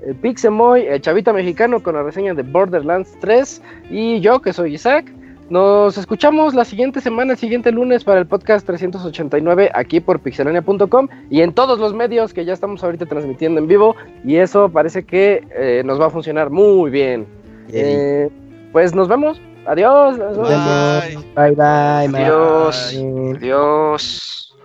el 0.06 0.16
Pixemoy, 0.16 0.86
el 0.86 1.02
Chavita 1.02 1.34
Mexicano 1.34 1.82
con 1.82 1.96
la 1.96 2.04
reseña 2.04 2.36
de 2.36 2.44
Borderlands 2.44 3.18
3 3.22 3.62
y 3.90 4.20
yo 4.20 4.40
que 4.40 4.54
soy 4.54 4.76
Isaac. 4.76 5.12
Nos 5.50 5.98
escuchamos 5.98 6.54
la 6.54 6.64
siguiente 6.64 7.02
semana, 7.02 7.32
el 7.32 7.40
siguiente 7.40 7.72
lunes 7.72 8.04
para 8.04 8.20
el 8.20 8.28
podcast 8.28 8.68
389 8.68 9.72
aquí 9.74 10.00
por 10.00 10.20
pixelania.com 10.20 11.08
y 11.32 11.42
en 11.42 11.52
todos 11.52 11.80
los 11.80 11.96
medios 11.96 12.32
que 12.32 12.46
ya 12.46 12.54
estamos 12.54 12.84
ahorita 12.84 13.08
transmitiendo 13.08 13.60
en 13.60 13.68
vivo 13.68 13.96
y 14.24 14.36
eso 14.36 14.70
parece 14.70 15.06
que 15.06 15.44
eh, 15.56 15.82
nos 15.84 16.00
va 16.00 16.06
a 16.06 16.10
funcionar 16.12 16.52
muy 16.52 16.92
bien. 16.92 17.26
Eh, 17.74 18.30
pues 18.72 18.94
nos 18.94 19.08
vemos. 19.08 19.42
Adiós. 19.66 20.18
Bye. 20.18 21.18
Bye 21.36 21.56
bye, 21.56 22.08
bye. 22.10 22.24
Adiós. 22.24 22.94
Bye. 22.94 23.36
Adiós. 23.38 24.56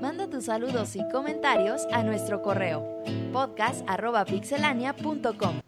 Manda 0.00 0.28
tus 0.28 0.44
saludos 0.44 0.94
y 0.96 1.08
comentarios 1.10 1.86
a 1.92 2.02
nuestro 2.02 2.42
correo 2.42 2.82
podcast.pixelania.com. 3.32 5.67